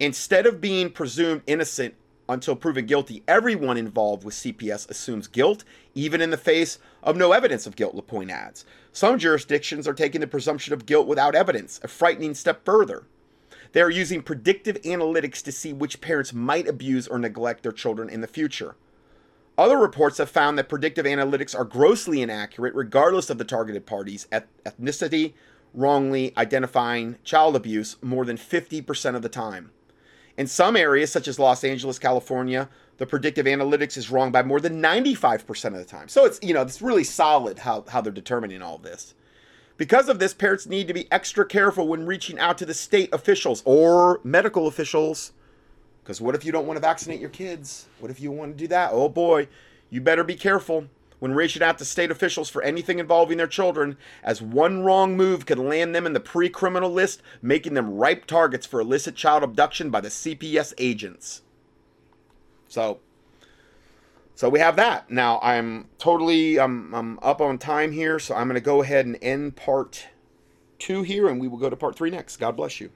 Instead 0.00 0.46
of 0.46 0.60
being 0.60 0.90
presumed 0.90 1.42
innocent 1.46 1.94
until 2.28 2.54
proven 2.54 2.86
guilty, 2.86 3.22
everyone 3.26 3.76
involved 3.76 4.22
with 4.22 4.34
CPS 4.34 4.88
assumes 4.90 5.26
guilt, 5.26 5.64
even 5.94 6.20
in 6.20 6.30
the 6.30 6.36
face 6.36 6.78
of 7.02 7.16
no 7.16 7.32
evidence 7.32 7.66
of 7.66 7.74
guilt, 7.74 7.94
LaPointe 7.94 8.30
adds. 8.30 8.64
Some 8.92 9.18
jurisdictions 9.18 9.88
are 9.88 9.94
taking 9.94 10.20
the 10.20 10.26
presumption 10.26 10.74
of 10.74 10.86
guilt 10.86 11.06
without 11.06 11.34
evidence, 11.34 11.80
a 11.82 11.88
frightening 11.88 12.34
step 12.34 12.64
further. 12.64 13.06
They 13.72 13.80
are 13.80 13.90
using 13.90 14.22
predictive 14.22 14.80
analytics 14.82 15.42
to 15.44 15.52
see 15.52 15.72
which 15.72 16.00
parents 16.00 16.32
might 16.32 16.68
abuse 16.68 17.08
or 17.08 17.18
neglect 17.18 17.62
their 17.62 17.72
children 17.72 18.08
in 18.08 18.20
the 18.20 18.26
future. 18.26 18.76
Other 19.58 19.76
reports 19.76 20.18
have 20.18 20.30
found 20.30 20.56
that 20.56 20.68
predictive 20.68 21.04
analytics 21.04 21.58
are 21.58 21.64
grossly 21.64 22.22
inaccurate 22.22 22.76
regardless 22.76 23.28
of 23.28 23.38
the 23.38 23.44
targeted 23.44 23.86
party's 23.86 24.28
ethnicity, 24.30 25.32
wrongly 25.74 26.32
identifying 26.36 27.16
child 27.24 27.56
abuse 27.56 27.96
more 28.00 28.24
than 28.24 28.36
50% 28.36 29.16
of 29.16 29.22
the 29.22 29.28
time. 29.28 29.72
In 30.36 30.46
some 30.46 30.76
areas, 30.76 31.10
such 31.10 31.26
as 31.26 31.40
Los 31.40 31.64
Angeles, 31.64 31.98
California, 31.98 32.68
the 32.98 33.06
predictive 33.06 33.46
analytics 33.46 33.96
is 33.96 34.12
wrong 34.12 34.30
by 34.30 34.44
more 34.44 34.60
than 34.60 34.80
95% 34.80 35.64
of 35.66 35.72
the 35.72 35.84
time. 35.84 36.06
So 36.06 36.24
it's, 36.24 36.38
you 36.40 36.54
know, 36.54 36.62
it's 36.62 36.80
really 36.80 37.02
solid 37.02 37.58
how, 37.58 37.84
how 37.88 38.00
they're 38.00 38.12
determining 38.12 38.62
all 38.62 38.78
this. 38.78 39.14
Because 39.76 40.08
of 40.08 40.20
this, 40.20 40.34
parents 40.34 40.66
need 40.66 40.86
to 40.86 40.94
be 40.94 41.10
extra 41.10 41.44
careful 41.44 41.88
when 41.88 42.06
reaching 42.06 42.38
out 42.38 42.58
to 42.58 42.66
the 42.66 42.74
state 42.74 43.12
officials 43.12 43.64
or 43.64 44.20
medical 44.22 44.68
officials. 44.68 45.32
Because 46.08 46.22
what 46.22 46.34
if 46.34 46.42
you 46.42 46.52
don't 46.52 46.66
want 46.66 46.78
to 46.78 46.80
vaccinate 46.80 47.20
your 47.20 47.28
kids? 47.28 47.84
What 47.98 48.10
if 48.10 48.18
you 48.18 48.32
want 48.32 48.56
to 48.56 48.64
do 48.64 48.66
that? 48.68 48.92
Oh 48.94 49.10
boy, 49.10 49.46
you 49.90 50.00
better 50.00 50.24
be 50.24 50.36
careful 50.36 50.86
when 51.18 51.34
reaching 51.34 51.62
out 51.62 51.76
to 51.76 51.84
state 51.84 52.10
officials 52.10 52.48
for 52.48 52.62
anything 52.62 52.98
involving 52.98 53.36
their 53.36 53.46
children, 53.46 53.98
as 54.22 54.40
one 54.40 54.82
wrong 54.82 55.18
move 55.18 55.44
could 55.44 55.58
land 55.58 55.94
them 55.94 56.06
in 56.06 56.14
the 56.14 56.20
pre 56.20 56.48
criminal 56.48 56.90
list, 56.90 57.20
making 57.42 57.74
them 57.74 57.94
ripe 57.94 58.24
targets 58.24 58.64
for 58.64 58.80
illicit 58.80 59.16
child 59.16 59.42
abduction 59.42 59.90
by 59.90 60.00
the 60.00 60.08
CPS 60.08 60.72
agents. 60.78 61.42
So, 62.68 63.00
so 64.34 64.48
we 64.48 64.60
have 64.60 64.76
that. 64.76 65.10
Now 65.10 65.38
I'm 65.42 65.88
totally 65.98 66.58
I'm, 66.58 66.94
I'm 66.94 67.18
up 67.18 67.42
on 67.42 67.58
time 67.58 67.92
here, 67.92 68.18
so 68.18 68.34
I'm 68.34 68.48
going 68.48 68.54
to 68.54 68.62
go 68.62 68.80
ahead 68.80 69.04
and 69.04 69.18
end 69.20 69.56
part 69.56 70.06
two 70.78 71.02
here, 71.02 71.28
and 71.28 71.38
we 71.38 71.48
will 71.48 71.58
go 71.58 71.68
to 71.68 71.76
part 71.76 71.96
three 71.96 72.08
next. 72.08 72.38
God 72.38 72.56
bless 72.56 72.80
you. 72.80 72.92